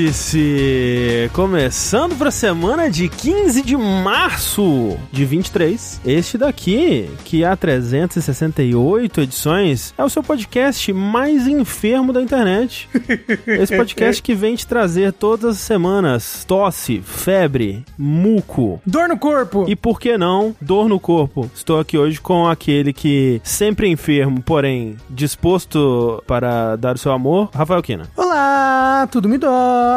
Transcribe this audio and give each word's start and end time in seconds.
Vértice! 0.00 1.30
Começando 1.34 2.16
para 2.16 2.28
a 2.28 2.32
semana 2.32 2.90
de 2.90 3.06
15 3.08 3.60
de 3.62 3.76
março 3.76 4.96
de 5.12 5.26
23. 5.26 6.00
Este 6.06 6.38
daqui, 6.38 7.10
que 7.24 7.44
há 7.44 7.54
368 7.54 9.20
edições, 9.20 9.92
é 9.98 10.02
o 10.02 10.08
seu 10.08 10.22
podcast 10.22 10.90
mais 10.92 11.46
enfermo 11.46 12.14
da 12.14 12.22
internet. 12.22 12.88
Esse 13.46 13.76
podcast 13.76 14.22
que 14.22 14.34
vem 14.34 14.56
te 14.56 14.66
trazer 14.66 15.12
todas 15.12 15.56
as 15.56 15.60
semanas 15.60 16.44
tosse, 16.46 17.02
febre, 17.04 17.84
muco. 17.98 18.80
Dor 18.86 19.06
no 19.06 19.18
corpo! 19.18 19.66
E 19.68 19.76
por 19.76 20.00
que 20.00 20.16
não, 20.16 20.56
dor 20.60 20.88
no 20.88 20.98
corpo? 20.98 21.50
Estou 21.54 21.78
aqui 21.78 21.98
hoje 21.98 22.20
com 22.20 22.48
aquele 22.48 22.92
que 22.92 23.40
sempre 23.44 23.88
enfermo, 23.88 24.40
porém 24.42 24.96
disposto 25.10 26.22
para 26.26 26.76
dar 26.76 26.94
o 26.94 26.98
seu 26.98 27.12
amor, 27.12 27.50
Rafael 27.52 27.82
Kina. 27.82 28.08
Olá, 28.16 29.06
tudo 29.10 29.28
me 29.28 29.36
dói. 29.36 29.89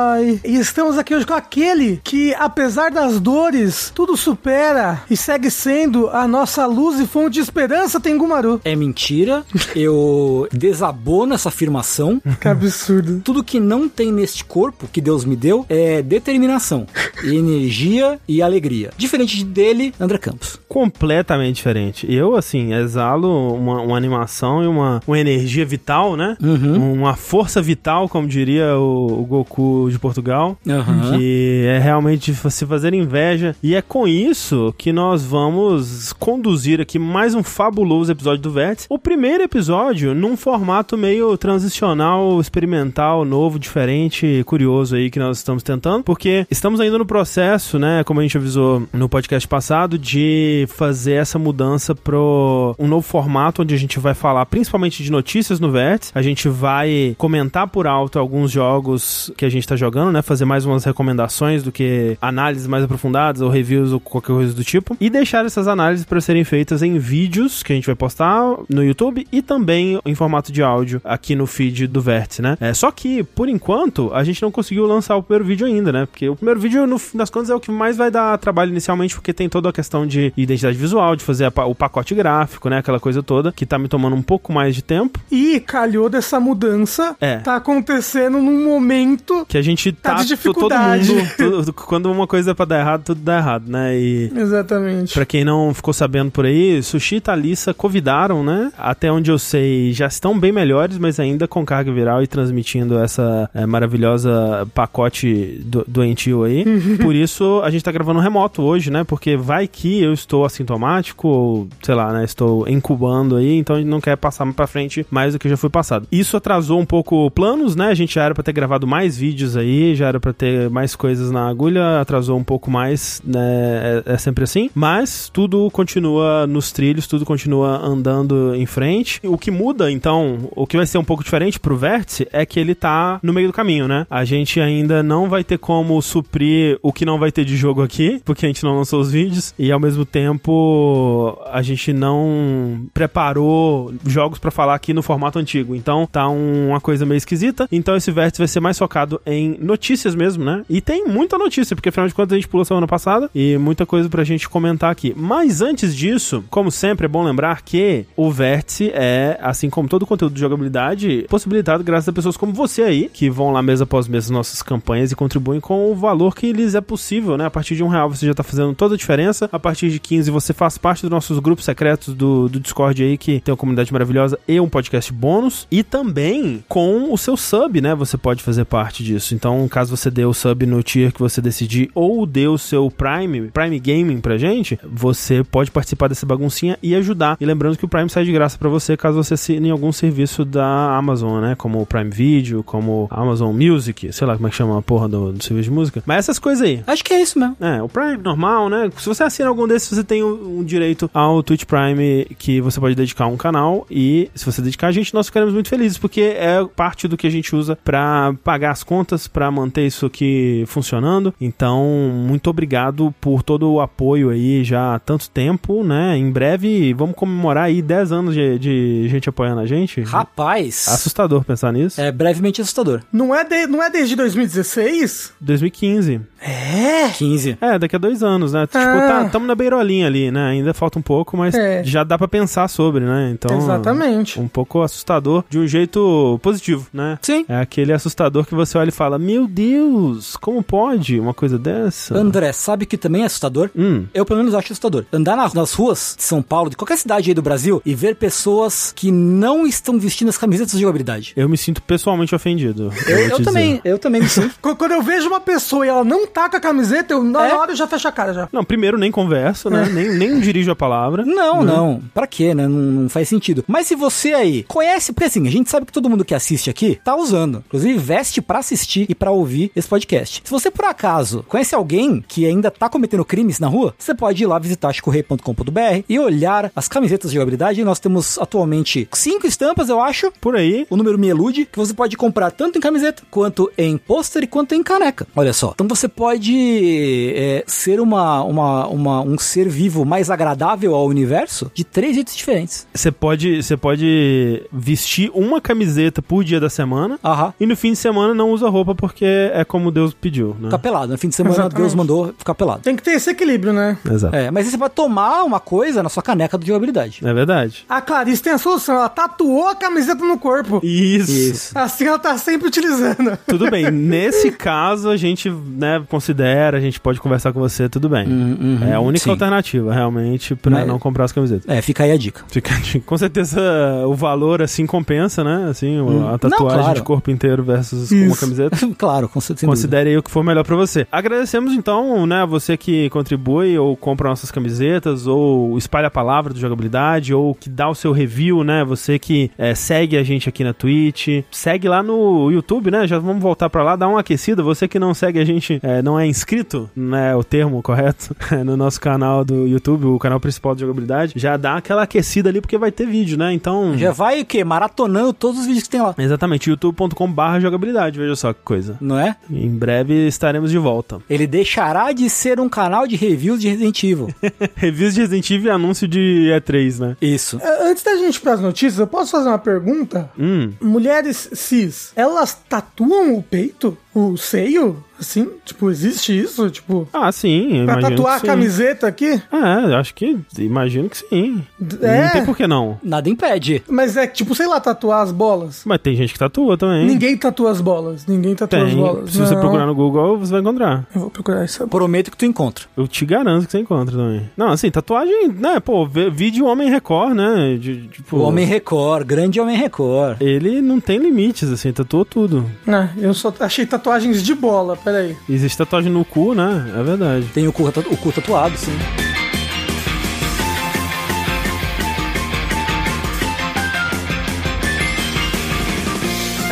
E 0.43 0.55
estamos 0.57 0.97
aqui 0.97 1.13
hoje 1.13 1.25
com 1.25 1.33
aquele 1.33 1.99
que, 2.03 2.33
apesar 2.35 2.89
das 2.91 3.19
dores, 3.19 3.91
tudo 3.93 4.17
supera 4.17 5.01
e 5.09 5.15
segue 5.15 5.49
sendo 5.51 6.09
a 6.09 6.27
nossa 6.27 6.65
luz 6.65 6.99
e 6.99 7.05
fonte 7.05 7.33
de 7.33 7.39
esperança, 7.39 7.99
Tengumaru. 7.99 8.59
É 8.63 8.75
mentira. 8.75 9.43
Eu 9.75 10.47
desabono 10.51 11.33
essa 11.33 11.49
afirmação. 11.49 12.21
Que 12.43 12.47
absurdo. 12.47 13.21
Tudo 13.23 13.43
que 13.43 13.59
não 13.59 13.87
tem 13.87 14.11
neste 14.11 14.43
corpo 14.43 14.87
que 14.91 14.99
Deus 14.99 15.23
me 15.23 15.35
deu 15.35 15.65
é 15.69 16.01
determinação, 16.01 16.85
energia 17.23 18.19
e 18.27 18.41
alegria. 18.41 18.89
Diferente 18.97 19.43
dele, 19.45 19.93
André 19.99 20.17
Campos. 20.17 20.59
Completamente 20.67 21.57
diferente. 21.57 22.11
Eu, 22.11 22.35
assim, 22.35 22.73
exalo 22.73 23.55
uma, 23.55 23.81
uma 23.81 23.95
animação 23.95 24.63
e 24.63 24.67
uma, 24.67 25.01
uma 25.07 25.19
energia 25.19 25.65
vital, 25.65 26.17
né? 26.17 26.35
Uhum. 26.41 26.93
Uma 26.93 27.15
força 27.15 27.61
vital, 27.61 28.09
como 28.09 28.27
diria 28.27 28.77
o, 28.77 29.21
o 29.21 29.25
Goku 29.25 29.82
de 29.89 29.99
Portugal. 29.99 30.57
Uhum. 30.65 31.17
Que 31.17 31.65
é 31.67 31.79
realmente 31.79 32.33
se 32.33 32.65
fazer 32.65 32.93
inveja. 32.93 33.55
E 33.61 33.75
é 33.75 33.81
com 33.81 34.07
isso 34.07 34.73
que 34.77 34.91
nós 34.91 35.23
vamos 35.23 36.13
conduzir 36.13 36.79
aqui 36.79 36.99
mais 36.99 37.35
um 37.35 37.43
fabuloso 37.43 38.11
episódio 38.11 38.41
do 38.41 38.51
Vértice. 38.51 38.87
O 38.89 38.99
primeiro 38.99 39.43
episódio 39.43 40.13
num 40.13 40.37
formato 40.37 40.97
meio 40.97 41.37
transicional, 41.37 42.39
experimental, 42.39 43.25
novo, 43.25 43.59
diferente, 43.59 44.43
curioso 44.45 44.95
aí 44.95 45.09
que 45.09 45.19
nós 45.19 45.37
estamos 45.37 45.63
tentando. 45.63 46.03
Porque 46.03 46.45
estamos 46.49 46.79
ainda 46.79 46.97
no 46.97 47.05
processo, 47.05 47.79
né? 47.79 48.03
Como 48.03 48.19
a 48.19 48.23
gente 48.23 48.37
avisou 48.37 48.83
no 48.93 49.09
podcast 49.09 49.47
passado, 49.47 49.97
de 49.97 50.65
fazer 50.69 51.13
essa 51.13 51.39
mudança 51.39 51.95
pro 51.95 52.75
um 52.77 52.87
novo 52.87 53.05
formato 53.05 53.61
onde 53.61 53.73
a 53.73 53.77
gente 53.77 53.99
vai 53.99 54.13
falar 54.13 54.45
principalmente 54.45 55.03
de 55.03 55.11
notícias 55.11 55.59
no 55.59 55.71
Vértice. 55.71 56.11
A 56.15 56.21
gente 56.21 56.47
vai 56.49 57.15
comentar 57.17 57.67
por 57.67 57.87
alto 57.87 58.19
alguns 58.19 58.51
jogos 58.51 59.31
que 59.37 59.45
a 59.45 59.49
gente 59.49 59.67
tá 59.73 59.75
jogando, 59.75 60.11
né? 60.11 60.21
Fazer 60.21 60.45
mais 60.45 60.65
umas 60.65 60.83
recomendações 60.83 61.63
do 61.63 61.71
que 61.71 62.17
análises 62.21 62.67
mais 62.67 62.83
aprofundadas 62.83 63.41
ou 63.41 63.49
reviews 63.49 63.91
ou 63.91 63.99
qualquer 63.99 64.33
coisa 64.33 64.53
do 64.53 64.63
tipo. 64.63 64.95
E 64.99 65.09
deixar 65.09 65.45
essas 65.45 65.67
análises 65.67 66.05
para 66.05 66.21
serem 66.21 66.43
feitas 66.43 66.81
em 66.81 66.97
vídeos 66.97 67.63
que 67.63 67.73
a 67.73 67.75
gente 67.75 67.85
vai 67.85 67.95
postar 67.95 68.43
no 68.69 68.83
YouTube 68.83 69.27
e 69.31 69.41
também 69.41 69.99
em 70.05 70.15
formato 70.15 70.51
de 70.51 70.61
áudio 70.61 71.01
aqui 71.03 71.35
no 71.35 71.45
feed 71.45 71.87
do 71.87 72.01
Vértice, 72.01 72.41
né? 72.41 72.57
É, 72.59 72.73
só 72.73 72.91
que, 72.91 73.23
por 73.23 73.49
enquanto, 73.49 74.11
a 74.13 74.23
gente 74.23 74.41
não 74.41 74.51
conseguiu 74.51 74.85
lançar 74.85 75.15
o 75.15 75.23
primeiro 75.23 75.45
vídeo 75.45 75.67
ainda, 75.67 75.91
né? 75.91 76.05
Porque 76.05 76.29
o 76.29 76.35
primeiro 76.35 76.59
vídeo, 76.59 76.85
no 76.85 76.97
fim 76.97 77.17
das 77.17 77.29
contas, 77.29 77.49
é 77.49 77.55
o 77.55 77.59
que 77.59 77.71
mais 77.71 77.97
vai 77.97 78.11
dar 78.11 78.37
trabalho 78.37 78.71
inicialmente, 78.71 79.15
porque 79.15 79.33
tem 79.33 79.49
toda 79.49 79.69
a 79.69 79.73
questão 79.73 80.05
de 80.05 80.31
identidade 80.37 80.77
visual, 80.77 81.15
de 81.15 81.23
fazer 81.23 81.45
a 81.45 81.63
o 81.65 81.73
pacote 81.73 82.13
gráfico, 82.13 82.69
né? 82.69 82.79
Aquela 82.79 82.99
coisa 82.99 83.23
toda, 83.23 83.51
que 83.51 83.65
tá 83.65 83.79
me 83.79 83.87
tomando 83.87 84.15
um 84.15 84.21
pouco 84.21 84.51
mais 84.51 84.75
de 84.75 84.81
tempo. 84.83 85.19
E 85.31 85.59
calhou 85.59 86.09
dessa 86.09 86.39
mudança. 86.39 87.15
É. 87.21 87.37
Tá 87.37 87.55
acontecendo 87.55 88.37
num 88.37 88.65
momento. 88.65 89.45
Que 89.53 89.57
a 89.59 89.61
gente 89.61 89.91
Tá 89.91 90.15
tá, 90.15 90.23
de 90.23 90.35
todo 90.35 90.61
mundo. 90.61 91.31
todo- 91.37 91.73
quando 91.73 92.11
uma 92.11 92.25
coisa 92.25 92.49
é 92.49 92.53
pra 92.55 92.65
dar 92.65 92.79
errado, 92.79 93.03
tudo 93.03 93.21
dá 93.21 93.37
errado, 93.37 93.69
né? 93.69 93.95
E. 93.95 94.31
Exatamente. 94.35 95.13
Pra 95.13 95.27
quem 95.27 95.45
não 95.45 95.71
ficou 95.75 95.93
sabendo 95.93 96.31
por 96.31 96.43
aí, 96.43 96.81
Sushi 96.81 97.17
e 97.17 97.21
Thalissa 97.21 97.71
convidaram, 97.71 98.43
né? 98.43 98.71
Até 98.75 99.11
onde 99.11 99.29
eu 99.29 99.37
sei, 99.37 99.93
já 99.93 100.07
estão 100.07 100.39
bem 100.39 100.51
melhores, 100.51 100.97
mas 100.97 101.19
ainda 101.19 101.47
com 101.47 101.63
carga 101.63 101.91
viral 101.93 102.23
e 102.23 102.25
transmitindo 102.25 102.97
essa 102.97 103.47
é, 103.53 103.63
maravilhosa 103.67 104.67
pacote 104.73 105.61
do, 105.63 105.85
doentio 105.87 106.43
aí. 106.45 106.65
por 106.99 107.13
isso, 107.13 107.61
a 107.63 107.69
gente 107.69 107.83
tá 107.83 107.91
gravando 107.91 108.19
remoto 108.19 108.63
hoje, 108.63 108.89
né? 108.89 109.03
Porque 109.03 109.37
vai 109.37 109.67
que 109.67 110.01
eu 110.01 110.13
estou 110.13 110.45
assintomático, 110.45 111.27
ou 111.27 111.67
sei 111.83 111.93
lá, 111.93 112.11
né? 112.11 112.23
Estou 112.23 112.67
incubando 112.67 113.35
aí, 113.35 113.55
então 113.59 113.75
a 113.75 113.79
gente 113.79 113.87
não 113.87 114.01
quer 114.01 114.17
passar 114.17 114.51
pra 114.53 114.65
frente 114.65 115.05
mais 115.11 115.33
do 115.33 115.37
que 115.39 115.47
já 115.47 115.57
foi 115.57 115.69
passado. 115.69 116.07
Isso 116.11 116.35
atrasou 116.35 116.79
um 116.79 116.85
pouco 116.87 117.29
planos, 117.29 117.75
né? 117.75 117.89
A 117.89 117.93
gente 117.93 118.15
já 118.15 118.23
era 118.23 118.33
pra 118.33 118.43
ter 118.43 118.51
gravado 118.51 118.87
mais 118.87 119.15
vídeos 119.15 119.42
aí, 119.55 119.95
já 119.95 120.07
era 120.07 120.19
pra 120.19 120.33
ter 120.33 120.69
mais 120.69 120.95
coisas 120.95 121.29
na 121.31 121.47
agulha, 121.47 121.99
atrasou 121.99 122.37
um 122.37 122.43
pouco 122.43 122.71
mais, 122.71 123.21
né? 123.25 124.01
É, 124.05 124.13
é 124.13 124.17
sempre 124.17 124.43
assim. 124.43 124.69
Mas 124.73 125.29
tudo 125.31 125.69
continua 125.71 126.47
nos 126.47 126.71
trilhos, 126.71 127.07
tudo 127.07 127.25
continua 127.25 127.77
andando 127.77 128.53
em 128.55 128.65
frente. 128.65 129.19
O 129.23 129.37
que 129.37 129.51
muda, 129.51 129.91
então, 129.91 130.49
o 130.55 130.65
que 130.65 130.77
vai 130.77 130.85
ser 130.85 130.97
um 130.97 131.03
pouco 131.03 131.23
diferente 131.23 131.59
pro 131.59 131.75
Vértice 131.77 132.27
é 132.31 132.45
que 132.45 132.59
ele 132.59 132.73
tá 132.75 133.19
no 133.21 133.33
meio 133.33 133.47
do 133.47 133.53
caminho, 133.53 133.87
né? 133.87 134.05
A 134.09 134.23
gente 134.25 134.59
ainda 134.59 135.03
não 135.03 135.29
vai 135.29 135.43
ter 135.43 135.57
como 135.57 136.01
suprir 136.01 136.77
o 136.81 136.91
que 136.93 137.05
não 137.05 137.19
vai 137.19 137.31
ter 137.31 137.45
de 137.45 137.55
jogo 137.57 137.81
aqui, 137.83 138.21
porque 138.25 138.45
a 138.45 138.49
gente 138.49 138.63
não 138.63 138.77
lançou 138.77 138.99
os 138.99 139.11
vídeos, 139.11 139.53
e 139.59 139.71
ao 139.71 139.79
mesmo 139.79 140.05
tempo 140.05 141.37
a 141.51 141.61
gente 141.61 141.91
não 141.93 142.85
preparou 142.93 143.93
jogos 144.05 144.39
pra 144.39 144.51
falar 144.51 144.75
aqui 144.75 144.93
no 144.93 145.01
formato 145.01 145.39
antigo. 145.39 145.75
Então 145.75 146.07
tá 146.11 146.27
um- 146.29 146.69
uma 146.69 146.81
coisa 146.81 147.05
meio 147.05 147.17
esquisita. 147.17 147.67
Então 147.71 147.95
esse 147.95 148.11
Vértice 148.11 148.39
vai 148.39 148.47
ser 148.47 148.59
mais 148.59 148.77
focado 148.77 149.21
em 149.25 149.32
notícias 149.59 150.15
mesmo, 150.15 150.43
né? 150.43 150.63
E 150.69 150.81
tem 150.81 151.05
muita 151.05 151.37
notícia, 151.37 151.75
porque 151.75 151.89
afinal 151.89 152.07
de 152.07 152.13
contas 152.13 152.33
a 152.33 152.35
gente 152.35 152.47
pulou 152.47 152.65
semana 152.65 152.87
passada 152.87 153.29
e 153.33 153.57
muita 153.57 153.85
coisa 153.85 154.09
pra 154.09 154.23
gente 154.23 154.47
comentar 154.49 154.91
aqui. 154.91 155.13
Mas 155.15 155.61
antes 155.61 155.95
disso, 155.95 156.43
como 156.49 156.71
sempre, 156.71 157.05
é 157.05 157.09
bom 157.09 157.23
lembrar 157.23 157.61
que 157.61 158.05
o 158.15 158.31
Vértice 158.31 158.91
é, 158.93 159.37
assim 159.41 159.69
como 159.69 159.87
todo 159.87 160.03
o 160.03 160.07
conteúdo 160.07 160.33
de 160.33 160.39
jogabilidade, 160.39 161.25
possibilitado 161.29 161.83
graças 161.83 162.09
a 162.09 162.13
pessoas 162.13 162.37
como 162.37 162.53
você 162.53 162.83
aí, 162.83 163.09
que 163.11 163.29
vão 163.29 163.51
lá 163.51 163.61
mês 163.61 163.81
após 163.81 164.07
mês 164.07 164.29
nas 164.29 164.37
nossas 164.37 164.61
campanhas 164.61 165.11
e 165.11 165.15
contribuem 165.15 165.59
com 165.59 165.91
o 165.91 165.95
valor 165.95 166.35
que 166.35 166.51
lhes 166.51 166.75
é 166.75 166.81
possível, 166.81 167.37
né? 167.37 167.45
A 167.45 167.51
partir 167.51 167.75
de 167.75 167.83
um 167.83 167.87
real 167.87 168.09
você 168.09 168.25
já 168.25 168.33
tá 168.33 168.43
fazendo 168.43 168.73
toda 168.73 168.95
a 168.95 168.97
diferença. 168.97 169.49
A 169.51 169.59
partir 169.59 169.89
de 169.89 169.99
15 169.99 170.31
você 170.31 170.53
faz 170.53 170.77
parte 170.77 171.01
dos 171.01 171.11
nossos 171.11 171.39
grupos 171.39 171.65
secretos 171.65 172.13
do, 172.13 172.49
do 172.49 172.59
Discord 172.59 173.01
aí, 173.03 173.17
que 173.17 173.39
tem 173.39 173.51
uma 173.51 173.57
comunidade 173.57 173.91
maravilhosa 173.91 174.39
e 174.47 174.59
um 174.59 174.69
podcast 174.69 175.11
bônus. 175.11 175.67
E 175.71 175.83
também 175.83 176.63
com 176.67 177.11
o 177.11 177.17
seu 177.17 177.37
sub, 177.37 177.79
né? 177.81 177.95
Você 177.95 178.17
pode 178.17 178.43
fazer 178.43 178.65
parte 178.65 179.03
disso. 179.03 179.22
Então, 179.31 179.67
caso 179.67 179.95
você 179.95 180.09
dê 180.09 180.25
o 180.25 180.33
sub 180.33 180.65
no 180.65 180.83
tier 180.83 181.11
que 181.11 181.19
você 181.19 181.41
decidir 181.41 181.89
ou 181.93 182.25
dê 182.25 182.47
o 182.47 182.57
seu 182.57 182.89
Prime, 182.91 183.49
Prime 183.51 183.79
Gaming 183.79 184.21
pra 184.21 184.37
gente, 184.37 184.79
você 184.83 185.43
pode 185.43 185.71
participar 185.71 186.07
dessa 186.07 186.25
baguncinha 186.25 186.77
e 186.81 186.95
ajudar. 186.95 187.37
E 187.39 187.45
lembrando 187.45 187.77
que 187.77 187.85
o 187.85 187.87
Prime 187.87 188.09
sai 188.09 188.25
de 188.25 188.31
graça 188.31 188.57
pra 188.57 188.69
você 188.69 188.97
caso 188.97 189.21
você 189.21 189.33
assine 189.33 189.69
algum 189.69 189.91
serviço 189.91 190.45
da 190.45 190.97
Amazon, 190.97 191.41
né? 191.41 191.55
Como 191.55 191.81
o 191.81 191.85
Prime 191.85 192.09
Video, 192.09 192.63
como 192.63 193.07
Amazon 193.09 193.55
Music, 193.55 194.11
sei 194.11 194.27
lá 194.27 194.35
como 194.35 194.47
é 194.47 194.49
que 194.49 194.55
chama 194.55 194.77
a 194.77 194.81
porra 194.81 195.07
do, 195.07 195.31
do 195.33 195.43
serviço 195.43 195.69
de 195.69 195.75
música. 195.75 196.03
Mas 196.05 196.19
essas 196.19 196.39
coisas 196.39 196.65
aí. 196.65 196.83
Acho 196.87 197.03
que 197.03 197.13
é 197.13 197.21
isso 197.21 197.39
mesmo. 197.39 197.55
É, 197.59 197.81
o 197.81 197.89
Prime 197.89 198.17
normal, 198.17 198.69
né? 198.69 198.89
Se 198.97 199.07
você 199.07 199.23
assina 199.23 199.49
algum 199.49 199.67
desses, 199.67 199.89
você 199.89 200.03
tem 200.03 200.23
um, 200.23 200.59
um 200.59 200.63
direito 200.63 201.09
ao 201.13 201.43
Twitch 201.43 201.65
Prime 201.65 202.25
que 202.37 202.61
você 202.61 202.79
pode 202.79 202.95
dedicar 202.95 203.25
a 203.25 203.27
um 203.27 203.37
canal. 203.37 203.85
E 203.89 204.29
se 204.35 204.45
você 204.45 204.61
dedicar 204.61 204.87
a 204.87 204.91
gente, 204.91 205.13
nós 205.13 205.27
ficaremos 205.27 205.53
muito 205.53 205.69
felizes, 205.69 205.97
porque 205.97 206.21
é 206.21 206.63
parte 206.75 207.07
do 207.07 207.17
que 207.17 207.27
a 207.27 207.29
gente 207.29 207.55
usa 207.55 207.77
pra 207.83 208.33
pagar 208.43 208.71
as 208.71 208.83
contas, 208.83 209.12
pra 209.27 209.49
manter 209.51 209.85
isso 209.85 210.05
aqui 210.05 210.63
funcionando. 210.67 211.33
Então, 211.39 211.83
muito 212.13 212.49
obrigado 212.49 213.13
por 213.21 213.43
todo 213.43 213.71
o 213.71 213.81
apoio 213.81 214.29
aí 214.29 214.63
já 214.63 214.95
há 214.95 214.99
tanto 214.99 215.29
tempo, 215.29 215.83
né? 215.83 216.17
Em 216.17 216.31
breve 216.31 216.93
vamos 216.93 217.15
comemorar 217.15 217.65
aí 217.65 217.81
10 217.81 218.11
anos 218.11 218.33
de, 218.35 218.57
de 218.59 219.07
gente 219.09 219.29
apoiando 219.29 219.61
a 219.61 219.65
gente. 219.65 220.01
Rapaz. 220.01 220.87
Assustador 220.87 221.43
pensar 221.43 221.71
nisso. 221.73 221.99
É 221.99 222.11
brevemente 222.11 222.61
assustador. 222.61 223.01
Não 223.11 223.33
é, 223.33 223.43
de- 223.43 223.67
não 223.67 223.81
é 223.81 223.89
desde 223.89 224.15
2016? 224.15 225.33
2015. 225.41 226.21
É. 226.41 227.09
15. 227.09 227.57
É, 227.61 227.79
daqui 227.79 227.95
a 227.95 227.99
dois 227.99 228.21
anos, 228.23 228.53
né? 228.53 228.65
Tipo, 228.65 228.77
Ah. 228.79 229.23
tá, 229.23 229.29
tamo 229.29 229.45
na 229.45 229.55
beirolinha 229.55 230.07
ali, 230.07 230.31
né? 230.31 230.49
Ainda 230.49 230.73
falta 230.73 230.99
um 230.99 231.01
pouco, 231.01 231.37
mas 231.37 231.53
É. 231.55 231.83
já 231.83 232.03
dá 232.03 232.17
pra 232.17 232.27
pensar 232.27 232.67
sobre, 232.67 233.03
né? 233.05 233.31
Então. 233.33 233.57
Exatamente. 233.57 234.39
Um 234.39 234.47
pouco 234.47 234.81
assustador 234.81 235.43
de 235.49 235.57
um 235.59 235.67
jeito 235.67 236.39
positivo, 236.41 236.87
né? 236.93 237.17
Sim. 237.21 237.45
É 237.47 237.57
aquele 237.59 237.93
assustador 237.93 238.45
que 238.45 238.55
você 238.55 238.77
olha 238.77 238.89
e 238.89 238.91
fala: 238.91 239.02
Meu 239.19 239.47
Deus, 239.47 240.35
como 240.37 240.61
pode 240.63 241.19
uma 241.19 241.33
coisa 241.33 241.57
dessa? 241.57 242.15
André, 242.17 242.51
sabe 242.53 242.85
que 242.85 242.97
também 242.97 243.23
é 243.23 243.25
assustador? 243.25 243.69
Hum. 243.75 244.05
Eu, 244.13 244.25
pelo 244.25 244.39
menos, 244.39 244.53
acho 244.53 244.67
assustador. 244.67 245.05
Andar 245.11 245.35
na- 245.35 245.51
nas 245.53 245.73
ruas 245.73 246.15
de 246.17 246.23
São 246.23 246.41
Paulo, 246.41 246.69
de 246.69 246.75
qualquer 246.77 246.97
cidade 246.97 247.29
aí 247.29 247.33
do 247.33 247.41
Brasil, 247.41 247.81
e 247.85 247.93
ver 247.95 248.15
pessoas 248.15 248.91
que 248.95 249.11
não 249.11 249.65
estão 249.65 249.99
vestindo 249.99 250.29
as 250.29 250.37
camisetas 250.37 250.73
de 250.73 250.79
jogabilidade. 250.81 251.33
Eu 251.35 251.47
me 251.49 251.57
sinto 251.57 251.81
pessoalmente 251.81 252.33
ofendido. 252.35 252.91
Eu, 253.07 253.17
eu 253.29 253.37
te 253.37 253.43
também, 253.43 253.81
eu 253.83 253.97
também 253.99 254.21
me 254.21 254.29
sinto. 254.29 254.53
Qu- 254.61 254.75
Quando 254.75 254.91
eu 254.91 255.01
vejo 255.01 255.27
uma 255.27 255.39
pessoa 255.39 255.85
e 255.85 255.89
ela 255.89 256.03
não 256.03 256.25
tá 256.27 256.49
com 256.49 256.57
a 256.57 256.59
camiseta, 256.59 257.13
eu, 257.13 257.23
na 257.23 257.47
É? 257.47 257.53
hora 257.55 257.71
eu 257.71 257.75
já 257.75 257.87
fecho 257.87 258.07
a 258.07 258.11
cara 258.11 258.33
já. 258.33 258.49
Não, 258.51 258.63
primeiro 258.63 258.97
nem 258.97 259.11
converso, 259.11 259.69
né? 259.69 259.83
né? 259.85 259.89
Nem, 259.91 260.17
nem 260.17 260.39
dirijo 260.39 260.71
a 260.71 260.75
palavra. 260.75 261.23
Não, 261.25 261.63
não. 261.63 262.01
Pra 262.13 262.27
quê, 262.27 262.53
né? 262.53 262.67
Não, 262.67 262.79
não 263.03 263.09
faz 263.09 263.27
sentido. 263.29 263.63
Mas 263.67 263.87
se 263.87 263.95
você 263.95 264.33
aí 264.33 264.63
conhece, 264.67 265.11
porque 265.13 265.25
assim, 265.25 265.47
a 265.47 265.51
gente 265.51 265.69
sabe 265.69 265.85
que 265.85 265.91
todo 265.91 266.09
mundo 266.09 266.23
que 266.25 266.33
assiste 266.35 266.69
aqui 266.69 266.99
tá 267.03 267.15
usando. 267.15 267.63
Inclusive, 267.67 267.97
veste 267.97 268.41
pra 268.41 268.59
assistir 268.59 268.92
e 269.01 269.15
pra 269.15 269.31
ouvir 269.31 269.71
esse 269.75 269.87
podcast. 269.87 270.41
Se 270.43 270.51
você, 270.51 270.69
por 270.71 270.85
acaso, 270.85 271.43
conhece 271.47 271.75
alguém 271.75 272.23
que 272.27 272.45
ainda 272.45 272.71
tá 272.71 272.89
cometendo 272.89 273.25
crimes 273.25 273.59
na 273.59 273.67
rua, 273.67 273.93
você 273.97 274.13
pode 274.13 274.43
ir 274.43 274.45
lá 274.45 274.59
visitar 274.59 274.93
chicorrei.com.br 274.93 276.03
e 276.07 276.19
olhar 276.19 276.71
as 276.75 276.87
camisetas 276.87 277.31
de 277.31 277.35
jogabilidade. 277.35 277.83
Nós 277.83 277.99
temos 277.99 278.37
atualmente 278.37 279.07
cinco 279.13 279.47
estampas, 279.47 279.89
eu 279.89 280.01
acho. 280.01 280.31
Por 280.39 280.55
aí. 280.55 280.85
O 280.89 280.97
número 280.97 281.17
me 281.17 281.27
elude, 281.27 281.65
que 281.65 281.77
você 281.77 281.93
pode 281.93 282.17
comprar 282.17 282.51
tanto 282.51 282.77
em 282.77 282.81
camiseta, 282.81 283.23
quanto 283.31 283.71
em 283.77 283.97
pôster 283.97 284.43
e 284.43 284.47
quanto 284.47 284.75
em 284.75 284.83
caneca. 284.83 285.27
Olha 285.35 285.53
só. 285.53 285.71
Então 285.73 285.87
você 285.87 286.07
pode 286.07 287.33
é, 287.35 287.63
ser 287.67 287.99
uma, 287.99 288.43
uma, 288.43 288.87
uma, 288.87 289.21
um 289.21 289.37
ser 289.37 289.69
vivo 289.69 290.05
mais 290.05 290.29
agradável 290.29 290.95
ao 290.95 291.07
universo 291.07 291.71
de 291.73 291.83
três 291.83 292.15
jeitos 292.15 292.35
diferentes. 292.35 292.87
Você 292.93 293.11
pode, 293.11 293.63
você 293.63 293.77
pode 293.77 294.63
vestir 294.71 295.31
uma 295.33 295.61
camiseta 295.61 296.21
por 296.21 296.43
dia 296.43 296.59
da 296.59 296.69
semana. 296.69 297.19
Aham. 297.23 297.53
E 297.59 297.65
no 297.65 297.75
fim 297.75 297.91
de 297.91 297.97
semana 297.97 298.33
não 298.33 298.51
usa 298.51 298.69
roupa 298.69 298.82
porque 298.95 299.25
é 299.25 299.63
como 299.63 299.91
Deus 299.91 300.13
pediu, 300.13 300.49
né? 300.59 300.65
Ficar 300.65 300.79
pelado. 300.79 301.11
No 301.11 301.17
fim 301.17 301.29
de 301.29 301.35
semana, 301.35 301.55
Exatamente. 301.55 301.77
Deus 301.77 301.93
mandou 301.95 302.33
ficar 302.37 302.53
pelado. 302.55 302.81
Tem 302.81 302.95
que 302.95 303.03
ter 303.03 303.11
esse 303.11 303.29
equilíbrio, 303.29 303.71
né? 303.73 303.97
Exato. 304.09 304.35
É, 304.35 304.49
mas 304.51 304.65
aí 304.65 304.71
você 304.71 304.77
pode 304.77 304.93
tomar 304.93 305.43
uma 305.43 305.59
coisa 305.59 306.01
na 306.03 306.09
sua 306.09 306.21
caneca 306.23 306.57
de 306.57 306.67
jogabilidade. 306.67 307.21
É 307.23 307.33
verdade. 307.33 307.85
A 307.87 308.01
Clarice 308.01 308.41
tem 308.41 308.53
a 308.53 308.57
solução. 308.57 308.95
Ela 308.95 309.09
tatuou 309.09 309.67
a 309.69 309.75
camiseta 309.75 310.23
no 310.25 310.37
corpo. 310.37 310.79
Isso. 310.83 311.31
Isso. 311.31 311.77
Assim 311.77 312.05
ela 312.05 312.19
tá 312.19 312.37
sempre 312.37 312.67
utilizando. 312.67 313.37
Tudo 313.47 313.69
bem. 313.69 313.89
Nesse 313.91 314.51
caso, 314.51 315.09
a 315.09 315.17
gente, 315.17 315.49
né, 315.49 316.03
considera, 316.09 316.77
a 316.77 316.81
gente 316.81 316.99
pode 316.99 317.19
conversar 317.19 317.53
com 317.53 317.59
você, 317.59 317.87
tudo 317.87 318.09
bem. 318.09 318.27
Hum, 318.27 318.57
uhum, 318.81 318.87
é 318.87 318.93
a 318.93 318.99
única 318.99 319.23
sim. 319.23 319.29
alternativa, 319.29 319.93
realmente, 319.93 320.55
pra 320.55 320.71
Mas- 320.71 320.87
não 320.87 320.97
comprar 320.99 321.25
as 321.25 321.31
camisetas. 321.31 321.63
É, 321.67 321.81
fica 321.81 322.03
aí 322.03 322.11
a 322.11 322.17
dica. 322.17 322.41
Fica 322.47 322.73
de- 322.75 322.99
Com 323.01 323.17
certeza 323.17 323.61
o 324.07 324.13
valor, 324.15 324.61
assim, 324.61 324.85
compensa, 324.85 325.43
né? 325.43 325.67
Assim, 325.69 325.99
Hum. 325.99 326.27
a 326.27 326.37
tatuagem 326.37 326.67
Não, 326.67 326.83
claro. 326.83 326.93
de 326.95 327.01
corpo 327.03 327.29
inteiro 327.31 327.63
versus 327.63 328.11
Isso. 328.11 328.25
uma 328.25 328.35
camiseta. 328.35 328.72
claro, 328.97 329.29
com 329.29 329.39
certeza. 329.39 329.67
Considere 329.67 330.09
aí 330.09 330.17
o 330.17 330.23
que 330.23 330.31
for 330.31 330.43
melhor 330.43 330.63
pra 330.63 330.75
você. 330.75 331.07
Agradecemos 331.11 331.73
então, 331.73 332.25
né, 332.25 332.41
a 332.41 332.45
você 332.45 332.77
que 332.77 333.09
contribui 333.09 333.77
ou 333.77 333.95
compra 333.95 334.29
nossas 334.29 334.51
camisetas 334.51 335.27
ou 335.27 335.77
espalha 335.77 336.07
a 336.07 336.11
palavra 336.11 336.53
do 336.53 336.59
jogabilidade 336.59 337.33
ou 337.33 337.55
que 337.55 337.69
dá 337.69 337.89
o 337.89 337.95
seu 337.95 338.11
review, 338.11 338.63
né? 338.63 338.83
Você 338.83 339.19
que 339.19 339.51
é, 339.57 339.75
segue 339.75 340.17
a 340.17 340.23
gente 340.23 340.49
aqui 340.49 340.63
na 340.63 340.73
Twitch, 340.73 341.43
segue 341.51 341.87
lá 341.87 342.03
no 342.03 342.51
YouTube, 342.51 342.91
né? 342.91 343.07
Já 343.07 343.19
vamos 343.19 343.41
voltar 343.41 343.69
pra 343.69 343.83
lá, 343.83 343.95
dá 343.95 344.07
uma 344.07 344.19
aquecida. 344.19 344.63
Você 344.63 344.87
que 344.87 344.99
não 344.99 345.13
segue 345.13 345.39
a 345.39 345.45
gente, 345.45 345.79
é, 345.83 346.01
não 346.01 346.19
é 346.19 346.25
inscrito, 346.25 346.89
né? 346.95 347.35
O 347.35 347.43
termo 347.43 347.81
correto 347.81 348.35
no 348.65 348.77
nosso 348.77 348.99
canal 348.99 349.43
do 349.43 349.67
YouTube, 349.67 350.05
o 350.05 350.19
canal 350.19 350.39
principal 350.39 350.75
de 350.75 350.81
jogabilidade, 350.81 351.33
já 351.35 351.57
dá 351.57 351.77
aquela 351.77 352.03
aquecida 352.03 352.49
ali 352.49 352.61
porque 352.61 352.77
vai 352.77 352.91
ter 352.91 353.05
vídeo, 353.05 353.37
né? 353.37 353.53
Então 353.53 353.97
Já 353.97 354.11
vai 354.11 354.41
o 354.41 354.45
quê? 354.45 354.63
Maratonando 354.63 355.33
todos 355.33 355.61
os 355.61 355.65
vídeos 355.65 355.83
que 355.83 355.89
tem 355.89 356.01
lá. 356.01 356.13
Exatamente, 356.17 356.69
youtube.com/barra 356.69 357.59
jogabilidade. 357.59 358.19
Veja 358.19 358.35
só 358.35 358.52
coisa. 358.53 358.97
Não 359.01 359.17
é? 359.19 359.35
Em 359.49 359.69
breve 359.69 360.27
estaremos 360.27 360.71
de 360.71 360.77
volta. 360.77 361.19
Ele 361.29 361.47
deixará 361.47 362.11
de 362.11 362.29
ser 362.29 362.59
um 362.59 362.69
canal 362.69 363.07
de 363.07 363.15
reviews 363.15 363.59
de 363.61 363.69
Resident 363.69 364.03
Evil. 364.03 364.29
Reviews 364.75 365.13
de 365.13 365.21
Resident 365.21 365.49
Evil 365.51 365.67
e 365.67 365.75
anúncio 365.75 366.07
de 366.07 366.49
E3, 366.53 366.99
né? 366.99 367.17
Isso. 367.21 367.59
É, 367.61 367.89
Antes 367.89 368.03
da 368.03 368.15
gente 368.17 368.35
ir 368.35 368.41
pras 368.41 368.59
notícias, 368.61 368.99
eu 368.99 369.07
posso 369.07 369.31
fazer 369.31 369.49
uma 369.49 369.59
pergunta? 369.59 370.29
Hum. 370.37 370.71
Mulheres 370.81 371.49
cis, 371.53 372.11
elas 372.15 372.53
tatuam 372.67 373.35
o 373.35 373.43
peito? 373.43 373.97
O 374.13 374.37
seio? 374.37 375.03
Assim? 375.23 375.47
Tipo, 375.63 375.89
existe 375.89 376.37
isso? 376.37 376.69
Tipo, 376.69 377.07
Ah, 377.13 377.31
sim. 377.31 377.83
pra 377.85 378.01
tatuar 378.01 378.33
a 378.33 378.35
que 378.35 378.41
sim. 378.41 378.47
camiseta 378.47 379.07
aqui? 379.07 379.41
É, 379.51 379.85
eu 379.85 379.95
acho 379.95 380.13
que. 380.13 380.37
Imagino 380.59 381.09
que 381.09 381.17
sim. 381.17 381.63
É. 382.01 382.23
Não 382.25 382.29
tem 382.31 382.45
por 382.45 382.57
que 382.57 382.67
não. 382.67 382.99
Nada 383.01 383.29
impede. 383.29 383.81
Mas 383.87 384.17
é 384.17 384.27
tipo, 384.27 384.53
sei 384.53 384.67
lá, 384.67 384.79
tatuar 384.79 385.21
as 385.23 385.31
bolas. 385.31 385.81
Mas 385.85 386.01
tem 386.01 386.15
gente 386.15 386.33
que 386.33 386.39
tatua 386.39 386.77
também. 386.77 387.05
Ninguém 387.05 387.37
tatua 387.37 387.71
as 387.71 387.79
bolas. 387.79 388.25
Ninguém 388.27 388.53
tatua 388.53 388.79
as 388.83 388.89
tem. 388.89 388.95
bolas. 388.97 389.31
Se 389.31 389.37
você 389.39 389.53
Não. 389.53 389.61
procurar 389.61 389.85
no 389.85 389.95
Google, 389.95 390.37
você 390.37 390.51
vai 390.51 390.61
encontrar. 390.61 391.07
Eu 391.15 391.21
vou 391.21 391.29
procurar 391.29 391.63
isso. 391.65 391.87
Prometo 391.87 392.29
que 392.31 392.37
tu 392.37 392.45
encontra. 392.45 392.85
Eu 392.97 393.07
te 393.07 393.25
garanto 393.25 393.65
que 393.65 393.71
você 393.71 393.79
encontra 393.79 394.15
também. 394.17 394.49
Não, 394.57 394.69
assim, 394.71 394.91
tatuagem, 394.91 395.47
né? 395.57 395.79
Pô, 395.79 396.05
vídeo 396.05 396.65
Homem 396.65 396.89
Record, 396.89 397.33
né? 397.33 397.77
De, 397.79 398.07
tipo, 398.09 398.37
O 398.37 398.41
Homem 398.41 398.65
Record, 398.65 399.25
grande 399.25 399.59
Homem 399.59 399.77
Record. 399.77 400.41
Ele 400.41 400.81
não 400.81 400.99
tem 400.99 401.17
limites, 401.17 401.71
assim, 401.71 401.91
tatuou 401.93 402.25
tudo. 402.25 402.69
Ah, 402.87 403.07
eu 403.17 403.33
só 403.33 403.53
achei 403.61 403.85
tatuagens 403.85 404.43
de 404.43 404.53
bola, 404.53 404.97
peraí. 405.13 405.37
Existe 405.47 405.77
tatuagem 405.77 406.11
no 406.11 406.25
cu, 406.25 406.55
né? 406.55 406.91
É 406.97 407.03
verdade. 407.03 407.45
Tem 407.53 407.67
o 407.67 407.73
cu, 407.73 407.83
o 407.87 408.17
cu 408.17 408.31
tatuado, 408.31 408.75
sim. 408.77 408.91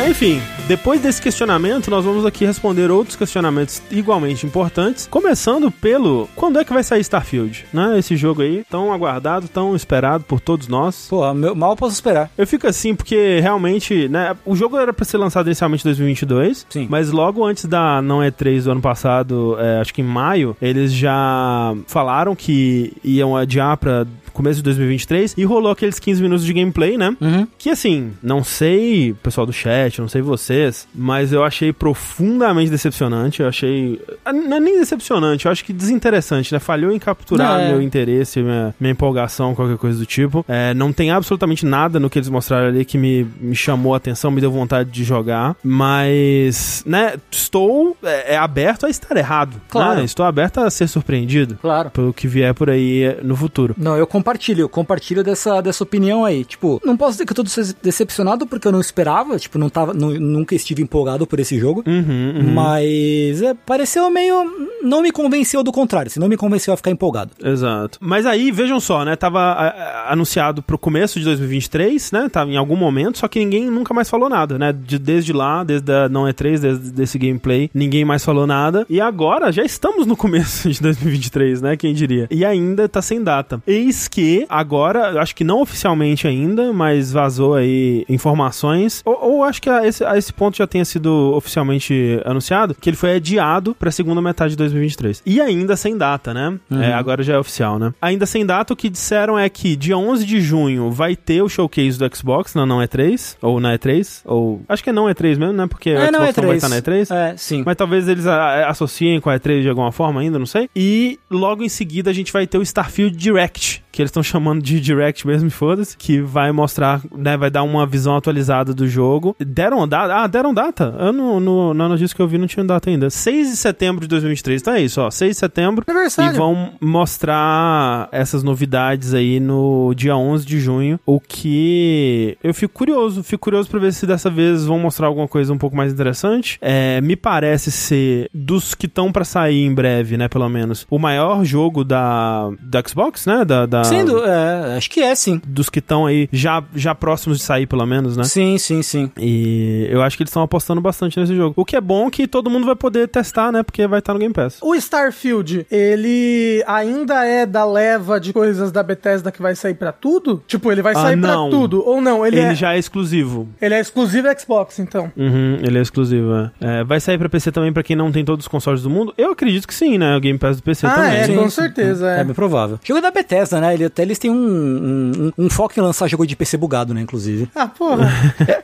Enfim, 0.08 0.42
depois 0.68 1.00
desse 1.02 1.20
questionamento, 1.20 1.90
nós 1.90 2.04
vamos 2.04 2.24
aqui 2.24 2.44
responder 2.46 2.90
outros 2.90 3.16
questionamentos 3.16 3.82
igualmente 3.90 4.46
importantes. 4.46 5.06
Começando 5.10 5.70
pelo 5.70 6.28
quando 6.34 6.58
é 6.58 6.64
que 6.64 6.72
vai 6.72 6.82
sair 6.82 7.00
Starfield, 7.00 7.66
né? 7.72 7.98
Esse 7.98 8.16
jogo 8.16 8.40
aí, 8.42 8.64
tão 8.70 8.92
aguardado, 8.92 9.48
tão 9.48 9.76
esperado 9.76 10.24
por 10.24 10.40
todos 10.40 10.68
nós. 10.68 11.08
Pô, 11.10 11.32
meu- 11.34 11.54
mal 11.54 11.76
posso 11.76 11.94
esperar. 11.94 12.30
Eu 12.38 12.46
fico 12.46 12.66
assim 12.66 12.94
porque 12.94 13.38
realmente, 13.40 14.08
né, 14.08 14.34
o 14.46 14.56
jogo 14.56 14.78
era 14.78 14.92
pra 14.92 15.04
ser 15.04 15.18
lançado 15.18 15.46
inicialmente 15.46 15.82
em 15.86 15.88
2022, 15.90 16.66
Sim. 16.70 16.86
mas 16.88 17.10
logo 17.10 17.44
antes 17.44 17.66
da 17.66 18.00
não 18.00 18.20
E3 18.20 18.64
do 18.64 18.72
ano 18.72 18.80
passado, 18.80 19.56
é, 19.58 19.80
acho 19.80 19.92
que 19.92 20.00
em 20.00 20.04
maio, 20.04 20.56
eles 20.62 20.92
já 20.92 21.74
falaram 21.86 22.34
que 22.34 22.92
iam 23.04 23.36
adiar 23.36 23.76
pra 23.76 24.06
começo 24.32 24.56
de 24.56 24.62
2023 24.62 25.34
e 25.36 25.44
rolou 25.44 25.72
aqueles 25.72 25.98
15 25.98 26.22
minutos 26.22 26.44
de 26.44 26.52
gameplay, 26.52 26.96
né? 26.96 27.16
Uhum. 27.20 27.46
Que 27.58 27.70
assim, 27.70 28.12
não 28.22 28.42
sei, 28.42 29.14
pessoal 29.22 29.46
do 29.46 29.52
chat, 29.52 30.00
não 30.00 30.08
sei 30.08 30.22
vocês, 30.22 30.86
mas 30.94 31.32
eu 31.32 31.44
achei 31.44 31.72
profundamente 31.72 32.70
decepcionante. 32.70 33.40
Eu 33.42 33.48
achei. 33.48 34.00
ah, 34.24 34.32
Não 34.32 34.56
é 34.56 34.60
nem 34.60 34.78
decepcionante, 34.78 35.46
eu 35.46 35.52
acho 35.52 35.64
que 35.64 35.72
desinteressante, 35.72 36.52
né? 36.52 36.58
Falhou 36.58 36.92
em 36.92 36.98
capturar 36.98 37.60
É. 37.60 37.68
meu 37.68 37.82
interesse, 37.82 38.40
minha, 38.42 38.74
minha 38.80 38.92
empolgação, 38.92 39.54
qualquer 39.54 39.76
coisa 39.78 39.98
do 39.98 40.06
tipo. 40.06 40.44
É, 40.48 40.72
não 40.74 40.92
tem 40.92 41.10
absolutamente 41.10 41.64
nada 41.66 41.98
no 42.00 42.08
que 42.10 42.18
eles 42.18 42.28
mostraram 42.28 42.68
ali 42.68 42.84
que 42.84 42.96
me, 42.98 43.26
me 43.40 43.54
chamou 43.54 43.94
a 43.94 43.96
atenção, 43.96 44.30
me 44.30 44.40
deu 44.40 44.50
vontade 44.50 44.90
de 44.90 45.04
jogar. 45.04 45.56
Mas, 45.62 46.82
né, 46.86 47.14
estou 47.30 47.96
é, 48.02 48.34
é 48.34 48.36
aberto 48.36 48.86
a 48.86 48.90
estar 48.90 49.16
errado. 49.16 49.60
Claro. 49.68 49.98
né? 49.98 50.04
Estou 50.04 50.24
aberto 50.24 50.58
a 50.58 50.70
ser 50.70 50.88
surpreendido 50.88 51.56
Claro. 51.60 51.90
pelo 51.90 52.12
que 52.12 52.26
vier 52.26 52.54
por 52.54 52.70
aí 52.70 53.16
no 53.22 53.36
futuro. 53.36 53.74
Não, 53.78 53.96
eu 53.96 54.06
compartilho, 54.22 54.68
compartilho 54.68 55.22
dessa, 55.24 55.60
dessa 55.60 55.82
opinião 55.82 56.24
aí. 56.24 56.44
Tipo, 56.44 56.80
não 56.84 56.96
posso 56.96 57.12
dizer 57.12 57.26
que 57.26 57.32
eu 57.32 57.36
tô 57.36 57.42
decepcionado 57.82 58.46
porque 58.46 58.66
eu 58.68 58.72
não 58.72 58.80
esperava, 58.80 59.38
tipo, 59.38 59.58
não 59.58 59.68
tava, 59.68 59.92
nu- 59.92 60.18
nunca 60.20 60.54
estive 60.54 60.82
empolgado 60.82 61.26
por 61.26 61.40
esse 61.40 61.58
jogo. 61.58 61.82
Uhum, 61.86 62.32
uhum. 62.36 62.54
Mas 62.54 63.42
é, 63.42 63.54
pareceu 63.66 64.08
meio. 64.10 64.70
Não 64.82 65.02
me 65.02 65.10
convenceu 65.12 65.62
do 65.62 65.72
contrário, 65.72 66.10
se 66.10 66.18
não 66.18 66.28
me 66.28 66.36
convenceu 66.36 66.72
a 66.74 66.76
ficar 66.76 66.90
empolgado. 66.90 67.30
Exato. 67.42 67.98
Mas 68.00 68.26
aí, 68.26 68.50
vejam 68.50 68.80
só, 68.80 69.04
né? 69.04 69.14
Tava 69.16 69.40
a- 69.40 69.68
a- 69.68 70.12
anunciado 70.12 70.62
pro 70.62 70.78
começo 70.78 71.18
de 71.18 71.24
2023, 71.24 72.10
né? 72.12 72.28
Tava 72.28 72.50
em 72.50 72.56
algum 72.56 72.76
momento, 72.76 73.18
só 73.18 73.28
que 73.28 73.38
ninguém 73.38 73.66
nunca 73.70 73.92
mais 73.94 74.08
falou 74.10 74.28
nada, 74.28 74.58
né? 74.58 74.72
De- 74.72 74.98
desde 74.98 75.32
lá, 75.32 75.62
desde 75.64 75.90
a 75.92 76.08
não 76.08 76.24
E3, 76.28 76.60
desde 76.60 76.90
desse 76.92 77.18
gameplay, 77.18 77.70
ninguém 77.74 78.04
mais 78.04 78.24
falou 78.24 78.46
nada. 78.46 78.86
E 78.88 79.00
agora 79.00 79.52
já 79.52 79.62
estamos 79.64 80.06
no 80.06 80.16
começo 80.16 80.68
de 80.70 80.80
2023, 80.82 81.60
né? 81.62 81.76
Quem 81.76 81.94
diria? 81.94 82.26
E 82.30 82.44
ainda 82.44 82.88
tá 82.88 83.00
sem 83.02 83.22
data. 83.22 83.62
Eis 83.66 84.08
que 84.12 84.44
agora, 84.48 85.20
acho 85.20 85.34
que 85.34 85.42
não 85.42 85.60
oficialmente 85.62 86.28
ainda, 86.28 86.72
mas 86.72 87.10
vazou 87.10 87.54
aí 87.54 88.04
informações. 88.08 89.02
Ou, 89.04 89.18
ou 89.36 89.44
acho 89.44 89.60
que 89.62 89.70
a 89.70 89.86
esse, 89.86 90.04
a 90.04 90.16
esse 90.18 90.32
ponto 90.32 90.56
já 90.58 90.66
tenha 90.66 90.84
sido 90.84 91.32
oficialmente 91.34 92.20
anunciado, 92.24 92.74
que 92.78 92.90
ele 92.90 92.96
foi 92.96 93.14
adiado 93.16 93.74
pra 93.74 93.90
segunda 93.90 94.20
metade 94.20 94.50
de 94.50 94.56
2023. 94.58 95.22
E 95.24 95.40
ainda 95.40 95.76
sem 95.76 95.96
data, 95.96 96.34
né? 96.34 96.58
É, 96.70 96.92
agora 96.92 97.22
já 97.22 97.34
é 97.34 97.38
oficial, 97.38 97.78
né? 97.78 97.92
Ainda 98.00 98.26
sem 98.26 98.44
data, 98.44 98.72
o 98.72 98.76
que 98.76 98.88
disseram 98.90 99.38
é 99.38 99.48
que 99.48 99.74
dia 99.76 99.96
11 99.96 100.26
de 100.26 100.40
junho 100.40 100.90
vai 100.90 101.16
ter 101.16 101.42
o 101.42 101.48
showcase 101.48 101.98
do 101.98 102.16
Xbox 102.16 102.54
na 102.54 102.66
não 102.66 102.78
E3, 102.78 103.36
ou 103.40 103.58
na 103.60 103.76
E3, 103.78 104.20
ou... 104.24 104.60
Acho 104.68 104.84
que 104.84 104.90
é 104.90 104.92
não 104.92 105.06
E3 105.06 105.38
mesmo, 105.38 105.52
né? 105.54 105.66
Porque 105.66 105.90
o 105.94 105.98
É, 105.98 106.10
não, 106.10 106.20
Xbox 106.20 106.36
não 106.36 106.44
vai 106.48 106.52
E3. 106.52 106.56
estar 106.56 106.68
na 106.68 106.76
E3. 106.76 107.10
É, 107.32 107.36
sim. 107.36 107.62
Mas 107.64 107.76
talvez 107.76 108.08
eles 108.08 108.26
associem 108.26 109.20
com 109.20 109.30
a 109.30 109.38
E3 109.38 109.62
de 109.62 109.68
alguma 109.68 109.90
forma 109.92 110.20
ainda, 110.20 110.38
não 110.38 110.46
sei. 110.46 110.68
E 110.76 111.18
logo 111.30 111.62
em 111.62 111.68
seguida 111.68 112.10
a 112.10 112.12
gente 112.12 112.32
vai 112.32 112.46
ter 112.46 112.58
o 112.58 112.62
Starfield 112.62 113.16
Direct, 113.16 113.82
que 113.92 114.00
eles 114.00 114.08
estão 114.08 114.22
chamando 114.22 114.62
de 114.62 114.80
Direct 114.80 115.26
mesmo, 115.26 115.50
foda-se, 115.50 115.96
que 115.96 116.20
vai 116.20 116.50
mostrar, 116.50 117.02
né, 117.14 117.36
vai 117.36 117.50
dar 117.50 117.62
uma 117.62 117.86
visão 117.86 118.16
atualizada 118.16 118.72
do 118.72 118.88
jogo. 118.88 119.36
Deram 119.38 119.86
data? 119.86 120.14
Ah, 120.14 120.26
deram 120.26 120.54
data. 120.54 120.94
Eu 120.98 121.12
no, 121.12 121.38
no, 121.38 121.74
na 121.74 121.88
notícia 121.88 122.16
que 122.16 122.22
eu 122.22 122.26
vi 122.26 122.38
não 122.38 122.46
tinha 122.46 122.64
data 122.64 122.88
ainda. 122.88 123.10
6 123.10 123.50
de 123.50 123.56
setembro 123.56 124.00
de 124.00 124.08
2023, 124.08 124.62
então 124.62 124.72
é 124.72 124.80
isso, 124.80 125.00
ó, 125.00 125.10
6 125.10 125.32
de 125.32 125.38
setembro. 125.38 125.84
Aniversário. 125.86 126.34
E 126.34 126.38
vão 126.38 126.72
mostrar 126.80 128.08
essas 128.10 128.42
novidades 128.42 129.12
aí 129.12 129.38
no 129.38 129.92
dia 129.94 130.16
11 130.16 130.46
de 130.46 130.58
junho, 130.58 130.98
o 131.04 131.20
que 131.20 132.38
eu 132.42 132.54
fico 132.54 132.72
curioso, 132.72 133.22
fico 133.22 133.42
curioso 133.42 133.68
pra 133.68 133.78
ver 133.78 133.92
se 133.92 134.06
dessa 134.06 134.30
vez 134.30 134.64
vão 134.64 134.78
mostrar 134.78 135.06
alguma 135.06 135.28
coisa 135.28 135.52
um 135.52 135.58
pouco 135.58 135.76
mais 135.76 135.92
interessante. 135.92 136.58
É, 136.62 137.00
me 137.02 137.14
parece 137.14 137.70
ser, 137.70 138.30
dos 138.32 138.74
que 138.74 138.86
estão 138.86 139.12
pra 139.12 139.24
sair 139.24 139.64
em 139.66 139.74
breve, 139.74 140.16
né, 140.16 140.28
pelo 140.28 140.48
menos, 140.48 140.86
o 140.88 140.98
maior 140.98 141.44
jogo 141.44 141.84
da, 141.84 142.50
da 142.62 142.82
Xbox, 142.86 143.26
né, 143.26 143.44
da... 143.44 143.66
da 143.66 143.81
Sendo, 143.84 144.24
é, 144.24 144.76
acho 144.76 144.90
que 144.90 145.00
é, 145.00 145.14
sim. 145.14 145.40
dos 145.46 145.68
que 145.70 145.78
estão 145.78 146.06
aí 146.06 146.28
já, 146.32 146.62
já 146.74 146.94
próximos 146.94 147.38
de 147.38 147.44
sair, 147.44 147.66
pelo 147.66 147.84
menos, 147.86 148.16
né? 148.16 148.24
Sim, 148.24 148.58
sim, 148.58 148.82
sim. 148.82 149.10
E 149.18 149.86
eu 149.90 150.02
acho 150.02 150.16
que 150.16 150.22
eles 150.22 150.30
estão 150.30 150.42
apostando 150.42 150.80
bastante 150.80 151.18
nesse 151.18 151.34
jogo. 151.34 151.54
O 151.56 151.64
que 151.64 151.76
é 151.76 151.80
bom 151.80 152.10
que 152.10 152.26
todo 152.26 152.50
mundo 152.50 152.66
vai 152.66 152.76
poder 152.76 153.08
testar, 153.08 153.50
né? 153.52 153.62
Porque 153.62 153.86
vai 153.86 153.98
estar 154.00 154.12
no 154.12 154.18
Game 154.18 154.32
Pass. 154.34 154.58
O 154.60 154.74
Starfield, 154.74 155.66
ele 155.70 156.62
ainda 156.66 157.24
é 157.24 157.44
da 157.46 157.64
leva 157.64 158.18
de 158.20 158.32
coisas 158.32 158.70
da 158.72 158.82
Bethesda 158.82 159.30
que 159.32 159.42
vai 159.42 159.54
sair 159.54 159.74
pra 159.74 159.92
tudo? 159.92 160.42
Tipo, 160.46 160.70
ele 160.70 160.82
vai 160.82 160.92
Ah, 160.94 161.00
sair 161.02 161.18
pra 161.20 161.32
não. 161.34 161.50
tudo? 161.50 161.82
Ou 161.86 162.00
não? 162.00 162.26
Ele, 162.26 162.38
Ele, 162.38 162.46
é, 162.46 162.54
já 162.54 162.74
é 162.74 162.78
exclusivo. 162.78 163.48
ele 163.60 163.74
é 163.74 163.80
exclusivo 163.80 164.28
Xbox, 164.38 164.78
então. 164.78 165.10
Uhum, 165.16 165.58
ele 165.62 165.78
é 165.78 165.82
exclusivo, 165.82 166.32
é. 166.34 166.50
É, 166.60 166.84
Vai 166.84 167.00
sair 167.00 167.18
pra 167.18 167.28
PC 167.28 167.50
também 167.52 167.72
pra 167.72 167.82
quem 167.82 167.96
não 167.96 168.10
tem 168.12 168.24
todos 168.24 168.44
os 168.44 168.48
consoles 168.48 168.82
do 168.82 168.90
mundo? 168.90 169.12
Eu 169.16 169.32
acredito 169.32 169.66
que 169.66 169.74
sim, 169.74 169.98
né? 169.98 170.16
O 170.16 170.20
Game 170.20 170.38
Pass 170.38 170.56
do 170.56 170.62
PC 170.62 170.86
ah, 170.86 170.90
também. 170.94 171.18
é, 171.18 171.24
Sim, 171.24 171.36
com 171.36 171.44
sim. 171.44 171.50
certeza. 171.50 172.10
É 172.10 172.20
É. 172.20 172.24
bem 172.24 172.34
provável. 172.34 172.78
Jogo 172.84 173.00
da 173.00 173.10
Bethesda, 173.10 173.60
né? 173.60 173.71
Ele, 173.74 173.84
até 173.84 174.02
eles 174.02 174.18
têm 174.18 174.30
um, 174.30 174.34
um, 174.34 175.32
um- 175.38 175.44
um 175.46 175.50
foco 175.50 175.74
em 175.78 175.82
lançar 175.82 176.08
jogo 176.08 176.26
de 176.26 176.36
PC 176.36 176.56
bugado, 176.56 176.92
né? 176.94 177.00
Inclusive. 177.00 177.48
Ah, 177.54 177.66
porra. 177.66 178.08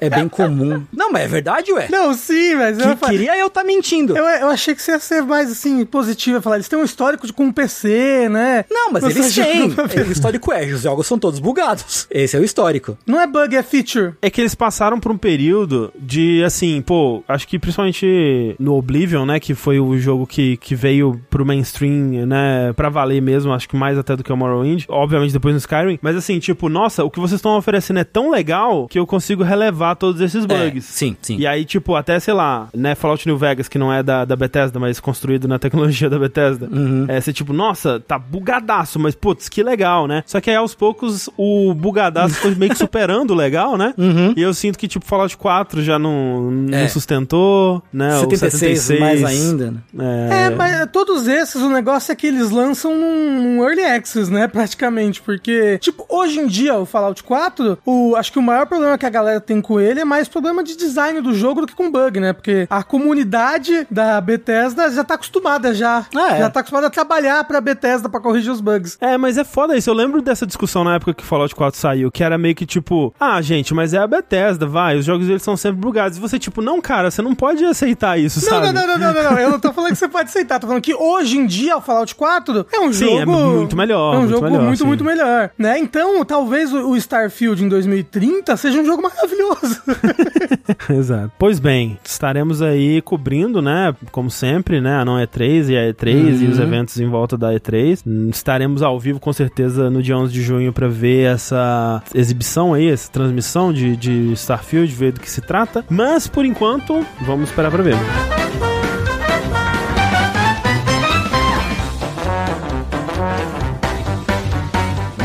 É, 0.01 0.07
é 0.07 0.11
bem 0.11 0.29
comum. 0.29 0.83
Não, 0.93 1.13
mas 1.13 1.23
é 1.25 1.29
verdade, 1.29 1.73
ué. 1.73 1.89
não, 1.91 2.13
sim, 2.15 2.55
mas 2.55 2.79
eu, 2.79 2.97
Que 2.97 3.07
queria 3.09 3.37
eu 3.39 3.49
tá 3.51 3.63
mentindo. 3.65 4.17
eu, 4.17 4.25
eu 4.25 4.49
achei 4.49 4.75
que 4.75 4.83
você 4.83 4.93
ia 4.93 4.99
ser 4.99 5.23
mais, 5.23 5.51
assim, 5.51 5.85
positivo. 5.85 6.41
Falar, 6.41 6.57
eles 6.57 6.69
têm 6.69 6.79
um 6.79 6.85
histórico 6.85 7.27
de, 7.27 7.33
com 7.33 7.51
PC, 7.53 8.29
né? 8.31 8.65
Não, 8.71 8.93
mas 8.93 9.05
eles 9.05 9.35
têm. 9.35 9.69
O 10.09 10.13
histórico 10.13 10.53
é, 10.53 10.65
os 10.67 10.83
jogos 10.83 11.07
são 11.07 11.19
todos 11.19 11.39
bugados. 11.41 12.07
Esse 12.11 12.37
é 12.37 12.41
o 12.41 12.45
histórico. 12.45 12.97
Não 13.07 13.21
é 13.21 13.27
bug, 13.27 13.55
é 13.57 13.63
feature. 13.63 14.13
É 14.23 14.31
que 14.31 14.41
eles 14.41 14.55
passaram 14.55 14.99
por 15.01 15.11
um 15.13 15.19
período 15.19 15.93
de, 15.99 16.43
assim, 16.45 16.81
pô, 16.83 17.23
acho 17.29 17.47
que 17.49 17.59
principalmente 17.59 18.55
no 18.59 18.75
Oblivion, 18.75 19.25
né, 19.27 19.41
que 19.41 19.55
foi 19.55 19.79
o 19.81 19.99
jogo 19.99 20.27
que, 20.27 20.57
que 20.59 20.75
veio 20.75 21.21
pro 21.31 21.45
mainstream, 21.45 22.27
né, 22.27 22.73
pra 22.75 22.89
valer 22.89 23.21
mesmo, 23.21 23.53
acho 23.53 23.69
que 23.69 23.77
mais 23.77 23.99
até 23.99 24.17
do 24.17 24.23
que 24.25 24.33
o 24.33 24.37
Morrowind, 24.37 24.85
obviamente 24.99 25.33
depois 25.33 25.55
no 25.55 25.59
Skyrim, 25.59 25.99
mas 26.03 26.17
assim, 26.17 26.39
tipo, 26.39 26.69
nossa, 26.69 27.05
o 27.05 27.11
que 27.11 27.19
vocês 27.21 27.39
estão 27.39 27.57
oferecendo 27.57 27.99
é 28.01 28.05
tão 28.05 28.31
legal 28.31 28.87
que 28.89 28.99
eu 28.99 29.07
consigo 29.07 29.43
relevar 29.43 29.97
todos 29.97 30.21
esses 30.21 30.45
bugs. 30.45 30.89
É, 30.89 30.93
sim, 30.93 31.17
sim. 31.21 31.37
E 31.39 31.47
aí, 31.47 31.65
tipo, 31.65 31.95
até, 31.95 32.19
sei 32.21 32.35
lá, 32.35 32.69
né, 32.75 32.95
Fallout 32.95 33.27
New 33.27 33.37
Vegas, 33.37 33.69
que 33.69 33.79
não 33.79 33.93
é 33.93 34.03
da, 34.03 34.25
da 34.25 34.37
Bethesda, 34.37 34.79
mas 34.79 35.01
construído 35.01 35.47
na 35.49 35.59
tecnologia 35.59 36.09
da 36.11 36.19
Bethesda. 36.19 36.69
Uhum. 36.71 37.05
É, 37.09 37.21
você, 37.21 37.33
tipo, 37.33 37.53
nossa, 37.53 38.01
tá 38.01 38.19
bugadaço, 38.19 38.99
mas, 38.99 39.15
putz, 39.15 39.49
que 39.49 39.63
legal, 39.63 40.07
né? 40.07 40.23
Só 40.27 40.41
que 40.41 40.51
aí, 40.51 40.57
aos 40.57 40.75
poucos, 40.75 41.29
o 41.37 41.73
bugadaço 41.75 42.35
foi 42.37 42.55
meio 42.55 42.73
que 42.73 42.79
superando 42.79 43.31
o 43.33 43.35
legal, 43.35 43.77
né? 43.77 43.95
Uhum. 44.09 44.33
E 44.37 44.41
eu 44.43 44.55
sinto 44.55 44.79
que, 44.79 44.89
tipo, 44.89 45.05
Fallout 45.05 45.37
4 45.37 45.83
já 45.83 45.99
não, 45.99 46.51
não 46.51 46.79
É. 46.79 46.89
sustentou, 46.89 47.83
né? 47.93 48.17
O 48.17 48.21
76, 48.21 49.01
mais 49.01 49.25
ainda. 49.25 49.75
né? 49.93 50.47
É, 50.47 50.51
mas 50.51 50.87
todos 50.91 51.27
esses, 51.29 51.61
o 51.61 51.69
negócio 51.69 52.11
é 52.13 52.17
que 52.17 52.27
eles 52.27 52.51
lançam 52.51 52.95
num 52.95 53.63
Early 53.63 53.85
Access, 53.85 54.31
né, 54.33 54.47
praticamente, 54.49 54.88
porque, 55.23 55.79
tipo, 55.79 56.05
hoje 56.09 56.39
em 56.41 56.47
dia, 56.47 56.77
o 56.77 56.85
Fallout 56.87 57.23
4, 57.23 57.79
o, 57.85 58.15
acho 58.17 58.33
que 58.33 58.39
o 58.39 58.43
maior 58.43 58.67
problema 58.67 58.97
que 58.99 59.07
a 59.07 59.11
galera 59.11 59.41
tem 59.41 59.61
com 59.61 59.81
ele 59.81 60.01
é 60.01 60.05
mais 60.05 60.29
problema 60.29 60.63
de 60.65 60.77
design 60.77 61.21
do 61.21 61.35
jogo 61.35 61.63
do 61.63 61.67
que 61.67 61.75
com 61.75 61.91
bug, 61.91 62.21
né, 62.21 62.33
porque 62.33 62.67
a 62.71 62.83
comunidade 62.83 63.87
da 63.91 64.21
Bethesda 64.21 64.91
já 64.91 65.03
tá 65.05 65.15
acostumada 65.15 65.75
já, 65.75 66.07
Ah, 66.15 66.37
é. 66.37 66.39
já 66.39 66.51
tá 66.51 66.61
acostumada 66.61 66.87
a 66.87 66.91
trabalhar 66.91 67.43
pra 67.45 67.61
Bethesda 67.61 68.09
pra 68.09 68.21
corrigir 68.21 68.51
os 68.53 68.61
bugs. 68.61 68.97
É, 69.01 69.17
mas 69.17 69.37
é 69.39 69.45
foda 69.45 69.77
isso. 69.77 69.91
Eu 69.91 69.95
lembro 69.95 70.21
dessa 70.23 70.47
discussão 70.47 70.85
na 70.85 70.95
época 70.97 71.15
que 71.15 71.25
Fallout 71.25 71.55
4 71.55 71.79
saiu, 71.79 72.11
que 72.11 72.23
era 72.23 72.39
meio 72.39 72.55
que 72.55 72.67
tipo, 72.67 73.15
ah, 73.19 73.41
gente, 73.41 73.75
mas 73.75 73.95
é 73.95 73.99
a 73.99 74.07
Bethesda, 74.07 74.67
vai, 74.67 74.97
os 74.99 75.05
jogos 75.05 75.27
deles 75.27 75.43
são 75.43 75.57
sempre 75.57 75.81
bugados. 75.81 76.19
E 76.19 76.21
você, 76.21 76.39
tipo, 76.39 76.61
não, 76.63 76.81
cara, 76.81 77.11
você 77.11 77.23
não 77.23 77.35
pode 77.35 77.65
aceitar 77.65 78.19
isso, 78.19 78.41
Não, 78.45 78.49
sabe? 78.49 78.67
não, 78.67 78.73
não, 78.73 78.87
não, 78.87 78.99
não, 78.99 79.13
não, 79.23 79.31
não, 79.33 79.39
eu 79.39 79.51
não 79.51 79.61
tô 79.61 79.73
falando 79.73 79.93
que 79.93 79.99
você 79.99 80.09
pode 80.09 80.29
aceitar, 80.29 80.59
tô 80.61 80.67
falando 80.67 80.83
que 80.83 80.95
hoje 80.95 81.39
em 81.39 81.47
dia 81.47 81.77
o 81.77 81.81
Fallout 81.81 82.15
4 82.15 82.67
é 82.73 82.81
um 82.81 82.93
Sim, 82.93 83.07
jogo... 83.07 83.19
é 83.21 83.27
muito 83.27 83.77
melhor, 83.77 84.15
É 84.15 84.17
um 84.17 84.21
muito 84.21 84.31
jogo 84.31 84.45
melhor, 84.45 84.63
muito, 84.63 84.78
sim. 84.81 84.87
muito 84.87 85.05
melhor, 85.05 85.51
né? 85.59 85.79
Então, 85.79 86.25
talvez 86.25 86.73
o 86.73 86.97
Starfield 86.97 87.65
em 87.65 87.69
2030 87.69 88.57
seja 88.57 88.81
um 88.81 88.85
jogo 88.85 89.03
maravilhoso. 89.03 89.83
Exato. 90.91 91.33
Pois 91.39 91.59
bem, 91.59 91.99
estaremos 92.05 92.63
aí 92.63 93.01
cobrindo, 93.03 93.61
né, 93.63 93.95
como 94.11 94.31
sempre, 94.31 94.81
né, 94.81 94.97
a 94.97 95.05
não 95.05 95.17
E3 95.17 95.71
e 95.71 95.77
a 95.77 95.93
E3 95.93 96.43
e 96.43 96.47
os 96.47 96.59
eventos 96.59 96.99
em 97.01 97.09
volta 97.09 97.37
da 97.37 97.53
E3. 97.53 98.03
Hum, 98.07 98.31
Estaremos 98.31 98.83
ao 98.83 98.99
vivo 98.99 99.21
com 99.21 99.33
certeza 99.33 99.91
no 99.91 100.03
dia 100.03 100.17
11 100.17 100.33
de 100.33 100.43
junho 100.43 100.73
para 100.73 100.89
ver 100.89 101.35
essa 101.35 102.03
exibição 102.15 102.75
aí, 102.75 102.89
essa 102.89 103.11
transmissão 103.11 103.73
de, 103.73 103.97
de 103.97 104.33
Starfield, 104.33 104.95
ver 104.95 105.13
do 105.13 105.21
que 105.21 105.31
se 105.31 105.41
trata. 105.41 105.85
Mas 105.89 106.27
por 106.27 106.45
enquanto, 106.45 107.05
vamos 107.21 107.49
esperar 107.49 107.71
para 107.71 107.83
ver. 107.83 107.97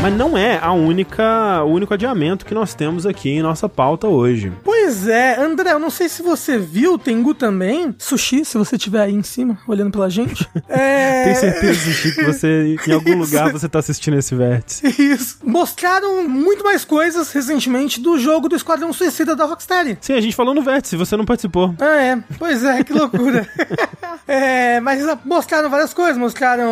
Mas 0.04 0.12
não 0.18 0.36
é 0.36 0.58
a 0.60 0.70
única, 0.70 1.64
o 1.64 1.70
único 1.72 1.94
adiamento 1.94 2.44
que 2.44 2.52
nós 2.52 2.74
temos 2.74 3.06
aqui 3.06 3.30
em 3.30 3.40
nossa 3.40 3.70
pauta 3.70 4.06
hoje. 4.06 4.52
pois 4.62 5.08
é, 5.08 5.40
André, 5.40 5.72
eu 5.72 5.78
não 5.78 5.88
sei 5.88 6.10
se 6.10 6.22
você 6.22 6.58
viu, 6.58 6.98
Tengu 6.98 7.32
também. 7.32 7.94
Sushi, 7.98 8.44
se 8.44 8.58
você 8.58 8.76
estiver 8.76 9.00
aí 9.00 9.14
em 9.14 9.22
cima, 9.22 9.56
olhando 9.66 9.90
pela 9.90 10.10
gente. 10.10 10.46
É... 10.68 11.24
Tenho 11.24 11.36
certeza, 11.36 11.92
Chico, 11.92 12.16
que 12.16 12.24
você, 12.24 12.76
em 12.86 12.90
algum 12.92 13.16
lugar, 13.16 13.52
você 13.52 13.68
tá 13.68 13.78
assistindo 13.78 14.16
esse 14.16 14.34
vértice. 14.34 14.86
Isso. 15.00 15.38
Mostraram 15.44 16.28
muito 16.28 16.64
mais 16.64 16.84
coisas 16.84 17.30
recentemente 17.30 18.00
do 18.00 18.18
jogo 18.18 18.48
do 18.48 18.56
Esquadrão 18.56 18.92
Suicida 18.92 19.36
da 19.36 19.44
Rocksteady. 19.44 19.98
Sim, 20.00 20.14
a 20.14 20.20
gente 20.20 20.34
falou 20.34 20.52
no 20.52 20.62
vértice, 20.62 20.96
você 20.96 21.16
não 21.16 21.24
participou. 21.24 21.74
Ah, 21.78 22.02
é. 22.02 22.18
Pois 22.38 22.64
é, 22.64 22.82
que 22.82 22.92
loucura. 22.92 23.46
é, 24.26 24.80
mas 24.80 25.00
mostraram 25.24 25.70
várias 25.70 25.94
coisas. 25.94 26.16
Mostraram 26.16 26.66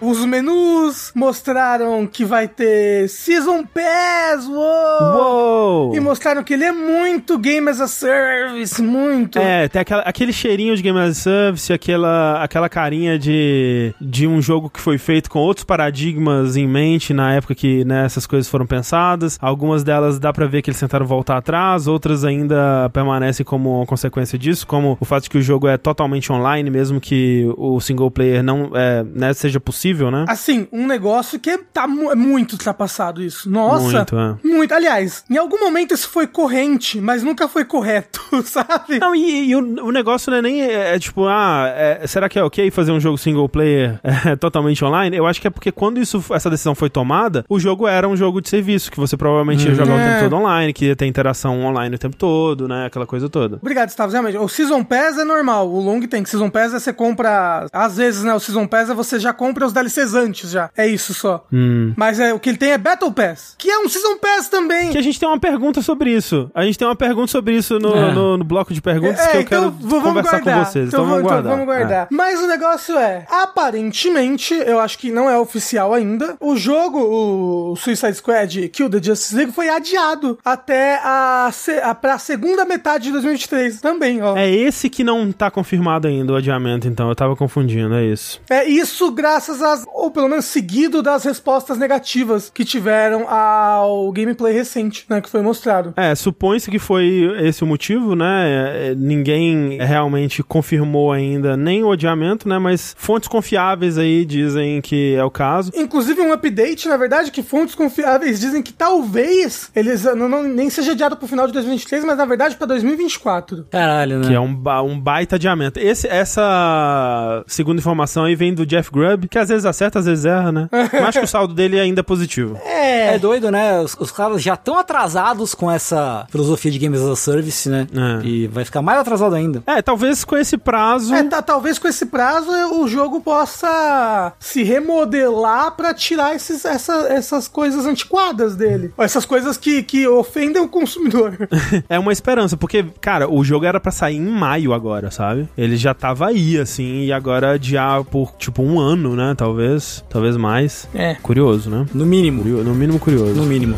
os 0.00 0.24
menus, 0.24 1.12
mostraram 1.14 2.06
que 2.06 2.24
vai 2.24 2.48
ter 2.56 3.08
Season 3.08 3.64
Pass, 3.64 4.46
uou! 4.48 5.14
Uou! 5.16 5.96
E 5.96 6.00
mostraram 6.00 6.42
que 6.42 6.54
ele 6.54 6.64
é 6.64 6.72
muito 6.72 7.38
Game 7.38 7.68
as 7.68 7.80
a 7.80 7.88
Service, 7.88 8.80
muito. 8.82 9.38
É, 9.38 9.68
tem 9.68 9.80
aquela- 9.82 10.02
aquele 10.02 10.32
cheirinho 10.32 10.76
de 10.76 10.82
Game 10.82 10.98
as 10.98 11.10
a 11.10 11.14
Service, 11.14 11.72
aquela, 11.72 12.42
aquela 12.42 12.68
carinha 12.68 13.18
de, 13.18 13.94
de 14.00 14.26
um 14.26 14.40
jogo 14.40 14.70
que 14.70 14.80
foi 14.80 14.98
feito 14.98 15.28
com 15.30 15.38
outros 15.38 15.64
paradigmas 15.64 16.56
em 16.56 16.66
mente 16.66 17.12
na 17.14 17.32
época 17.34 17.54
que 17.54 17.84
né, 17.84 18.04
essas 18.04 18.26
coisas 18.26 18.48
foram 18.50 18.66
pensadas. 18.66 19.38
Algumas 19.40 19.82
delas 19.82 20.18
dá 20.18 20.32
pra 20.32 20.46
ver 20.46 20.62
que 20.62 20.70
eles 20.70 20.80
tentaram 20.80 21.06
voltar 21.06 21.36
atrás, 21.36 21.86
outras 21.86 22.24
ainda 22.24 22.88
permanecem 22.92 23.44
como 23.44 23.84
consequência 23.86 24.38
disso, 24.38 24.66
como 24.66 24.96
o 25.00 25.04
fato 25.04 25.24
de 25.24 25.30
que 25.30 25.38
o 25.38 25.42
jogo 25.42 25.66
é 25.68 25.76
totalmente 25.76 26.32
online, 26.32 26.70
mesmo 26.70 27.00
que 27.00 27.46
o 27.56 27.80
single 27.80 28.10
player 28.10 28.42
não 28.42 28.70
é, 28.74 29.02
né, 29.04 29.32
seja 29.34 29.58
possível, 29.60 30.10
né? 30.10 30.24
Assim, 30.28 30.66
um 30.72 30.86
negócio 30.86 31.38
que 31.38 31.56
tá 31.58 31.86
mu- 31.86 32.10
é 32.10 32.14
muito 32.14 32.45
ultrapassado 32.54 33.22
isso. 33.22 33.48
Nossa. 33.50 33.96
Muito, 33.98 34.18
é. 34.18 34.34
Muito. 34.44 34.74
Aliás, 34.74 35.24
em 35.30 35.36
algum 35.36 35.58
momento 35.58 35.94
isso 35.94 36.08
foi 36.08 36.26
corrente, 36.26 37.00
mas 37.00 37.22
nunca 37.22 37.48
foi 37.48 37.64
correto, 37.64 38.20
sabe? 38.44 38.98
Não, 39.00 39.14
e, 39.14 39.48
e 39.50 39.56
o, 39.56 39.86
o 39.86 39.92
negócio 39.92 40.30
não 40.30 40.38
é 40.38 40.42
nem 40.42 40.62
é, 40.62 40.94
é 40.94 40.98
tipo, 40.98 41.26
ah, 41.26 41.66
é, 41.74 42.06
será 42.06 42.28
que 42.28 42.38
é 42.38 42.42
ok 42.44 42.70
fazer 42.70 42.92
um 42.92 43.00
jogo 43.00 43.18
single 43.18 43.48
player 43.48 43.98
é, 44.26 44.36
totalmente 44.36 44.84
online? 44.84 45.16
Eu 45.16 45.26
acho 45.26 45.40
que 45.40 45.46
é 45.46 45.50
porque 45.50 45.72
quando 45.72 46.00
isso, 46.00 46.22
essa 46.30 46.50
decisão 46.50 46.74
foi 46.74 46.90
tomada, 46.90 47.44
o 47.48 47.58
jogo 47.58 47.86
era 47.86 48.08
um 48.08 48.16
jogo 48.16 48.40
de 48.40 48.48
serviço, 48.48 48.90
que 48.90 48.98
você 48.98 49.16
provavelmente 49.16 49.66
ia 49.68 49.74
jogar 49.74 49.94
o 49.94 49.98
É. 49.98 50.08
tempo 50.18 50.30
todo 50.30 50.40
online, 50.40 50.72
que 50.72 50.86
ia 50.86 50.96
ter 50.96 51.06
interação 51.06 51.60
online 51.64 51.94
o 51.96 51.98
tempo 51.98 52.16
todo, 52.16 52.68
né? 52.68 52.86
Aquela 52.86 53.06
coisa 53.06 53.28
toda. 53.28 53.56
Obrigado, 53.56 53.86
Gustavo. 53.88 54.12
Realmente, 54.12 54.36
o 54.38 54.48
Season 54.48 54.82
Pass 54.84 55.18
é 55.18 55.24
normal. 55.24 55.68
O 55.68 55.80
Long 55.80 56.00
tem. 56.02 56.24
Season 56.24 56.50
Pass 56.50 56.74
é 56.74 56.78
você 56.80 56.92
compra. 56.92 57.66
Às 57.72 57.96
vezes, 57.96 58.22
né? 58.24 58.34
O 58.34 58.40
Season 58.40 58.66
Pass 58.66 58.90
é 58.90 58.94
você 58.94 59.18
já 59.18 59.32
compra 59.32 59.66
os 59.66 59.72
DLCs 59.72 60.14
antes 60.14 60.50
já. 60.50 60.70
É 60.76 60.86
isso 60.86 61.14
só. 61.14 61.44
Hum. 61.52 61.92
Mas 61.96 62.20
é, 62.20 62.35
o 62.36 62.40
que 62.40 62.48
ele 62.50 62.58
tem 62.58 62.70
é 62.72 62.78
Battle 62.78 63.10
Pass, 63.12 63.54
que 63.58 63.70
é 63.70 63.78
um 63.78 63.88
Season 63.88 64.16
Pass 64.18 64.48
também. 64.48 64.90
Que 64.90 64.98
a 64.98 65.02
gente 65.02 65.18
tem 65.18 65.28
uma 65.28 65.38
pergunta 65.40 65.82
sobre 65.82 66.10
isso. 66.10 66.50
A 66.54 66.64
gente 66.64 66.78
tem 66.78 66.86
uma 66.86 66.96
pergunta 66.96 67.28
sobre 67.28 67.54
isso 67.56 67.78
no, 67.78 67.94
É. 67.96 68.12
no, 68.12 68.36
no 68.36 68.44
bloco 68.44 68.72
de 68.72 68.80
perguntas 68.80 69.20
É, 69.20 69.28
que 69.28 69.36
eu 69.36 69.40
então 69.42 69.72
quero 69.72 70.00
conversar 70.02 70.30
guardar. 70.40 70.58
com 70.58 70.64
vocês. 70.70 70.88
Então, 70.88 71.00
Então, 71.00 71.06
vamos 71.10 71.22
guardar. 71.22 71.52
vamos 71.52 71.66
guardar. 71.66 72.08
Mas 72.10 72.40
o 72.40 72.46
negócio 72.46 72.96
é, 72.96 73.26
aparentemente, 73.30 74.54
eu 74.54 74.78
acho 74.80 74.98
que 74.98 75.10
não 75.10 75.28
é 75.28 75.38
oficial 75.38 75.92
ainda, 75.94 76.36
o 76.40 76.56
jogo, 76.56 76.98
o 77.00 77.76
Suicide 77.76 78.14
Squad 78.14 78.68
Kill 78.68 78.88
the 78.90 79.02
Justice 79.02 79.34
League, 79.34 79.52
foi 79.52 79.68
adiado 79.68 80.38
até 80.44 80.96
a, 81.02 81.50
a, 81.84 81.94
pra 81.94 82.18
segunda 82.18 82.64
metade 82.64 83.04
de 83.04 83.12
2023 83.12 83.80
também, 83.80 84.22
ó. 84.22 84.36
É. 84.36 84.46
é 84.46 84.54
esse 84.54 84.88
que 84.88 85.02
não 85.04 85.32
tá 85.32 85.50
confirmado 85.50 86.06
ainda, 86.06 86.32
o 86.32 86.36
adiamento, 86.36 86.86
então. 86.88 87.08
Eu 87.08 87.14
tava 87.14 87.36
confundindo, 87.36 87.94
é 87.94 88.04
isso. 88.04 88.40
É 88.50 88.64
isso 88.64 89.10
graças 89.10 89.62
às, 89.62 89.84
ou 89.92 90.10
pelo 90.10 90.28
menos 90.28 90.44
seguido 90.44 91.02
das 91.02 91.24
respostas 91.24 91.78
negativas 91.78 92.06
que 92.54 92.64
tiveram 92.64 93.28
ao 93.28 94.10
gameplay 94.12 94.52
recente, 94.52 95.04
né, 95.08 95.20
que 95.20 95.28
foi 95.28 95.42
mostrado. 95.42 95.92
É, 95.96 96.14
supõe-se 96.14 96.70
que 96.70 96.78
foi 96.78 97.30
esse 97.40 97.62
o 97.64 97.66
motivo, 97.66 98.14
né? 98.14 98.90
É, 98.90 98.94
Ninguém 98.96 99.78
realmente 99.78 100.42
confirmou 100.42 101.12
ainda 101.12 101.56
nem 101.56 101.82
o 101.84 101.92
adiamento, 101.92 102.48
né? 102.48 102.58
Mas 102.58 102.94
fontes 102.98 103.28
confiáveis 103.28 103.98
aí 103.98 104.24
dizem 104.24 104.80
que 104.80 105.14
é 105.14 105.24
o 105.24 105.30
caso. 105.30 105.70
Inclusive 105.74 106.20
um 106.20 106.32
update, 106.32 106.88
na 106.88 106.96
verdade, 106.96 107.30
que 107.30 107.42
fontes 107.42 107.74
confiáveis 107.74 108.40
dizem 108.40 108.62
que 108.62 108.72
talvez 108.72 109.70
eles 109.74 110.04
não, 110.04 110.28
não- 110.28 110.42
nem 110.42 110.68
seja 110.70 110.92
adiado 110.92 111.16
pro 111.16 111.26
final 111.28 111.46
de 111.46 111.52
2023, 111.52 112.04
mas 112.04 112.16
na 112.18 112.24
verdade 112.24 112.56
pra 112.56 112.66
2024. 112.66 113.66
Caralho, 113.70 114.18
né? 114.20 114.28
Que 114.28 114.34
é 114.34 114.40
um, 114.40 114.54
ba- 114.54 114.82
um 114.82 114.98
baita 114.98 115.36
adiamento. 115.36 115.78
Esse, 115.78 116.06
essa 116.08 117.44
segunda 117.46 117.78
informação 117.80 118.24
aí 118.24 118.34
vem 118.34 118.54
do 118.54 118.66
Jeff 118.66 118.90
Grubb, 118.90 119.28
que 119.28 119.38
às 119.38 119.48
vezes 119.48 119.64
acerta, 119.64 119.98
às 119.98 120.06
vezes 120.06 120.24
erra, 120.24 120.52
né? 120.52 120.68
Mas 120.92 121.08
acho 121.08 121.18
que 121.20 121.24
o 121.24 121.28
saldo 121.28 121.54
dele 121.54 121.78
ainda 121.78 122.00
é 122.00 122.02
positivo. 122.02 122.15
É, 122.64 123.14
É 123.14 123.18
doido, 123.18 123.50
né? 123.50 123.80
Os, 123.80 123.96
os 123.98 124.10
caras 124.10 124.42
já 124.42 124.54
estão 124.54 124.78
atrasados 124.78 125.54
com 125.54 125.70
essa 125.70 126.26
filosofia 126.30 126.70
de 126.70 126.78
Games 126.78 127.00
as 127.00 127.08
a 127.08 127.16
Service, 127.16 127.68
né? 127.68 127.86
É. 128.22 128.26
E 128.26 128.46
vai 128.48 128.64
ficar 128.64 128.82
mais 128.82 128.98
atrasado 129.00 129.34
ainda. 129.34 129.62
É, 129.66 129.82
talvez 129.82 130.24
com 130.24 130.36
esse 130.36 130.56
prazo. 130.56 131.14
É, 131.14 131.22
tá- 131.24 131.42
talvez 131.42 131.78
com 131.78 131.88
esse 131.88 132.06
prazo 132.06 132.50
o 132.80 132.86
jogo 132.88 133.20
possa 133.20 134.32
se 134.38 134.62
remodelar 134.62 135.72
pra 135.76 135.92
tirar 135.94 136.34
esses, 136.34 136.64
essa- 136.64 137.06
essas 137.08 137.48
coisas 137.48 137.86
antiquadas 137.86 138.56
dele. 138.56 138.92
Essas 139.06 139.24
coisas 139.24 139.56
que, 139.56 139.82
que 139.84 140.06
ofendem 140.08 140.60
o 140.62 140.68
consumidor. 140.68 141.36
É 141.88 141.98
uma 141.98 142.12
esperança, 142.12 142.56
porque, 142.56 142.84
cara, 143.00 143.30
o 143.30 143.44
jogo 143.44 143.64
era 143.64 143.78
pra 143.78 143.92
sair 143.92 144.16
em 144.16 144.26
maio 144.26 144.72
agora, 144.72 145.10
sabe? 145.10 145.48
Ele 145.56 145.76
já 145.76 145.92
tava 145.94 146.26
aí, 146.26 146.58
assim, 146.58 147.04
e 147.04 147.12
agora 147.12 147.52
adiar 147.52 148.02
por, 148.04 148.32
tipo, 148.38 148.62
um 148.62 148.80
ano, 148.80 149.14
né? 149.14 149.34
Talvez. 149.36 150.04
Talvez 150.08 150.36
mais. 150.36 150.88
É. 150.94 151.14
Curioso, 151.16 151.70
né? 151.70 151.86
No 151.94 152.04
mínimo. 152.06 152.42
Curio- 152.42 152.64
No 152.64 152.74
mínimo 152.74 152.98
curioso. 152.98 153.34
No 153.34 153.44
mínimo. 153.44 153.76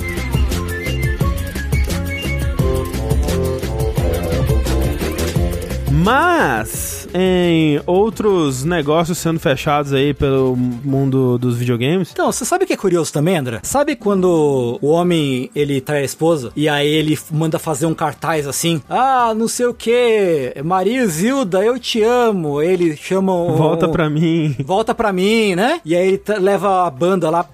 Mas, 5.90 7.08
em 7.14 7.80
outros 7.86 8.62
negócios 8.64 9.18
sendo 9.18 9.40
fechados 9.40 9.92
aí 9.92 10.12
pelo 10.12 10.54
mundo 10.56 11.38
dos 11.38 11.56
videogames. 11.56 12.10
Então, 12.12 12.30
você 12.30 12.44
sabe 12.44 12.64
o 12.64 12.66
que 12.66 12.72
é 12.74 12.76
curioso 12.76 13.12
também, 13.12 13.36
André? 13.36 13.60
Sabe 13.62 13.96
quando 13.96 14.78
o 14.80 14.86
homem, 14.88 15.50
ele 15.54 15.80
trai 15.80 16.02
a 16.02 16.04
esposa 16.04 16.52
e 16.54 16.68
aí 16.68 16.86
ele 16.88 17.18
manda 17.30 17.58
fazer 17.58 17.86
um 17.86 17.94
cartaz 17.94 18.46
assim? 18.46 18.82
Ah, 18.88 19.32
não 19.36 19.48
sei 19.48 19.66
o 19.66 19.74
que, 19.74 20.54
Maria 20.64 21.06
Zilda, 21.06 21.64
eu 21.64 21.78
te 21.78 22.02
amo. 22.02 22.60
Ele 22.62 22.94
chama 22.96 23.34
um... 23.34 23.56
Volta 23.56 23.88
pra 23.88 24.08
mim. 24.10 24.54
Volta 24.64 24.94
pra 24.94 25.12
mim, 25.12 25.54
né? 25.54 25.80
E 25.84 25.96
aí 25.96 26.06
ele 26.08 26.22
leva 26.38 26.86
a 26.86 26.90
banda 26.90 27.30
lá. 27.30 27.44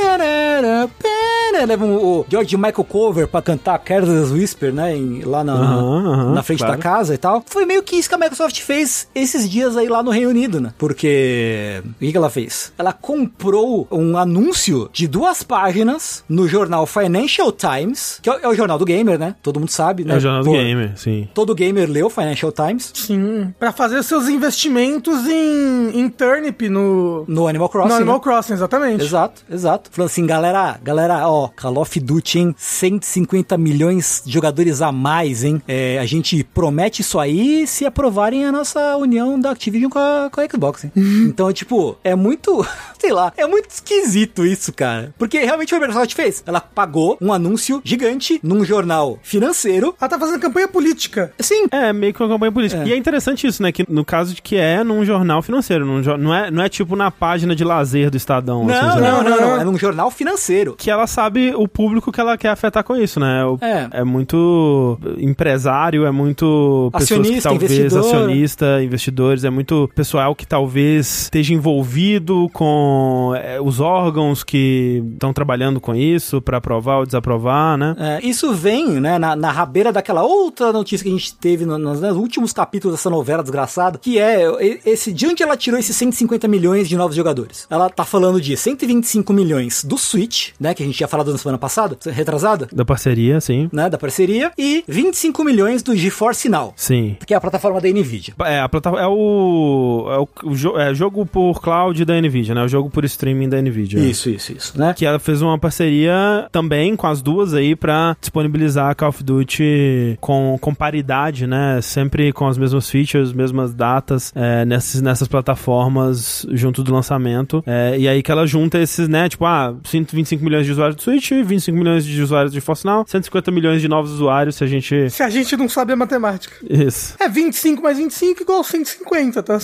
da 0.00 0.16
da 0.18 0.62
da 0.62 1.39
Leva 1.52 1.84
um- 1.84 1.96
o 1.96 2.26
George 2.28 2.56
Michael 2.56 2.84
Cover 2.84 3.28
pra 3.28 3.42
cantar 3.42 3.78
Careless 3.78 4.32
Whisper, 4.32 4.72
né? 4.72 4.96
em- 4.96 5.22
lá 5.22 5.44
na, 5.44 6.32
na 6.32 6.42
frente 6.42 6.60
claro. 6.60 6.76
da 6.76 6.82
casa 6.82 7.14
e 7.14 7.18
tal. 7.18 7.42
Foi 7.46 7.64
meio 7.64 7.82
que 7.82 7.96
isso 7.96 8.08
que 8.08 8.14
a 8.14 8.18
Microsoft 8.18 8.60
fez 8.60 9.08
esses 9.14 9.48
dias 9.48 9.76
aí 9.76 9.88
lá 9.88 10.02
no 10.02 10.10
Reino 10.10 10.30
Unido, 10.30 10.60
né? 10.60 10.72
Porque. 10.78 11.82
O 11.86 11.98
que, 11.98 12.10
que 12.10 12.16
ela 12.16 12.30
fez? 12.30 12.72
Ela 12.78 12.92
comprou 12.92 13.86
um 13.90 14.16
anúncio 14.16 14.88
de 14.92 15.06
duas 15.06 15.42
páginas 15.42 16.24
no 16.28 16.46
jornal 16.48 16.86
Financial 16.86 17.50
Times, 17.52 18.18
que 18.22 18.28
é 18.28 18.32
o, 18.32 18.38
é 18.42 18.48
o 18.48 18.54
jornal 18.54 18.78
do 18.78 18.84
gamer, 18.84 19.18
né? 19.18 19.34
Todo 19.42 19.58
mundo 19.60 19.70
sabe, 19.70 20.04
né? 20.04 20.14
É 20.14 20.16
o 20.16 20.20
jornal 20.20 20.42
do 20.42 20.46
Pô, 20.50 20.52
gamer, 20.52 20.92
sim. 20.96 21.28
Todo 21.34 21.54
gamer 21.54 21.88
leu 21.88 22.08
Financial 22.10 22.50
Times 22.52 22.90
Sim. 22.94 23.52
Pra 23.58 23.72
fazer 23.72 24.02
seus 24.02 24.28
investimentos 24.28 25.26
em, 25.26 25.90
em 26.00 26.08
Turnip 26.08 26.68
no, 26.68 27.24
no 27.26 27.46
Animal 27.46 27.68
Crossing. 27.68 27.88
no 27.88 27.94
Animal 27.94 28.16
né? 28.16 28.22
Crossing, 28.22 28.52
exatamente. 28.54 29.04
Exato, 29.04 29.42
exato. 29.50 29.90
Falando 29.92 30.10
assim, 30.10 30.26
galera, 30.26 30.78
galera, 30.82 31.28
ó, 31.28 31.39
Call 31.48 31.78
of 31.78 31.98
Duty, 31.98 32.38
hein? 32.38 32.54
150 32.58 33.56
milhões 33.58 34.22
de 34.24 34.32
jogadores 34.32 34.82
a 34.82 34.92
mais, 34.92 35.44
hein? 35.44 35.60
É, 35.66 35.98
a 35.98 36.06
gente 36.06 36.42
promete 36.44 37.02
isso 37.02 37.18
aí 37.18 37.66
se 37.66 37.84
aprovarem 37.86 38.44
a 38.44 38.52
nossa 38.52 38.96
união 38.96 39.38
da 39.38 39.50
Activision 39.50 39.90
com 39.90 39.98
a, 39.98 40.28
com 40.30 40.40
a 40.40 40.44
Xbox, 40.48 40.84
hein? 40.84 40.92
então, 40.96 41.52
tipo, 41.52 41.96
é 42.02 42.14
muito, 42.14 42.66
sei 42.98 43.12
lá, 43.12 43.32
é 43.36 43.46
muito 43.46 43.70
esquisito 43.70 44.44
isso, 44.44 44.72
cara. 44.72 45.14
Porque 45.18 45.38
realmente 45.38 45.68
o 45.74 45.78
que 45.78 45.84
a 45.84 45.86
Microsoft 45.86 46.14
fez. 46.14 46.42
Ela 46.46 46.60
pagou 46.60 47.16
um 47.20 47.32
anúncio 47.32 47.80
gigante 47.84 48.40
num 48.42 48.64
jornal 48.64 49.18
financeiro. 49.22 49.94
Ela 50.00 50.08
tá 50.08 50.18
fazendo 50.18 50.40
campanha 50.40 50.66
política. 50.68 51.32
Sim, 51.38 51.66
É, 51.70 51.92
meio 51.92 52.12
que 52.12 52.22
uma 52.22 52.28
campanha 52.28 52.52
política. 52.52 52.82
É. 52.82 52.88
E 52.88 52.92
é 52.92 52.96
interessante 52.96 53.46
isso, 53.46 53.62
né? 53.62 53.70
Que 53.72 53.84
no 53.88 54.04
caso 54.04 54.34
de 54.34 54.42
que 54.42 54.56
é 54.56 54.82
num 54.82 55.04
jornal 55.04 55.42
financeiro, 55.42 55.84
num 55.86 56.00
jo- 56.02 56.16
não, 56.16 56.34
é, 56.34 56.50
não 56.50 56.62
é 56.62 56.68
tipo 56.68 56.96
na 56.96 57.10
página 57.10 57.54
de 57.54 57.62
lazer 57.64 58.10
do 58.10 58.16
Estadão. 58.16 58.62
assim, 58.68 58.72
não, 58.80 58.88
sabe? 58.90 59.00
não, 59.02 59.22
não, 59.22 59.30
não, 59.40 59.50
Aham. 59.52 59.60
é 59.60 59.64
num 59.64 59.78
jornal 59.78 60.10
financeiro. 60.10 60.74
Que 60.76 60.90
ela 60.90 61.06
sabe 61.06 61.29
o 61.56 61.66
público 61.68 62.10
que 62.12 62.20
ela 62.20 62.36
quer 62.36 62.48
afetar 62.50 62.82
com 62.84 62.96
isso, 62.96 63.18
né? 63.20 63.44
O- 63.44 63.58
É. 63.60 64.04
muito 64.04 64.98
empresário, 65.18 66.04
é 66.06 66.10
muito 66.10 66.90
pessoas 66.92 67.08
que 67.08 67.14
Acionista, 67.14 67.48
talvez 67.48 67.72
investidor. 67.72 67.98
acionista, 68.04 68.82
investidores, 68.82 69.44
é 69.44 69.50
muito 69.50 69.90
pessoal 69.94 70.34
que 70.34 70.46
talvez 70.46 71.22
esteja 71.22 71.54
envolvido 71.54 72.48
com 72.52 73.32
é, 73.36 73.60
os 73.60 73.80
órgãos 73.80 74.42
que 74.44 75.02
estão 75.12 75.32
trabalhando 75.32 75.80
com 75.80 75.94
isso 75.94 76.40
pra 76.40 76.58
aprovar 76.58 76.98
ou 76.98 77.06
desaprovar, 77.06 77.76
né? 77.76 77.94
É, 77.98 78.26
isso 78.26 78.52
vem, 78.52 79.00
né, 79.00 79.18
na, 79.18 79.34
na 79.36 79.50
rabeira 79.50 79.92
daquela 79.92 80.22
outra 80.22 80.72
notícia 80.72 81.04
que 81.04 81.10
a 81.10 81.12
gente 81.12 81.34
teve 81.34 81.64
no- 81.64 81.78
nos, 81.78 82.00
nos 82.00 82.16
últimos 82.16 82.52
capítulos 82.52 82.96
dessa 82.96 83.10
novela 83.10 83.42
desgraçada, 83.42 83.98
que 83.98 84.18
é 84.18 84.44
esse 84.84 85.12
de 85.12 85.26
onde 85.26 85.42
ela 85.42 85.56
tirou 85.56 85.78
esses 85.78 85.94
150 85.96 86.46
milhões 86.48 86.88
de 86.88 86.96
novos 86.96 87.16
jogadores. 87.16 87.66
Ela 87.70 87.88
tá 87.88 88.04
falando 88.04 88.40
de 88.40 88.56
125 88.56 89.32
milhões 89.32 89.84
do 89.84 89.96
Switch, 89.98 90.50
né, 90.58 90.74
que 90.74 90.82
a 90.82 90.86
gente 90.86 90.96
tinha 90.96 91.08
falado 91.20 91.32
na 91.32 91.38
semana 91.38 91.58
passada, 91.58 91.96
retrasada, 92.10 92.68
Da 92.72 92.84
parceria, 92.84 93.40
sim. 93.40 93.68
né, 93.72 93.90
da 93.90 93.98
parceria, 93.98 94.50
e 94.56 94.82
25 94.88 95.44
milhões 95.44 95.82
do 95.82 95.94
GeForce 95.94 96.48
Now, 96.48 96.72
Sim. 96.76 97.16
que 97.26 97.34
é 97.34 97.36
a 97.36 97.40
plataforma 97.40 97.80
da 97.80 97.88
Nvidia. 97.88 98.34
É, 98.44 98.60
a 98.60 98.68
plataforma 98.68 99.04
é 99.04 99.08
o, 99.08 100.06
é 100.10 100.18
o, 100.18 100.28
o 100.50 100.54
jo- 100.56 100.78
é, 100.78 100.94
jogo 100.94 101.26
por 101.26 101.60
cloud 101.60 102.04
da 102.04 102.18
Nvidia, 102.20 102.54
né? 102.54 102.62
O 102.64 102.68
jogo 102.68 102.88
por 102.90 103.04
streaming 103.04 103.48
da 103.48 103.60
Nvidia. 103.60 103.98
Isso, 104.00 104.30
isso, 104.30 104.52
isso, 104.52 104.78
né? 104.78 104.94
Que 104.96 105.04
ela 105.04 105.18
fez 105.18 105.42
uma 105.42 105.58
parceria 105.58 106.46
também 106.50 106.96
com 106.96 107.06
as 107.06 107.20
duas 107.20 107.52
aí 107.54 107.76
pra 107.76 108.16
disponibilizar 108.20 108.94
Call 108.96 109.08
of 109.10 109.22
Duty 109.22 110.16
com, 110.20 110.56
com 110.60 110.74
paridade, 110.74 111.46
né? 111.46 111.80
Sempre 111.82 112.32
com 112.32 112.46
as 112.46 112.56
mesmas 112.56 112.88
features, 112.88 113.32
mesmas 113.32 113.74
datas 113.74 114.32
é, 114.34 114.64
nessas, 114.64 115.02
nessas 115.02 115.28
plataformas 115.28 116.46
junto 116.50 116.82
do 116.82 116.92
lançamento. 116.92 117.62
É, 117.66 117.98
e 117.98 118.08
aí 118.08 118.22
que 118.22 118.30
ela 118.32 118.46
junta 118.46 118.78
esses, 118.78 119.08
né? 119.08 119.28
Tipo, 119.28 119.44
ah, 119.44 119.74
125 119.84 120.42
milhões 120.42 120.64
de 120.66 120.72
usuários 120.72 120.96
do 120.96 121.02
Switch, 121.10 121.30
25 121.44 121.76
milhões 121.76 122.04
de 122.04 122.22
usuários 122.22 122.52
de 122.52 122.60
Force 122.60 122.84
Now, 122.86 123.04
150 123.06 123.50
milhões 123.50 123.80
de 123.80 123.88
novos 123.88 124.10
usuários 124.12 124.56
se 124.56 124.64
a 124.64 124.66
gente. 124.66 125.10
Se 125.10 125.22
a 125.22 125.30
gente 125.30 125.56
não 125.56 125.68
sabe 125.68 125.92
a 125.92 125.96
matemática. 125.96 126.54
Isso. 126.68 127.14
É 127.18 127.28
25 127.28 127.82
mais 127.82 127.98
25 127.98 128.42
igual 128.42 128.62
150, 128.62 129.42
tá? 129.42 129.58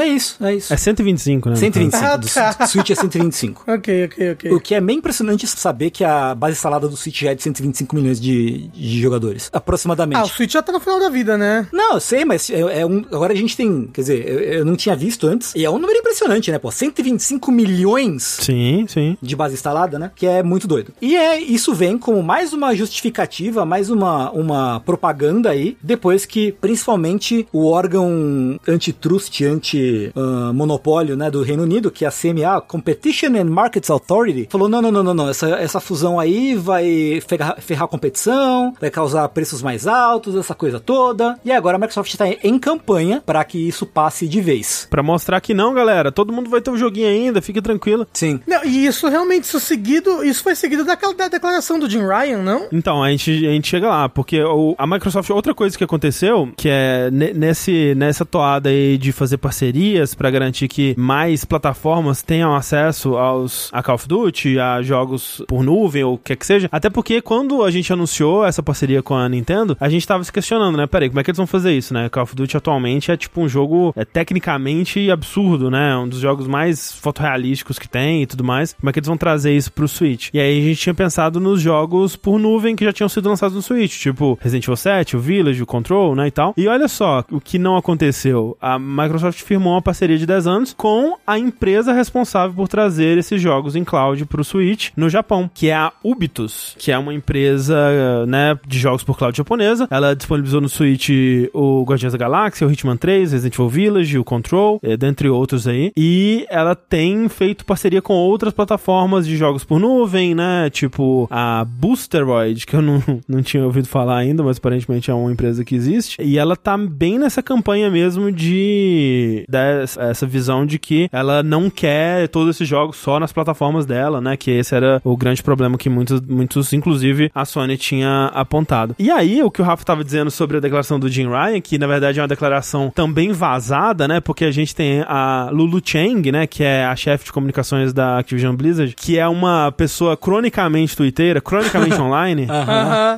É 0.00 0.06
isso, 0.06 0.36
é 0.44 0.54
isso. 0.54 0.72
É 0.72 0.76
125, 0.76 1.50
né? 1.50 1.56
125, 1.56 2.04
Ah, 2.04 2.54
tá. 2.54 2.66
Switch 2.66 2.90
é 2.90 2.94
125. 2.94 3.64
ok, 3.70 4.04
ok, 4.04 4.32
ok. 4.32 4.52
O 4.52 4.60
que 4.60 4.74
é 4.74 4.80
bem 4.80 4.98
impressionante 4.98 5.46
saber 5.46 5.90
que 5.90 6.04
a 6.04 6.34
base 6.34 6.56
instalada 6.56 6.88
do 6.88 6.96
Switch 6.96 7.20
já 7.22 7.30
é 7.30 7.34
de 7.34 7.42
125 7.42 7.94
milhões 7.94 8.20
de, 8.20 8.68
de 8.68 9.00
jogadores, 9.00 9.50
aproximadamente. 9.52 10.18
Ah, 10.18 10.24
o 10.24 10.28
Switch 10.28 10.52
já 10.52 10.62
tá 10.62 10.72
no 10.72 10.80
final 10.80 10.98
da 10.98 11.08
vida, 11.08 11.36
né? 11.38 11.66
Não, 11.72 11.94
eu 11.94 12.00
sei, 12.00 12.24
mas 12.24 12.50
é, 12.50 12.80
é 12.80 12.86
um, 12.86 13.04
agora 13.12 13.32
a 13.32 13.36
gente 13.36 13.56
tem, 13.56 13.88
quer 13.92 14.00
dizer, 14.00 14.28
eu, 14.28 14.40
eu 14.40 14.64
não 14.64 14.76
tinha 14.76 14.96
visto 14.96 15.26
antes, 15.26 15.54
e 15.54 15.64
é 15.64 15.70
um 15.70 15.78
número 15.78 15.98
impressionante, 15.98 16.50
né, 16.50 16.58
pô, 16.58 16.70
125 16.70 17.50
milhões 17.52 18.38
Sim, 18.40 18.86
sim. 18.88 19.16
de 19.20 19.36
base 19.36 19.54
instalada, 19.54 19.98
né, 19.98 20.10
que 20.14 20.26
é 20.26 20.42
muito 20.42 20.63
doido. 20.66 20.92
E 21.00 21.16
é, 21.16 21.38
isso 21.40 21.74
vem 21.74 21.98
como 21.98 22.22
mais 22.22 22.52
uma 22.52 22.74
justificativa, 22.74 23.64
mais 23.64 23.90
uma, 23.90 24.30
uma 24.30 24.80
propaganda 24.80 25.50
aí, 25.50 25.76
depois 25.82 26.24
que, 26.24 26.52
principalmente, 26.52 27.46
o 27.52 27.66
órgão 27.66 28.58
antitrust, 28.66 29.44
anti-monopólio, 29.44 31.16
né, 31.16 31.30
do 31.30 31.42
Reino 31.42 31.62
Unido, 31.62 31.90
que 31.90 32.04
é 32.04 32.08
a 32.08 32.12
CMA, 32.12 32.60
Competition 32.60 33.36
and 33.36 33.44
Markets 33.44 33.90
Authority, 33.90 34.48
falou, 34.50 34.68
não, 34.68 34.80
não, 34.82 34.90
não, 34.90 35.02
não, 35.02 35.14
não, 35.14 35.28
essa, 35.28 35.48
essa 35.50 35.80
fusão 35.80 36.18
aí 36.18 36.54
vai 36.54 37.20
ferrar, 37.26 37.60
ferrar 37.60 37.84
a 37.84 37.88
competição, 37.88 38.74
vai 38.80 38.90
causar 38.90 39.28
preços 39.28 39.62
mais 39.62 39.86
altos, 39.86 40.34
essa 40.36 40.54
coisa 40.54 40.80
toda, 40.80 41.38
e 41.44 41.52
agora 41.52 41.76
a 41.76 41.78
Microsoft 41.78 42.12
está 42.12 42.26
em 42.28 42.58
campanha 42.58 43.22
para 43.24 43.44
que 43.44 43.58
isso 43.58 43.86
passe 43.86 44.26
de 44.26 44.40
vez. 44.40 44.86
Pra 44.90 45.02
mostrar 45.02 45.40
que 45.40 45.54
não, 45.54 45.74
galera, 45.74 46.12
todo 46.12 46.32
mundo 46.32 46.50
vai 46.50 46.60
ter 46.60 46.70
um 46.70 46.76
joguinho 46.76 47.08
ainda, 47.08 47.42
fique 47.42 47.60
tranquilo. 47.60 48.06
Sim. 48.12 48.40
Não, 48.46 48.64
e 48.64 48.86
isso 48.86 49.08
realmente, 49.08 49.44
isso 49.44 49.60
seguido, 49.60 50.24
isso 50.24 50.42
foi 50.42 50.53
seguido 50.54 50.84
daquela 50.84 51.14
da 51.14 51.28
declaração 51.28 51.78
do 51.78 51.88
Jim 51.88 52.02
Ryan, 52.06 52.42
não? 52.42 52.68
Então, 52.72 53.02
a 53.02 53.10
gente, 53.10 53.30
a 53.46 53.50
gente 53.50 53.68
chega 53.68 53.88
lá, 53.88 54.08
porque 54.08 54.42
o, 54.42 54.74
a 54.78 54.86
Microsoft, 54.86 55.30
outra 55.30 55.54
coisa 55.54 55.76
que 55.76 55.84
aconteceu, 55.84 56.50
que 56.56 56.68
é 56.68 57.10
nesse, 57.10 57.94
nessa 57.96 58.24
toada 58.24 58.68
aí 58.68 58.98
de 58.98 59.12
fazer 59.12 59.38
parcerias 59.38 60.14
para 60.14 60.30
garantir 60.30 60.68
que 60.68 60.94
mais 60.98 61.44
plataformas 61.44 62.22
tenham 62.22 62.54
acesso 62.54 63.16
aos 63.16 63.68
a 63.72 63.82
Call 63.82 63.94
of 63.94 64.08
Duty, 64.08 64.58
a 64.58 64.82
jogos 64.82 65.42
por 65.46 65.62
nuvem 65.62 66.04
ou 66.04 66.14
o 66.14 66.18
que 66.18 66.34
que 66.36 66.46
seja. 66.46 66.68
Até 66.70 66.90
porque 66.90 67.20
quando 67.20 67.62
a 67.64 67.70
gente 67.70 67.92
anunciou 67.92 68.44
essa 68.44 68.62
parceria 68.62 69.02
com 69.02 69.14
a 69.14 69.28
Nintendo, 69.28 69.76
a 69.80 69.88
gente 69.88 70.06
tava 70.06 70.24
se 70.24 70.32
questionando, 70.32 70.76
né? 70.76 70.86
Peraí, 70.86 71.08
como 71.08 71.20
é 71.20 71.24
que 71.24 71.30
eles 71.30 71.38
vão 71.38 71.46
fazer 71.46 71.72
isso, 71.72 71.94
né? 71.94 72.08
Call 72.08 72.24
of 72.24 72.34
Duty 72.34 72.56
atualmente 72.56 73.10
é 73.10 73.16
tipo 73.16 73.40
um 73.40 73.48
jogo 73.48 73.92
é, 73.96 74.04
tecnicamente 74.04 75.10
absurdo, 75.10 75.70
né? 75.70 75.96
Um 75.96 76.08
dos 76.08 76.20
jogos 76.20 76.46
mais 76.46 76.92
fotorrealísticos 76.92 77.78
que 77.78 77.88
tem 77.88 78.22
e 78.22 78.26
tudo 78.26 78.44
mais. 78.44 78.72
Como 78.72 78.90
é 78.90 78.92
que 78.92 78.98
eles 78.98 79.08
vão 79.08 79.16
trazer 79.16 79.56
isso 79.56 79.72
pro 79.72 79.88
Switch? 79.88 80.30
E 80.34 80.40
aí 80.40 80.58
a 80.58 80.62
gente 80.62 80.80
tinha 80.80 80.94
pensado 80.94 81.38
nos 81.38 81.60
jogos 81.60 82.16
por 82.16 82.40
nuvem 82.40 82.74
que 82.74 82.84
já 82.84 82.92
tinham 82.92 83.08
sido 83.08 83.28
lançados 83.28 83.54
no 83.54 83.62
Switch, 83.62 84.00
tipo 84.00 84.36
Resident 84.42 84.64
Evil 84.64 84.76
7, 84.76 85.16
o 85.16 85.20
Village, 85.20 85.62
o 85.62 85.66
Control, 85.66 86.16
né, 86.16 86.26
e 86.26 86.30
tal. 86.32 86.52
E 86.56 86.66
olha 86.66 86.88
só, 86.88 87.24
o 87.30 87.40
que 87.40 87.56
não 87.56 87.76
aconteceu. 87.76 88.56
A 88.60 88.76
Microsoft 88.76 89.40
firmou 89.42 89.74
uma 89.74 89.80
parceria 89.80 90.18
de 90.18 90.26
10 90.26 90.48
anos 90.48 90.74
com 90.76 91.16
a 91.24 91.38
empresa 91.38 91.92
responsável 91.92 92.52
por 92.52 92.66
trazer 92.66 93.16
esses 93.16 93.40
jogos 93.40 93.76
em 93.76 93.84
cloud 93.84 94.26
pro 94.26 94.42
Switch 94.42 94.90
no 94.96 95.08
Japão, 95.08 95.48
que 95.54 95.68
é 95.68 95.74
a 95.76 95.92
Ubitus, 96.02 96.74
que 96.80 96.90
é 96.90 96.98
uma 96.98 97.14
empresa, 97.14 98.26
né, 98.26 98.58
de 98.66 98.80
jogos 98.80 99.04
por 99.04 99.16
cloud 99.16 99.38
japonesa. 99.38 99.86
Ela 99.88 100.16
disponibilizou 100.16 100.60
no 100.60 100.68
Switch 100.68 101.10
o 101.52 101.84
Guardiões 101.84 102.12
da 102.12 102.18
Galáxia, 102.18 102.66
o 102.66 102.72
Hitman 102.72 102.96
3, 102.96 103.30
Resident 103.30 103.54
Evil 103.54 103.68
Village, 103.68 104.18
o 104.18 104.24
Control, 104.24 104.80
eh, 104.82 104.96
dentre 104.96 105.28
outros 105.28 105.68
aí. 105.68 105.92
E 105.96 106.44
ela 106.50 106.74
tem 106.74 107.28
feito 107.28 107.64
parceria 107.64 108.02
com 108.02 108.14
outras 108.14 108.52
plataformas 108.52 109.28
de 109.28 109.36
jogos 109.36 109.62
por 109.62 109.78
nuvem, 109.78 110.23
né? 110.32 110.70
Tipo 110.70 111.26
a 111.28 111.64
Boosteroid, 111.64 112.64
que 112.64 112.76
eu 112.76 112.82
não, 112.82 113.02
não 113.28 113.42
tinha 113.42 113.64
ouvido 113.64 113.88
falar 113.88 114.18
ainda, 114.18 114.44
mas 114.44 114.58
aparentemente 114.58 115.10
é 115.10 115.14
uma 115.14 115.32
empresa 115.32 115.64
que 115.64 115.74
existe. 115.74 116.22
E 116.22 116.38
ela 116.38 116.54
tá 116.54 116.78
bem 116.78 117.18
nessa 117.18 117.42
campanha 117.42 117.90
mesmo 117.90 118.30
de 118.30 119.44
dessa 119.48 120.04
essa 120.04 120.26
visão 120.26 120.64
de 120.64 120.78
que 120.78 121.08
ela 121.10 121.42
não 121.42 121.68
quer 121.68 122.28
todos 122.28 122.54
esses 122.54 122.68
jogos 122.68 122.96
só 122.96 123.18
nas 123.18 123.32
plataformas 123.32 123.84
dela, 123.84 124.20
né? 124.20 124.36
Que 124.36 124.52
esse 124.52 124.74
era 124.74 125.00
o 125.02 125.16
grande 125.16 125.42
problema 125.42 125.76
que 125.76 125.90
muitos, 125.90 126.20
muitos 126.20 126.72
inclusive 126.72 127.30
a 127.34 127.44
Sony 127.44 127.76
tinha 127.76 128.30
apontado. 128.34 128.94
E 128.98 129.10
aí, 129.10 129.42
o 129.42 129.50
que 129.50 129.60
o 129.60 129.64
Rafa 129.64 129.82
estava 129.82 130.04
dizendo 130.04 130.30
sobre 130.30 130.58
a 130.58 130.60
declaração 130.60 131.00
do 131.00 131.08
Jim 131.08 131.28
Ryan, 131.28 131.60
que 131.60 131.78
na 131.78 131.86
verdade 131.86 132.20
é 132.20 132.22
uma 132.22 132.28
declaração 132.28 132.92
também 132.94 133.32
vazada, 133.32 134.06
né? 134.06 134.20
Porque 134.20 134.44
a 134.44 134.50
gente 134.50 134.74
tem 134.74 135.02
a 135.06 135.48
Lulu 135.50 135.80
Chang, 135.84 136.30
né? 136.30 136.46
Que 136.46 136.62
é 136.62 136.84
a 136.84 136.94
chefe 136.94 137.24
de 137.24 137.32
comunicações 137.32 137.92
da 137.92 138.18
Activision 138.18 138.54
Blizzard, 138.54 138.94
que 138.94 139.18
é 139.18 139.26
uma 139.26 139.72
pessoa 139.72 140.13
cronicamente 140.16 140.96
twitteira, 140.96 141.40
cronicamente 141.40 142.00
online. 142.00 142.46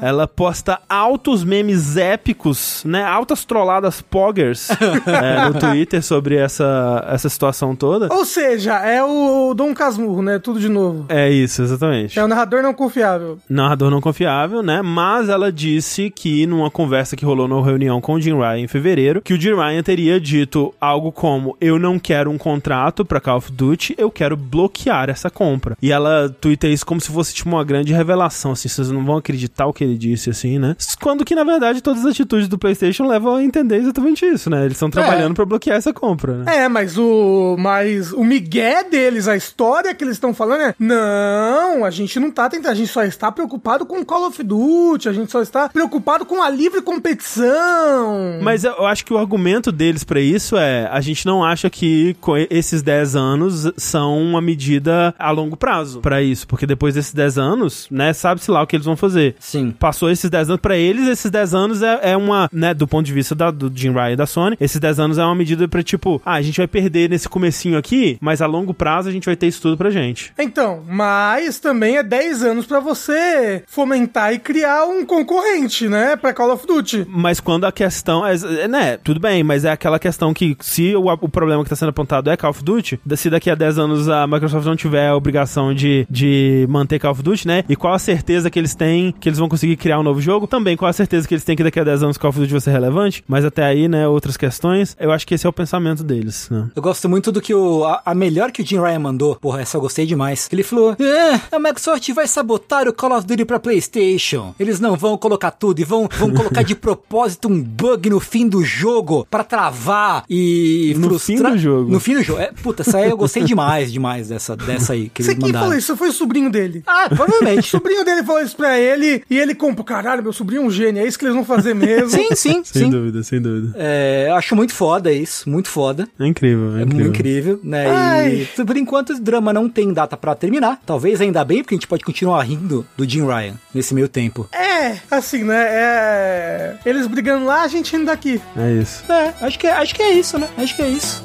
Ela 0.01 0.27
posta 0.27 0.81
altos 0.89 1.45
memes 1.45 1.97
épicos, 1.97 2.83
né? 2.85 3.05
Altas 3.05 3.45
trolladas 3.45 4.01
poggers 4.01 4.69
é, 5.07 5.49
no 5.49 5.55
Twitter 5.59 6.03
sobre 6.03 6.37
essa, 6.37 7.07
essa 7.11 7.29
situação 7.29 7.75
toda. 7.75 8.13
Ou 8.13 8.25
seja, 8.25 8.75
é 8.79 9.03
o 9.03 9.55
Dom 9.55 9.75
Casmurro, 9.75 10.23
né? 10.23 10.39
Tudo 10.39 10.61
de 10.61 10.69
novo. 10.69 11.07
É 11.09 11.31
isso, 11.31 11.63
exatamente. 11.63 12.19
É 12.19 12.25
o 12.25 12.29
narrador 12.29 12.63
não 12.63 12.75
confiável. 12.75 13.39
Narrador 13.49 13.91
não 13.91 14.01
confiável, 14.01 14.63
né? 14.63 14.83
Mas 14.83 15.29
ela 15.29 15.53
disse 15.53 16.11
que 16.11 16.47
numa 16.47 16.71
conversa 16.71 17.17
que 17.17 17.25
rolou 17.25 17.49
na 17.49 17.61
reunião 17.63 18.01
com 18.01 18.15
o 18.15 18.21
Jim 18.21 18.35
Ryan 18.35 18.61
em 18.61 18.69
fevereiro, 18.69 19.21
que 19.23 19.35
o 19.35 19.41
Jim 19.41 19.55
Ryan 19.55 19.83
teria 19.83 20.21
dito 20.21 20.75
algo 20.81 21.11
como: 21.13 21.57
Eu 21.61 21.79
não 21.79 21.99
quero 21.99 22.31
um 22.31 22.39
contrato 22.39 23.05
pra 23.05 23.21
Call 23.21 23.39
of 23.39 23.53
Duty, 23.53 23.95
eu 23.99 24.11
quero 24.11 24.37
bloquear 24.37 25.11
essa 25.11 25.31
compra. 25.31 25.77
E 25.83 25.93
ela 25.93 26.29
twitta 26.41 26.67
isso 26.69 26.86
como 26.87 27.01
se 27.01 27.11
fosse 27.11 27.35
tipo 27.35 27.51
uma 27.51 27.65
grande 27.65 27.93
revelação, 27.93 28.53
assim, 28.53 28.69
vocês 28.69 28.91
não 28.91 29.05
vão 29.05 29.17
acreditar 29.17 29.67
o 29.67 29.73
que 29.73 29.85
ele 29.85 29.99
disse, 29.99 30.31
assim, 30.31 30.59
né? 30.59 30.77
Quando 31.03 31.25
que 31.25 31.35
na 31.35 31.45
verdade 31.45 31.83
todas 31.83 32.05
as 32.05 32.13
atitudes 32.13 32.49
do 32.49 32.57
PlayStation 32.57 33.07
levam 33.07 33.35
a 33.35 33.43
entender 33.43 33.77
exatamente 33.77 34.25
isso, 34.25 34.49
né? 34.49 34.61
Eles 34.65 34.73
estão 34.73 34.89
trabalhando 34.89 35.33
é. 35.33 35.35
para 35.35 35.45
bloquear 35.45 35.77
essa 35.77 35.93
compra, 35.93 36.39
né? 36.39 36.65
É, 36.65 36.69
mas 36.69 36.97
o 36.97 37.57
mas 37.59 38.13
o 38.13 38.25
migué 38.25 38.85
deles, 38.85 39.29
a 39.29 39.37
história 39.37 39.95
que 39.95 40.05
eles 40.05 40.17
estão 40.17 40.33
falando 40.33 40.63
é: 40.63 40.75
"Não, 40.79 41.85
a 41.85 41.91
gente 41.91 42.19
não 42.21 42.31
tá 42.31 42.49
tentando, 42.49 42.73
a 42.73 42.75
gente 42.75 42.91
só 42.91 43.03
está 43.03 43.31
preocupado 43.33 43.85
com 43.85 44.05
Call 44.05 44.29
of 44.29 44.43
Duty, 44.43 45.09
a 45.09 45.13
gente 45.13 45.31
só 45.31 45.43
está 45.43 45.69
preocupado 45.69 46.25
com 46.25 46.43
a 46.43 46.49
livre 46.49 46.81
competição". 46.83 48.39
Mas 48.41 48.65
eu 48.65 48.87
acho 48.87 49.05
que 49.05 49.13
o 49.13 49.19
argumento 49.19 49.73
deles 49.73 50.05
para 50.05 50.21
isso 50.21 50.57
é: 50.57 50.89
a 50.91 51.01
gente 51.01 51.27
não 51.27 51.45
acha 51.45 51.69
que 51.69 52.17
esses 52.49 52.83
10 52.83 53.17
anos 53.17 53.73
são 53.77 54.23
uma 54.23 54.41
medida 54.41 55.15
a 55.19 55.31
longo 55.31 55.57
prazo 55.57 56.01
para 56.01 56.23
isso, 56.23 56.47
porque 56.47 56.67
depois 56.67 56.76
desses 56.95 57.13
10 57.13 57.39
anos, 57.39 57.87
né, 57.91 58.13
sabe-se 58.13 58.51
lá 58.51 58.63
o 58.63 58.67
que 58.67 58.77
eles 58.77 58.87
vão 58.87 58.97
fazer. 58.97 59.35
Sim. 59.39 59.71
Passou 59.71 60.11
esses 60.11 60.29
10 60.29 60.51
anos 60.51 60.61
para 60.61 60.77
eles, 60.77 61.09
esses 61.09 61.31
10 61.31 61.55
anos 61.55 61.83
é, 61.83 62.13
é, 62.13 62.17
uma, 62.17 62.49
né, 62.53 62.75
do 62.75 62.87
ponto 62.87 63.07
de 63.07 63.13
vista 63.13 63.35
da, 63.35 63.51
do 63.51 63.71
Jim 63.75 63.93
Ryan 63.93 64.13
e 64.13 64.17
da 64.17 64.27
Sony, 64.27 64.57
esses 64.61 64.79
10 64.81 65.01
anos 65.01 65.19
é 65.19 65.25
uma 65.25 65.35
medida 65.35 65.67
para 65.69 65.83
tipo, 65.83 66.21
ah, 66.25 66.35
a 66.35 66.43
gente 66.43 66.59
vai 66.59 66.67
perder 66.67 67.11
nesse 67.11 67.29
comecinho 67.29 67.79
aqui, 67.79 68.19
mas 68.21 68.43
a 68.43 68.47
longo 68.47 68.75
prazo 68.75 69.09
a 69.09 69.13
gente 69.13 69.27
vai 69.27 69.37
ter 69.37 69.47
isso 69.47 69.63
tudo 69.63 69.77
pra 69.77 69.91
gente. 69.91 70.33
Então, 70.39 70.83
mas 70.89 71.59
também 71.59 71.97
é 71.97 72.03
10 72.03 72.43
anos 72.43 72.67
para 72.67 72.81
você 72.81 73.63
fomentar 73.67 74.33
e 74.33 74.39
criar 74.39 74.85
um 74.87 75.05
concorrente, 75.05 75.89
né, 75.89 76.17
para 76.17 76.33
Call 76.33 76.53
of 76.53 76.67
Duty. 76.67 77.07
Mas 77.09 77.41
quando 77.41 77.65
a 77.65 77.73
questão 77.73 78.27
é, 78.27 78.69
né, 78.69 78.97
tudo 79.03 79.21
bem, 79.21 79.43
mas 79.43 79.65
é 79.65 79.71
aquela 79.71 79.99
questão 79.99 80.33
que 80.35 80.57
se 80.61 80.95
o, 80.95 81.07
o 81.07 81.29
problema 81.29 81.63
que 81.65 81.71
tá 81.71 81.77
sendo 81.77 81.91
apontado 81.91 82.31
é 82.31 82.37
Call 82.37 82.51
of 82.51 82.63
Duty, 82.63 83.01
se 83.17 83.31
daqui 83.31 83.51
a 83.51 83.55
10 83.55 83.79
anos 83.79 84.09
a 84.09 84.27
Microsoft 84.27 84.67
não 84.67 84.77
tiver 84.77 85.09
a 85.09 85.17
obrigação 85.17 85.75
de, 85.75 86.07
de 86.11 86.66
manter 86.67 86.99
Call 86.99 87.13
of 87.13 87.23
Duty, 87.23 87.47
né, 87.47 87.65
e 87.69 87.77
qual 87.77 87.95
a 87.95 87.99
certeza 87.99 88.51
que 88.51 88.59
eles 88.59 88.75
têm 88.75 89.15
que 89.19 89.29
eles 89.29 89.39
vão 89.39 89.49
conseguir 89.49 89.77
criar 89.77 89.99
um 89.99 90.03
novo 90.03 90.21
jogo, 90.21 90.47
também 90.47 90.77
qual 90.77 90.89
a 90.89 90.93
certeza 90.93 91.27
que 91.27 91.35
eles 91.35 91.45
têm 91.45 91.57
que 91.57 91.63
daqui 91.63 91.79
a 91.81 91.85
10 91.85 92.03
anos 92.03 92.19
Call 92.19 92.31
of 92.31 92.39
Duty 92.39 92.53
vai 92.53 92.61
ser 92.61 92.71
relevante, 92.71 93.25
mas 93.27 93.45
até 93.45 93.65
aí, 93.65 93.89
né, 93.89 94.07
outras 94.09 94.37
questões, 94.37 94.97
eu 94.99 95.13
acho 95.13 95.27
que 95.27 95.35
esse 95.35 95.47
é 95.47 95.49
o 95.49 95.53
pensamento 95.53 96.03
deles, 96.03 96.49
né. 96.51 96.69
Eu 96.75 96.83
gosto 96.83 97.09
muito 97.09 97.31
do 97.33 97.41
que 97.41 97.55
o, 97.55 97.85
a, 97.85 98.03
a 98.05 98.15
melhor 98.15 98.51
que 98.53 98.63
o 98.63 98.67
Jim 98.67 98.79
Ryan 98.81 98.99
mandou, 98.99 99.37
porra, 99.37 99.61
essa 99.63 99.77
eu 99.77 99.81
gostei 99.81 100.07
demais, 100.07 100.49
ele 100.53 100.63
falou, 100.63 100.97
ah, 101.01 101.41
a 101.57 101.59
Microsoft 101.59 102.09
vai 102.13 102.27
sabotar 102.27 102.89
o 102.89 102.93
Call 102.93 103.17
of 103.17 103.27
Duty 103.27 103.45
pra 103.45 103.59
Playstation, 103.59 104.55
eles 104.59 104.81
não 104.81 104.97
vão 104.97 105.17
colocar 105.17 105.51
tudo 105.51 105.81
e 105.81 105.85
vão, 105.85 106.09
vão 106.19 106.33
colocar 106.33 106.63
de 106.63 106.75
propósito 106.77 107.49
um 107.49 107.63
bug 107.63 108.11
no 108.11 108.21
fim 108.21 108.49
do 108.49 108.63
jogo 108.65 109.27
pra 109.31 109.45
travar 109.45 110.25
e 110.29 110.95
no 110.97 111.09
frustrar. 111.09 111.39
No 111.39 111.49
fim 111.51 111.57
do 111.57 111.59
jogo. 111.59 111.91
No 111.93 112.01
fim 112.01 112.15
do 112.15 112.23
jogo. 112.23 112.41
É, 112.41 112.53
puta, 112.63 112.83
essa 112.83 112.99
aí 112.99 113.11
eu 113.11 113.17
gostei 113.17 113.43
demais, 113.45 113.93
demais 113.93 114.29
dessa, 114.29 114.57
dessa 114.57 114.93
aí 114.93 115.09
que 115.09 115.23
Você 115.23 115.31
eles 115.33 115.43
mandaram. 115.43 115.67
falou 115.67 115.79
isso? 115.79 115.97
Foi 115.97 116.09
o 116.09 116.13
sobrinho 116.13 116.51
dele. 116.57 116.83
Ah, 116.87 117.07
provavelmente. 117.09 117.61
o 117.61 117.71
sobrinho 117.71 118.05
dele 118.05 118.23
falou 118.23 118.43
isso 118.43 118.57
pra 118.57 118.79
ele 118.79 119.23
e 119.29 119.39
ele 119.39 119.55
comprou, 119.55 119.85
caralho, 119.85 120.23
meu 120.23 120.33
sobrinho 120.33 120.63
é 120.63 120.65
um 120.65 120.71
gênio, 120.71 121.03
é 121.03 121.07
isso 121.07 121.19
que 121.19 121.25
eles 121.25 121.35
vão 121.35 121.45
fazer 121.45 121.75
mesmo. 121.75 122.11
sim, 122.17 122.29
sim, 122.35 122.63
sem 122.65 122.85
sim. 122.85 122.91
dúvida, 122.91 123.23
sem 123.23 123.41
dúvida. 123.41 123.75
É, 123.79 124.27
eu 124.29 124.35
acho 124.35 124.57
muito 124.57 124.73
foda 124.75 125.13
isso, 125.13 125.49
muito 125.49 125.69
foda. 125.69 126.09
É 126.19 126.27
incrível, 126.27 126.77
é, 126.77 126.81
É 126.81 126.83
incrível. 126.83 127.05
muito 127.05 127.19
incrível, 127.19 127.61
né? 127.63 127.87
Ai. 127.89 128.49
E 128.59 128.65
por 128.65 128.77
enquanto 128.77 129.13
esse 129.13 129.23
drama 129.23 129.53
não 129.53 129.69
tem 129.69 129.93
data 129.93 130.17
pra 130.17 130.35
terminar. 130.35 130.81
Talvez 130.85 131.21
ainda 131.21 131.45
bem, 131.45 131.63
porque 131.63 131.75
a 131.75 131.77
gente 131.77 131.87
pode 131.89 132.05
continuar 132.05 132.43
rindo 132.43 132.87
do 132.97 133.09
Jim 133.09 133.27
Ryan 133.27 133.55
nesse 133.75 133.95
meio 133.95 134.09
tempo. 134.09 134.49
É, 134.53 134.97
assim, 135.11 135.45
né? 135.45 135.67
É. 135.69 136.77
Eles 136.85 137.07
brigando 137.07 137.45
lá, 137.45 137.63
a 137.63 137.69
gente 137.69 137.95
indo 137.95 138.07
daqui. 138.07 138.41
É 138.57 138.73
isso. 138.73 139.05
É, 139.11 139.35
acho 139.41 139.59
que 139.59 139.67
é, 139.67 139.73
acho 139.73 139.95
que 139.95 140.03
é 140.03 140.13
isso, 140.13 140.39
né? 140.39 140.49
Acho 140.57 140.77
que 140.77 140.83
é 140.83 140.89
isso. 140.89 141.23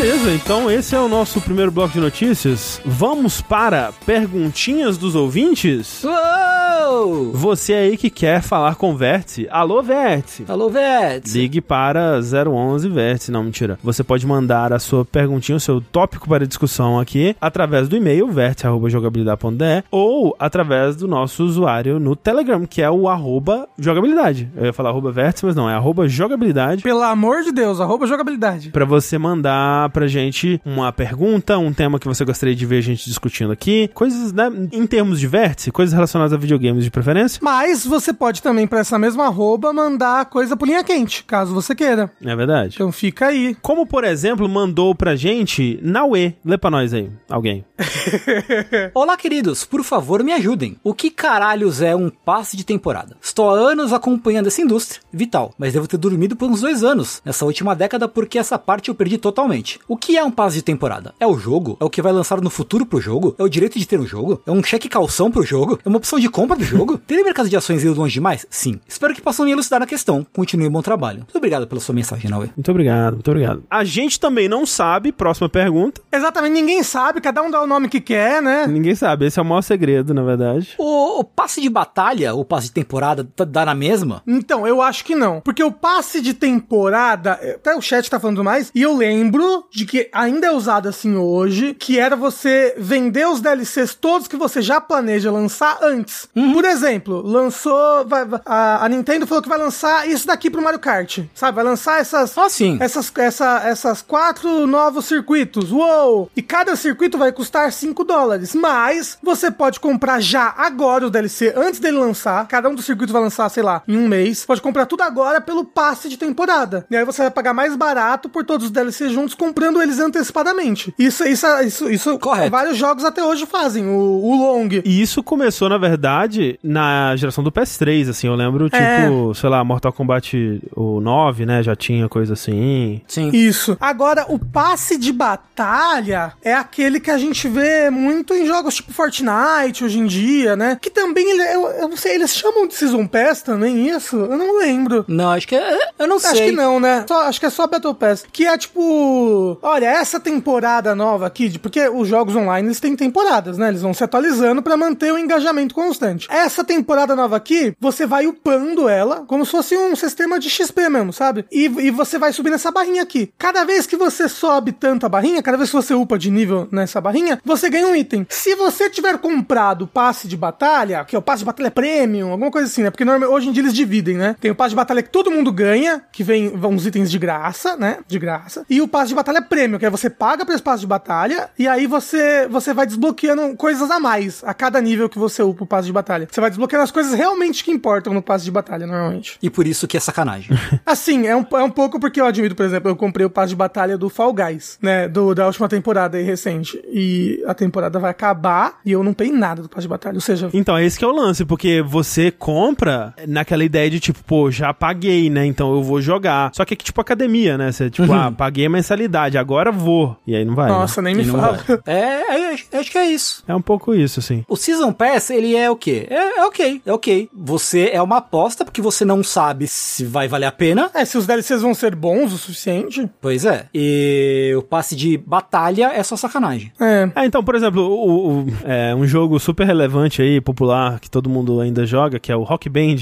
Beleza, 0.00 0.32
então 0.32 0.70
esse 0.70 0.94
é 0.94 0.98
o 0.98 1.10
nosso 1.10 1.42
primeiro 1.42 1.70
bloco 1.70 1.92
de 1.92 2.00
notícias. 2.00 2.80
Vamos 2.86 3.42
para 3.42 3.92
perguntinhas 4.06 4.96
dos 4.96 5.14
ouvintes? 5.14 6.02
Uou! 6.02 7.32
Você 7.32 7.74
aí 7.74 7.96
que 7.98 8.08
quer 8.08 8.40
falar 8.40 8.76
com 8.76 8.92
o 8.92 8.96
Vértice, 8.96 9.46
alô 9.50 9.82
Vértice! 9.82 10.46
Alô, 10.48 10.70
Vets! 10.70 11.34
Ligue 11.34 11.60
para 11.60 12.18
011 12.18 12.88
Vértice, 12.88 13.30
não, 13.30 13.44
mentira. 13.44 13.78
Você 13.84 14.02
pode 14.02 14.26
mandar 14.26 14.72
a 14.72 14.78
sua 14.78 15.04
perguntinha, 15.04 15.56
o 15.56 15.60
seu 15.60 15.82
tópico 15.82 16.26
para 16.26 16.46
discussão 16.46 16.98
aqui, 16.98 17.36
através 17.38 17.86
do 17.86 17.94
e-mail 17.94 18.26
vértice.jogabilidade.de 18.28 19.84
ou 19.90 20.34
através 20.38 20.96
do 20.96 21.06
nosso 21.06 21.44
usuário 21.44 22.00
no 22.00 22.16
Telegram, 22.16 22.64
que 22.64 22.80
é 22.80 22.90
o 22.90 23.06
arroba 23.06 23.68
jogabilidade. 23.78 24.50
Eu 24.56 24.64
ia 24.64 24.72
falar 24.72 24.88
arroba 24.88 25.12
vértice, 25.12 25.44
mas 25.44 25.54
não, 25.54 25.68
é 25.68 25.74
arroba 25.74 26.08
jogabilidade. 26.08 26.82
Pelo 26.82 27.02
amor 27.02 27.42
de 27.42 27.52
Deus, 27.52 27.80
arroba 27.80 28.06
jogabilidade. 28.06 28.70
Pra 28.70 28.86
você 28.86 29.18
mandar 29.18 29.89
pra 29.90 30.06
gente 30.06 30.60
uma 30.64 30.92
pergunta, 30.92 31.58
um 31.58 31.72
tema 31.72 31.98
que 31.98 32.08
você 32.08 32.24
gostaria 32.24 32.54
de 32.54 32.64
ver 32.64 32.78
a 32.78 32.82
gente 32.82 33.04
discutindo 33.04 33.52
aqui, 33.52 33.88
coisas, 33.92 34.32
né, 34.32 34.50
em 34.72 34.86
termos 34.86 35.20
de 35.20 35.26
vértice, 35.26 35.70
coisas 35.70 35.92
relacionadas 35.92 36.32
a 36.32 36.36
videogames 36.36 36.70
games 36.70 36.84
de 36.84 36.90
preferência. 36.90 37.40
Mas 37.42 37.84
você 37.84 38.12
pode 38.12 38.42
também, 38.42 38.66
pra 38.66 38.80
essa 38.80 38.98
mesma 38.98 39.26
arroba, 39.26 39.72
mandar 39.72 40.26
coisa 40.26 40.56
pro 40.56 40.66
linha 40.66 40.84
quente, 40.84 41.24
caso 41.24 41.52
você 41.52 41.74
queira. 41.74 42.10
É 42.24 42.36
verdade. 42.36 42.74
Então 42.74 42.92
fica 42.92 43.26
aí. 43.26 43.56
Como, 43.60 43.86
por 43.86 44.04
exemplo, 44.04 44.48
mandou 44.48 44.94
pra 44.94 45.16
gente 45.16 45.78
Naue. 45.82 46.36
Lê 46.44 46.56
pra 46.56 46.70
nós 46.70 46.94
aí, 46.94 47.10
alguém. 47.28 47.64
Olá, 48.94 49.16
queridos, 49.16 49.64
por 49.64 49.82
favor 49.82 50.22
me 50.22 50.32
ajudem. 50.32 50.76
O 50.84 50.94
que 50.94 51.10
caralhos 51.10 51.82
é 51.82 51.94
um 51.94 52.10
passe 52.10 52.56
de 52.56 52.64
temporada? 52.64 53.16
Estou 53.20 53.50
há 53.50 53.58
anos 53.58 53.92
acompanhando 53.92 54.46
essa 54.46 54.62
indústria, 54.62 55.00
vital, 55.12 55.52
mas 55.58 55.72
devo 55.72 55.88
ter 55.88 55.96
dormido 55.96 56.36
por 56.36 56.50
uns 56.50 56.60
dois 56.60 56.84
anos 56.84 57.20
nessa 57.24 57.44
última 57.44 57.74
década 57.74 58.08
porque 58.08 58.38
essa 58.38 58.58
parte 58.58 58.88
eu 58.88 58.94
perdi 58.94 59.18
totalmente. 59.18 59.79
O 59.88 59.96
que 59.96 60.16
é 60.16 60.24
um 60.24 60.30
passe 60.30 60.56
de 60.56 60.62
temporada? 60.62 61.14
É 61.18 61.26
o 61.26 61.36
jogo? 61.38 61.76
É 61.80 61.84
o 61.84 61.90
que 61.90 62.00
vai 62.02 62.12
lançar 62.12 62.40
no 62.40 62.50
futuro 62.50 62.86
pro 62.86 63.00
jogo? 63.00 63.34
É 63.38 63.42
o 63.42 63.48
direito 63.48 63.78
de 63.78 63.86
ter 63.86 63.98
um 63.98 64.06
jogo? 64.06 64.40
É 64.46 64.50
um 64.50 64.62
cheque 64.62 64.88
calção 64.88 65.30
pro 65.30 65.42
jogo? 65.42 65.78
É 65.84 65.88
uma 65.88 65.98
opção 65.98 66.18
de 66.18 66.28
compra 66.28 66.56
do 66.56 66.64
jogo? 66.64 66.98
Teria 67.06 67.24
mercado 67.24 67.48
de 67.48 67.56
ações 67.56 67.82
ido 67.82 67.94
longe 67.94 68.14
demais? 68.14 68.46
Sim. 68.50 68.80
Espero 68.86 69.14
que 69.14 69.20
possam 69.20 69.44
me 69.44 69.52
elucidar 69.52 69.80
na 69.80 69.86
questão. 69.86 70.26
Continue 70.32 70.68
bom 70.68 70.82
trabalho. 70.82 71.18
Muito 71.20 71.36
obrigado 71.36 71.66
pela 71.66 71.80
sua 71.80 71.94
mensagem, 71.94 72.30
Naue. 72.30 72.50
Muito 72.56 72.70
obrigado, 72.70 73.14
muito 73.14 73.30
obrigado. 73.30 73.62
A 73.70 73.82
gente 73.84 74.18
também 74.20 74.48
não 74.48 74.64
sabe, 74.64 75.12
próxima 75.12 75.48
pergunta. 75.48 76.00
Exatamente, 76.12 76.52
ninguém 76.52 76.82
sabe, 76.82 77.20
cada 77.20 77.42
um 77.42 77.50
dá 77.50 77.60
o 77.62 77.66
nome 77.66 77.88
que 77.88 78.00
quer, 78.00 78.40
né? 78.42 78.66
Ninguém 78.66 78.94
sabe, 78.94 79.26
esse 79.26 79.38
é 79.38 79.42
o 79.42 79.44
maior 79.44 79.62
segredo, 79.62 80.14
na 80.14 80.22
verdade. 80.22 80.74
O, 80.78 81.20
o 81.20 81.24
passe 81.24 81.60
de 81.60 81.68
batalha, 81.68 82.34
o 82.34 82.44
passe 82.44 82.66
de 82.68 82.72
temporada, 82.72 83.24
tá- 83.36 83.44
dá 83.44 83.64
na 83.64 83.74
mesma? 83.74 84.22
Então, 84.26 84.66
eu 84.66 84.80
acho 84.80 85.04
que 85.04 85.14
não. 85.14 85.40
Porque 85.40 85.62
o 85.64 85.72
passe 85.72 86.20
de 86.20 86.34
temporada, 86.34 87.32
até 87.32 87.74
o 87.74 87.80
chat 87.80 88.08
tá 88.08 88.20
falando 88.20 88.44
mais, 88.44 88.70
e 88.74 88.82
eu 88.82 88.96
lembro 88.96 89.64
de 89.72 89.84
que 89.86 90.08
ainda 90.12 90.46
é 90.48 90.50
usado 90.52 90.88
assim 90.88 91.16
hoje, 91.16 91.74
que 91.74 91.98
era 91.98 92.16
você 92.16 92.74
vender 92.76 93.26
os 93.28 93.40
DLCs 93.40 93.94
todos 93.94 94.26
que 94.28 94.36
você 94.36 94.60
já 94.60 94.80
planeja 94.80 95.30
lançar 95.30 95.78
antes. 95.82 96.28
Por 96.52 96.64
exemplo, 96.64 97.22
lançou. 97.22 98.04
vai- 98.06 98.26
a, 98.44 98.84
a 98.84 98.88
Nintendo 98.88 99.26
falou 99.26 99.42
que 99.42 99.48
vai 99.48 99.58
lançar 99.58 100.08
isso 100.08 100.26
daqui 100.26 100.50
pro 100.50 100.62
Mario 100.62 100.78
Kart. 100.80 101.20
Sabe? 101.34 101.54
Vai 101.56 101.64
lançar 101.64 102.00
essas. 102.00 102.36
Ah, 102.36 102.48
sim. 102.48 102.78
Essas, 102.80 103.12
essa, 103.16 103.60
essas 103.64 104.02
quatro 104.02 104.66
novos 104.66 105.04
circuitos. 105.06 105.70
Uou! 105.70 106.30
E 106.36 106.42
cada 106.42 106.74
circuito 106.76 107.16
vai 107.18 107.30
custar 107.32 107.70
5 107.72 108.02
dólares. 108.04 108.54
Mas 108.54 109.18
você 109.22 109.50
pode 109.50 109.78
comprar 109.80 110.20
já 110.20 110.52
agora 110.56 111.06
o 111.06 111.10
DLC, 111.10 111.52
antes 111.56 111.78
dele 111.80 111.98
lançar. 111.98 112.46
Cada 112.48 112.68
um 112.68 112.74
dos 112.74 112.84
circuitos 112.86 113.12
vai 113.12 113.22
lançar, 113.22 113.48
sei 113.48 113.62
lá, 113.62 113.82
em 113.86 113.96
um 113.96 114.08
mês. 114.08 114.44
Pode 114.44 114.60
comprar 114.60 114.86
tudo 114.86 115.02
agora 115.02 115.40
pelo 115.40 115.64
passe 115.64 116.08
de 116.08 116.16
temporada. 116.16 116.86
E 116.90 116.96
aí 116.96 117.04
você 117.04 117.22
vai 117.22 117.30
pagar 117.30 117.54
mais 117.54 117.76
barato 117.76 118.28
por 118.28 118.44
todos 118.44 118.66
os 118.66 118.72
DLCs 118.72 119.12
juntos, 119.12 119.34
comprando 119.34 119.59
eles 119.66 119.98
antecipadamente. 119.98 120.94
Isso, 120.98 121.24
isso, 121.24 121.46
isso, 121.64 121.90
isso 121.90 122.18
Correto. 122.18 122.50
vários 122.50 122.76
jogos 122.76 123.04
até 123.04 123.22
hoje 123.24 123.46
fazem. 123.46 123.86
O, 123.86 123.92
o 124.24 124.36
Long. 124.36 124.68
E 124.84 125.00
isso 125.02 125.22
começou, 125.22 125.68
na 125.68 125.78
verdade, 125.78 126.58
na 126.62 127.14
geração 127.16 127.42
do 127.44 127.50
PS3, 127.52 128.08
assim. 128.10 128.26
Eu 128.26 128.34
lembro, 128.34 128.64
tipo, 128.70 128.76
É. 128.82 129.08
sei 129.34 129.48
lá, 129.48 129.62
Mortal 129.64 129.92
Kombat 129.92 130.60
o 130.74 131.00
9, 131.00 131.46
né? 131.46 131.62
Já 131.62 131.74
tinha 131.76 132.08
coisa 132.08 132.32
assim. 132.34 133.00
Sim. 133.06 133.30
Isso. 133.32 133.76
Agora, 133.80 134.24
o 134.28 134.38
passe 134.38 134.96
de 134.96 135.12
batalha 135.12 136.32
é 136.42 136.54
aquele 136.54 137.00
que 137.00 137.10
a 137.10 137.18
gente 137.18 137.48
vê 137.48 137.90
muito 137.90 138.34
em 138.34 138.46
jogos 138.46 138.74
tipo 138.76 138.92
Fortnite 138.92 139.84
hoje 139.84 139.98
em 139.98 140.06
dia, 140.06 140.56
né? 140.56 140.78
Que 140.80 140.90
também, 140.90 141.28
ele- 141.30 141.54
eu, 141.54 141.66
eu 141.72 141.88
não 141.88 141.96
sei, 141.96 142.14
eles 142.14 142.34
chamam 142.34 142.66
de 142.66 142.74
Season 142.74 143.06
Pass 143.06 143.42
também 143.42 143.88
isso? 143.88 144.16
Eu 144.16 144.36
não 144.36 144.58
lembro. 144.58 145.04
Não, 145.08 145.30
acho 145.30 145.46
que 145.48 145.54
é. 145.56 145.78
Eu 145.98 146.06
não 146.06 146.18
sei. 146.18 146.30
Acho 146.30 146.42
que 146.44 146.52
não, 146.52 146.78
né? 146.80 147.04
Só- 147.08 147.22
acho 147.26 147.40
que 147.40 147.46
é 147.46 147.50
só 147.50 147.66
Battle 147.66 147.94
Pass. 147.94 148.24
Que 148.32 148.46
é 148.46 148.56
tipo. 148.56 149.49
Olha, 149.62 149.86
essa 149.86 150.20
temporada 150.20 150.94
nova 150.94 151.26
aqui, 151.26 151.58
porque 151.58 151.88
os 151.88 152.08
jogos 152.08 152.36
online 152.36 152.68
eles 152.68 152.80
têm 152.80 152.96
temporadas, 152.96 153.58
né? 153.58 153.68
Eles 153.68 153.82
vão 153.82 153.94
se 153.94 154.04
atualizando 154.04 154.62
pra 154.62 154.76
manter 154.76 155.12
o 155.12 155.18
engajamento 155.18 155.74
constante. 155.74 156.28
Essa 156.30 156.64
temporada 156.64 157.16
nova 157.16 157.36
aqui, 157.36 157.74
você 157.80 158.06
vai 158.06 158.26
upando 158.26 158.88
ela 158.88 159.24
como 159.26 159.44
se 159.44 159.52
fosse 159.52 159.76
um 159.76 159.94
sistema 159.96 160.38
de 160.38 160.50
XP 160.50 160.88
mesmo, 160.88 161.12
sabe? 161.12 161.44
E, 161.50 161.64
e 161.64 161.90
você 161.90 162.18
vai 162.18 162.32
subir 162.32 162.50
nessa 162.50 162.70
barrinha 162.70 163.02
aqui. 163.02 163.32
Cada 163.38 163.64
vez 163.64 163.86
que 163.86 163.96
você 163.96 164.28
sobe 164.28 164.72
tanto 164.72 165.06
a 165.06 165.08
barrinha, 165.08 165.42
cada 165.42 165.56
vez 165.56 165.70
que 165.70 165.76
você 165.76 165.94
upa 165.94 166.18
de 166.18 166.30
nível 166.30 166.68
nessa 166.70 167.00
barrinha, 167.00 167.40
você 167.44 167.68
ganha 167.68 167.86
um 167.86 167.94
item. 167.94 168.26
Se 168.28 168.54
você 168.54 168.90
tiver 168.90 169.18
comprado 169.18 169.86
passe 169.86 170.28
de 170.28 170.36
batalha, 170.36 171.04
que 171.04 171.16
é 171.16 171.18
o 171.18 171.22
passe 171.22 171.40
de 171.40 171.46
batalha 171.46 171.70
premium, 171.70 172.30
alguma 172.30 172.50
coisa 172.50 172.66
assim, 172.66 172.82
né? 172.82 172.90
Porque 172.90 173.04
normalmente, 173.04 173.32
hoje 173.32 173.48
em 173.48 173.52
dia 173.52 173.62
eles 173.62 173.74
dividem, 173.74 174.16
né? 174.16 174.36
Tem 174.40 174.50
o 174.50 174.54
passe 174.54 174.70
de 174.70 174.76
batalha 174.76 175.02
que 175.02 175.10
todo 175.10 175.30
mundo 175.30 175.52
ganha, 175.52 176.02
que 176.12 176.22
vem 176.22 176.48
uns 176.48 176.86
itens 176.86 177.10
de 177.10 177.18
graça, 177.18 177.76
né? 177.76 177.98
De 178.06 178.18
graça. 178.18 178.64
E 178.68 178.80
o 178.80 178.88
passe 178.88 179.08
de 179.08 179.14
batalha 179.14 179.39
premium, 179.42 179.78
que 179.78 179.86
é 179.86 179.90
você 179.90 180.08
paga 180.10 180.44
pelo 180.44 180.60
passe 180.60 180.80
de 180.80 180.86
batalha 180.86 181.48
e 181.58 181.66
aí 181.66 181.86
você, 181.86 182.46
você 182.48 182.74
vai 182.74 182.86
desbloqueando 182.86 183.56
coisas 183.56 183.90
a 183.90 183.98
mais 183.98 184.42
a 184.44 184.52
cada 184.52 184.80
nível 184.80 185.08
que 185.08 185.18
você 185.18 185.42
upa 185.42 185.64
o 185.64 185.66
passe 185.66 185.86
de 185.86 185.92
batalha. 185.92 186.28
Você 186.30 186.40
vai 186.40 186.50
desbloqueando 186.50 186.84
as 186.84 186.90
coisas 186.90 187.14
realmente 187.14 187.64
que 187.64 187.70
importam 187.70 188.12
no 188.12 188.22
passe 188.22 188.44
de 188.44 188.50
batalha, 188.50 188.86
normalmente. 188.86 189.38
E 189.42 189.48
por 189.48 189.66
isso 189.66 189.86
que 189.88 189.96
é 189.96 190.00
sacanagem. 190.00 190.56
Assim, 190.84 191.26
é 191.26 191.36
um, 191.36 191.46
é 191.52 191.62
um 191.62 191.70
pouco 191.70 191.98
porque 191.98 192.20
eu 192.20 192.26
admito, 192.26 192.54
por 192.54 192.64
exemplo, 192.66 192.90
eu 192.90 192.96
comprei 192.96 193.24
o 193.24 193.30
passe 193.30 193.50
de 193.50 193.56
batalha 193.56 193.96
do 193.96 194.08
Fall 194.08 194.32
Guys, 194.32 194.78
né? 194.82 195.08
Do, 195.08 195.34
da 195.34 195.46
última 195.46 195.68
temporada 195.68 196.18
aí 196.18 196.24
recente. 196.24 196.80
E 196.92 197.42
a 197.46 197.54
temporada 197.54 197.98
vai 197.98 198.10
acabar 198.10 198.78
e 198.84 198.92
eu 198.92 199.02
não 199.02 199.14
peguei 199.14 199.32
nada 199.32 199.62
do 199.62 199.68
passe 199.68 199.82
de 199.82 199.88
batalha. 199.88 200.14
Ou 200.14 200.20
seja, 200.20 200.50
Então, 200.52 200.78
esse 200.78 200.98
que 200.98 201.04
é 201.04 201.08
o 201.08 201.12
lance, 201.12 201.44
porque 201.44 201.82
você 201.82 202.30
compra 202.30 203.14
naquela 203.26 203.64
ideia 203.64 203.90
de 203.90 204.00
tipo, 204.00 204.22
pô, 204.24 204.50
já 204.50 204.72
paguei, 204.74 205.30
né? 205.30 205.46
Então 205.46 205.72
eu 205.72 205.82
vou 205.82 206.00
jogar. 206.00 206.50
Só 206.54 206.64
que 206.64 206.74
é 206.74 206.76
que 206.76 206.84
tipo 206.84 207.00
academia, 207.00 207.56
né? 207.56 207.72
Você, 207.72 207.88
tipo, 207.90 208.12
ah, 208.12 208.32
paguei 208.32 208.66
a 208.66 208.70
mensalidade, 208.70 209.29
agora 209.38 209.70
vou. 209.72 210.16
E 210.26 210.34
aí 210.34 210.44
não 210.44 210.54
vai. 210.54 210.70
né? 210.70 210.76
nossa, 210.76 211.00
nem 211.02 211.14
me 211.14 211.22
E 211.22 211.26
não 211.26 211.38
fala. 211.40 211.58
vai. 211.66 211.78
É, 211.86 212.50
é, 212.50 212.52
acho- 212.78 212.90
que 212.90 212.98
é 212.98 213.06
isso. 213.06 213.42
É 213.46 213.54
um 213.54 213.62
pouco 213.62 213.94
isso, 213.94 214.20
assim. 214.20 214.44
O 214.48 214.56
Season 214.56 214.92
Pass, 214.92 215.30
ele 215.30 215.54
é 215.56 215.70
o 215.70 215.76
quê? 215.76 216.06
É, 216.10 216.38
é 216.40 216.44
ok, 216.44 216.82
é 216.84 216.92
ok. 216.92 217.28
Você 217.34 217.90
é 217.92 218.00
uma 218.02 218.18
aposta 218.18 218.64
porque 218.64 218.80
você 218.82 219.04
não 219.04 219.22
sabe 219.22 219.66
se 219.66 220.04
vai 220.04 220.26
valer 220.28 220.46
a 220.46 220.52
pena. 220.52 220.90
É, 220.94 221.04
se 221.04 221.16
os 221.18 221.26
DLCs 221.26 221.62
vão 221.62 221.74
ser 221.74 221.94
bons 221.94 222.32
o 222.32 222.38
suficiente. 222.38 223.08
Pois 223.20 223.44
é. 223.44 223.66
E 223.74 224.52
o 224.56 224.62
passe 224.62 224.94
de 224.96 225.16
batalha 225.18 225.92
é 225.94 226.02
só 226.02 226.16
sacanagem. 226.16 226.72
É. 226.80 227.10
É, 227.14 227.24
então, 227.26 227.42
por 227.42 227.54
exemplo, 227.54 227.82
o, 227.82 228.40
o- 228.42 228.46
é, 228.64 228.94
um 228.94 229.06
jogo 229.06 229.38
super 229.38 229.66
relevante 229.66 230.20
aí, 230.22 230.40
popular, 230.40 230.98
que 231.00 231.10
todo 231.10 231.28
mundo 231.30 231.60
ainda 231.60 231.84
joga, 231.86 232.18
que 232.18 232.30
é 232.32 232.36
o 232.36 232.42
Rock 232.42 232.68
Band. 232.68 232.96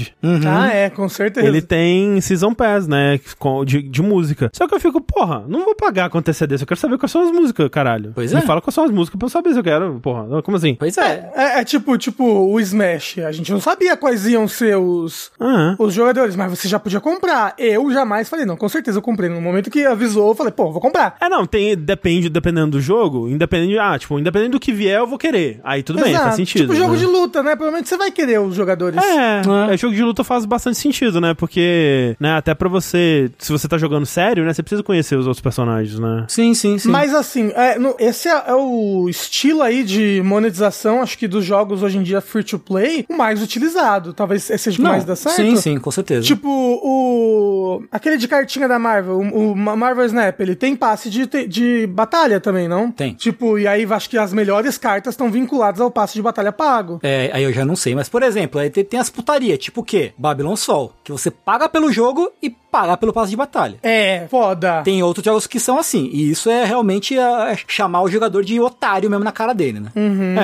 Ah, 0.47 0.67
é, 0.73 0.89
com 0.89 1.07
certeza. 1.09 1.45
Ele 1.47 1.61
tem 1.61 2.19
Season 2.21 2.53
Pass, 2.53 2.87
né? 2.87 3.19
com- 3.37 3.63
De, 3.65 3.81
de 3.81 4.01
música. 4.01 4.49
Só 4.53 4.67
que 4.67 4.73
eu 4.75 4.79
fico, 4.79 5.01
porra, 5.01 5.43
não 5.47 5.65
vou 5.65 5.75
pagar 5.75 6.09
com 6.19 6.29
antecedência. 6.29 6.63
Eu 6.63 6.67
quero 6.67 6.79
saber 6.79 6.97
quais 6.97 7.11
são 7.11 7.21
as 7.21 7.31
músicas, 7.31 7.69
caralho. 7.69 8.11
Pois 8.13 8.31
Me 8.33 8.39
é. 8.39 8.41
fala 8.41 8.61
quais 8.61 8.75
são 8.75 8.83
as 8.83 8.91
músicas 8.91 9.17
pra 9.17 9.25
eu 9.25 9.29
saber 9.29 9.53
se 9.53 9.59
eu 9.59 9.63
quero. 9.63 9.99
Porra, 10.01 10.41
como 10.43 10.57
assim? 10.57 10.75
Pois 10.75 10.97
é. 10.97 11.31
É, 11.35 11.59
é 11.59 11.63
tipo, 11.63 11.97
tipo 11.97 12.23
o 12.23 12.59
Smash. 12.59 13.19
A 13.19 13.31
gente 13.31 13.51
não 13.51 13.59
sabia 13.59 13.95
quais 13.97 14.27
iam 14.27 14.47
ser 14.47 14.77
os, 14.77 15.31
Ah, 15.39 15.75
os 15.79 15.93
jogadores, 15.93 16.35
mas 16.35 16.49
você 16.49 16.67
já 16.67 16.79
podia 16.79 16.99
comprar. 16.99 17.53
Eu 17.57 17.91
jamais 17.91 18.29
falei, 18.29 18.45
não, 18.45 18.57
com 18.57 18.69
certeza 18.69 18.97
eu 18.97 19.01
comprei. 19.01 19.29
No 19.29 19.41
momento 19.41 19.69
que 19.69 19.85
avisou, 19.85 20.29
eu 20.29 20.35
falei, 20.35 20.51
pô, 20.51 20.71
vou 20.71 20.81
comprar. 20.81 21.15
É, 21.21 21.29
não, 21.29 21.45
tem, 21.45 21.75
depende, 21.77 22.29
dependendo 22.29 22.71
do 22.71 22.81
jogo, 22.81 23.27
independente, 23.29 23.77
ah, 23.79 23.97
tipo, 23.97 24.19
independente 24.19 24.51
do 24.51 24.59
que 24.59 24.71
vier, 24.71 24.99
eu 24.99 25.07
vou 25.07 25.17
querer. 25.17 25.59
Aí 25.63 25.81
tudo 25.83 26.01
bem, 26.01 26.11
Exato. 26.11 26.25
faz 26.25 26.35
sentido. 26.35 26.61
Tipo 26.61 26.75
jogo 26.75 26.93
né? 26.93 26.99
de 26.99 27.05
luta, 27.05 27.41
né? 27.41 27.55
Provavelmente 27.55 27.89
você 27.89 27.97
vai 27.97 28.11
querer 28.11 28.39
os 28.39 28.55
jogadores. 28.55 29.01
É, 29.01 29.41
é, 29.73 29.77
jogo 29.77 29.95
de 29.95 30.03
luta 30.03 30.23
faz 30.23 30.45
bastante 30.45 30.77
sentido, 30.77 31.21
né? 31.21 31.33
Porque, 31.33 32.15
né, 32.19 32.35
até 32.35 32.53
pra 32.53 32.69
você, 32.69 33.31
se 33.37 33.51
você 33.51 33.67
tá 33.67 33.77
jogando 33.77 34.05
sério, 34.05 34.43
né, 34.43 34.53
você 34.53 34.61
precisa 34.61 34.83
conhecer 34.83 35.15
os 35.15 35.27
outros 35.27 35.41
personagens, 35.41 35.99
né? 35.99 36.08
Sim, 36.27 36.53
sim, 36.53 36.77
sim. 36.77 36.89
Mas 36.89 37.13
assim, 37.13 37.51
é, 37.55 37.77
no- 37.79 37.95
esse 37.99 38.27
é, 38.27 38.43
é 38.47 38.53
o 38.55 39.07
estilo 39.09 39.61
aí 39.61 39.83
de 39.83 40.21
monetização, 40.23 41.01
acho 41.01 41.17
que 41.17 41.27
dos 41.27 41.43
jogos 41.45 41.83
hoje 41.83 41.97
em 41.97 42.03
dia 42.03 42.21
free 42.21 42.43
to 42.43 42.59
play, 42.59 43.05
o 43.09 43.15
mais 43.17 43.41
utilizado. 43.41 44.13
Talvez 44.13 44.43
seja 44.43 44.79
o 44.79 44.83
mais 44.83 45.03
dá 45.05 45.15
certo. 45.15 45.35
Sim, 45.35 45.55
sim, 45.55 45.77
com 45.79 45.91
certeza. 45.91 46.25
Tipo, 46.25 46.47
o. 46.49 47.83
Aquele 47.91 48.17
de 48.17 48.27
cartinha 48.27 48.67
da 48.67 48.77
Marvel, 48.79 49.17
o, 49.19 49.51
o 49.51 49.55
Marvel 49.55 50.05
Snap, 50.05 50.39
ele 50.39 50.55
tem 50.55 50.75
passe 50.75 51.09
de, 51.09 51.25
de 51.47 51.87
batalha 51.87 52.39
também, 52.39 52.67
não? 52.67 52.91
Tem. 52.91 53.13
Tipo, 53.13 53.57
e 53.57 53.67
aí 53.67 53.85
acho 53.89 54.09
que 54.09 54.17
as 54.17 54.33
melhores 54.33 54.77
cartas 54.77 55.13
estão 55.13 55.31
vinculadas 55.31 55.81
ao 55.81 55.91
passe 55.91 56.13
de 56.15 56.21
batalha 56.21 56.51
pago. 56.51 56.99
É, 57.03 57.29
aí 57.33 57.43
eu 57.43 57.53
já 57.53 57.65
não 57.65 57.75
sei, 57.75 57.95
mas 57.95 58.09
por 58.09 58.23
exemplo, 58.23 58.59
aí 58.59 58.69
tem, 58.69 58.83
tem 58.83 58.99
as 58.99 59.09
putaria, 59.09 59.57
tipo 59.57 59.81
o 59.81 59.83
quê? 59.83 60.13
Babylon 60.17 60.55
Sol, 60.55 60.93
que 61.03 61.11
você 61.11 61.29
paga 61.31 61.67
pelo 61.69 61.91
jogo 61.91 62.31
e 62.41 62.49
paga 62.71 62.95
pelo 62.97 63.11
passe 63.13 63.31
de 63.31 63.37
batalha. 63.37 63.77
É, 63.83 64.27
foda. 64.29 64.81
Tem 64.83 65.01
outros 65.03 65.23
jogos 65.25 65.47
que 65.47 65.59
são 65.59 65.77
assim, 65.77 66.09
e 66.11 66.29
isso 66.31 66.49
é 66.49 66.63
realmente 66.65 67.17
ah, 67.17 67.55
chamar 67.67 68.01
o 68.01 68.09
jogador 68.09 68.43
de 68.43 68.59
otário 68.59 69.09
mesmo 69.09 69.23
na 69.23 69.31
cara 69.31 69.53
dele, 69.53 69.79
né? 69.79 69.91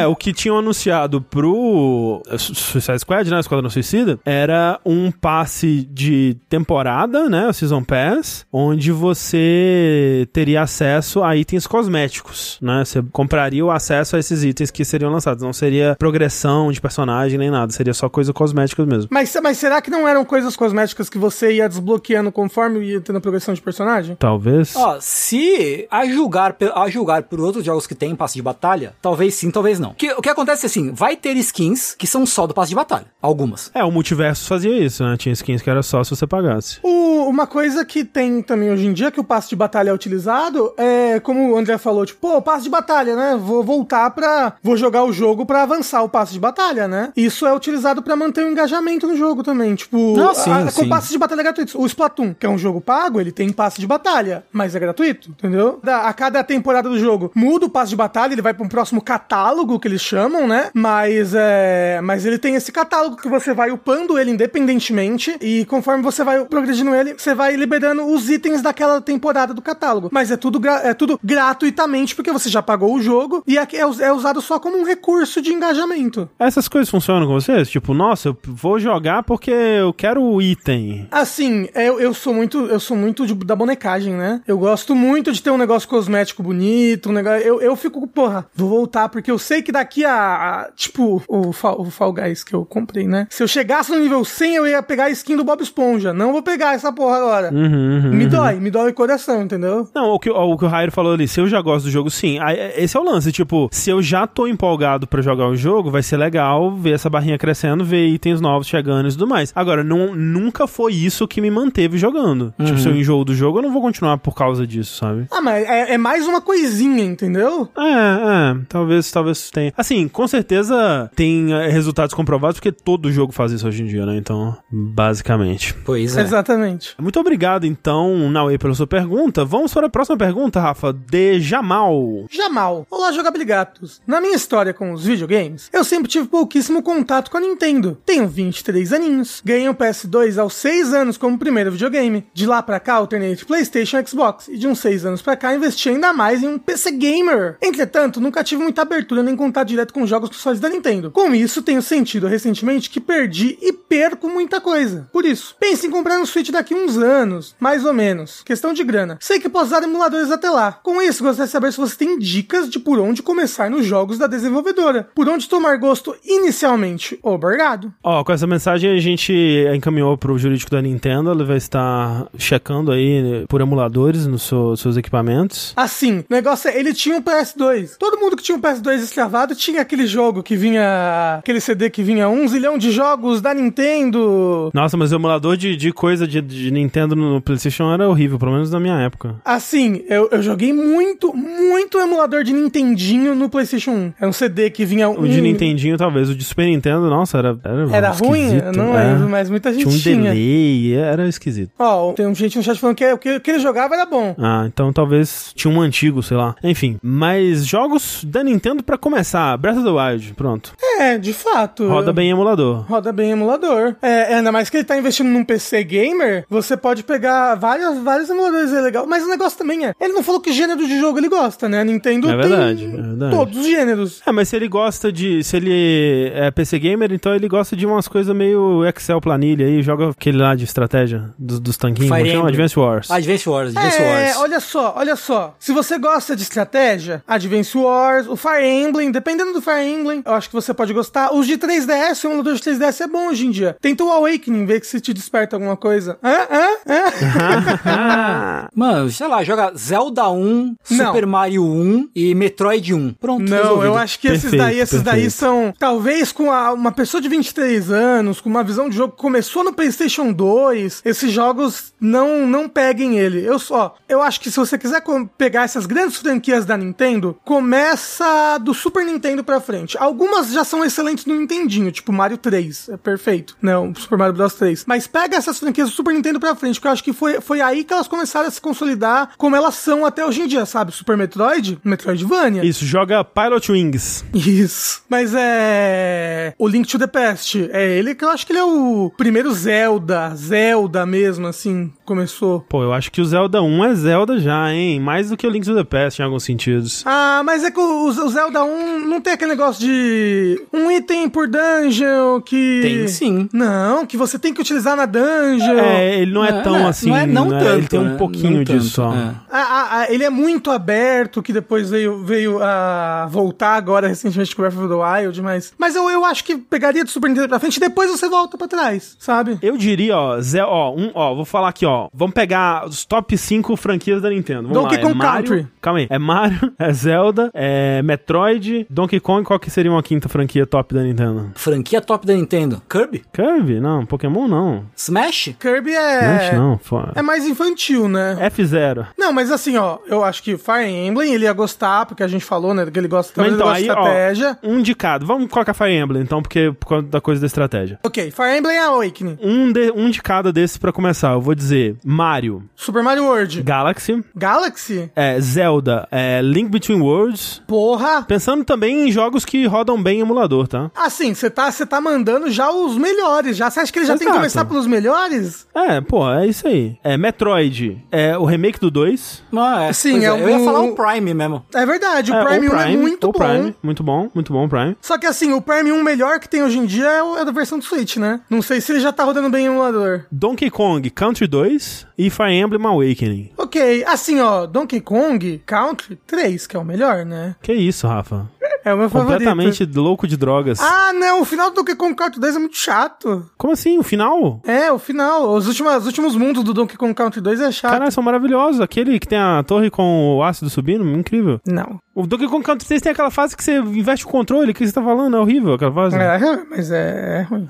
É, 0.01 0.07
o 0.07 0.15
que 0.15 0.33
tinham 0.33 0.57
anunciado 0.57 1.21
pro 1.21 2.21
Su- 2.37 2.55
Suicide 2.55 2.99
Squad, 2.99 3.29
né, 3.29 3.39
Esquadrão 3.39 3.69
Suicida, 3.69 4.19
era 4.25 4.79
um 4.85 5.11
passe 5.11 5.87
de 5.91 6.37
temporada, 6.49 7.29
né, 7.29 7.47
o 7.47 7.53
Season 7.53 7.83
Pass, 7.83 8.45
onde 8.51 8.91
você 8.91 10.27
teria 10.33 10.61
acesso 10.61 11.23
a 11.23 11.35
itens 11.35 11.67
cosméticos, 11.67 12.57
né, 12.61 12.83
você 12.85 13.03
compraria 13.11 13.65
o 13.65 13.71
acesso 13.71 14.15
a 14.15 14.19
esses 14.19 14.43
itens 14.43 14.71
que 14.71 14.83
seriam 14.85 15.11
lançados, 15.11 15.43
não 15.43 15.53
seria 15.53 15.95
progressão 15.97 16.71
de 16.71 16.81
personagem 16.81 17.37
nem 17.37 17.49
nada, 17.49 17.71
seria 17.71 17.93
só 17.93 18.09
coisa 18.09 18.33
cosmética 18.33 18.85
mesmo. 18.85 19.09
Mas, 19.11 19.35
mas 19.41 19.57
será 19.57 19.81
que 19.81 19.89
não 19.89 20.07
eram 20.07 20.25
coisas 20.25 20.55
cosméticas 20.55 21.09
que 21.09 21.17
você 21.17 21.53
ia 21.53 21.67
desbloqueando 21.69 22.14
desbloqueando 22.15 22.31
conforme 22.31 22.79
ia 22.85 23.01
tendo 23.01 23.17
a 23.17 23.21
progressão 23.21 23.53
de 23.53 23.61
personagem? 23.61 24.15
Talvez. 24.15 24.75
Ó, 24.75 24.97
se 24.99 25.87
a 25.91 26.05
julgar, 26.05 26.55
a 26.73 26.89
julgar 26.89 27.23
por 27.23 27.39
outros 27.39 27.63
jogos 27.63 27.85
que 27.87 27.95
tem 27.95 28.15
passe 28.15 28.35
de 28.35 28.41
batalha, 28.41 28.93
talvez 29.01 29.33
sim, 29.35 29.51
talvez 29.51 29.79
não. 29.79 29.93
Que, 29.93 30.11
o 30.13 30.21
que 30.21 30.29
acontece 30.29 30.65
é 30.65 30.67
assim, 30.67 30.91
vai 30.91 31.15
ter 31.15 31.35
skins 31.37 31.93
que 31.97 32.07
são 32.07 32.25
só 32.25 32.47
do 32.47 32.53
passe 32.53 32.69
de 32.69 32.75
batalha. 32.75 33.05
Algumas. 33.21 33.71
É, 33.73 33.83
o 33.83 33.91
multiverso 33.91 34.47
fazia 34.47 34.77
isso, 34.77 35.03
né? 35.03 35.15
Tinha 35.17 35.33
skins 35.33 35.61
que 35.61 35.69
era 35.69 35.83
só 35.83 36.03
se 36.03 36.11
você 36.15 36.25
pagasse. 36.27 36.79
O- 36.83 37.05
uma 37.27 37.47
coisa 37.47 37.83
que 37.83 38.03
tem 38.05 38.41
também 38.41 38.71
hoje 38.71 38.85
em 38.85 38.93
dia, 38.93 39.11
que 39.11 39.19
o 39.19 39.23
passe 39.23 39.49
de 39.49 39.55
batalha 39.55 39.89
é 39.89 39.93
utilizado, 39.93 40.73
é 40.77 41.19
como 41.19 41.53
o 41.53 41.57
André 41.57 41.77
falou, 41.77 42.05
tipo, 42.05 42.19
pô, 42.21 42.41
passe 42.41 42.63
de 42.63 42.69
batalha, 42.69 43.15
né? 43.15 43.37
Vou 43.39 43.63
voltar 43.63 44.09
pra. 44.11 44.53
Vou 44.61 44.77
jogar 44.77 45.03
o 45.03 45.11
jogo 45.11 45.45
pra 45.45 45.63
avançar 45.63 46.03
o 46.03 46.09
passe 46.09 46.33
de 46.33 46.39
batalha, 46.39 46.87
né? 46.87 47.11
Isso 47.15 47.45
é 47.45 47.53
utilizado 47.53 48.01
pra 48.01 48.15
manter 48.15 48.45
o 48.45 48.49
engajamento 48.49 49.07
no 49.07 49.15
jogo 49.17 49.43
também. 49.43 49.75
Tipo, 49.75 50.19
Ah, 50.19 50.33
sim, 50.33 50.51
a- 50.51 50.69
sim. 50.69 50.83
com 50.83 50.89
passe 50.89 51.09
de 51.11 51.17
batalha 51.17 51.43
gratuito. 51.43 51.79
O 51.81 51.85
Splatoon, 52.05 52.33
que 52.33 52.45
é 52.45 52.49
um 52.49 52.57
jogo 52.57 52.79
pago, 52.79 53.19
ele 53.19 53.31
tem 53.31 53.51
passe 53.51 53.79
de 53.79 53.87
batalha, 53.87 54.43
mas 54.51 54.75
é 54.75 54.79
gratuito, 54.79 55.29
entendeu? 55.31 55.79
A 55.83 56.13
cada 56.13 56.43
temporada 56.43 56.89
do 56.89 56.99
jogo 56.99 57.31
muda 57.35 57.65
o 57.65 57.69
passe 57.69 57.89
de 57.89 57.95
batalha, 57.95 58.33
ele 58.33 58.41
vai 58.41 58.53
pra 58.53 58.65
um 58.65 58.69
próximo 58.69 59.01
catálogo 59.01 59.79
que 59.79 59.87
eles 59.87 60.01
chamam, 60.01 60.47
né? 60.47 60.69
Mas 60.73 61.33
é. 61.35 61.99
Mas 62.03 62.25
ele 62.25 62.37
tem 62.37 62.55
esse 62.55 62.71
catálogo 62.71 63.17
que 63.17 63.27
você 63.27 63.53
vai 63.53 63.71
upando 63.71 64.19
ele 64.19 64.31
independentemente 64.31 65.35
e 65.41 65.65
conforme 65.65 66.03
você 66.03 66.23
vai 66.23 66.45
progredindo 66.45 66.93
ele, 66.93 67.13
você 67.13 67.33
vai 67.33 67.55
liberando 67.55 68.05
os 68.05 68.29
itens 68.29 68.61
daquela 68.61 69.01
temporada 69.01 69.53
do 69.53 69.61
catálogo. 69.61 70.09
Mas 70.11 70.31
é 70.31 70.37
tudo, 70.37 70.61
é 70.67 70.93
tudo 70.93 71.19
gratuitamente 71.23 72.15
porque 72.15 72.31
você 72.31 72.49
já 72.49 72.61
pagou 72.61 72.93
o 72.93 73.01
jogo 73.01 73.43
e 73.47 73.57
é, 73.57 73.61
é 73.73 73.85
é 74.05 74.11
usado 74.11 74.41
só 74.41 74.59
como 74.59 74.77
um 74.77 74.83
recurso 74.83 75.41
de 75.41 75.53
engajamento. 75.53 76.29
Essas 76.37 76.67
coisas 76.67 76.89
funcionam 76.89 77.27
com 77.27 77.33
vocês? 77.33 77.69
Tipo, 77.69 77.93
nossa, 77.93 78.29
eu 78.29 78.37
vou 78.43 78.79
jogar 78.79 79.23
porque 79.23 79.51
eu 79.51 79.93
quero 79.93 80.21
o 80.21 80.41
item. 80.41 81.07
Assim, 81.11 81.69
eu, 81.95 81.99
eu 82.07 82.13
sou 82.13 82.33
muito, 82.33 82.65
eu 82.67 82.79
sou 82.79 82.95
muito 82.97 83.25
de- 83.25 83.33
da 83.33 83.55
bonecagem, 83.55 84.13
né? 84.13 84.41
Eu 84.47 84.57
gosto 84.57 84.95
muito 84.95 85.31
de 85.31 85.41
ter 85.41 85.51
um 85.51 85.57
negócio 85.57 85.87
cosmético 85.89 86.41
bonito, 86.43 87.09
um 87.09 87.13
negócio. 87.13 87.41
Eu, 87.45 87.61
eu 87.61 87.75
fico, 87.75 88.05
porra, 88.07 88.45
vou 88.55 88.69
voltar, 88.69 89.09
porque 89.09 89.29
eu 89.31 89.37
sei 89.37 89.61
que 89.61 89.71
daqui 89.71 90.03
a. 90.05 90.13
a- 90.15 90.69
tipo, 90.75 91.21
o 91.27 91.51
Fall, 91.51 91.81
o 91.81 91.85
Fall 91.91 92.13
Guys 92.13 92.43
que 92.43 92.53
eu 92.53 92.65
comprei, 92.65 93.07
né? 93.07 93.27
Se 93.29 93.43
eu 93.43 93.47
chegasse 93.47 93.91
no 93.91 93.99
nível 93.99 94.23
100, 94.23 94.55
eu 94.55 94.67
ia 94.67 94.81
pegar 94.83 95.05
a 95.05 95.09
skin 95.09 95.35
do 95.35 95.43
Bob 95.43 95.61
Esponja. 95.61 96.13
Não 96.13 96.31
vou 96.31 96.41
pegar 96.41 96.73
essa 96.75 96.91
porra 96.91 97.17
agora. 97.17 97.53
Uhum, 97.53 98.01
uhum. 98.05 98.13
Me 98.13 98.25
dói, 98.25 98.55
me 98.55 98.71
dói 98.71 98.91
o 98.91 98.93
coração, 98.93 99.41
entendeu? 99.43 99.87
Não, 99.93 100.09
o 100.11 100.19
que, 100.19 100.29
o 100.29 100.57
que 100.57 100.65
o 100.65 100.67
Rairo 100.67 100.91
falou 100.91 101.13
ali, 101.13 101.27
se 101.27 101.39
eu 101.39 101.47
já 101.47 101.61
gosto 101.61 101.85
do 101.85 101.91
jogo, 101.91 102.09
sim. 102.09 102.39
É- 102.39 102.81
esse 102.83 102.95
é 102.95 102.99
o 102.99 103.03
lance, 103.03 103.31
tipo, 103.31 103.69
se 103.71 103.89
eu 103.89 104.01
já 104.01 104.25
tô 104.25 104.47
empolgado 104.47 105.05
pra 105.07 105.21
jogar 105.21 105.47
o 105.47 105.55
jogo, 105.55 105.91
vai 105.91 106.01
ser 106.03 106.17
legal 106.17 106.71
ver 106.75 106.91
essa 106.93 107.09
barrinha 107.09 107.37
crescendo, 107.37 107.83
ver 107.85 108.07
itens 108.07 108.41
novos 108.41 108.67
chegando 108.67 109.07
e 109.07 109.11
tudo 109.11 109.27
mais. 109.27 109.51
Agora, 109.55 109.83
não, 109.83 110.15
nunca 110.15 110.65
foi 110.67 110.93
isso 110.93 111.27
que 111.27 111.41
me 111.41 111.51
manteve 111.51 111.84
jogando. 111.93 112.53
Tipo, 112.63 112.79
se 112.79 112.87
eu 112.87 112.95
enjoo 112.95 113.23
do 113.23 113.33
jogo, 113.33 113.59
eu 113.59 113.63
não 113.63 113.71
vou 113.71 113.81
continuar 113.81 114.17
por 114.17 114.35
causa 114.35 114.65
disso, 114.65 114.97
sabe? 114.97 115.27
Ah, 115.31 115.41
mas 115.41 115.65
é, 115.67 115.93
é 115.93 115.97
mais 115.97 116.27
uma 116.27 116.41
coisinha, 116.41 117.03
entendeu? 117.03 117.69
É, 117.77 117.81
é, 117.81 118.57
talvez, 118.67 119.11
talvez 119.11 119.49
tenha. 119.49 119.73
Assim, 119.77 120.07
com 120.07 120.27
certeza 120.27 121.09
tem 121.15 121.53
é, 121.53 121.67
resultados 121.67 122.13
comprovados, 122.13 122.59
porque 122.59 122.71
todo 122.71 123.11
jogo 123.11 123.31
faz 123.31 123.51
isso 123.51 123.67
hoje 123.67 123.83
em 123.83 123.85
dia, 123.85 124.05
né? 124.05 124.17
Então, 124.17 124.57
basicamente. 124.71 125.73
Pois 125.85 126.17
é. 126.17 126.21
Exatamente. 126.21 126.95
Muito 126.99 127.19
obrigado, 127.19 127.65
então, 127.65 128.29
Naue, 128.29 128.57
pela 128.57 128.73
sua 128.73 128.87
pergunta. 128.87 129.45
Vamos 129.45 129.73
para 129.73 129.87
a 129.87 129.89
próxima 129.89 130.17
pergunta, 130.17 130.59
Rafa, 130.59 130.93
de 130.93 131.39
Jamal. 131.39 132.25
Jamal. 132.29 132.85
Olá, 132.89 133.11
jogabiligatos. 133.11 134.01
Na 134.05 134.21
minha 134.21 134.35
história 134.35 134.73
com 134.73 134.93
os 134.93 135.05
videogames, 135.05 135.69
eu 135.71 135.83
sempre 135.83 136.09
tive 136.09 136.27
pouquíssimo 136.27 136.81
contato 136.81 137.29
com 137.29 137.37
a 137.37 137.41
Nintendo. 137.41 137.97
Tenho 138.05 138.27
23 138.27 138.93
aninhos. 138.93 139.41
Ganhei 139.43 139.69
o 139.69 139.75
PS2 139.75 140.39
aos 140.39 140.53
6 140.53 140.93
anos 140.93 141.17
como 141.17 141.37
primeiro 141.37 141.71
videogame. 141.75 142.25
De 142.33 142.45
lá 142.45 142.61
pra 142.61 142.79
cá, 142.79 142.95
alternei 142.95 143.35
de 143.35 143.45
PlayStation 143.45 143.99
e 143.99 144.07
Xbox. 144.07 144.47
E 144.47 144.57
de 144.57 144.67
uns 144.67 144.79
6 144.79 145.05
anos 145.05 145.21
pra 145.21 145.35
cá, 145.35 145.55
investi 145.55 145.89
ainda 145.89 146.13
mais 146.13 146.41
em 146.41 146.47
um 146.47 146.57
PC 146.57 146.91
Gamer. 146.91 147.57
Entretanto, 147.61 148.19
nunca 148.19 148.43
tive 148.43 148.61
muita 148.61 148.81
abertura 148.81 149.23
nem 149.23 149.35
contato 149.35 149.67
direto 149.67 149.93
com 149.93 150.05
jogos 150.05 150.29
pessoais 150.29 150.59
da 150.59 150.69
Nintendo. 150.69 151.11
Com 151.11 151.33
isso, 151.33 151.61
tenho 151.61 151.81
sentido 151.81 152.27
recentemente 152.27 152.89
que 152.89 152.99
perdi 152.99 153.57
e 153.61 153.71
perco 153.73 154.29
muita 154.29 154.59
coisa. 154.59 155.09
Por 155.11 155.25
isso, 155.25 155.55
pense 155.59 155.87
em 155.87 155.91
comprar 155.91 156.19
um 156.19 156.25
Switch 156.25 156.49
daqui 156.49 156.73
uns 156.73 156.97
anos, 156.97 157.55
mais 157.59 157.85
ou 157.85 157.93
menos. 157.93 158.41
Questão 158.43 158.73
de 158.73 158.83
grana. 158.83 159.17
Sei 159.21 159.39
que 159.39 159.49
posso 159.49 159.67
usar 159.67 159.83
emuladores 159.83 160.31
até 160.31 160.49
lá. 160.49 160.71
Com 160.71 161.01
isso, 161.01 161.23
gostaria 161.23 161.45
de 161.45 161.51
saber 161.51 161.71
se 161.71 161.79
você 161.79 161.95
tem 161.95 162.17
dicas 162.17 162.69
de 162.69 162.79
por 162.79 162.99
onde 162.99 163.21
começar 163.21 163.69
nos 163.69 163.85
jogos 163.85 164.17
da 164.17 164.27
desenvolvedora. 164.27 165.09
Por 165.15 165.27
onde 165.27 165.49
tomar 165.49 165.77
gosto 165.77 166.15
inicialmente. 166.23 167.19
Obrigado. 167.21 167.93
Ó, 168.03 168.23
com 168.23 168.31
essa 168.31 168.47
mensagem 168.47 168.91
a 168.91 168.99
gente 168.99 169.33
encaminhou 169.75 170.17
pro 170.17 170.37
jurídico 170.37 170.71
da 170.71 170.81
Nintendo, 170.81 171.31
ele 171.31 171.43
vai 171.43 171.57
estar 171.65 172.27
checando 172.37 172.91
aí 172.91 173.21
né, 173.21 173.45
por 173.47 173.61
emuladores 173.61 174.25
nos 174.27 174.43
seu- 174.43 174.75
seus 174.77 174.97
equipamentos. 174.97 175.73
Assim, 175.75 176.19
o 176.19 176.25
negócio 176.29 176.69
é, 176.69 176.79
ele 176.79 176.93
tinha 176.93 177.15
um 177.17 177.21
PS2. 177.21 177.97
Todo 177.97 178.17
mundo 178.19 178.35
que 178.35 178.43
tinha 178.43 178.57
um 178.57 178.61
PS2 178.61 178.95
escravado 179.03 179.55
tinha 179.55 179.81
aquele 179.81 180.07
jogo 180.07 180.41
que 180.43 180.55
vinha. 180.55 181.37
aquele 181.39 181.59
CD 181.59 181.89
que 181.89 182.03
vinha 182.03 182.27
um 182.29 182.47
zilhão 182.47 182.77
de 182.77 182.91
jogos 182.91 183.41
da 183.41 183.53
Nintendo. 183.53 184.69
Nossa, 184.73 184.97
mas 184.97 185.11
o 185.11 185.15
emulador 185.15 185.57
de, 185.57 185.75
de 185.75 185.91
coisa 185.91 186.27
de, 186.27 186.41
de 186.41 186.71
Nintendo 186.71 187.15
no 187.15 187.41
PlayStation 187.41 187.91
era 187.93 188.07
horrível, 188.07 188.37
pelo 188.39 188.51
menos 188.51 188.69
na 188.71 188.79
minha 188.79 188.99
época. 188.99 189.35
Assim, 189.43 190.03
eu, 190.09 190.29
eu 190.31 190.41
joguei 190.41 190.73
muito, 190.73 191.33
muito 191.35 191.97
emulador 191.99 192.43
de 192.43 192.53
Nintendinho 192.53 193.35
no 193.35 193.49
PlayStation 193.49 193.91
1. 193.91 194.13
Era 194.19 194.29
um 194.29 194.33
CD 194.33 194.69
que 194.69 194.85
vinha 194.85 195.09
um. 195.09 195.19
O 195.19 195.27
de 195.27 195.41
Nintendinho, 195.41 195.97
talvez. 195.97 196.29
O 196.29 196.35
de 196.35 196.43
Super 196.43 196.65
Nintendo, 196.65 197.09
nossa, 197.09 197.37
era. 197.37 197.57
Era, 197.63 197.95
Era 197.97 198.09
ruim? 198.11 198.57
Eu 198.57 198.71
não 198.73 198.97
é. 198.97 199.03
lembro, 199.13 199.29
mas 199.29 199.49
muita 199.49 199.71
gente 199.73 199.83
Tinha 199.83 199.95
um 199.95 200.19
tinha. 200.19 200.31
delay, 200.33 200.93
era 200.95 201.27
esquisito. 201.27 201.54
Ó, 201.79 202.13
tem 202.13 202.33
gente 202.35 202.57
no 202.57 202.63
chat 202.63 202.79
falando 202.79 202.95
que 202.95 203.11
o 203.13 203.17
que, 203.17 203.39
que 203.39 203.51
ele 203.51 203.59
jogava 203.59 203.95
era 203.95 204.05
bom. 204.05 204.35
Ah, 204.37 204.63
então 204.67 204.91
talvez 204.91 205.51
tinha 205.55 205.73
um 205.73 205.81
antigo, 205.81 206.21
sei 206.23 206.37
lá. 206.37 206.55
Enfim, 206.63 206.97
mas 207.01 207.65
jogos 207.65 208.23
da 208.25 208.43
Nintendo 208.43 208.83
pra 208.83 208.97
começar. 208.97 209.55
Breath 209.57 209.77
of 209.77 209.85
the 209.85 209.91
Wild, 209.91 210.33
pronto. 210.33 210.73
É, 210.99 211.17
de 211.17 211.33
fato. 211.33 211.87
Roda 211.87 212.11
bem 212.13 212.27
em 212.27 212.31
emulador. 212.31 212.85
Roda 212.87 213.11
bem 213.11 213.31
emulador. 213.31 213.95
É, 214.01 214.35
ainda 214.35 214.51
mais 214.51 214.69
que 214.69 214.77
ele 214.77 214.83
tá 214.83 214.97
investindo 214.97 215.27
num 215.27 215.43
PC 215.43 215.83
gamer, 215.83 216.45
você 216.49 216.75
pode 216.77 217.03
pegar 217.03 217.55
vários, 217.55 217.97
vários 217.99 218.29
emuladores 218.29 218.73
é 218.73 218.81
legal. 218.81 219.05
Mas 219.07 219.23
o 219.23 219.29
negócio 219.29 219.57
também 219.57 219.85
é, 219.85 219.93
ele 219.99 220.13
não 220.13 220.23
falou 220.23 220.41
que 220.41 220.51
gênero 220.51 220.85
de 220.87 220.99
jogo 220.99 221.17
ele 221.17 221.29
gosta, 221.29 221.67
né? 221.69 221.81
A 221.81 221.83
Nintendo 221.83 222.29
É 222.29 222.35
verdade, 222.35 222.85
tem 222.87 222.99
é 222.99 223.01
verdade. 223.01 223.35
todos 223.35 223.57
os 223.57 223.65
gêneros. 223.65 224.21
É, 224.25 224.31
mas 224.31 224.49
se 224.49 224.55
ele 224.55 224.67
gosta 224.67 225.11
de. 225.11 225.43
Se 225.43 225.57
ele 225.57 226.31
é 226.33 226.49
PC 226.51 226.79
Gamer, 226.79 227.11
então 227.11 227.33
ele 227.35 227.47
gosta 227.47 227.75
de 227.75 227.85
umas 227.85 228.07
coisas 228.07 228.35
meio 228.35 228.85
Excel 228.85 229.21
planilha 229.21 229.65
aí, 229.65 229.81
joga 229.81 230.09
aquele 230.09 230.37
lá 230.37 230.55
de 230.55 230.63
estratégia 230.63 231.33
dos, 231.37 231.59
dos 231.59 231.77
tanquinhos, 231.77 232.09
Fire 232.13 232.27
chama? 232.29 232.39
Emblem. 232.39 232.53
Advance 232.53 232.79
Wars. 232.79 233.11
Advance 233.11 233.49
Wars, 233.49 233.75
Advance 233.75 234.01
É, 234.01 234.05
Wars. 234.25 234.37
olha 234.37 234.59
só, 234.59 234.93
olha 234.97 235.15
só. 235.15 235.55
Se 235.59 235.71
você 235.71 235.97
gosta 235.97 236.35
de 236.35 236.43
estratégia, 236.43 237.23
Advance 237.27 237.77
Wars, 237.77 238.27
o 238.27 238.35
Fire 238.35 238.65
Emblem, 238.65 239.11
dependendo 239.11 239.53
do 239.53 239.61
Fire 239.61 239.81
Emblem, 239.87 240.21
eu 240.25 240.33
acho 240.33 240.49
que 240.49 240.55
você 240.55 240.73
pode 240.73 240.93
gostar. 240.93 241.33
Os 241.33 241.45
de 241.47 241.57
3DS, 241.57 242.23
o 242.23 242.27
emulador 242.27 242.55
de 242.55 242.61
3DS 242.61 243.01
é 243.01 243.07
bom 243.07 243.27
hoje 243.29 243.45
em 243.47 243.51
dia. 243.51 243.75
Tenta 243.81 244.03
o 244.03 244.11
Awakening, 244.11 244.65
ver 244.65 244.79
que 244.79 244.87
se 244.87 244.99
te 244.99 245.13
desperta 245.13 245.55
alguma 245.55 245.75
coisa. 245.77 246.17
Hã? 246.23 246.47
Hã? 246.51 246.67
Hã? 246.87 248.67
Mano, 248.75 249.09
sei 249.09 249.27
lá, 249.27 249.43
joga 249.43 249.73
Zelda 249.77 250.29
1, 250.29 250.75
Não. 250.91 251.05
Super 251.07 251.25
Mario 251.25 251.63
1 251.63 252.09
e 252.15 252.35
Metroid 252.35 252.93
1. 252.93 253.13
Pronto, 253.13 253.43
Não, 253.49 253.57
resolvido. 253.57 253.85
eu 253.85 253.97
acho 253.97 254.19
que 254.19 254.27
esses 254.27 254.41
Perfeito, 254.43 254.61
daí, 254.63 254.79
esses 254.79 255.01
daí 255.01 255.13
perfeito. 255.23 255.33
são. 255.33 255.73
Talvez 255.77 256.31
com 256.31 256.51
a- 256.51 256.73
uma 256.73 256.91
pessoa 256.91 257.21
de 257.21 257.29
23 257.29 257.91
anos, 257.91 258.41
com 258.41 258.49
uma 258.49 258.63
visão 258.63 258.89
de 258.89 258.95
jogo 258.95 259.13
que 259.15 259.21
começou 259.21 259.63
no 259.63 259.73
PlayStation 259.73 260.31
2, 260.31 261.01
esses 261.05 261.24
jogos 261.31 261.93
não 261.99 262.45
não 262.47 262.69
peguem 262.69 263.17
ele. 263.17 263.45
Eu 263.45 263.59
só. 263.59 263.95
Eu 264.07 264.21
acho 264.21 264.39
que 264.39 264.51
se 264.51 264.57
você 264.57 264.77
quiser 264.77 265.03
pegar 265.37 265.63
essas 265.63 265.85
grandes 265.85 266.17
franquias 266.17 266.65
da 266.65 266.77
Nintendo, 266.77 267.37
começa 267.43 268.57
do 268.57 268.73
Super 268.73 269.05
Nintendo 269.05 269.43
pra 269.43 269.59
frente. 269.59 269.97
Algumas 269.97 270.51
já 270.51 270.63
são 270.63 270.83
excelentes 270.83 271.25
no 271.25 271.35
Nintendinho, 271.35 271.91
tipo 271.91 272.11
Mario 272.11 272.37
3. 272.37 272.89
É 272.89 272.97
perfeito. 272.97 273.57
Não, 273.61 273.93
Super 273.95 274.17
Mario 274.17 274.33
Bros 274.33 274.53
3. 274.53 274.85
Mas 274.87 275.07
pega 275.07 275.37
essas 275.37 275.59
franquias 275.59 275.89
do 275.89 275.95
Super 275.95 276.13
Nintendo 276.13 276.39
pra 276.39 276.55
frente, 276.55 276.79
que 276.79 276.87
eu 276.87 276.91
acho 276.91 277.03
que 277.03 277.13
foi, 277.13 277.41
foi 277.41 277.61
aí 277.61 277.83
que 277.83 277.93
elas 277.93 278.07
começaram 278.07 278.47
a 278.47 278.51
se 278.51 278.61
consolidar 278.61 279.31
como 279.37 279.55
elas 279.55 279.75
são 279.75 280.05
até 280.05 280.25
hoje 280.25 280.41
em 280.41 280.47
dia, 280.47 280.65
sabe? 280.65 280.91
Super 280.91 281.17
Metroid, 281.17 281.79
Metroidvania. 281.83 282.63
Isso, 282.63 282.85
joga 282.85 283.23
Pilot 283.23 283.71
Wings. 283.71 284.25
Isso. 284.33 285.03
Mas 285.09 285.33
é. 285.35 286.53
O 286.57 286.67
Link 286.67 286.87
to 286.87 286.99
the 286.99 287.07
Past. 287.07 287.69
É 287.71 287.97
ele 287.97 288.15
que 288.15 288.23
eu 288.23 288.29
acho 288.29 288.45
que 288.45 288.51
ele 288.51 288.59
é 288.59 288.63
o 288.63 289.11
primeiro 289.17 289.53
Zelda. 289.53 290.33
Zelda 290.35 291.05
mesmo, 291.15 291.47
assim. 291.47 291.91
Começou. 292.03 292.59
Pô, 292.67 292.83
eu 292.83 292.91
acho 292.93 293.11
que 293.11 293.21
o 293.21 293.25
Zelda 293.25 293.61
1 293.61 293.85
é 293.85 293.95
Zelda 293.95 294.37
já, 294.37 294.71
hein? 294.73 294.99
Mais 294.99 295.29
do 295.29 295.37
que 295.37 295.47
o 295.47 295.49
Link 295.49 295.65
to 295.65 295.73
the 295.73 295.83
Past 295.83 296.21
em 296.21 296.25
alguns 296.25 296.43
sentidos. 296.43 297.03
Ah, 297.05 297.41
mas 297.45 297.63
é 297.63 297.71
que 297.71 297.79
o, 297.79 298.05
o 298.07 298.29
Zelda 298.29 298.63
1 298.63 298.99
não 299.07 299.21
tem 299.21 299.33
aquele 299.33 299.51
negócio 299.51 299.79
de. 299.81 300.61
um 300.73 300.91
item 300.91 301.29
por 301.29 301.47
dungeon 301.47 302.41
que. 302.41 302.79
Tem 302.81 303.07
sim. 303.07 303.49
Não, 303.53 304.05
que 304.05 304.17
você 304.17 304.37
tem 304.37 304.53
que 304.53 304.59
utilizar 304.61 304.95
na 304.97 305.05
dungeon. 305.05 305.77
É, 305.79 306.19
ele 306.19 306.31
não 306.33 306.43
é 306.43 306.51
Não, 306.51 306.63
tão 306.63 306.73
não 306.73 306.85
é- 306.85 306.89
assim. 306.89 307.09
não 307.09 307.17
é- 307.17 307.25
não 307.25 307.45
né? 307.49 307.59
tanto, 307.59 307.77
Ele 307.77 307.87
tem 307.87 307.99
um 307.99 308.03
né? 308.11 308.17
pouquinho 308.17 308.57
Não 308.57 308.63
disso 308.63 308.89
só. 308.89 309.13
é. 309.13 309.31
Ah, 309.49 309.67
ah, 309.69 309.87
ah, 310.01 310.05
ele 310.13 310.23
é 310.23 310.29
muito 310.29 310.69
aberto, 310.69 311.41
que 311.41 311.53
depois 311.53 311.89
veio, 311.89 312.23
veio 312.23 312.61
a 312.61 313.27
voltar 313.31 313.75
agora 313.75 314.07
recentemente 314.07 314.55
com 314.55 314.61
Breath 314.61 314.77
of 314.77 314.87
the 314.87 314.93
Wild, 314.93 315.41
mas. 315.41 315.73
Mas 315.77 315.95
eu, 315.95 316.09
eu 316.09 316.25
acho 316.25 316.43
que 316.43 316.57
pegaria 316.57 317.03
do 317.03 317.09
Super 317.09 317.29
Nintendo 317.29 317.47
pra 317.49 317.59
frente 317.59 317.77
e 317.77 317.79
depois 317.79 318.09
você 318.11 318.27
volta 318.27 318.57
pra 318.57 318.67
trás, 318.67 319.15
sabe? 319.19 319.57
Eu 319.61 319.77
diria, 319.77 320.17
ó, 320.17 320.39
Zé, 320.41 320.63
ó, 320.63 320.91
um, 320.93 321.04
ó, 321.13 321.33
vou 321.35 321.45
falar 321.45 321.69
aqui, 321.69 321.85
ó. 321.85 322.07
Vamos 322.13 322.33
pegar 322.33 322.85
os 322.87 323.05
top 323.05 323.37
5 323.37 323.75
franquias 323.77 324.21
da 324.21 324.29
Nintendo. 324.29 324.69
Vamos 324.69 324.83
Donkey 324.83 324.95
lá. 324.97 325.01
Kong 325.01 325.11
é 325.13 325.15
Mario, 325.17 325.49
Country. 325.49 325.67
Calma 325.81 325.99
aí. 325.99 326.07
É 326.09 326.17
Mario, 326.19 326.73
é 326.79 326.93
Zelda, 326.93 327.51
é 327.53 328.01
Metroid, 328.01 328.85
Donkey 328.89 329.19
Kong. 329.19 329.45
Qual 329.45 329.59
que 329.59 329.69
seria 329.69 329.91
uma 329.91 330.01
quinta 330.03 330.27
franquia 330.27 330.65
top 330.65 330.93
da 330.93 331.01
Nintendo? 331.03 331.51
Franquia 331.55 332.01
top 332.01 332.25
da 332.25 332.33
Nintendo. 332.33 332.81
Kirby? 332.89 333.23
Kirby? 333.33 333.79
Não. 333.79 334.05
Pokémon 334.05 334.47
não. 334.47 334.85
Smash? 334.95 335.53
Kirby 335.59 335.91
Smash 335.91 336.53
é. 336.53 336.55
não. 336.55 336.77
Fo- 336.77 337.07
É 337.15 337.21
mais 337.21 337.45
infantil, 337.45 338.07
né? 338.07 338.37
F0. 338.51 339.07
Não, 339.17 339.31
mas 339.31 339.51
assim, 339.51 339.77
ó, 339.77 339.97
eu 340.07 340.23
acho 340.23 340.41
que 340.43 340.57
Fire 340.57 340.89
Emblem 340.89 341.33
ele 341.33 341.45
ia 341.45 341.53
gostar, 341.53 342.05
porque 342.05 342.23
a 342.23 342.27
gente 342.27 342.43
falou, 342.43 342.73
né, 342.73 342.85
que 342.85 342.97
ele 342.99 343.07
gosta, 343.07 343.33
Mas 343.37 343.47
ele 343.47 343.55
então, 343.55 343.69
aí, 343.69 343.83
de 343.83 343.89
estratégia. 343.89 344.57
ó, 344.63 344.67
um 344.67 344.81
de 344.81 344.95
cada. 344.95 345.25
Vamos 345.25 345.49
colocar 345.49 345.73
Fire 345.73 345.91
Emblem, 345.93 346.21
então, 346.21 346.41
porque 346.41 346.71
por 346.79 346.87
causa 346.87 347.07
da 347.07 347.21
coisa 347.21 347.41
da 347.41 347.47
estratégia. 347.47 347.99
Ok, 348.05 348.31
Fire 348.31 348.57
Emblem 348.57 348.77
Awakening, 348.77 349.37
Um 349.41 349.71
de, 349.71 349.91
um 349.95 350.09
de 350.09 350.21
cada 350.21 350.51
desses 350.51 350.77
pra 350.77 350.91
começar. 350.95 351.33
Eu 351.33 351.41
vou 351.41 351.53
dizer 351.53 351.97
Mario, 352.03 352.63
Super 352.75 353.03
Mario 353.03 353.25
World, 353.25 353.61
Galaxy, 353.61 354.23
Galaxy, 354.35 355.11
é, 355.15 355.39
Zelda, 355.39 356.07
é, 356.11 356.41
Link 356.41 356.69
Between 356.69 357.01
Worlds. 357.01 357.61
porra. 357.67 358.23
Pensando 358.23 358.63
também 358.63 359.07
em 359.07 359.11
jogos 359.11 359.45
que 359.45 359.65
rodam 359.65 360.01
bem 360.01 360.19
em 360.19 360.21
emulador, 360.21 360.67
tá? 360.67 360.89
Assim, 360.95 361.33
você 361.33 361.49
tá, 361.49 361.71
você 361.71 361.85
tá 361.85 361.99
mandando 361.99 362.49
já 362.49 362.71
os 362.71 362.97
melhores, 362.97 363.57
já. 363.57 363.69
Você 363.69 363.79
acha 363.81 363.91
que 363.91 363.99
ele 363.99 364.05
já 364.05 364.13
tem 364.13 364.19
que 364.19 364.25
Exato. 364.25 364.39
começar 364.39 364.65
pelos 364.65 364.87
melhores? 364.87 365.67
É, 365.75 365.99
pô, 366.01 366.29
é 366.31 366.47
isso 366.47 366.67
aí. 366.67 366.97
É, 367.03 367.17
Metroid, 367.17 368.03
é 368.11 368.37
o 368.37 368.45
remake 368.45 368.79
do 368.79 368.89
2. 368.89 369.43
Não, 369.51 369.79
é. 369.79 369.93
Sim, 369.93 370.11
Pois 370.13 370.23
é 370.23 370.29
Eu 370.29 370.49
ia 370.49 370.59
falar 370.59 370.81
o 370.81 370.95
Prime 370.95 371.33
mesmo. 371.33 371.65
É 371.73 371.85
verdade, 371.85 372.31
o 372.31 372.35
é, 372.35 372.45
Prime, 372.45 372.69
o 372.69 372.73
1 372.73 372.79
é 372.79 372.97
muito 372.97 373.27
o 373.27 373.31
bom. 373.31 373.39
Prime, 373.39 373.75
muito 373.83 374.03
bom, 374.03 374.29
muito 374.33 374.53
bom 374.53 374.65
o 374.65 374.69
Prime. 374.69 374.95
Só 375.01 375.17
que 375.17 375.25
assim, 375.25 375.51
o 375.53 375.61
Prime 375.61 375.91
1 375.91 376.03
melhor 376.03 376.39
que 376.39 376.47
tem 376.47 376.63
hoje 376.63 376.77
em 376.77 376.85
dia 376.85 377.05
é, 377.05 377.23
o, 377.23 377.37
é 377.37 377.45
da 377.45 377.51
versão 377.51 377.77
do 377.77 377.83
Switch, 377.83 378.17
né? 378.17 378.41
Não 378.49 378.61
sei 378.61 378.79
se 378.79 378.91
ele 378.91 378.99
já 378.99 379.11
tá 379.11 379.23
rodando 379.23 379.49
bem 379.49 379.65
em 379.65 379.67
emulador. 379.67 380.25
Donkey 380.31 380.69
Kong 380.69 380.84
Country 381.13 381.47
2 381.47 382.07
e 382.17 382.29
Fire 382.29 382.53
Emblem 382.53 382.85
Awakening. 382.85 383.51
Ok, 383.57 384.03
assim, 384.05 384.39
ó, 384.39 384.65
Donkey 384.65 385.01
Kong 385.01 385.61
Country 385.65 386.17
3, 386.27 386.67
que 386.67 386.75
é 386.75 386.79
o 386.79 386.85
melhor, 386.85 387.25
né? 387.25 387.55
Que 387.61 387.73
isso, 387.73 388.07
Rafa? 388.07 388.49
É 388.85 388.93
o 388.93 388.97
meu 388.97 389.09
Completamente 389.09 389.79
favorito. 389.79 390.01
louco 390.01 390.27
de 390.27 390.37
drogas. 390.37 390.79
Ah, 390.79 391.11
não, 391.11 391.41
o 391.41 391.45
final 391.45 391.71
do 391.71 391.75
Donkey 391.77 391.95
Kong 391.95 392.13
Country 392.13 392.39
2 392.39 392.55
é 392.55 392.59
muito 392.59 392.77
chato. 392.77 393.49
Como 393.57 393.73
assim? 393.73 393.97
O 393.97 394.03
final? 394.03 394.61
É, 394.63 394.91
o 394.91 394.99
final. 394.99 395.55
Os 395.55 395.67
últimos, 395.67 395.95
os 395.95 396.05
últimos 396.05 396.35
mundos 396.35 396.63
do 396.63 396.71
Donkey 396.71 396.95
Kong 396.95 397.13
Country 397.15 397.41
2 397.41 397.61
é 397.61 397.71
chato. 397.71 397.91
Caralho, 397.91 398.11
são 398.11 398.23
maravilhosos. 398.23 398.79
Aquele 398.79 399.19
que 399.19 399.27
tem 399.27 399.39
a 399.39 399.63
torre 399.63 399.89
com 399.89 400.37
o 400.37 400.43
ácido 400.43 400.69
subindo, 400.69 401.03
incrível. 401.09 401.59
Não. 401.65 401.99
O 402.13 402.25
Donkey 402.27 402.47
Kong 402.47 402.63
Country 402.63 402.87
3 402.87 403.01
tem 403.01 403.11
aquela 403.11 403.31
fase 403.31 403.57
que 403.57 403.63
você 403.63 403.77
investe 403.77 404.25
o 404.25 404.29
controle. 404.29 404.71
O 404.71 404.73
que 404.73 404.85
você 404.85 404.93
tá 404.93 405.03
falando? 405.03 405.35
É 405.35 405.39
horrível 405.39 405.73
aquela 405.73 405.91
fase. 405.91 406.15
É, 406.15 406.65
mas 406.69 406.91
é, 406.91 407.39
é 407.39 407.41
ruim. 407.41 407.67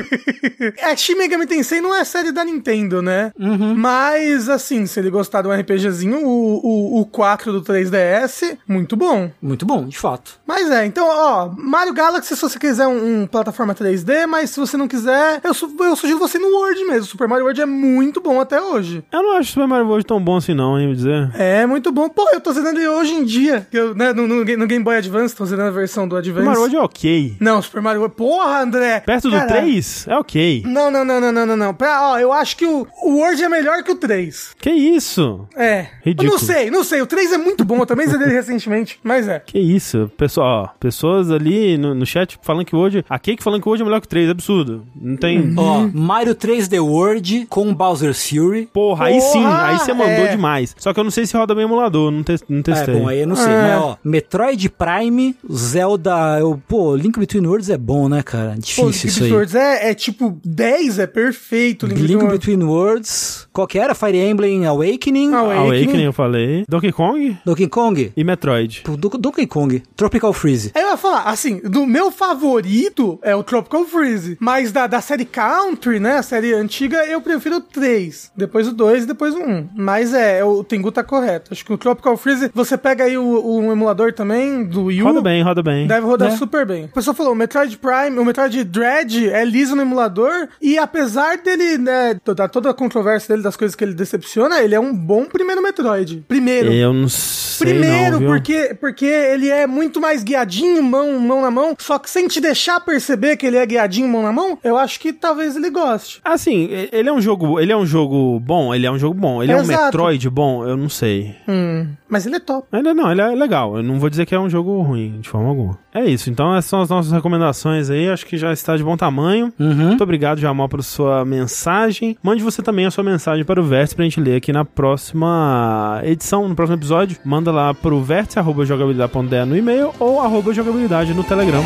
é, 0.78 0.96
Shin 0.96 1.16
Megami 1.16 1.46
Tensei 1.46 1.80
não 1.80 1.94
é 1.94 2.02
série 2.04 2.32
da 2.32 2.44
Nintendo, 2.44 3.02
né? 3.02 3.32
Mas, 3.76 4.48
assim, 4.48 4.86
se 4.86 5.00
ele 5.00 5.10
gostar 5.10 5.42
de 5.42 5.48
um 5.48 5.52
RPGzinho, 5.52 6.24
o, 6.24 6.60
o, 6.64 7.00
o 7.00 7.06
4 7.06 7.52
do 7.52 7.60
3DS, 7.60 8.56
muito 8.66 8.96
bom. 8.96 9.30
Muito 9.42 9.66
bom, 9.66 9.86
de 9.86 9.98
fato. 9.98 10.38
Mas 10.46 10.70
é, 10.70 10.84
então, 10.84 11.06
ó, 11.08 11.50
Mario 11.56 11.94
Galaxy, 11.94 12.34
se 12.36 12.40
você 12.42 12.58
quiser 12.58 12.86
um, 12.86 13.22
um 13.22 13.26
plataforma 13.26 13.74
3D, 13.74 14.26
mas 14.26 14.50
se 14.50 14.60
você 14.60 14.76
não 14.76 14.86
quiser, 14.86 15.40
eu, 15.42 15.54
su 15.54 15.74
eu 15.80 15.96
sugiro 15.96 16.18
você 16.18 16.38
no 16.38 16.48
World 16.48 16.84
mesmo. 16.84 17.04
Super 17.06 17.26
Mario 17.26 17.44
World 17.44 17.60
é 17.62 17.66
muito 17.66 18.20
bom 18.20 18.40
até 18.40 18.60
hoje. 18.60 19.02
Eu 19.10 19.22
não 19.22 19.36
acho 19.36 19.52
Super 19.52 19.66
Mario 19.66 19.86
World 19.86 20.06
tão 20.06 20.22
bom 20.22 20.36
assim 20.36 20.54
não, 20.54 20.78
hein, 20.78 20.88
me 20.88 20.96
dizer. 20.96 21.30
É 21.34 21.64
muito 21.66 21.90
bom. 21.90 22.08
Pô, 22.08 22.28
eu 22.32 22.40
tô 22.40 22.52
zerando 22.52 22.78
ele 22.78 22.88
hoje 22.88 23.14
em 23.14 23.24
dia. 23.24 23.66
Eu, 23.72 23.94
né, 23.94 24.12
no, 24.12 24.26
no, 24.26 24.44
no 24.44 24.66
Game 24.66 24.84
Boy 24.84 24.96
Advance, 24.96 25.34
tô 25.34 25.46
zerando 25.46 25.68
a 25.68 25.72
versão 25.72 26.06
do 26.06 26.16
Advance. 26.16 26.34
Super 26.34 26.46
Mario 26.46 26.60
World 26.60 26.76
é 26.76 26.80
ok. 26.80 27.36
Não, 27.40 27.62
Super 27.62 27.80
Mario 27.80 28.00
World. 28.00 28.16
Porra, 28.16 28.60
André! 28.62 29.00
Perto 29.00 29.30
do 29.30 29.36
Caralho. 29.36 29.62
3, 29.62 30.06
é 30.08 30.16
ok. 30.16 30.62
Não, 30.66 30.90
não, 30.90 31.04
não, 31.04 31.20
não, 31.20 31.32
não, 31.32 31.46
não, 31.46 31.56
não. 31.56 31.74
Pra- 31.74 32.10
ó, 32.10 32.18
eu 32.18 32.32
acho 32.32 32.56
que 32.56 32.66
o, 32.66 32.86
o 33.02 33.16
World 33.16 33.42
é 33.42 33.48
melhor 33.48 33.82
que 33.82 33.90
o 33.92 33.96
3. 33.96 34.54
Que 34.58 34.70
isso? 34.70 35.48
É. 35.56 35.86
Ridículo. 36.04 36.28
Eu 36.28 36.32
não 36.32 36.38
sei, 36.38 36.70
não 36.70 36.84
sei. 36.84 37.00
O 37.00 37.06
3 37.06 37.32
é 37.32 37.38
muito 37.38 37.64
bom. 37.64 37.78
Eu 37.78 37.86
também 37.86 38.06
zerei 38.06 38.28
recentemente. 38.28 39.00
Mas 39.02 39.26
é. 39.26 39.40
Que 39.40 39.58
isso? 39.58 40.10
Pessoal, 40.16 40.33
ó, 40.40 40.68
pessoas 40.78 41.30
ali 41.30 41.76
no, 41.78 41.94
no 41.94 42.06
chat 42.06 42.38
falando 42.42 42.64
que 42.64 42.74
hoje. 42.76 43.04
A 43.08 43.18
Cake 43.18 43.42
falando 43.42 43.62
que 43.62 43.68
hoje 43.68 43.82
é 43.82 43.84
melhor 43.84 44.00
que 44.00 44.06
o 44.06 44.10
3, 44.10 44.28
é 44.28 44.30
absurdo. 44.30 44.84
Não 45.00 45.16
tem. 45.16 45.54
Ó, 45.56 45.88
Mario 45.92 46.34
3D 46.34 46.80
World 46.82 47.46
com 47.48 47.74
Bowser's 47.74 48.28
Fury. 48.28 48.68
Porra, 48.72 49.06
aí 49.06 49.20
sim, 49.20 49.44
aí 49.44 49.78
você 49.78 49.92
mandou 49.92 50.24
é. 50.24 50.30
demais. 50.30 50.74
Só 50.78 50.92
que 50.92 51.00
eu 51.00 51.04
não 51.04 51.10
sei 51.10 51.26
se 51.26 51.36
roda 51.36 51.54
bem 51.54 51.64
emulador, 51.64 52.10
não, 52.10 52.22
te, 52.22 52.36
não 52.48 52.58
É, 52.60 52.62
testei. 52.62 52.94
bom, 52.94 53.08
aí 53.08 53.20
eu 53.20 53.26
não 53.26 53.36
sei. 53.36 53.52
É. 53.52 53.62
Mas, 53.62 53.82
ó, 53.82 53.96
Metroid 54.04 54.68
Prime, 54.70 55.34
Zelda. 55.52 56.38
Eu, 56.38 56.60
pô, 56.68 56.94
Link 56.96 57.18
Between 57.18 57.46
Worlds 57.46 57.70
é 57.70 57.78
bom, 57.78 58.08
né, 58.08 58.22
cara? 58.22 58.54
Pô, 58.54 58.60
Difícil 58.60 58.84
Link 58.86 59.04
isso 59.06 59.24
aí. 59.24 59.30
Swords 59.30 59.54
é, 59.54 59.90
é 59.90 59.94
tipo 59.94 60.38
10, 60.44 60.98
é 60.98 61.06
perfeito. 61.06 61.86
Link, 61.86 62.00
Link 62.00 62.08
Between 62.12 62.22
Worlds. 62.24 62.38
Between 62.38 62.62
Worlds. 62.64 63.48
Qual 63.52 63.66
que 63.66 63.78
era? 63.78 63.94
Fire 63.94 64.16
Emblem 64.18 64.66
Awakening. 64.66 65.32
Awakening. 65.34 65.66
Awakening 65.66 66.04
eu 66.04 66.12
falei. 66.12 66.64
Donkey 66.68 66.92
Kong 66.92 67.36
Donkey 67.44 67.68
Kong. 67.68 68.12
e 68.16 68.24
Metroid. 68.24 68.82
Pô, 68.84 68.96
Do- 68.96 69.08
Donkey 69.18 69.46
Kong. 69.46 69.82
Tropical 69.96 70.23
Freeze. 70.32 70.70
Aí 70.74 70.82
eu 70.82 70.90
ia 70.90 70.96
falar, 70.96 71.22
assim, 71.24 71.58
do 71.58 71.86
meu 71.86 72.10
favorito 72.10 73.18
é 73.22 73.34
o 73.34 73.42
Tropical 73.42 73.84
Freeze. 73.84 74.36
Mas 74.40 74.70
da, 74.72 74.86
da 74.86 75.00
série 75.00 75.24
Country, 75.24 75.98
né? 76.00 76.18
A 76.18 76.22
série 76.22 76.52
antiga, 76.54 77.04
eu 77.06 77.20
prefiro 77.20 77.56
o 77.56 77.60
3. 77.60 78.32
Depois 78.36 78.68
o 78.68 78.72
2 78.72 79.04
e 79.04 79.06
depois 79.06 79.34
o 79.34 79.38
1. 79.38 79.68
Mas 79.74 80.14
é, 80.14 80.44
o 80.44 80.62
Tengu 80.62 80.92
tá 80.92 81.02
correto. 81.02 81.52
Acho 81.52 81.64
que 81.64 81.72
o 81.72 81.78
Tropical 81.78 82.16
Freeze, 82.16 82.50
você 82.54 82.76
pega 82.76 83.04
aí 83.04 83.16
o, 83.18 83.24
o 83.24 83.72
emulador 83.72 84.12
também 84.12 84.64
do 84.64 84.84
Wii 84.84 85.02
U. 85.02 85.06
Roda 85.06 85.22
bem, 85.22 85.42
roda 85.42 85.62
bem. 85.62 85.86
Deve 85.86 86.06
rodar 86.06 86.30
Né? 86.30 86.36
super 86.36 86.64
bem. 86.66 86.84
O 86.84 86.88
pessoal 86.88 87.14
falou, 87.14 87.32
o 87.32 87.36
Metroid 87.36 87.76
Prime, 87.78 88.18
o 88.18 88.24
Metroid 88.24 88.62
Dread 88.64 89.28
é 89.28 89.44
liso 89.44 89.74
no 89.74 89.82
emulador 89.82 90.48
e 90.60 90.78
apesar 90.78 91.38
dele, 91.38 91.78
né, 91.78 92.16
da 92.24 92.46
toda 92.48 92.70
a 92.70 92.74
controvérsia 92.74 93.28
dele, 93.34 93.42
das 93.42 93.56
coisas 93.56 93.74
que 93.74 93.82
ele 93.82 93.94
decepciona, 93.94 94.60
ele 94.60 94.74
é 94.74 94.80
um 94.80 94.94
bom 94.94 95.24
primeiro 95.24 95.62
Metroid. 95.62 96.24
Primeiro. 96.28 96.72
Eu 96.72 96.92
não 96.92 97.08
sei. 97.08 97.44
Primeiro, 97.70 98.12
não, 98.12 98.18
viu? 98.18 98.28
porque, 98.28 98.76
porque 98.80 99.04
ele 99.06 99.48
é 99.48 99.66
muito 99.66 100.00
mais 100.00 100.13
guiadinho, 100.22 100.82
mão, 100.82 101.18
mão 101.18 101.42
na 101.42 101.50
mão, 101.50 101.74
só 101.78 101.98
que 101.98 102.08
sem 102.08 102.28
te 102.28 102.40
deixar 102.40 102.80
perceber 102.80 103.36
que 103.36 103.46
ele 103.46 103.56
é 103.56 103.66
guiadinho, 103.66 104.08
mão 104.08 104.22
na 104.22 104.32
mão, 104.32 104.58
eu 104.62 104.76
acho 104.76 105.00
que 105.00 105.12
talvez 105.12 105.56
ele 105.56 105.70
goste. 105.70 106.20
Assim, 106.24 106.68
ele 106.92 107.08
é 107.08 107.12
um 107.12 107.20
jogo. 107.20 107.58
Ele 107.58 107.72
é 107.72 107.76
um 107.76 107.86
jogo 107.86 108.38
bom, 108.40 108.74
ele 108.74 108.86
é 108.86 108.90
um 108.90 108.98
jogo 108.98 109.18
bom. 109.18 109.42
Ele 109.42 109.52
é, 109.52 109.56
um 109.56 109.60
Exato. 109.60 109.84
Metroid 109.84 110.30
bom, 110.30 110.66
eu 110.66 110.76
não 110.76 110.88
sei. 110.88 111.34
Hum, 111.48 111.88
mas 112.14 112.26
ele 112.26 112.36
é 112.36 112.38
top. 112.38 112.68
Ele 112.72 112.90
é, 112.90 112.94
não, 112.94 113.10
ele 113.10 113.20
é 113.20 113.26
legal. 113.30 113.76
Eu 113.76 113.82
não 113.82 113.98
vou 113.98 114.08
dizer 114.08 114.24
que 114.24 114.32
é 114.32 114.38
um 114.38 114.48
jogo 114.48 114.80
ruim, 114.82 115.18
de 115.20 115.28
forma 115.28 115.48
alguma. 115.48 115.76
É 115.92 116.04
isso. 116.04 116.30
Então, 116.30 116.54
essas 116.54 116.70
são 116.70 116.80
as 116.80 116.88
nossas 116.88 117.10
recomendações 117.10 117.90
aí. 117.90 118.08
Acho 118.08 118.24
que 118.24 118.36
já 118.36 118.52
está 118.52 118.76
de 118.76 118.84
bom 118.84 118.96
tamanho. 118.96 119.52
Uhum. 119.58 119.74
Muito 119.74 120.04
obrigado, 120.04 120.38
Jamal, 120.38 120.68
por 120.68 120.80
sua 120.84 121.24
mensagem. 121.24 122.16
Mande 122.22 122.40
você 122.44 122.62
também 122.62 122.86
a 122.86 122.90
sua 122.92 123.02
mensagem 123.02 123.44
para 123.44 123.60
o 123.60 123.64
Vértice 123.64 123.96
pra 123.96 124.04
gente 124.04 124.20
ler 124.20 124.36
aqui 124.36 124.52
na 124.52 124.64
próxima 124.64 126.00
edição, 126.04 126.48
no 126.48 126.54
próximo 126.54 126.78
episódio. 126.78 127.18
Manda 127.24 127.50
lá 127.50 127.74
pro 127.74 128.00
vértice, 128.00 128.38
arroba 128.38 128.64
jogabilidade.de 128.64 129.44
no 129.44 129.56
e-mail 129.56 129.92
ou 129.98 130.20
arroba 130.20 130.54
jogabilidade 130.54 131.12
no 131.14 131.24
Telegram. 131.24 131.64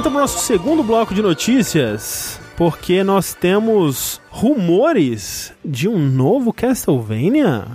Então 0.00 0.10
pro 0.10 0.22
nosso 0.22 0.38
segundo 0.38 0.82
bloco 0.82 1.14
de 1.14 1.20
notícias, 1.20 2.40
porque 2.56 3.04
nós 3.04 3.34
temos 3.34 4.18
rumores 4.30 5.52
de 5.62 5.88
um 5.88 5.98
novo 5.98 6.54
Castlevania. 6.54 7.66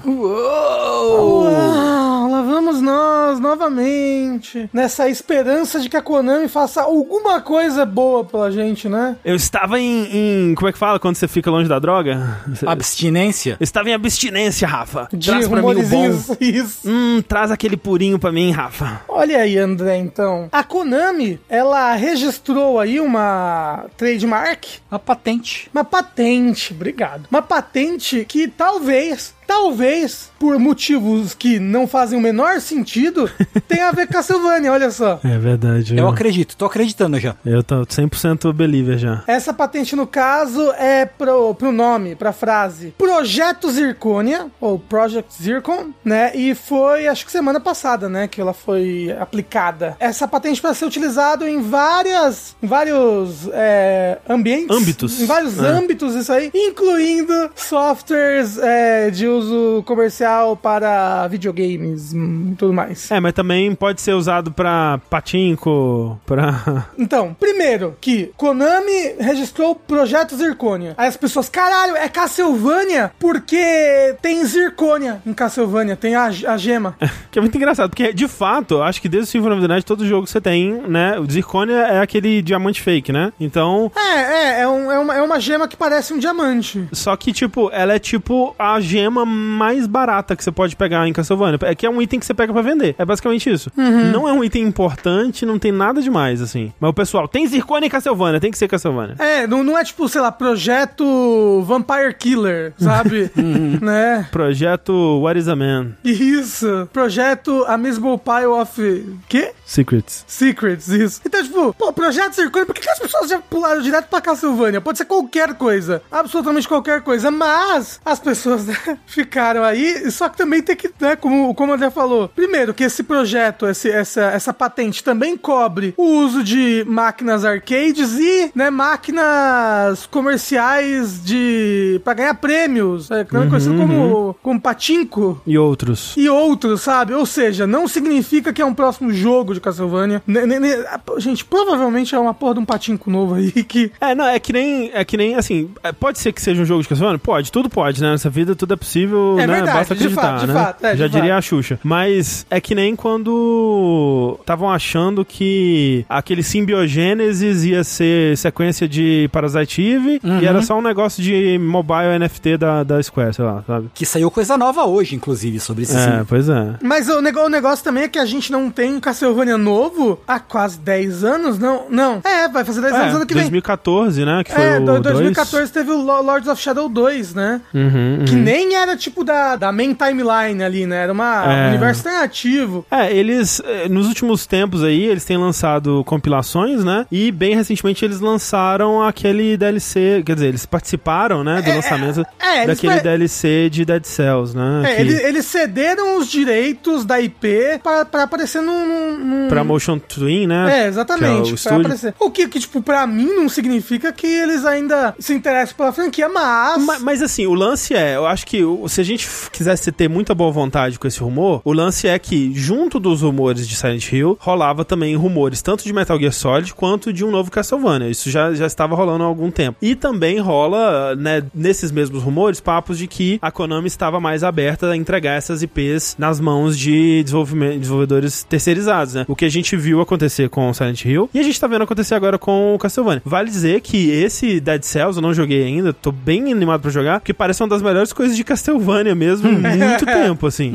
Lá 2.29 2.41
vamos 2.41 2.81
nós 2.81 3.39
novamente. 3.39 4.69
Nessa 4.73 5.09
esperança 5.09 5.79
de 5.79 5.89
que 5.89 5.97
a 5.97 6.01
Konami 6.01 6.47
faça 6.47 6.81
alguma 6.81 7.39
coisa 7.41 7.85
boa 7.85 8.23
pela 8.23 8.51
gente, 8.51 8.87
né? 8.89 9.15
Eu 9.23 9.35
estava 9.35 9.79
em, 9.79 10.49
em- 10.51 10.55
Como 10.55 10.67
é 10.67 10.71
que 10.71 10.77
fala 10.77 10.99
quando 10.99 11.15
você 11.15 11.27
fica 11.27 11.49
longe 11.51 11.69
da 11.69 11.79
droga? 11.79 12.39
Abstinência. 12.65 13.57
Eu 13.59 13.63
estava 13.63 13.89
em 13.89 13.93
abstinência, 13.93 14.67
Rafa. 14.67 15.07
De 15.11 15.29
Traz 15.29 15.47
pra 15.47 15.61
mim 15.61 15.67
o 15.79 15.87
bom. 15.87 16.09
isso. 16.39 16.89
Hum, 16.89 17.21
traz 17.27 17.51
aquele 17.51 17.77
purinho 17.77 18.19
pra 18.19 18.31
mim, 18.31 18.51
Rafa. 18.51 19.01
Olha 19.07 19.39
aí, 19.39 19.57
André, 19.57 19.97
então. 19.97 20.47
A 20.51 20.63
Konami, 20.63 21.39
ela 21.49 21.93
registrou 21.95 22.79
aí 22.79 22.99
uma 22.99 23.85
trademark 23.97 24.65
A 24.91 24.99
patente. 24.99 25.69
Uma 25.73 25.83
patente, 25.83 26.73
obrigado. 26.73 27.27
Uma 27.29 27.41
patente 27.41 28.25
que 28.27 28.47
talvez 28.47 29.33
talvez, 29.45 30.31
por 30.39 30.57
motivos 30.59 31.33
que 31.33 31.59
não 31.59 31.87
fazem 31.87 32.17
o 32.17 32.21
menor 32.21 32.59
sentido, 32.61 33.29
tenha 33.67 33.89
a 33.89 33.91
ver 33.91 34.07
com 34.07 34.13
Castlevania, 34.13 34.71
olha 34.71 34.91
só. 34.91 35.19
É 35.23 35.37
verdade. 35.37 35.97
Eu 35.97 36.07
acredito, 36.07 36.55
tô 36.57 36.65
acreditando 36.65 37.19
já. 37.19 37.35
Eu 37.45 37.63
tô 37.63 37.85
100% 37.85 38.51
believer 38.53 38.97
já. 38.97 39.23
Essa 39.27 39.53
patente, 39.53 39.95
no 39.95 40.07
caso, 40.07 40.71
é 40.73 41.05
pro, 41.05 41.53
pro 41.55 41.71
nome, 41.71 42.15
pra 42.15 42.31
frase 42.31 42.93
Projeto 42.97 43.69
Zirconia, 43.71 44.47
ou 44.59 44.77
Project 44.79 45.33
Zircon, 45.41 45.91
né? 46.03 46.31
E 46.35 46.53
foi, 46.55 47.07
acho 47.07 47.25
que 47.25 47.31
semana 47.31 47.59
passada, 47.59 48.07
né, 48.09 48.27
que 48.27 48.39
ela 48.41 48.53
foi 48.53 49.15
aplicada. 49.19 49.95
Essa 49.99 50.27
patente 50.27 50.61
para 50.61 50.73
ser 50.73 50.85
utilizada 50.85 51.49
em 51.49 51.61
várias, 51.61 52.55
em 52.61 52.67
vários 52.67 53.49
é, 53.53 54.17
ambientes. 54.27 54.75
Âmbitos. 54.75 55.21
Em 55.21 55.25
vários 55.25 55.59
É. 55.59 55.67
âmbitos, 55.67 56.15
isso 56.15 56.31
aí, 56.31 56.51
incluindo 56.53 57.49
softwares 57.55 58.57
é, 58.57 59.09
de 59.09 59.27
uso 59.37 59.83
comercial 59.85 60.55
para 60.55 61.27
videogames 61.27 62.13
hum, 62.13 62.51
e 62.53 62.55
tudo 62.55 62.73
mais. 62.73 63.09
É, 63.11 63.19
mas 63.19 63.33
também 63.33 63.73
pode 63.75 64.01
ser 64.01 64.13
usado 64.13 64.51
pra 64.51 64.99
patinco, 65.09 66.19
pra... 66.25 66.85
Então, 66.97 67.35
primeiro, 67.39 67.95
que 67.99 68.31
Konami 68.37 69.15
registrou 69.19 69.71
o 69.71 69.75
projeto 69.75 70.35
Zirconia. 70.35 70.93
Aí 70.97 71.07
as 71.07 71.17
pessoas, 71.17 71.49
caralho, 71.49 71.95
é 71.95 72.07
Castlevania 72.09 73.11
porque 73.19 74.15
tem 74.21 74.43
Zirconia 74.45 75.21
em 75.25 75.33
Castlevania, 75.33 75.95
tem 75.95 76.15
a, 76.15 76.25
a 76.25 76.57
gema. 76.57 76.95
que 77.31 77.39
é 77.39 77.41
muito 77.41 77.55
engraçado, 77.57 77.89
porque 77.89 78.13
de 78.13 78.27
fato, 78.27 78.81
acho 78.81 79.01
que 79.01 79.09
desde 79.09 79.29
o 79.29 79.31
Symphony 79.31 79.53
of 79.55 79.61
the 79.61 79.67
Night, 79.67 79.85
todo 79.85 80.05
jogo 80.07 80.27
você 80.27 80.39
tem, 80.41 80.71
né, 80.87 81.19
o 81.19 81.29
Zirconia 81.29 81.75
é 81.75 81.99
aquele 81.99 82.41
diamante 82.41 82.81
fake, 82.81 83.11
né? 83.11 83.31
Então, 83.39 83.91
É, 83.95 84.19
é, 84.19 84.61
é, 84.61 84.67
um- 84.67 84.91
é 84.91 84.99
uma, 84.99 85.15
é 85.17 85.21
uma 85.21 85.39
gema 85.39 85.67
que 85.67 85.75
parece 85.77 86.13
um 86.13 86.19
diamante. 86.19 86.87
só 86.91 87.15
que, 87.15 87.31
tipo, 87.33 87.69
ela 87.71 87.93
é 87.93 87.99
tipo 87.99 88.55
a 88.57 88.79
gema 88.79 89.24
mais 89.25 89.87
barata 89.87 90.35
que 90.35 90.43
você 90.43 90.51
pode 90.51 90.75
pegar 90.75 91.07
em 91.07 91.13
Castlevania. 91.13 91.59
É 91.63 91.75
que 91.75 91.85
é 91.85 91.89
um 91.89 92.01
item 92.01 92.19
que 92.19 92.25
você 92.25 92.33
pega 92.33 92.53
pra 92.53 92.61
vender. 92.61 92.95
É 92.97 93.05
basicamente 93.05 93.49
isso. 93.49 93.71
Não 93.75 94.27
é 94.27 94.33
um 94.33 94.43
item 94.43 94.63
importante, 94.63 95.45
não 95.45 95.59
tem 95.59 95.71
nada 95.71 96.01
demais, 96.01 96.41
assim. 96.41 96.73
Mas 96.79 96.89
o 96.89 96.93
pessoal, 96.93 97.27
tem 97.27 97.47
Zirconia 97.47 97.87
em 97.87 97.89
Castlevania, 97.89 98.39
tem 98.39 98.51
que 98.51 98.57
ser 98.57 98.67
Castlevania. 98.67 99.15
É, 99.19 99.47
não, 99.47 99.63
não 99.63 99.77
é 99.77 99.83
tipo, 99.83 100.07
sei 100.07 100.21
lá, 100.21 100.31
projeto 100.31 101.61
Vampire 101.63 102.13
Killer, 102.13 102.73
sabe? 102.77 103.31
né? 103.81 104.27
Projeto 104.31 104.93
What 105.21 105.39
is 105.39 105.47
a 105.47 105.55
Man? 105.55 105.91
Isso. 106.03 106.87
Projeto 106.91 107.65
A 107.67 107.77
Miserable 107.77 108.19
Pile 108.19 108.45
of... 108.47 109.17
Quê? 109.27 109.51
Secrets. 109.65 110.23
Secrets, 110.27 110.87
isso. 110.89 111.21
Então, 111.25 111.43
tipo, 111.43 111.73
pô, 111.73 111.91
Projeto 111.91 112.33
Zirconia, 112.33 112.65
por 112.65 112.75
que, 112.75 112.81
que 112.81 112.89
as 112.89 112.99
pessoas 112.99 113.29
já 113.29 113.39
pularam 113.39 113.81
direto 113.81 114.07
pra 114.07 114.21
Castlevania? 114.21 114.81
Pode 114.81 114.97
ser 114.97 115.05
qualquer 115.05 115.53
coisa, 115.55 116.01
absolutamente 116.11 116.67
qualquer 116.67 117.01
coisa, 117.01 117.31
mas 117.31 117.99
as 118.05 118.19
pessoas 118.19 118.65
né, 118.67 118.97
ficaram 119.15 119.63
aí, 119.63 120.11
só 120.11 120.29
que 120.29 120.37
também 120.37 120.61
tem 120.61 120.75
que, 120.75 120.89
né, 120.99 121.15
como, 121.15 121.53
como 121.55 121.71
o 121.71 121.75
André 121.75 121.89
falou, 121.89 122.27
primeiro 122.29 122.73
que 122.73 122.83
esse 122.83 123.01
projeto, 123.01 123.65
esse, 123.65 123.89
essa, 123.89 124.21
essa 124.25 124.53
patente 124.53 125.03
também 125.03 125.37
cobre 125.37 125.93
o 125.97 126.03
uso 126.03 126.43
de 126.43 126.83
máquinas 126.87 127.43
arcades 127.45 128.13
e, 128.19 128.51
né, 128.53 128.69
máquinas 128.69 130.05
comerciais 130.07 131.23
de... 131.23 131.99
pra 132.03 132.13
ganhar 132.13 132.33
prêmios, 132.35 133.09
é, 133.09 133.23
também 133.23 133.49
conhecido 133.49 133.75
como, 133.75 134.35
como 134.43 134.59
patinco 134.61 135.41
E 135.45 135.57
outros. 135.57 136.13
e 136.17 136.29
outros, 136.29 136.81
sabe? 136.81 137.13
Ou 137.13 137.25
seja, 137.25 137.65
não 137.65 137.87
significa 137.87 138.51
que 138.51 138.61
é 138.61 138.65
um 138.65 138.73
próximo 138.73 139.11
jogo 139.13 139.53
de 139.53 139.61
Castlevania. 139.61 140.21
Ne- 140.27 140.45
ne- 140.45 140.59
ne- 140.59 140.85
gente, 141.17 141.45
provavelmente 141.45 142.13
é 142.13 142.19
uma 142.19 142.33
porra 142.33 142.55
de 142.55 142.59
um 142.59 142.65
patinco 142.65 143.09
novo 143.09 143.35
aí 143.35 143.51
que. 143.63 143.91
É, 144.01 144.13
não, 144.13 144.25
é 144.27 144.39
que 144.39 144.51
nem, 144.51 144.91
é 144.93 145.03
que 145.05 145.15
nem, 145.17 145.35
assim, 145.35 145.69
é, 145.83 145.91
pode 145.91 146.19
ser 146.19 146.33
que 146.33 146.41
seja 146.41 146.61
um 146.61 146.65
jogo 146.65 146.81
de 146.83 146.89
Castlevania? 146.89 147.19
Pode, 147.19 147.51
tudo 147.51 147.69
pode, 147.69 148.01
né? 148.01 148.11
Nessa 148.11 148.29
vida 148.29 148.55
tudo 148.55 148.73
é 148.73 148.77
possível, 148.77 149.04
É 149.05 149.47
né? 149.47 149.53
verdade, 149.55 149.77
Basta 149.77 149.95
de 149.95 150.03
acreditar, 150.03 150.21
fato, 150.21 150.41
de 150.41 150.47
né? 150.47 150.53
fato, 150.53 150.83
é, 150.85 150.95
Já 150.97 151.07
de 151.07 151.13
diria 151.13 151.29
fato. 151.29 151.37
a 151.37 151.41
Xuxa. 151.41 151.79
Mas 151.83 152.45
é 152.49 152.59
que 152.61 152.73
nem 152.75 152.95
quando 152.95 154.37
estavam 154.41 154.69
achando 154.71 155.23
que 155.25 156.05
aquele 156.09 156.43
simbiogênesis 156.43 157.63
ia 157.63 157.83
ser 157.83 158.37
sequência 158.37 158.87
de 158.87 159.29
Parasite 159.31 159.81
Eve 159.81 160.19
e 160.41 160.45
era 160.45 160.61
só 160.61 160.77
um 160.77 160.81
negócio 160.81 161.21
de 161.21 161.57
mobile 161.59 162.19
NFT 162.19 162.57
da, 162.57 162.83
da 162.83 163.01
Square, 163.01 163.33
sei 163.33 163.45
lá, 163.45 163.63
sabe? 163.65 163.89
Que 163.93 164.05
saiu 164.05 164.29
coisa 164.31 164.57
nova 164.57 164.85
hoje, 164.85 165.15
inclusive, 165.15 165.59
sobre 165.59 165.83
esse 165.83 165.95
É, 165.95 166.19
sim. 166.19 166.25
pois 166.27 166.49
é. 166.49 166.75
Mas 166.81 167.07
o, 167.09 167.21
nego- 167.21 167.41
o 167.45 167.49
negócio 167.49 167.83
também 167.83 168.03
é 168.03 168.07
que 168.07 168.19
a 168.19 168.25
gente 168.25 168.51
não 168.51 168.69
tem 168.69 168.93
um 168.93 168.99
Castlevania 168.99 169.57
novo 169.57 170.19
há 170.27 170.39
quase 170.39 170.79
10 170.79 171.23
anos, 171.23 171.57
não? 171.59 171.85
Não. 171.89 172.21
É, 172.23 172.47
vai 172.47 172.63
fazer 172.63 172.81
10 172.81 172.93
É, 172.93 172.97
anos 172.97 173.15
ano 173.15 173.25
que 173.25 173.33
vem. 173.33 173.43
2014, 173.43 174.25
né? 174.25 174.43
Que 174.43 174.51
foi 174.53 174.63
É, 174.63 174.77
o 174.77 174.85
do- 174.85 174.85
2. 174.85 175.01
2014 175.01 175.71
teve 175.71 175.91
o 175.91 175.97
Lo- 175.97 176.21
Lords 176.21 176.47
of 176.47 176.61
Shadow 176.61 176.89
2, 176.89 177.33
né? 177.33 177.61
Uhum, 177.73 178.23
Que 178.25 178.35
uhum. 178.35 178.41
nem 178.41 178.75
era 178.75 178.94
tipo 178.95 179.23
da, 179.23 179.55
da 179.55 179.71
main 179.71 179.93
timeline 179.93 180.63
ali, 180.63 180.85
né? 180.85 181.03
Era 181.03 181.11
uma, 181.13 181.43
É. 181.45 181.65
um 181.65 181.69
universo 181.69 182.07
alternativo. 182.07 182.85
É, 182.91 183.11
eles, 183.15 183.61
eh, 183.65 183.87
nos 183.89 184.07
últimos 184.07 184.45
tempos 184.45 184.83
aí, 184.83 185.03
eles 185.03 185.25
têm 185.25 185.37
lançado 185.37 186.03
compilações, 186.05 186.83
né? 186.83 187.05
E 187.11 187.31
bem 187.31 187.55
recentemente 187.55 188.03
eles 188.03 188.19
lançaram 188.19 189.01
aquele 189.03 189.57
DLC, 189.57 190.23
quer 190.25 190.33
dizer, 190.35 190.47
eles 190.47 190.65
participaram, 190.65 191.43
né, 191.43 191.61
do 191.61 191.69
É, 191.69 191.75
lançamento 191.75 192.25
é, 192.39 192.63
eles 192.63 192.67
daquele 192.67 192.93
pre- 192.93 193.03
DLC 193.03 193.69
de 193.69 193.85
Dead 193.85 194.03
Cells, 194.05 194.55
né? 194.55 194.83
É, 194.85 194.95
que- 194.95 195.01
eles, 195.01 195.19
eles 195.21 195.45
cederam 195.45 196.17
os 196.17 196.27
direitos 196.29 197.05
da 197.05 197.19
IP 197.19 197.79
pra, 197.83 198.05
pra 198.05 198.23
aparecer 198.23 198.61
num, 198.61 199.17
num- 199.17 199.47
Pra 199.47 199.63
Motion 199.63 199.99
Twin, 199.99 200.47
né? 200.47 200.83
É, 200.83 200.87
exatamente. 200.87 201.53
Que 201.55 201.67
é 201.67 201.71
o 201.71 201.79
aparecer. 201.79 202.13
O 202.19 202.31
que, 202.31 202.47
que, 202.47 202.59
tipo, 202.59 202.81
pra 202.81 203.05
mim 203.07 203.27
não 203.33 203.47
significa 203.49 204.11
que 204.11 204.25
eles 204.27 204.65
ainda 204.65 205.13
se 205.19 205.33
interessam 205.33 205.75
pela 205.75 205.91
franquia, 205.91 206.27
mas. 206.29 206.83
Ma- 206.83 206.99
Mas, 206.99 207.21
assim, 207.21 207.45
o 207.45 207.53
lance 207.53 207.93
é, 207.93 208.15
eu 208.15 208.25
acho 208.25 208.45
que 208.45 208.63
o- 208.63 208.84
se 208.87 209.01
a 209.01 209.03
gente 209.03 209.27
quisesse 209.51 209.91
ter 209.91 210.09
muita 210.09 210.35
boa 210.35 210.51
vontade 210.51 210.99
com 210.99 211.07
esse 211.07 211.19
rumor, 211.19 211.61
o 211.63 211.73
lance 211.73 212.07
é 212.07 212.17
que, 212.19 212.53
junto 212.53 212.99
dos 212.99 213.21
rumores 213.21 213.67
de 213.67 213.75
Silent 213.75 214.11
Hill, 214.11 214.37
rolava 214.39 214.85
também 214.85 215.15
rumores 215.15 215.61
tanto 215.61 215.83
de 215.83 215.93
Metal 215.93 216.19
Gear 216.19 216.31
Solid 216.31 216.73
quanto 216.73 217.11
de 217.11 217.23
um 217.23 217.31
novo 217.31 217.51
Castlevania. 217.51 218.09
Isso 218.09 218.29
já, 218.29 218.53
já 218.53 218.65
estava 218.65 218.95
rolando 218.95 219.23
há 219.23 219.27
algum 219.27 219.49
tempo. 219.49 219.77
E 219.81 219.95
também 219.95 220.39
rola, 220.39 221.15
né, 221.15 221.43
nesses 221.53 221.91
mesmos 221.91 222.21
rumores, 222.21 222.59
papos 222.59 222.97
de 222.97 223.07
que 223.07 223.39
a 223.41 223.51
Konami 223.51 223.87
estava 223.87 224.19
mais 224.19 224.43
aberta 224.43 224.91
a 224.91 224.95
entregar 224.95 225.33
essas 225.33 225.63
IPs 225.63 226.15
nas 226.17 226.39
mãos 226.39 226.77
de 226.77 227.23
desenvolvedores 227.23 228.43
terceirizados, 228.43 229.13
né? 229.13 229.25
O 229.27 229.35
que 229.35 229.45
a 229.45 229.49
gente 229.49 229.75
viu 229.75 230.01
acontecer 230.01 230.49
com 230.49 230.73
Silent 230.73 231.05
Hill 231.05 231.29
e 231.33 231.39
a 231.39 231.43
gente 231.43 231.59
tá 231.59 231.67
vendo 231.67 231.83
acontecer 231.83 232.15
agora 232.15 232.37
com 232.37 232.75
o 232.75 232.79
Castlevania. 232.79 233.21
Vale 233.25 233.49
dizer 233.49 233.81
que 233.81 234.09
esse 234.11 234.59
Dead 234.59 234.83
Cells 234.83 235.17
eu 235.17 235.21
não 235.21 235.33
joguei 235.33 235.63
ainda, 235.63 235.93
tô 235.93 236.11
bem 236.11 236.51
animado 236.51 236.81
pra 236.81 236.91
jogar, 236.91 237.19
porque 237.19 237.33
parece 237.33 237.61
uma 237.63 237.69
das 237.69 237.81
melhores 237.81 238.13
coisas 238.13 238.35
de 238.35 238.43
Castlevania 238.43 238.74
mesmo 238.79 239.47
em 239.49 239.57
muito 239.61 240.05
tempo, 240.05 240.47
assim. 240.47 240.71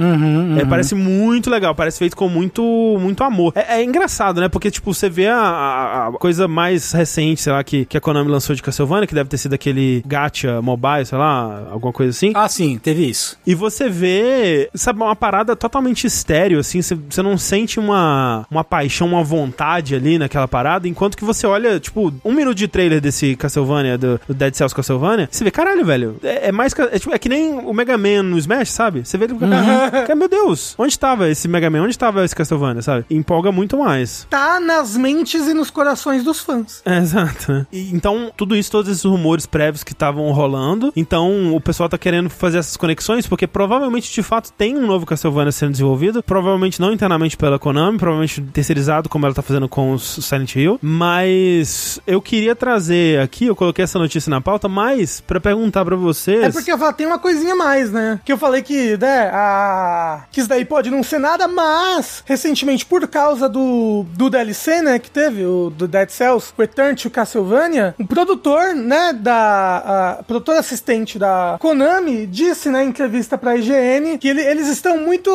É, 0.59 0.65
parece 0.65 0.95
muito 0.95 1.51
legal, 1.51 1.75
parece 1.75 1.99
feito 1.99 2.17
com 2.17 2.29
muito, 2.29 2.63
muito 3.01 3.23
amor. 3.25 3.53
É, 3.57 3.81
é 3.81 3.85
engraçado, 3.85 4.41
né? 4.41 4.49
Porque, 4.49 4.71
tipo, 4.71 4.93
você 4.93 5.09
vê 5.09 5.27
a, 5.29 5.37
a- 5.39 6.07
a 6.09 6.13
coisa 6.13 6.47
mais 6.49 6.93
recente, 6.93 7.41
sei 7.41 7.53
lá, 7.53 7.63
que, 7.65 7.85
que 7.85 7.97
a 7.97 8.01
Konami 8.01 8.31
lançou 8.31 8.55
de 8.55 8.63
Castlevania, 8.63 9.07
que 9.07 9.15
deve 9.15 9.29
ter 9.29 9.39
sido 9.39 9.55
aquele 9.55 10.03
gacha 10.07 10.61
mobile, 10.63 11.05
sei 11.05 11.19
lá, 11.19 11.69
alguma 11.71 11.93
coisa 11.93 12.11
assim. 12.11 12.33
Ah, 12.35 12.49
sim, 12.49 12.79
teve 12.79 13.09
isso. 13.09 13.37
E 13.47 13.55
você 13.55 13.89
vê, 13.89 14.69
sabe, 14.75 15.01
uma 15.01 15.17
parada 15.17 15.55
totalmente 15.57 16.07
estéreo, 16.07 16.59
assim, 16.59 16.83
você- 16.83 16.95
você 17.09 17.23
não 17.23 17.37
sente 17.39 17.79
uma, 17.79 18.47
uma 18.51 18.65
paixão, 18.65 19.07
uma 19.09 19.23
vontade 19.23 19.95
ali 19.95 20.19
naquela 20.19 20.49
parada, 20.49 20.89
enquanto 20.89 21.17
que 21.17 21.25
você 21.25 21.47
olha, 21.47 21.79
tipo, 21.81 22.13
um 22.25 22.33
minuto 22.33 22.57
de 22.57 22.69
trailer 22.69 23.01
desse 23.01 23.37
Castlevania, 23.37 23.97
do, 23.99 24.21
do 24.27 24.35
Dead 24.35 24.55
Cells 24.55 24.75
Castlevania, 24.75 25.29
você 25.31 25.45
vê, 25.45 25.51
caralho, 25.51 25.85
velho, 25.85 26.17
é, 26.23 26.49
é 26.49 26.53
mais, 26.53 26.73
é, 26.79 26.99
tipo, 26.99 27.15
é 27.15 27.19
que 27.19 27.29
nem 27.29 27.55
o 27.59 27.73
Mega 27.81 27.97
Man 27.97 28.23
no 28.25 28.37
Smash, 28.37 28.71
sabe? 28.73 29.07
Você 29.07 29.17
vê, 29.17 29.25
ele, 29.25 29.35
cara, 29.39 30.15
meu 30.15 30.29
Deus, 30.29 30.75
onde 30.77 30.93
estava 30.93 31.31
esse 31.31 31.49
Mega 31.49 31.71
Man, 31.71 31.83
onde 31.83 31.93
estava 31.93 32.23
esse 32.23 32.37
Castlevania, 32.37 32.83
sabe? 32.83 33.07
Empolga 33.09 33.51
muito 33.51 33.79
mais. 33.79 34.27
Tá 34.29 34.61
nas 34.61 34.99
mentes 34.99 35.49
e 35.49 35.55
nos 35.55 35.71
corações 35.71 36.23
dos 36.23 36.41
fãs. 36.41 36.83
É, 36.85 36.99
exato. 36.99 37.51
né? 37.51 37.67
E, 37.73 37.91
então, 37.95 38.31
tudo 38.37 38.55
isso, 38.55 38.71
todos 38.71 38.91
esses 38.91 39.05
rumores 39.05 39.47
prévios 39.47 39.83
que 39.83 39.93
estavam 39.93 40.31
rolando. 40.33 40.93
Então, 40.95 41.55
o 41.55 41.61
pessoal 41.61 41.89
tá 41.89 41.97
querendo 41.97 42.29
fazer 42.29 42.59
essas 42.59 42.77
conexões, 42.77 43.27
porque 43.27 43.47
provavelmente, 43.47 44.13
de 44.13 44.23
fato, 44.23 44.53
tem 44.53 44.77
um 44.77 44.87
novo 44.87 45.07
Castlevania 45.07 45.53
sendo 45.53 45.73
desenvolvido. 45.73 46.23
Provavelmente 46.23 46.81
não 46.81 46.93
internamente 46.93 47.37
pela 47.37 47.59
Konami, 47.59 47.97
provavelmente 47.97 48.43
terceirizado, 48.43 49.09
como 49.09 49.25
ela 49.25 49.35
tá 49.35 49.43
fazendo 49.43 49.69
com 49.69 49.95
o 49.95 49.99
Silent 49.99 50.55
Hill. 50.55 50.79
Mas 50.83 51.99
eu 52.07 52.21
queria 52.21 52.55
trazer 52.55 53.21
aqui, 53.21 53.47
eu 53.47 53.57
coloquei 53.57 53.85
essa 53.85 53.99
notícia 53.99 54.29
na 54.29 54.41
pauta, 54.41 54.69
mas 54.69 55.21
pra 55.23 55.41
perguntar 55.41 55.83
pra 55.85 55.97
vocês. 55.97 56.43
É 56.43 56.51
porque 56.51 56.71
eu 56.71 56.77
falo, 56.77 56.93
tem 56.93 57.07
uma 57.07 57.19
coisinha 57.19 57.55
a 57.55 57.57
mais, 57.71 57.93
né? 57.93 58.19
Que 58.25 58.33
eu 58.33 58.39
falei 58.39 58.63
que, 58.63 58.97
né, 58.97 59.31
a... 59.33 60.25
que 60.33 60.41
isso 60.41 60.49
daí 60.49 60.65
pode 60.65 60.91
não 60.91 61.03
ser 61.05 61.19
nada, 61.21 61.47
mas 61.47 62.23
recentemente, 62.27 62.85
por 62.85 63.07
causa 63.07 63.49
do, 63.49 64.05
do 64.15 64.29
DLC, 64.29 64.83
né, 64.83 64.99
que 64.99 65.11
teve, 65.11 65.45
o 65.45 65.71
do 65.71 65.87
Dead 65.87 66.09
Cells, 66.11 66.53
Return 66.59 66.97
to 66.97 67.09
Castlevania, 67.11 67.95
o 67.99 68.07
produtor, 68.07 68.75
né, 68.75 69.13
da... 69.13 70.17
A, 70.19 70.23
produtor 70.25 70.57
assistente 70.57 71.19
da 71.19 71.57
Konami 71.61 72.27
disse, 72.27 72.69
né, 72.71 72.83
em 72.85 72.89
entrevista 72.89 73.39
pra 73.39 73.57
IGN, 73.57 74.19
que 74.19 74.29
ele- 74.29 74.43
eles 74.43 74.67
estão 74.67 74.99
muito 74.99 75.31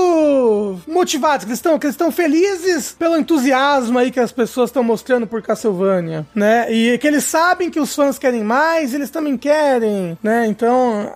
motivados, 0.87 1.45
que 1.45 1.51
eles 1.51 1.59
estão 1.59 1.79
que 1.79 1.85
eles 1.85 1.93
estão 1.93 2.11
felizes 2.11 2.91
pelo 2.97 3.17
entusiasmo 3.17 3.97
aí 3.99 4.11
que 4.11 4.19
as 4.19 4.31
pessoas 4.31 4.69
estão 4.69 4.83
mostrando 4.83 5.25
por 5.27 5.41
Castlevania, 5.41 6.25
né? 6.33 6.71
E 6.71 6.97
que 6.97 7.07
eles 7.07 7.23
sabem 7.25 7.69
que 7.69 7.79
os 7.79 7.93
fãs 7.95 8.17
querem 8.19 8.43
mais, 8.43 8.93
eles 8.93 9.09
também 9.09 9.37
querem, 9.37 10.17
né? 10.23 10.45
Então, 10.47 11.11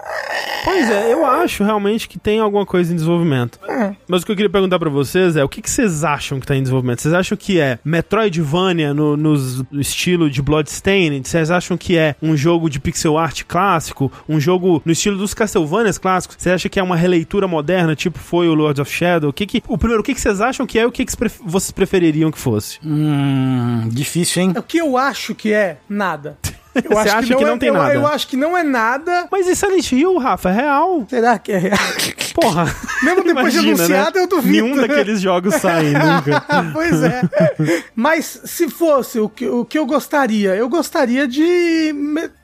Pois 0.66 0.90
é, 0.90 1.09
eu 1.12 1.26
acho 1.26 1.64
realmente 1.64 2.08
que 2.08 2.20
tem 2.20 2.40
alguma 2.40 2.66
coisa 2.66 2.92
em 2.92 2.96
desenvolvimento. 2.96 3.60
É. 3.68 3.96
Mas 4.08 4.22
o 4.22 4.26
que 4.26 4.32
eu 4.32 4.36
queria 4.36 4.50
perguntar 4.50 4.80
pra 4.80 4.90
vocês 4.90 5.36
é 5.36 5.44
o 5.44 5.50
que, 5.50 5.62
que 5.62 5.70
vocês 5.70 6.04
acham 6.04 6.40
que 6.40 6.46
tá 6.46 6.56
em 6.56 6.62
desenvolvimento? 6.62 7.02
Vocês 7.02 7.14
acham 7.14 7.38
que 7.38 7.60
é 7.60 7.80
Metroidvania 7.84 8.94
no, 8.94 9.18
no 9.18 9.36
estilo 9.80 10.30
de 10.30 10.42
Bloodstained? 10.42 11.28
Vocês 11.28 11.52
acham 11.52 11.78
que 11.78 11.98
é 11.98 12.16
um 12.22 12.36
jogo 12.36 12.70
de 12.70 12.80
pixel 12.80 13.18
art 13.18 13.44
clássico? 13.48 14.12
Um 14.28 14.40
jogo 14.40 14.82
no 14.86 14.92
estilo 14.92 15.18
dos 15.18 15.34
Castlevanias 15.34 15.98
clássicos? 15.98 16.38
Você 16.40 16.50
acha 16.52 16.70
que 16.70 16.80
é 16.80 16.84
uma 16.84 16.96
releitura 16.96 17.48
moderna, 17.48 17.96
tipo 17.96 18.20
foi 18.20 18.48
o 18.48 18.54
Lords 18.54 18.80
of 18.80 18.92
Shadow? 18.92 19.30
O 19.30 19.34
que 19.34 19.46
que, 19.46 19.64
o 19.68 19.78
primeiro, 19.78 20.02
o 20.02 20.04
que, 20.04 20.14
que 20.14 20.22
vocês 20.22 20.42
acham 20.42 20.66
que 20.66 20.78
é 20.78 20.84
e 20.84 20.86
o 20.86 20.92
que, 20.92 21.06
que 21.06 21.14
vocês 21.44 21.72
prefeririam 21.72 22.32
que 22.32 22.38
fosse? 22.38 22.80
Hum, 22.86 23.90
difícil, 23.90 24.44
hein? 24.44 24.54
O 24.58 24.64
que 24.64 24.78
eu 24.78 24.98
acho 24.98 25.34
que 25.34 25.54
é 25.54 25.78
nada. 25.90 26.38
Eu 26.76 26.92
Você 26.92 27.10
acha 27.10 27.36
que 27.36 27.44
não 27.44 27.56
é, 27.56 27.58
tem 27.58 27.70
eu, 27.70 27.74
nada? 27.74 27.94
Eu 27.94 28.08
acho 28.08 28.28
que 28.28 28.38
não 28.38 28.58
é 28.58 28.64
nada. 28.64 29.28
Mas 29.32 29.48
e 29.48 29.56
Silent 29.56 29.92
Hill, 29.92 30.18
Rafa? 30.18 30.50
É 30.50 30.54
real. 30.54 31.06
Será 31.10 31.38
que 31.40 31.52
é 31.52 31.58
real? 31.58 31.78
Porra. 32.36 32.74
Mesmo 33.04 33.24
depois 33.24 33.52
de 33.52 33.60
Imagina, 33.60 33.76
anunciado, 33.84 34.18
né? 34.18 34.24
eu 34.24 34.28
duvido. 34.28 34.52
Nenhum 34.66 34.76
daqueles 34.76 35.20
jogos 35.20 35.56
saem 35.56 35.94
nunca. 35.98 36.46
pois 36.72 37.02
é. 37.04 37.22
Mas 37.96 38.42
se 38.46 38.70
fosse 38.70 39.20
o 39.20 39.28
que, 39.28 39.48
o 39.48 39.66
que 39.66 39.78
eu 39.78 39.86
gostaria, 39.86 40.56
eu 40.56 40.70
gostaria 40.70 41.28
de. 41.28 41.94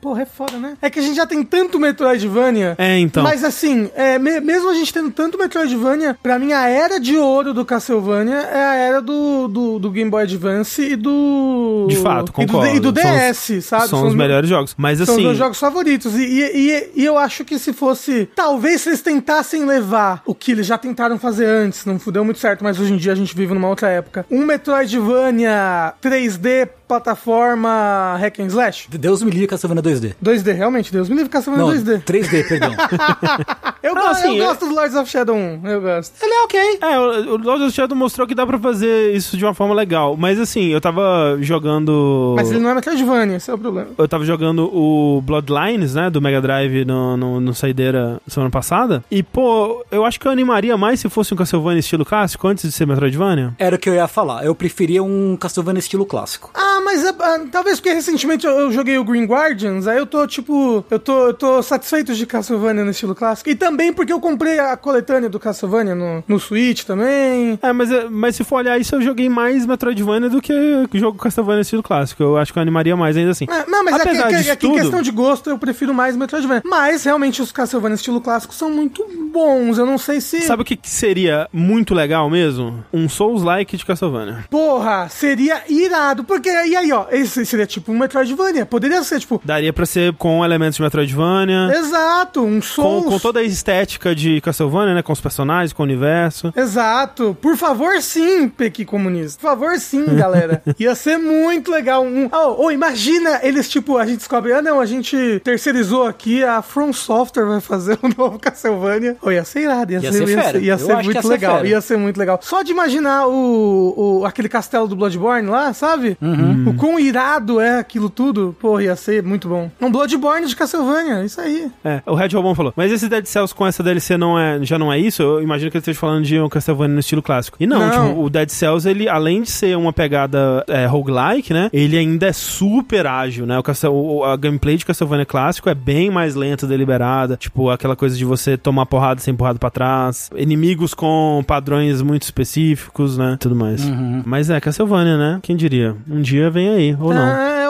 Porra, 0.00 0.22
é 0.22 0.26
foda, 0.26 0.58
né? 0.58 0.76
É 0.82 0.90
que 0.90 0.98
a 0.98 1.02
gente 1.02 1.16
já 1.16 1.26
tem 1.26 1.42
tanto 1.42 1.78
Metroidvania. 1.78 2.74
É, 2.78 2.98
então. 2.98 3.22
Mas 3.22 3.44
assim, 3.44 3.90
é, 3.94 4.18
me- 4.18 4.40
mesmo 4.40 4.70
a 4.70 4.74
gente 4.74 4.92
tendo 4.92 5.10
tanto 5.10 5.38
Metroidvania, 5.38 6.16
pra 6.22 6.38
mim 6.38 6.52
a 6.52 6.68
era 6.68 6.98
de 7.00 7.16
ouro 7.16 7.54
do 7.54 7.64
Castlevania 7.64 8.36
é 8.36 8.64
a 8.64 8.74
era 8.74 9.00
do, 9.00 9.48
do, 9.48 9.78
do 9.78 9.90
Game 9.90 10.10
Boy 10.10 10.24
Advance 10.24 10.82
e 10.82 10.96
do. 10.96 11.86
De 11.88 11.96
fato, 11.96 12.32
e 12.38 12.46
do, 12.46 12.52
concordo. 12.52 12.76
e 12.76 12.80
do 12.80 12.92
São 13.00 13.12
DS, 13.30 13.64
sabe? 13.64 13.88
São 13.88 14.06
os 14.06 14.14
meus- 14.14 14.15
melhores 14.16 14.48
jogos. 14.48 14.74
Mas 14.76 14.98
São 14.98 15.04
os 15.04 15.10
assim. 15.10 15.22
meus 15.22 15.36
jogos 15.38 15.58
favoritos. 15.58 16.14
E, 16.14 16.22
e, 16.22 16.70
e- 16.70 16.90
e 16.96 17.04
eu 17.04 17.16
acho 17.18 17.44
que 17.44 17.58
se 17.58 17.72
fosse. 17.72 18.28
Talvez 18.34 18.80
se 18.82 18.88
eles 18.90 19.02
tentassem 19.02 19.64
levar 19.64 20.22
o 20.26 20.34
que 20.34 20.52
eles 20.52 20.66
já 20.66 20.76
tentaram 20.78 21.18
fazer 21.18 21.46
antes, 21.46 21.84
não 21.84 21.98
deu 22.12 22.24
muito 22.24 22.38
certo, 22.40 22.62
mas 22.64 22.78
hoje 22.80 22.92
em 22.92 22.96
dia 22.96 23.12
a 23.12 23.16
gente 23.16 23.34
vive 23.34 23.52
numa 23.54 23.68
outra 23.68 23.88
época. 23.88 24.24
Um 24.30 24.44
Metroidvania 24.44 25.94
3D, 26.02 26.68
plataforma 26.86 28.16
hack 28.20 28.38
and 28.40 28.46
slash. 28.48 28.88
Deus 28.90 29.22
me 29.22 29.30
livre 29.30 29.46
Castlevania 29.48 29.82
2D. 29.82 30.14
2D, 30.22 30.52
realmente, 30.54 30.92
Deus 30.92 31.08
me 31.08 31.16
livre 31.16 31.30
Castlevania 31.30 31.66
Não, 31.66 31.74
2D. 31.74 32.02
3D, 32.02 32.48
perdão. 32.48 32.72
Eu, 33.82 33.96
Ah, 33.96 34.00
go- 34.00 34.06
assim, 34.08 34.36
eu 34.36 34.42
é- 34.42 34.46
gosto 34.48 34.66
do 34.66 34.74
Lords 34.74 34.96
of 34.96 35.08
Shadow 35.08 35.36
1, 35.36 35.60
eu 35.68 35.80
gosto. 35.80 36.12
Ele 36.20 36.32
é 36.32 36.42
ok. 36.42 36.78
É, 36.82 36.98
o 36.98 37.34
o 37.34 37.36
Lord 37.36 37.64
of 37.64 37.72
Shadow 37.72 37.96
mostrou 37.96 38.26
que 38.26 38.34
dá 38.34 38.44
pra 38.44 38.58
fazer 38.58 39.14
isso 39.14 39.36
de 39.36 39.44
uma 39.44 39.54
forma 39.54 39.72
legal. 39.74 40.16
Mas 40.16 40.40
assim, 40.40 40.66
eu 40.68 40.80
tava 40.80 41.36
jogando. 41.40 42.34
Mas 42.36 42.50
ele 42.50 42.58
não 42.58 42.70
é 42.70 42.74
Metroidvania, 42.74 43.36
esse 43.36 43.48
é 43.48 43.54
o 43.54 43.58
problema. 43.58 43.90
Eu 43.96 44.08
tava 44.08 44.24
jogando 44.24 44.64
o 44.74 45.20
Bloodlines, 45.22 45.94
né, 45.94 46.10
do 46.10 46.20
Mega 46.20 46.40
Drive 46.40 46.84
no, 46.84 47.16
no, 47.16 47.40
no 47.40 47.54
Saideira 47.54 48.20
semana 48.26 48.50
passada. 48.50 49.04
E, 49.08 49.22
pô, 49.22 49.84
eu 49.92 50.04
acho 50.04 50.18
que 50.18 50.26
eu 50.26 50.32
animaria 50.32 50.76
mais 50.76 50.98
se 50.98 51.08
fosse 51.08 51.32
um 51.32 51.36
Castlevania 51.36 51.78
estilo 51.78 52.04
clássico 52.04 52.48
antes 52.48 52.64
de 52.64 52.72
ser 52.72 52.86
Metroidvania. 52.88 53.54
Era 53.56 53.76
o 53.76 53.78
que 53.78 53.88
eu 53.88 53.94
ia 53.94 54.08
falar. 54.08 54.44
Eu 54.44 54.54
preferia 54.54 55.02
um 55.02 55.36
Castlevania 55.36 55.78
estilo 55.78 56.04
clássico. 56.04 56.50
Ah, 56.54 56.75
mas 56.84 57.04
é- 57.04 57.14
ah, 57.20 57.40
talvez 57.50 57.78
porque 57.80 57.92
recentemente 57.94 58.46
eu, 58.46 58.52
eu 58.52 58.72
joguei 58.72 58.98
o 58.98 59.04
Green 59.04 59.24
Guardians, 59.24 59.86
aí 59.86 59.98
eu 59.98 60.06
tô, 60.06 60.26
tipo, 60.26 60.84
eu 60.90 60.98
tô, 60.98 61.26
eu 61.28 61.34
tô 61.34 61.62
satisfeito 61.62 62.14
de 62.14 62.26
Castlevania 62.26 62.84
no 62.84 62.90
estilo 62.90 63.14
clássico. 63.14 63.48
E 63.50 63.54
também 63.54 63.92
porque 63.92 64.12
eu 64.12 64.20
comprei 64.20 64.58
a 64.58 64.76
coletânea 64.76 65.28
do 65.28 65.38
Castlevania 65.40 65.94
no, 65.94 66.22
no 66.26 66.38
Switch 66.40 66.84
também. 66.84 67.58
É, 67.62 67.72
mas, 67.72 67.90
é- 67.90 68.08
mas 68.08 68.36
se 68.36 68.44
for 68.44 68.56
olhar 68.56 68.78
isso, 68.80 68.94
eu 68.94 69.02
joguei 69.02 69.28
mais 69.28 69.64
Metroidvania 69.66 70.28
do 70.30 70.40
que 70.40 70.52
jogo 70.94 71.18
Castlevania 71.18 71.62
estilo 71.62 71.82
clássico. 71.82 72.22
Eu 72.22 72.36
acho 72.36 72.52
que 72.52 72.58
eu 72.58 72.62
animaria 72.62 72.96
mais 72.96 73.16
ainda 73.16 73.30
assim. 73.30 73.46
É, 73.48 73.66
não, 73.70 73.84
mas 73.84 73.94
é 73.96 74.02
Apesar 74.02 74.28
disso 74.28 74.50
é 74.50 74.56
que 74.56 74.66
em 74.66 74.70
tudo- 74.70 74.80
questão 74.80 75.02
de 75.02 75.10
gosto 75.10 75.50
eu 75.50 75.58
prefiro 75.58 75.92
mais 75.94 76.16
Metroidvania. 76.16 76.62
Mas 76.64 77.04
realmente 77.04 77.40
os 77.42 77.52
Castlevania 77.52 77.94
estilo 77.96 78.20
clássico 78.20 78.54
são 78.54 78.70
muito 78.70 79.04
bons. 79.32 79.78
Eu 79.78 79.86
não 79.86 79.98
sei 79.98 80.20
se. 80.20 80.42
Sabe 80.42 80.62
o 80.62 80.64
que, 80.64 80.76
que 80.76 80.88
seria 80.88 81.48
muito 81.52 81.94
legal 81.94 82.28
mesmo? 82.30 82.84
Um 82.92 83.08
Souls-like 83.08 83.76
de 83.76 83.84
Castlevania. 83.84 84.44
Porra, 84.50 85.08
seria 85.08 85.62
irado. 85.68 86.24
Porque, 86.24 86.48
e 86.68 86.76
aí, 86.76 86.92
ó, 86.92 87.06
esse 87.10 87.44
seria 87.46 87.66
tipo 87.66 87.92
um 87.92 87.98
Metroidvania. 87.98 88.66
Poderia 88.66 89.02
ser, 89.02 89.20
tipo, 89.20 89.40
Daria 89.44 89.72
pra 89.72 89.86
ser 89.86 90.12
com 90.14 90.44
elementos 90.44 90.76
de 90.76 90.82
Metroidvania. 90.82 91.72
exato, 91.76 92.42
um 92.42 92.56
Com, 92.56 92.62
Souls. 92.62 93.04
com 93.06 93.18
toda 93.18 93.40
a 93.40 93.42
estética 93.42 94.14
de 94.14 94.40
Castlevania, 94.40 94.94
né? 94.94 95.02
Com 95.02 95.12
os 95.12 95.20
personagens, 95.20 95.72
com 95.72 95.82
o 95.82 95.86
universo. 95.86 96.52
Exato. 96.56 97.36
Por 97.40 97.56
favor, 97.56 98.00
sim, 98.00 98.48
Pequi 98.48 98.84
Comunista. 98.84 99.40
Por 99.40 99.48
favor, 99.48 99.78
sim, 99.78 100.04
galera. 100.16 100.62
Ia 100.78 100.94
ser 100.94 101.16
muito 101.18 101.70
legal. 101.70 102.04
Um... 102.04 102.28
Oh, 102.32 102.64
oh, 102.66 102.70
imagina 102.70 103.40
eles, 103.42 103.68
tipo, 103.68 103.96
a 103.96 104.06
gente 104.06 104.18
descobre, 104.18 104.52
ah, 104.52 104.62
não, 104.62 104.80
a 104.80 104.86
gente 104.86 105.40
terceirizou 105.44 106.06
aqui, 106.06 106.42
a 106.44 106.62
From 106.62 106.92
Software 106.92 107.46
vai 107.46 107.60
fazer 107.60 107.98
um 108.02 108.08
novo 108.16 108.38
Castlevania. 108.38 109.16
Oh, 109.22 109.30
ia 109.30 109.44
ser 109.44 109.60
irado, 109.62 109.92
ia, 109.92 110.00
Ia 110.00 110.12
ser, 110.12 110.26
ser 110.26 110.28
ia 110.36 110.42
ser, 110.50 110.62
ia 110.62 110.78
ser 110.78 110.94
muito 110.94 111.14
ia 111.14 111.22
ser 111.22 111.28
legal. 111.28 111.56
fera. 111.56 111.68
Ia 111.68 111.80
ser 111.80 111.96
muito 111.98 112.16
legal. 112.18 112.38
Só 112.42 112.62
de 112.62 112.72
imaginar 112.72 113.26
o, 113.28 113.94
o 114.20 114.24
aquele 114.26 114.48
castelo 114.48 114.86
do 114.88 114.96
Bloodborne 114.96 115.48
lá, 115.48 115.72
sabe? 115.72 116.16
Uhum. 116.20 116.55
O 116.66 116.74
quão 116.74 116.98
irado 116.98 117.60
é 117.60 117.78
aquilo 117.78 118.08
tudo. 118.10 118.54
Pô, 118.60 118.80
ia 118.80 118.94
ser 118.96 119.22
muito 119.22 119.48
bom. 119.48 119.70
Um 119.80 119.90
Bloodborne 119.90 120.46
de 120.46 120.56
Castlevania, 120.56 121.24
isso 121.24 121.40
aí. 121.40 121.70
É, 121.84 122.02
o 122.06 122.14
Red 122.14 122.28
Robon 122.28 122.54
falou, 122.54 122.72
mas 122.76 122.90
esse 122.92 123.08
Dead 123.08 123.24
Cells 123.26 123.54
com 123.54 123.66
essa 123.66 123.82
DLC 123.82 124.16
não 124.16 124.38
é, 124.38 124.58
já 124.62 124.78
não 124.78 124.92
é 124.92 124.98
isso? 124.98 125.22
Eu 125.22 125.42
imagino 125.42 125.70
que 125.70 125.76
ele 125.76 125.82
esteja 125.82 125.98
falando 125.98 126.24
de 126.24 126.38
um 126.40 126.48
Castlevania 126.48 126.94
no 126.94 127.00
estilo 127.00 127.22
clássico. 127.22 127.56
E 127.60 127.66
não, 127.66 127.78
Não. 127.78 128.08
tipo, 128.08 128.22
o 128.22 128.30
Dead 128.30 128.48
Cells, 128.50 128.88
ele, 128.88 129.08
além 129.08 129.42
de 129.42 129.50
ser 129.50 129.76
uma 129.76 129.92
pegada 129.92 130.64
é, 130.68 130.86
roguelike, 130.86 131.52
né? 131.52 131.68
Ele 131.72 131.96
ainda 131.96 132.26
é 132.26 132.32
super 132.32 133.06
ágil, 133.06 133.46
né? 133.46 133.58
O, 133.58 133.62
Castel, 133.62 133.94
o- 133.94 134.24
a 134.24 134.36
gameplay 134.36 134.76
de 134.76 134.84
Castlevania 134.86 135.26
clássico 135.26 135.68
é 135.68 135.74
bem 135.74 136.10
mais 136.10 136.34
lenta, 136.34 136.66
deliberada. 136.66 137.36
Tipo, 137.36 137.70
aquela 137.70 137.96
coisa 137.96 138.16
de 138.16 138.24
você 138.24 138.56
tomar 138.56 138.86
porrada 138.86 139.20
sem 139.20 139.32
empurrado 139.34 139.58
pra 139.58 139.70
trás. 139.70 140.30
Inimigos 140.36 140.94
com 140.94 141.42
padrões 141.46 142.02
muito 142.02 142.22
específicos, 142.22 143.16
né? 143.18 143.36
Tudo 143.38 143.54
mais. 143.54 143.82
Mas 144.24 144.50
é, 144.50 144.60
Castlevania, 144.60 145.16
né? 145.16 145.38
Quem 145.42 145.56
diria? 145.56 145.94
Um 146.08 146.20
dia 146.20 146.45
vem 146.50 146.68
aí, 146.68 146.96
ou 147.00 147.12
não. 147.12 147.26
É. 147.28 147.65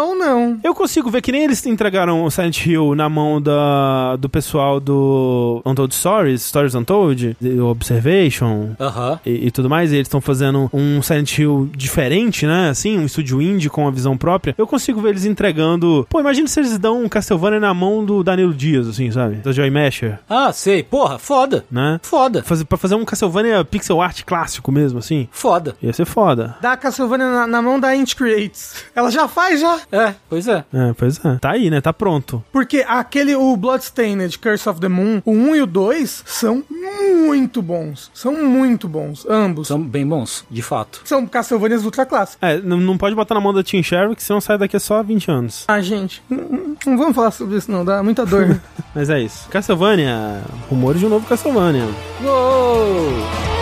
Eu 0.67 0.75
consigo 0.75 1.09
ver 1.09 1.23
que 1.23 1.31
nem 1.31 1.45
eles 1.45 1.65
entregaram 1.65 2.25
o 2.25 2.31
Silent 2.31 2.67
Hill 2.67 2.97
na 2.97 3.09
mão 3.09 3.41
da, 3.41 4.17
do 4.17 4.29
pessoal 4.29 4.81
do 4.81 5.63
Untold 5.65 5.95
Stories, 5.95 6.43
Stories 6.43 6.75
Untold, 6.75 7.37
Observation 7.63 8.71
Aham. 8.81 9.21
e, 9.25 9.47
e 9.47 9.51
tudo 9.53 9.71
mais, 9.71 9.93
e 9.93 9.95
eles 9.95 10.07
estão 10.09 10.21
fazendo 10.21 10.69
um 10.73 11.01
Silent 11.03 11.39
Hill 11.39 11.71
diferente, 11.77 12.47
né? 12.49 12.69
Assim, 12.71 12.99
um 12.99 13.07
estúdio 13.07 13.41
indie 13.41 13.71
com 13.71 13.83
uma 13.83 13.93
visão 13.93 14.17
própria. 14.19 14.57
Eu 14.59 14.67
consigo 14.67 15.01
ver 15.01 15.11
eles 15.11 15.25
entregando. 15.25 16.05
Pô, 16.11 16.19
imagina 16.19 16.49
se 16.49 16.59
eles 16.59 16.77
dão 16.79 17.01
um 17.05 17.09
Castlevania 17.09 17.61
na 17.61 17.73
mão 17.73 18.05
do 18.05 18.25
Danilo 18.25 18.53
Dias, 18.53 18.89
assim, 18.89 19.09
sabe? 19.13 19.37
Da 19.37 19.53
Joy 19.53 19.71
Masher, 19.71 20.19
Ah, 20.29 20.53
sei. 20.53 20.83
Porra, 20.83 21.17
foda. 21.17 21.65
né? 21.71 22.01
Foda. 22.03 22.43
Fazer, 22.43 22.65
pra 22.65 22.77
fazer 22.77 22.97
um 22.97 23.05
Castlevania 23.05 23.65
pixel 23.65 24.01
art 24.03 24.25
clássico 24.25 24.73
mesmo, 24.73 24.99
assim. 24.99 25.29
Foda. 25.31 25.77
Ia 25.81 25.93
ser 25.93 26.07
foda. 26.07 26.57
Dá 26.61 26.73
a 26.73 26.77
Castlevania 26.77 27.27
na, 27.31 27.47
na 27.47 27.63
mão 27.63 27.79
da 27.79 27.95
Int 27.95 28.15
Creates. 28.17 28.85
Ela 28.97 29.13
já 29.13 29.29
faz, 29.29 29.61
já. 29.61 29.79
É, 29.93 30.13
pois 30.29 30.49
é. 30.49 30.56
É, 30.73 30.93
pois 30.97 31.25
é. 31.25 31.37
Tá 31.37 31.53
aí, 31.53 31.71
né? 31.71 31.81
Tá 31.81 31.93
pronto. 31.93 32.45
Porque 32.53 32.85
aquele, 32.87 33.35
o 33.35 33.57
Bloodstained, 33.57 34.39
Curse 34.39 34.69
of 34.69 34.81
the 34.81 34.89
Moon, 34.89 35.21
o 35.25 35.33
1 35.33 35.57
e 35.57 35.63
o 35.63 35.67
2 35.67 36.23
são 36.27 36.63
muito 36.69 37.61
bons. 37.63 38.11
São 38.15 38.33
muito 38.33 38.89
bons, 38.89 39.27
ambos. 39.29 39.69
São, 39.69 39.77
São 39.79 39.87
bem 39.87 40.07
bons, 40.07 40.45
de 40.51 40.63
fato. 40.63 41.03
Castlevanias 41.31 41.85
ultra 41.85 42.07
clássicos. 42.07 42.39
É, 42.41 42.59
não, 42.61 42.79
não 42.79 42.97
pode 42.97 43.15
botar 43.15 43.35
na 43.35 43.41
mão 43.41 43.53
da 43.53 43.63
Team 43.63 43.83
Sherrick, 43.83 44.23
senão 44.23 44.41
sai 44.41 44.59
daqui 44.59 44.77
a 44.77 44.81
só 44.81 45.03
20 45.03 45.31
anos. 45.31 45.65
Ah, 45.69 45.81
gente, 45.81 46.23
não, 46.29 46.77
não 46.87 46.97
vamos 46.99 47.15
falar 47.15 47.31
sobre 47.31 47.57
isso 47.57 47.71
não, 47.71 47.85
dá 47.85 48.03
muita 48.03 48.25
dor. 48.25 48.61
Mas 48.95 49.11
é 49.11 49.21
isso. 49.21 49.49
Castlevania. 49.49 50.43
Rumores 50.71 51.01
de 51.01 51.07
um 51.07 51.11
novo 51.11 51.27
Castlevania. 51.27 51.87
Uou! 52.23 53.56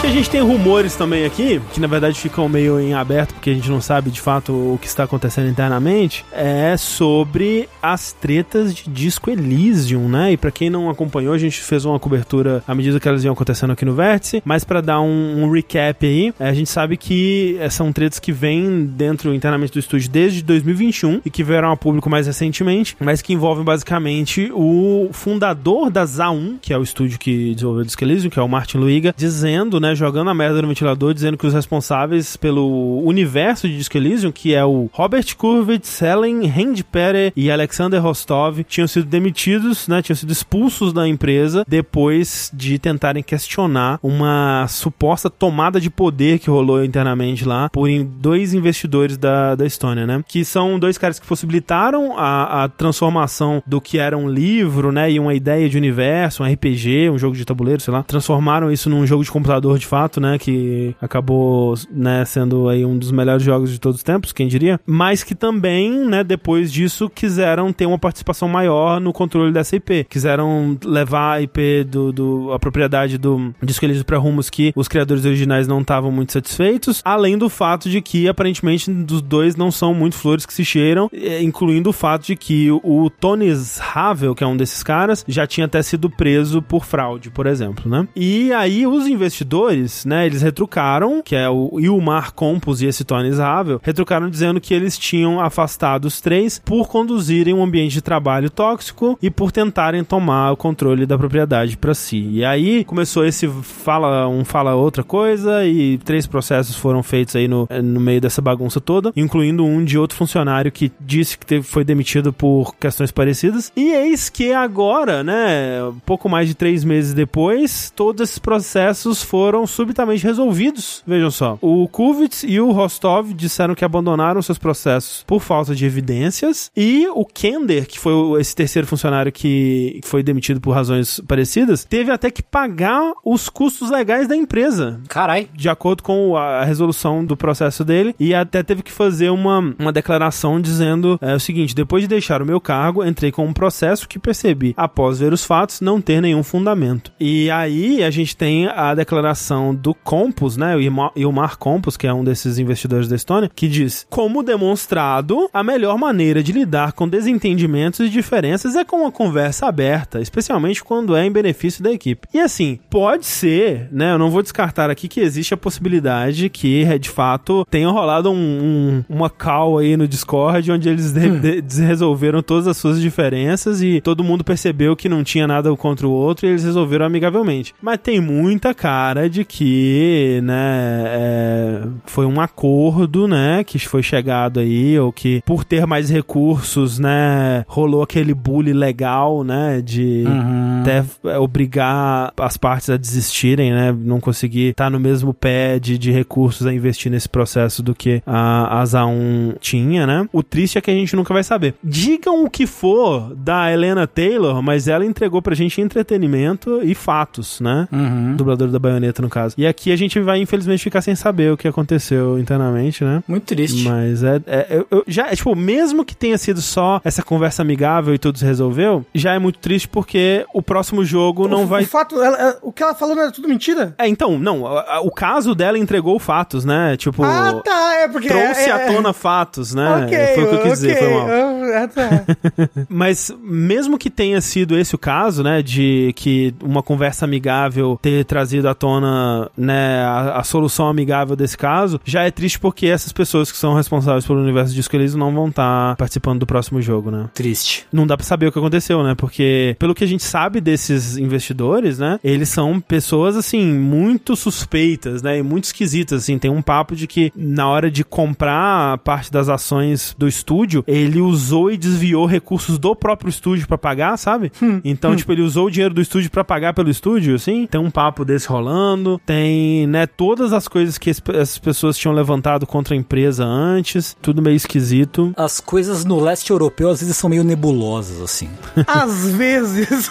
Que 0.00 0.06
a 0.06 0.10
gente 0.10 0.30
tem 0.30 0.40
rumores 0.40 0.94
também 0.94 1.24
aqui, 1.24 1.60
que 1.72 1.80
na 1.80 1.88
verdade 1.88 2.20
ficam 2.20 2.48
meio 2.48 2.78
em 2.78 2.94
aberto, 2.94 3.34
porque 3.34 3.50
a 3.50 3.54
gente 3.54 3.68
não 3.68 3.80
sabe 3.80 4.10
de 4.10 4.20
fato 4.20 4.52
o 4.52 4.78
que 4.80 4.86
está 4.86 5.02
acontecendo 5.02 5.48
internamente, 5.48 6.24
é 6.30 6.76
sobre 6.76 7.68
as 7.82 8.12
tretas 8.12 8.72
de 8.72 8.88
disco 8.88 9.28
Elysium, 9.28 10.08
né? 10.08 10.32
E 10.32 10.36
pra 10.36 10.52
quem 10.52 10.70
não 10.70 10.88
acompanhou, 10.88 11.34
a 11.34 11.38
gente 11.38 11.60
fez 11.60 11.84
uma 11.84 11.98
cobertura 11.98 12.62
à 12.66 12.74
medida 12.76 13.00
que 13.00 13.08
elas 13.08 13.24
iam 13.24 13.32
acontecendo 13.32 13.72
aqui 13.72 13.84
no 13.84 13.92
Vértice, 13.92 14.40
mas 14.44 14.62
pra 14.62 14.80
dar 14.80 15.00
um, 15.00 15.42
um 15.42 15.50
recap 15.50 16.06
aí, 16.06 16.32
é, 16.38 16.48
a 16.48 16.54
gente 16.54 16.70
sabe 16.70 16.96
que 16.96 17.56
é, 17.58 17.68
são 17.68 17.92
tretas 17.92 18.20
que 18.20 18.30
vêm 18.30 18.86
dentro 18.86 19.34
internamente 19.34 19.72
do 19.72 19.80
estúdio 19.80 20.08
desde 20.10 20.44
2021 20.44 21.22
e 21.24 21.30
que 21.30 21.42
vieram 21.42 21.72
a 21.72 21.76
público 21.76 22.08
mais 22.08 22.26
recentemente, 22.28 22.96
mas 23.00 23.20
que 23.20 23.32
envolvem 23.32 23.64
basicamente 23.64 24.50
o 24.54 25.08
fundador 25.12 25.90
da 25.90 26.04
ZA1, 26.04 26.58
que 26.62 26.72
é 26.72 26.78
o 26.78 26.82
estúdio 26.82 27.18
que 27.18 27.52
desenvolveu 27.54 27.82
o 27.82 27.86
Disco 27.86 28.04
Elysium, 28.04 28.30
que 28.30 28.38
é 28.38 28.42
o 28.42 28.48
Martin 28.48 28.78
Luiga, 28.78 29.12
dizendo, 29.16 29.80
né, 29.80 29.87
né, 29.88 29.94
jogando 29.94 30.28
a 30.28 30.34
merda 30.34 30.60
no 30.60 30.68
ventilador, 30.68 31.14
dizendo 31.14 31.36
que 31.36 31.46
os 31.46 31.54
responsáveis 31.54 32.36
pelo 32.36 33.02
universo 33.04 33.68
de 33.68 33.76
Disco 33.76 33.96
Elysium, 33.96 34.30
que 34.30 34.54
é 34.54 34.64
o 34.64 34.90
Robert 34.92 35.36
Kurvitz, 35.36 36.02
Helen 36.02 36.46
Handpere 36.46 37.32
e 37.34 37.50
Alexander 37.50 38.02
Rostov, 38.02 38.62
tinham 38.64 38.86
sido 38.86 39.06
demitidos, 39.06 39.88
né, 39.88 40.02
tinham 40.02 40.16
sido 40.16 40.32
expulsos 40.32 40.92
da 40.92 41.08
empresa 41.08 41.64
depois 41.66 42.50
de 42.52 42.78
tentarem 42.78 43.22
questionar 43.22 43.98
uma 44.02 44.66
suposta 44.68 45.30
tomada 45.30 45.80
de 45.80 45.90
poder 45.90 46.38
que 46.38 46.50
rolou 46.50 46.84
internamente 46.84 47.44
lá 47.44 47.68
por 47.70 47.88
dois 48.04 48.52
investidores 48.52 49.16
da, 49.16 49.54
da 49.54 49.64
Estônia, 49.64 50.06
né, 50.06 50.22
que 50.26 50.44
são 50.44 50.78
dois 50.78 50.98
caras 50.98 51.18
que 51.18 51.26
possibilitaram 51.26 52.18
a, 52.18 52.64
a 52.64 52.68
transformação 52.68 53.62
do 53.66 53.80
que 53.80 53.98
era 53.98 54.16
um 54.16 54.28
livro, 54.28 54.92
né, 54.92 55.10
e 55.10 55.18
uma 55.18 55.34
ideia 55.34 55.68
de 55.68 55.76
universo, 55.76 56.42
um 56.42 56.52
RPG, 56.52 57.10
um 57.10 57.18
jogo 57.18 57.34
de 57.34 57.44
tabuleiro, 57.44 57.80
sei 57.80 57.92
lá, 57.92 58.02
transformaram 58.02 58.70
isso 58.70 58.90
num 58.90 59.06
jogo 59.06 59.24
de 59.24 59.30
computador 59.30 59.77
de 59.78 59.86
fato, 59.86 60.20
né, 60.20 60.38
que 60.38 60.94
acabou, 61.00 61.74
né, 61.90 62.24
sendo 62.24 62.68
aí 62.68 62.84
um 62.84 62.98
dos 62.98 63.10
melhores 63.10 63.42
jogos 63.42 63.70
de 63.70 63.78
todos 63.78 63.98
os 63.98 64.02
tempos, 64.02 64.32
quem 64.32 64.48
diria, 64.48 64.80
mas 64.86 65.22
que 65.22 65.34
também, 65.34 65.90
né, 66.06 66.22
depois 66.22 66.72
disso 66.72 67.08
quiseram 67.08 67.72
ter 67.72 67.86
uma 67.86 67.98
participação 67.98 68.48
maior 68.48 69.00
no 69.00 69.12
controle 69.12 69.52
dessa 69.52 69.76
IP, 69.76 70.06
quiseram 70.08 70.78
levar 70.84 71.34
a 71.34 71.42
IP 71.42 71.84
do, 71.84 72.12
do 72.12 72.52
a 72.52 72.58
propriedade 72.58 73.18
do 73.18 73.54
disco 73.62 73.84
Elysium 73.84 74.04
para 74.04 74.18
rumos 74.18 74.50
que 74.50 74.72
os 74.74 74.88
criadores 74.88 75.24
originais 75.24 75.66
não 75.66 75.80
estavam 75.80 76.10
muito 76.10 76.32
satisfeitos, 76.32 77.02
além 77.04 77.36
do 77.38 77.48
fato 77.48 77.88
de 77.88 78.00
que 78.00 78.28
aparentemente 78.28 78.90
dos 78.90 79.22
dois 79.22 79.56
não 79.56 79.70
são 79.70 79.94
muito 79.94 80.16
flores 80.16 80.46
que 80.46 80.52
se 80.52 80.64
cheiram, 80.64 81.10
eh, 81.12 81.42
incluindo 81.42 81.90
o 81.90 81.92
fato 81.92 82.26
de 82.26 82.36
que 82.36 82.70
o 82.70 83.10
Tony 83.10 83.48
Havel, 83.94 84.34
que 84.34 84.44
é 84.44 84.46
um 84.46 84.56
desses 84.56 84.82
caras, 84.82 85.24
já 85.26 85.46
tinha 85.46 85.66
até 85.66 85.82
sido 85.82 86.10
preso 86.10 86.60
por 86.62 86.84
fraude, 86.84 87.30
por 87.30 87.46
exemplo, 87.46 87.90
né? 87.90 88.06
E 88.14 88.52
aí 88.52 88.86
os 88.86 89.06
investidores, 89.06 89.67
né, 90.04 90.26
eles 90.26 90.42
retrucaram, 90.42 91.22
que 91.22 91.36
é 91.36 91.48
o 91.48 91.78
Ilmar 91.80 92.32
Compos 92.32 92.82
e 92.82 92.86
esse 92.86 93.04
Tony 93.04 93.28
Havel, 93.40 93.80
retrucaram 93.82 94.28
dizendo 94.28 94.60
que 94.60 94.74
eles 94.74 94.98
tinham 94.98 95.40
afastado 95.40 96.06
os 96.06 96.20
três 96.20 96.58
por 96.58 96.88
conduzirem 96.88 97.54
um 97.54 97.62
ambiente 97.62 97.92
de 97.92 98.02
trabalho 98.02 98.50
tóxico 98.50 99.18
e 99.22 99.30
por 99.30 99.52
tentarem 99.52 100.04
tomar 100.04 100.52
o 100.52 100.56
controle 100.56 101.06
da 101.06 101.18
propriedade 101.18 101.76
para 101.76 101.94
si. 101.94 102.28
E 102.30 102.44
aí 102.44 102.84
começou 102.84 103.24
esse 103.24 103.48
fala 103.48 104.28
um 104.28 104.44
fala 104.44 104.74
outra 104.74 105.02
coisa 105.02 105.64
e 105.64 105.98
três 105.98 106.26
processos 106.26 106.76
foram 106.76 107.02
feitos 107.02 107.36
aí 107.36 107.48
no, 107.48 107.68
no 107.82 108.00
meio 108.00 108.20
dessa 108.20 108.40
bagunça 108.40 108.80
toda, 108.80 109.12
incluindo 109.16 109.64
um 109.64 109.84
de 109.84 109.98
outro 109.98 110.16
funcionário 110.16 110.72
que 110.72 110.92
disse 111.00 111.36
que 111.36 111.46
teve, 111.46 111.62
foi 111.66 111.84
demitido 111.84 112.32
por 112.32 112.74
questões 112.76 113.10
parecidas. 113.10 113.72
E 113.76 113.90
eis 113.90 114.28
que 114.28 114.52
agora, 114.52 115.22
né, 115.22 115.92
pouco 116.06 116.28
mais 116.28 116.48
de 116.48 116.54
três 116.54 116.84
meses 116.84 117.14
depois, 117.14 117.92
todos 117.94 118.22
esses 118.22 118.38
processos 118.38 119.22
foram 119.22 119.47
subitamente 119.66 120.24
resolvidos. 120.24 121.02
Vejam 121.06 121.30
só, 121.30 121.58
o 121.60 121.86
Kuvitz 121.88 122.44
e 122.44 122.60
o 122.60 122.70
Rostov 122.72 123.32
disseram 123.32 123.74
que 123.74 123.84
abandonaram 123.84 124.42
seus 124.42 124.58
processos 124.58 125.24
por 125.26 125.40
falta 125.40 125.74
de 125.74 125.84
evidências 125.84 126.70
e 126.76 127.06
o 127.08 127.24
Kender, 127.24 127.86
que 127.86 127.98
foi 127.98 128.40
esse 128.40 128.54
terceiro 128.54 128.86
funcionário 128.86 129.32
que 129.32 130.00
foi 130.04 130.22
demitido 130.22 130.60
por 130.60 130.72
razões 130.72 131.20
parecidas, 131.26 131.84
teve 131.84 132.10
até 132.10 132.30
que 132.30 132.42
pagar 132.42 133.12
os 133.24 133.48
custos 133.48 133.90
legais 133.90 134.28
da 134.28 134.36
empresa. 134.36 135.00
Carai. 135.08 135.48
De 135.54 135.68
acordo 135.68 136.02
com 136.02 136.36
a 136.36 136.64
resolução 136.64 137.24
do 137.24 137.36
processo 137.36 137.84
dele 137.84 138.14
e 138.18 138.34
até 138.34 138.62
teve 138.62 138.82
que 138.82 138.92
fazer 138.92 139.30
uma, 139.30 139.74
uma 139.78 139.92
declaração 139.92 140.60
dizendo 140.60 141.18
é, 141.20 141.34
o 141.34 141.40
seguinte, 141.40 141.74
depois 141.74 142.02
de 142.02 142.08
deixar 142.08 142.42
o 142.42 142.46
meu 142.46 142.60
cargo, 142.60 143.04
entrei 143.04 143.30
com 143.30 143.46
um 143.46 143.52
processo 143.52 144.08
que 144.08 144.18
percebi, 144.18 144.74
após 144.76 145.18
ver 145.18 145.32
os 145.32 145.44
fatos, 145.44 145.80
não 145.80 146.00
ter 146.00 146.20
nenhum 146.20 146.42
fundamento. 146.42 147.12
E 147.18 147.50
aí 147.50 148.02
a 148.02 148.10
gente 148.10 148.36
tem 148.36 148.66
a 148.66 148.94
declaração 148.94 149.37
do 149.74 149.94
Compus, 149.94 150.56
né, 150.56 150.76
o 150.76 150.80
Ilmar 151.16 151.58
Compus, 151.58 151.96
que 151.96 152.06
é 152.06 152.12
um 152.12 152.24
desses 152.24 152.58
investidores 152.58 153.08
da 153.08 153.16
Estônia, 153.16 153.50
que 153.54 153.68
diz: 153.68 154.06
como 154.10 154.42
demonstrado, 154.42 155.48
a 155.52 155.62
melhor 155.62 155.98
maneira 155.98 156.42
de 156.42 156.52
lidar 156.52 156.92
com 156.92 157.08
desentendimentos 157.08 158.00
e 158.00 158.08
diferenças 158.08 158.76
é 158.76 158.84
com 158.84 159.02
uma 159.02 159.12
conversa 159.12 159.66
aberta, 159.66 160.20
especialmente 160.20 160.82
quando 160.82 161.16
é 161.16 161.24
em 161.24 161.32
benefício 161.32 161.82
da 161.82 161.92
equipe. 161.92 162.28
E 162.32 162.40
assim, 162.40 162.78
pode 162.90 163.26
ser, 163.26 163.88
né, 163.90 164.12
eu 164.12 164.18
não 164.18 164.30
vou 164.30 164.42
descartar 164.42 164.90
aqui 164.90 165.08
que 165.08 165.20
existe 165.20 165.54
a 165.54 165.56
possibilidade 165.56 166.48
que, 166.48 166.98
de 166.98 167.08
fato, 167.08 167.66
tenha 167.70 167.88
rolado 167.88 168.30
um, 168.30 168.34
um, 168.34 169.04
uma 169.08 169.30
call 169.30 169.78
aí 169.78 169.96
no 169.96 170.08
Discord 170.08 170.70
onde 170.70 170.88
eles 170.88 171.14
hum. 171.14 171.40
de, 171.40 171.60
de, 171.60 171.82
resolveram 171.82 172.42
todas 172.42 172.66
as 172.66 172.76
suas 172.76 173.00
diferenças 173.00 173.82
e 173.82 174.00
todo 174.00 174.24
mundo 174.24 174.44
percebeu 174.44 174.96
que 174.96 175.08
não 175.08 175.22
tinha 175.22 175.46
nada 175.46 175.74
contra 175.76 176.06
o 176.06 176.10
outro 176.10 176.46
e 176.46 176.50
eles 176.50 176.64
resolveram 176.64 177.06
amigavelmente. 177.06 177.74
Mas 177.80 177.98
tem 177.98 178.20
muita 178.20 178.74
cara 178.74 179.27
de 179.28 179.44
que, 179.44 180.40
né, 180.42 181.04
é, 181.06 181.82
foi 182.06 182.26
um 182.26 182.40
acordo, 182.40 183.26
né, 183.26 183.64
que 183.64 183.78
foi 183.78 184.02
chegado 184.02 184.60
aí, 184.60 184.98
ou 184.98 185.12
que 185.12 185.42
por 185.44 185.64
ter 185.64 185.86
mais 185.86 186.10
recursos, 186.10 186.98
né, 186.98 187.64
rolou 187.66 188.02
aquele 188.02 188.34
bullying 188.34 188.72
legal, 188.72 189.44
né, 189.44 189.80
de 189.80 190.24
uhum. 190.26 190.80
até 190.80 191.04
obrigar 191.38 192.32
as 192.36 192.56
partes 192.56 192.90
a 192.90 192.96
desistirem, 192.96 193.72
né, 193.72 193.94
não 193.98 194.20
conseguir 194.20 194.70
estar 194.70 194.84
tá 194.84 194.90
no 194.90 195.00
mesmo 195.00 195.32
pé 195.32 195.78
de, 195.78 195.98
de 195.98 196.10
recursos 196.10 196.66
a 196.66 196.72
investir 196.72 197.10
nesse 197.10 197.28
processo 197.28 197.82
do 197.82 197.94
que 197.94 198.22
a, 198.26 198.80
a 198.80 198.84
ZA1 198.84 199.56
tinha, 199.60 200.06
né. 200.06 200.28
O 200.32 200.42
triste 200.42 200.78
é 200.78 200.80
que 200.80 200.90
a 200.90 200.94
gente 200.94 201.14
nunca 201.14 201.32
vai 201.32 201.42
saber. 201.42 201.74
Digam 201.82 202.44
o 202.44 202.50
que 202.50 202.66
for 202.66 203.34
da 203.34 203.72
Helena 203.72 204.06
Taylor, 204.06 204.62
mas 204.62 204.88
ela 204.88 205.04
entregou 205.04 205.40
pra 205.42 205.54
gente 205.54 205.80
entretenimento 205.80 206.80
e 206.82 206.94
fatos, 206.94 207.60
né? 207.60 207.88
Uhum. 207.92 208.36
Dublador 208.36 208.68
da 208.68 208.78
baioneta, 208.78 209.17
no 209.22 209.28
caso. 209.28 209.54
E 209.58 209.66
aqui 209.66 209.92
a 209.92 209.96
gente 209.96 210.20
vai, 210.20 210.40
infelizmente, 210.40 210.82
ficar 210.82 211.02
sem 211.02 211.14
saber 211.14 211.52
o 211.52 211.56
que 211.56 211.68
aconteceu 211.68 212.38
internamente, 212.38 213.04
né? 213.04 213.22
Muito 213.26 213.44
triste. 213.44 213.84
Mas 213.84 214.22
é. 214.22 214.40
é 214.46 214.66
eu, 214.70 214.86
eu 214.90 215.04
já, 215.06 215.28
é, 215.28 215.36
tipo, 215.36 215.54
mesmo 215.54 216.04
que 216.04 216.14
tenha 216.14 216.38
sido 216.38 216.60
só 216.60 217.00
essa 217.04 217.22
conversa 217.22 217.62
amigável 217.62 218.14
e 218.14 218.18
tudo 218.18 218.38
se 218.38 218.44
resolveu, 218.44 219.04
já 219.14 219.34
é 219.34 219.38
muito 219.38 219.58
triste 219.58 219.88
porque 219.88 220.46
o 220.52 220.62
próximo 220.62 221.04
jogo 221.04 221.44
o, 221.44 221.48
não 221.48 221.66
vai. 221.66 221.84
O 221.84 221.86
fato, 221.86 222.22
ela, 222.22 222.58
o 222.62 222.72
que 222.72 222.82
ela 222.82 222.94
falou 222.94 223.14
não 223.14 223.22
era 223.22 223.32
tudo 223.32 223.48
mentira? 223.48 223.94
É, 223.98 224.06
então, 224.06 224.38
não. 224.38 224.62
O, 224.62 225.06
o 225.06 225.10
caso 225.10 225.54
dela 225.54 225.78
entregou 225.78 226.18
fatos, 226.18 226.64
né? 226.64 226.96
Tipo. 226.96 227.22
Ah, 227.24 227.60
tá. 227.64 227.94
É 228.00 228.08
porque. 228.08 228.28
Trouxe 228.28 228.68
é, 228.68 228.72
à 228.72 228.80
é, 228.80 228.92
tona 228.92 229.12
fatos, 229.12 229.74
né? 229.74 230.06
Okay, 230.06 230.34
foi 230.34 230.44
o 230.44 230.48
que 230.48 230.54
eu 230.54 230.62
quis 230.62 230.78
okay. 230.78 230.94
dizer, 230.94 230.98
foi 230.98 231.14
mal. 231.14 231.28
Ah, 231.74 231.88
tá. 231.88 232.08
Mas 232.88 233.34
mesmo 233.40 233.98
que 233.98 234.10
tenha 234.10 234.40
sido 234.40 234.78
esse 234.78 234.94
o 234.94 234.98
caso, 234.98 235.42
né, 235.42 235.62
de 235.62 236.12
que 236.16 236.54
uma 236.62 236.82
conversa 236.82 237.24
amigável 237.24 237.98
ter 238.00 238.24
trazido 238.24 238.68
à 238.68 238.74
tona, 238.74 239.07
né, 239.56 240.02
a, 240.02 240.38
a 240.38 240.44
solução 240.44 240.88
amigável 240.88 241.36
desse 241.36 241.56
caso, 241.56 242.00
já 242.04 242.22
é 242.22 242.30
triste 242.30 242.58
porque 242.58 242.86
essas 242.86 243.12
pessoas 243.12 243.50
que 243.50 243.58
são 243.58 243.74
responsáveis 243.74 244.26
pelo 244.26 244.40
universo 244.40 244.70
de 244.70 244.76
Disco 244.76 244.94
Elysium 244.96 245.18
não 245.18 245.34
vão 245.34 245.48
estar 245.48 245.90
tá 245.90 245.96
participando 245.96 246.40
do 246.40 246.46
próximo 246.46 246.80
jogo, 246.80 247.10
né? 247.10 247.28
Triste. 247.34 247.86
Não 247.92 248.06
dá 248.06 248.16
pra 248.16 248.24
saber 248.24 248.46
o 248.46 248.52
que 248.52 248.58
aconteceu, 248.58 249.02
né? 249.02 249.14
Porque 249.14 249.76
pelo 249.78 249.94
que 249.94 250.04
a 250.04 250.06
gente 250.06 250.22
sabe 250.22 250.60
desses 250.60 251.16
investidores, 251.16 251.98
né, 251.98 252.18
eles 252.22 252.48
são 252.48 252.80
pessoas 252.80 253.36
assim 253.36 253.64
muito 253.64 254.36
suspeitas, 254.36 255.22
né, 255.22 255.38
e 255.38 255.42
muito 255.42 255.64
esquisitas, 255.64 256.22
assim, 256.22 256.38
tem 256.38 256.50
um 256.50 256.62
papo 256.62 256.94
de 256.94 257.06
que 257.06 257.32
na 257.34 257.68
hora 257.68 257.90
de 257.90 258.04
comprar 258.04 258.98
parte 258.98 259.30
das 259.30 259.48
ações 259.48 260.14
do 260.18 260.28
estúdio, 260.28 260.84
ele 260.86 261.20
usou 261.20 261.70
e 261.70 261.76
desviou 261.76 262.26
recursos 262.26 262.78
do 262.78 262.94
próprio 262.94 263.30
estúdio 263.30 263.66
para 263.66 263.78
pagar, 263.78 264.16
sabe? 264.16 264.52
Hum, 264.62 264.80
então, 264.84 265.12
hum. 265.12 265.16
tipo, 265.16 265.32
ele 265.32 265.42
usou 265.42 265.66
o 265.66 265.70
dinheiro 265.70 265.94
do 265.94 266.00
estúdio 266.00 266.30
para 266.30 266.44
pagar 266.44 266.74
pelo 266.74 266.90
estúdio, 266.90 267.34
assim. 267.34 267.66
Tem 267.66 267.80
um 267.80 267.90
papo 267.90 268.24
desse 268.24 268.48
rolando, 268.48 268.97
tem, 269.24 269.86
né, 269.86 270.06
todas 270.06 270.52
as 270.52 270.66
coisas 270.66 270.98
que 270.98 271.10
essas 271.10 271.58
pessoas 271.58 271.96
tinham 271.96 272.14
levantado 272.14 272.66
contra 272.66 272.94
a 272.94 272.96
empresa 272.96 273.44
antes, 273.44 274.16
tudo 274.20 274.42
meio 274.42 274.56
esquisito. 274.56 275.32
As 275.36 275.60
coisas 275.60 276.04
no 276.04 276.18
leste 276.20 276.50
europeu 276.50 276.90
às 276.90 277.00
vezes 277.00 277.16
são 277.16 277.30
meio 277.30 277.44
nebulosas, 277.44 278.20
assim. 278.20 278.48
às 278.86 279.30
vezes. 279.30 280.10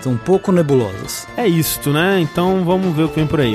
são 0.00 0.12
um 0.12 0.18
pouco 0.18 0.52
nebulosas. 0.52 1.26
É 1.36 1.46
isto, 1.46 1.90
né? 1.90 2.20
Então 2.20 2.64
vamos 2.64 2.94
ver 2.94 3.04
o 3.04 3.08
que 3.08 3.16
vem 3.16 3.26
por 3.26 3.40
aí. 3.40 3.54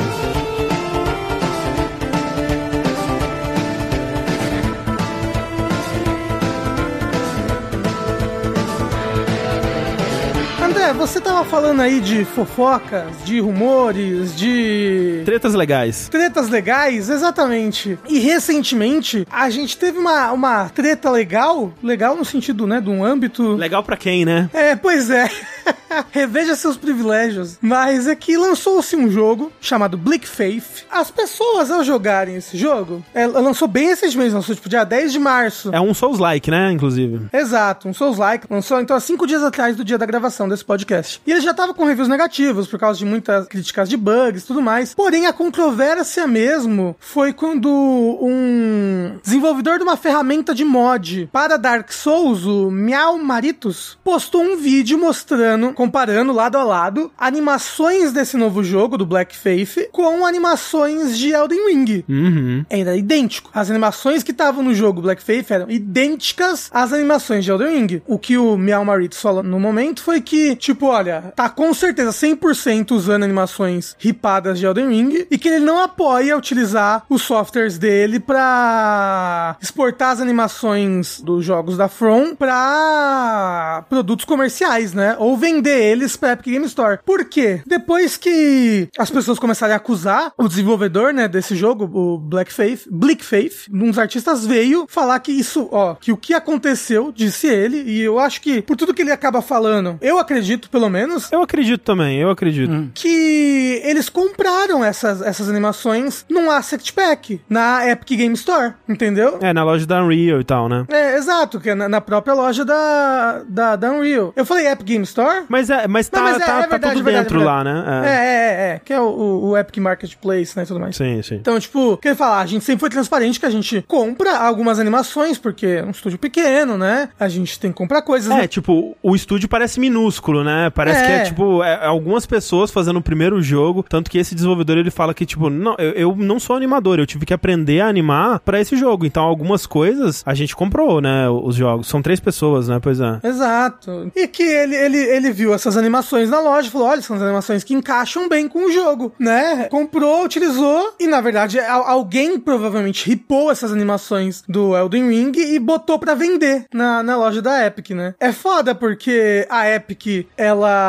Tava 11.42 11.50
falando 11.50 11.80
aí 11.82 12.00
de 12.00 12.24
fofocas, 12.24 13.08
de 13.26 13.40
rumores, 13.40 14.36
de. 14.36 15.24
Tretas 15.26 15.56
legais. 15.56 16.08
Tretas 16.08 16.50
legais, 16.50 17.10
exatamente. 17.10 17.98
E 18.08 18.20
recentemente, 18.20 19.26
a 19.32 19.50
gente 19.50 19.78
teve 19.78 19.98
uma, 19.98 20.32
uma 20.32 20.70
treta 20.70 21.10
legal, 21.10 21.74
legal 21.82 22.16
no 22.16 22.24
sentido, 22.24 22.68
né, 22.68 22.80
de 22.80 22.90
um 22.90 23.04
âmbito. 23.04 23.56
Legal 23.56 23.84
para 23.84 23.98
quem, 23.98 24.24
né? 24.24 24.50
É, 24.54 24.76
pois 24.76 25.10
é. 25.10 25.30
Reveja 26.12 26.56
seus 26.56 26.78
privilégios. 26.78 27.58
Mas 27.62 28.08
é 28.08 28.16
que 28.16 28.38
lançou-se 28.38 28.96
um 28.96 29.10
jogo 29.10 29.52
chamado 29.60 29.98
Bleak 29.98 30.28
Faith. 30.28 30.86
As 30.90 31.12
pessoas, 31.12 31.72
ao 31.72 31.84
jogarem 31.84 32.36
esse 32.36 32.58
jogo, 32.58 33.04
ela 33.14 33.40
lançou 33.40 33.68
bem 33.68 33.88
recentemente, 33.88 34.34
lançou 34.34 34.56
tipo 34.56 34.70
dia 34.70 34.84
10 34.84 35.12
de 35.12 35.20
março. 35.20 35.70
É 35.74 35.82
um 35.82 35.94
Souls-like, 35.94 36.50
né, 36.50 36.72
inclusive. 36.72 37.28
Exato, 37.34 37.88
um 37.88 37.94
Souls-like. 37.94 38.48
Lançou 38.50 38.80
então 38.80 38.96
há 38.96 39.00
cinco 39.00 39.28
dias 39.28 39.44
atrás 39.44 39.76
do 39.76 39.84
dia 39.84 39.98
da 39.98 40.06
gravação 40.06 40.48
desse 40.48 40.64
podcast. 40.64 41.22
E 41.26 41.31
ele 41.32 41.42
já 41.42 41.54
tava 41.54 41.74
com 41.74 41.86
reviews 41.86 42.08
negativos 42.08 42.68
por 42.68 42.80
causa 42.80 43.00
de 43.00 43.06
muitas 43.06 43.48
críticas 43.48 43.90
de 43.90 43.98
bugs 43.98 44.44
e 44.44 44.48
tudo 44.48 44.62
mais. 44.62 44.94
Porém, 44.94 45.26
a 45.26 45.34
controvérsia 45.34 46.28
mesmo 46.28 46.96
foi 47.00 47.34
quando 47.34 47.70
um 47.70 49.20
desenvolvedor 49.24 49.78
de 49.78 49.84
uma 49.84 49.98
ferramenta 49.98 50.54
de 50.54 50.64
mod 50.64 51.30
para 51.32 51.58
Dark 51.58 51.92
Souls, 51.92 52.46
o 52.46 52.70
Miau 52.72 53.18
Maritos, 53.18 53.98
postou 54.04 54.42
um 54.42 54.58
vídeo 54.58 54.98
mostrando, 54.98 55.74
comparando 55.74 56.34
lado 56.34 56.58
a 56.58 56.64
lado, 56.64 57.12
animações 57.18 58.12
desse 58.12 58.38
novo 58.38 58.64
jogo, 58.64 58.98
do 58.98 59.06
Black 59.06 59.36
Faith, 59.36 59.90
com 59.92 60.26
animações 60.26 61.18
de 61.18 61.32
Elden 61.32 61.68
Ring. 61.68 62.06
Uhum. 62.08 62.66
Era 62.70 62.96
idêntico. 62.96 63.50
As 63.54 63.70
animações 63.70 64.24
que 64.24 64.32
estavam 64.32 64.64
no 64.64 64.74
jogo 64.74 65.02
Black 65.02 65.22
Faith 65.22 65.52
eram 65.52 65.70
idênticas 65.70 66.70
às 66.74 66.94
animações 66.94 67.44
de 67.44 67.52
Elden 67.52 67.76
Ring. 67.76 68.02
O 68.08 68.18
que 68.18 68.38
o 68.38 68.58
Miau 68.58 68.84
Maritos 68.86 69.22
falou 69.22 69.44
no 69.44 69.60
momento 69.60 70.04
foi 70.04 70.22
que, 70.22 70.56
tipo, 70.56 70.88
olha, 70.88 71.21
tá 71.36 71.50
com 71.50 71.74
certeza 71.74 72.12
100% 72.12 72.92
usando 72.92 73.24
animações 73.24 73.96
ripadas 74.00 74.60
de 74.60 74.66
Elden 74.66 74.90
Ring 74.90 75.28
e 75.30 75.38
que 75.38 75.48
ele 75.48 75.66
não 75.66 75.80
apoia 75.80 76.38
utilizar 76.38 77.04
os 77.10 77.22
softwares 77.22 77.78
dele 77.78 78.20
pra 78.20 79.58
exportar 79.62 80.12
as 80.12 80.22
animações 80.22 81.22
dos 81.22 81.46
jogos 81.46 81.78
da 81.78 81.88
From 81.88 82.36
pra 82.36 83.86
produtos 83.90 84.26
comerciais, 84.26 84.94
né? 84.94 85.16
Ou 85.20 85.38
vender 85.38 85.82
eles 85.92 86.16
pra 86.16 86.34
Epic 86.34 86.48
Game 86.48 86.66
Store. 86.66 87.00
Por 87.06 87.26
quê? 87.26 87.62
Depois 87.66 88.18
que 88.18 88.90
as 88.98 89.10
pessoas 89.10 89.40
começaram 89.40 89.74
a 89.74 89.78
acusar 89.78 90.32
o 90.38 90.48
desenvolvedor, 90.48 91.14
né, 91.14 91.28
desse 91.28 91.56
jogo, 91.56 91.90
o 91.94 92.18
Black 92.18 92.52
Faith, 92.52 92.88
Bleak 92.90 93.24
Faith, 93.24 93.68
uns 93.72 93.98
artistas 93.98 94.46
veio 94.46 94.86
falar 94.88 95.20
que 95.20 95.32
isso, 95.32 95.68
ó, 95.72 95.96
que 95.96 96.12
o 96.12 96.18
que 96.18 96.34
aconteceu, 96.34 97.12
disse 97.12 97.48
ele, 97.48 97.82
e 97.84 98.02
eu 98.02 98.20
acho 98.20 98.42
que 98.42 98.62
por 98.62 98.76
tudo 98.76 98.94
que 98.94 99.02
ele 99.02 99.12
acaba 99.12 99.42
falando, 99.42 99.98
eu 100.02 100.18
acredito, 100.20 100.70
pelo 100.70 100.90
menos, 100.90 101.11
Eu 101.32 101.42
acredito 101.42 101.82
também, 101.82 102.18
eu 102.20 102.30
acredito. 102.30 102.90
que 102.94 103.82
eles 103.84 104.10
compraram 104.10 104.84
essas, 104.84 105.22
essas 105.22 105.50
animações 105.50 106.26
num 106.30 106.50
asset 106.52 106.92
pack 106.94 107.42
na 107.50 107.88
Epic 107.90 108.18
Game 108.18 108.34
Store, 108.36 108.74
entendeu? 108.88 109.38
É, 109.42 109.54
na 109.54 109.64
loja 109.64 109.86
da 109.86 110.04
Unreal 110.04 110.40
e 110.40 110.44
tal, 110.44 110.68
né? 110.70 110.86
É, 110.90 111.16
exato, 111.18 111.60
que 111.60 111.70
é 111.70 111.76
na, 111.76 111.88
na 111.90 112.02
própria 112.02 112.34
loja 112.34 112.64
da, 112.66 113.42
da, 113.48 113.76
da 113.76 113.92
Unreal. 113.92 114.34
Eu 114.36 114.46
falei 114.46 114.68
Epic 114.68 114.86
Game 114.86 115.04
Store? 115.04 115.44
Mas 115.50 115.70
é, 115.70 115.88
mas 115.88 116.08
tá, 116.10 116.18
Não, 116.20 116.26
mas 116.32 116.36
é- 116.42 116.46
tá, 116.46 116.52
é 116.60 116.62
tá 116.64 116.68
verdade, 116.68 116.94
tudo 116.96 117.02
é 117.10 117.12
verdade, 117.12 117.24
dentro 117.30 117.42
é 117.42 117.46
lá, 117.46 117.64
verdade. 117.64 117.86
né? 117.88 118.08
É, 118.08 118.12
é, 118.12 118.76
é, 118.76 118.82
que 118.84 118.94
é 118.94 119.00
o, 119.00 119.04
o- 119.06 119.50
o 119.50 119.58
Epic 119.58 119.78
Marketplace, 119.78 120.56
né, 120.56 120.64
e 120.64 120.66
tudo 120.66 120.80
mais. 120.80 120.96
Sim, 120.96 121.22
sim. 121.22 121.36
Então, 121.36 121.60
tipo, 121.60 121.98
quer 121.98 122.16
falar, 122.16 122.40
a 122.42 122.46
gente 122.46 122.64
sempre 122.66 122.80
foi 122.82 122.90
transparente 122.90 123.40
que 123.40 123.46
a 123.46 123.50
gente 123.50 123.84
compra 123.88 124.38
algumas 124.38 124.80
animações, 124.80 125.38
porque 125.38 125.66
é 125.66 125.84
um 125.84 125.92
estúdio 125.92 126.18
pequeno, 126.20 126.78
né? 126.78 127.10
A 127.20 127.28
gente 127.28 127.60
tem 127.60 127.72
que 127.72 127.78
comprar 127.78 128.02
coisas. 128.02 128.32
É, 128.32 128.42
né? 128.42 128.48
tipo, 128.48 128.96
o 129.02 129.16
estúdio 129.16 129.48
parece 129.50 129.80
minúsculo, 129.80 130.44
né? 130.44 130.70
Parece 130.74 131.01
É. 131.02 131.06
que 131.06 131.12
é, 131.14 131.24
tipo, 131.24 131.64
é, 131.64 131.86
algumas 131.86 132.26
pessoas 132.26 132.72
fazendo 132.72 132.98
o 132.98 133.02
primeiro 133.02 133.42
jogo, 133.42 133.84
tanto 133.88 134.10
que 134.10 134.18
esse 134.18 134.34
desenvolvedor, 134.36 134.78
ele 134.78 134.92
fala 134.92 135.14
que, 135.14 135.26
tipo, 135.26 135.50
não, 135.50 135.76
eu, 135.78 135.92
eu 135.92 136.16
não 136.16 136.40
sou 136.40 136.56
animador, 136.56 137.00
eu 137.00 137.06
tive 137.06 137.26
que 137.26 137.34
aprender 137.34 137.82
a 137.82 137.88
animar 137.88 138.40
pra 138.40 138.60
esse 138.60 138.76
jogo. 138.78 139.06
Então, 139.06 139.24
algumas 139.24 139.66
coisas 139.66 140.24
a 140.26 140.34
gente 140.34 140.56
comprou, 140.56 141.02
né, 141.02 141.30
os 141.30 141.56
jogos. 141.56 141.88
São 141.88 142.02
três 142.02 142.20
pessoas, 142.20 142.68
né? 142.68 142.80
Pois 142.82 143.00
é. 143.00 143.20
Exato. 143.24 144.12
E 144.16 144.28
que 144.28 144.44
ele, 144.44 144.76
ele, 144.76 144.98
ele 144.98 145.32
viu 145.32 145.54
essas 145.54 145.76
animações 145.78 146.30
na 146.30 146.40
loja 146.40 146.68
e 146.68 146.72
falou: 146.72 146.88
olha, 146.88 147.02
são 147.02 147.16
as 147.16 147.22
animações 147.22 147.64
que 147.64 147.74
encaixam 147.74 148.30
bem 148.30 148.48
com 148.48 148.68
o 148.68 148.72
jogo, 148.72 149.14
né? 149.20 149.68
Comprou, 149.70 150.24
utilizou 150.24 150.94
e, 151.00 151.08
na 151.08 151.22
verdade, 151.22 151.60
al- 151.60 151.88
alguém 151.88 152.40
provavelmente 152.40 153.08
ripou 153.10 153.52
essas 153.52 153.72
animações 153.72 154.44
do 154.48 154.76
Elden 154.76 155.10
Ring 155.10 155.32
e 155.36 155.60
botou 155.60 155.98
pra 156.00 156.14
vender 156.16 156.66
na, 156.74 157.02
na 157.04 157.18
loja 157.18 157.42
da 157.42 157.66
Epic, 157.66 157.92
né? 157.92 158.14
É 158.20 158.32
foda 158.32 158.74
porque 158.76 159.46
a 159.50 159.70
Epic, 159.70 160.28
ela 160.38 160.81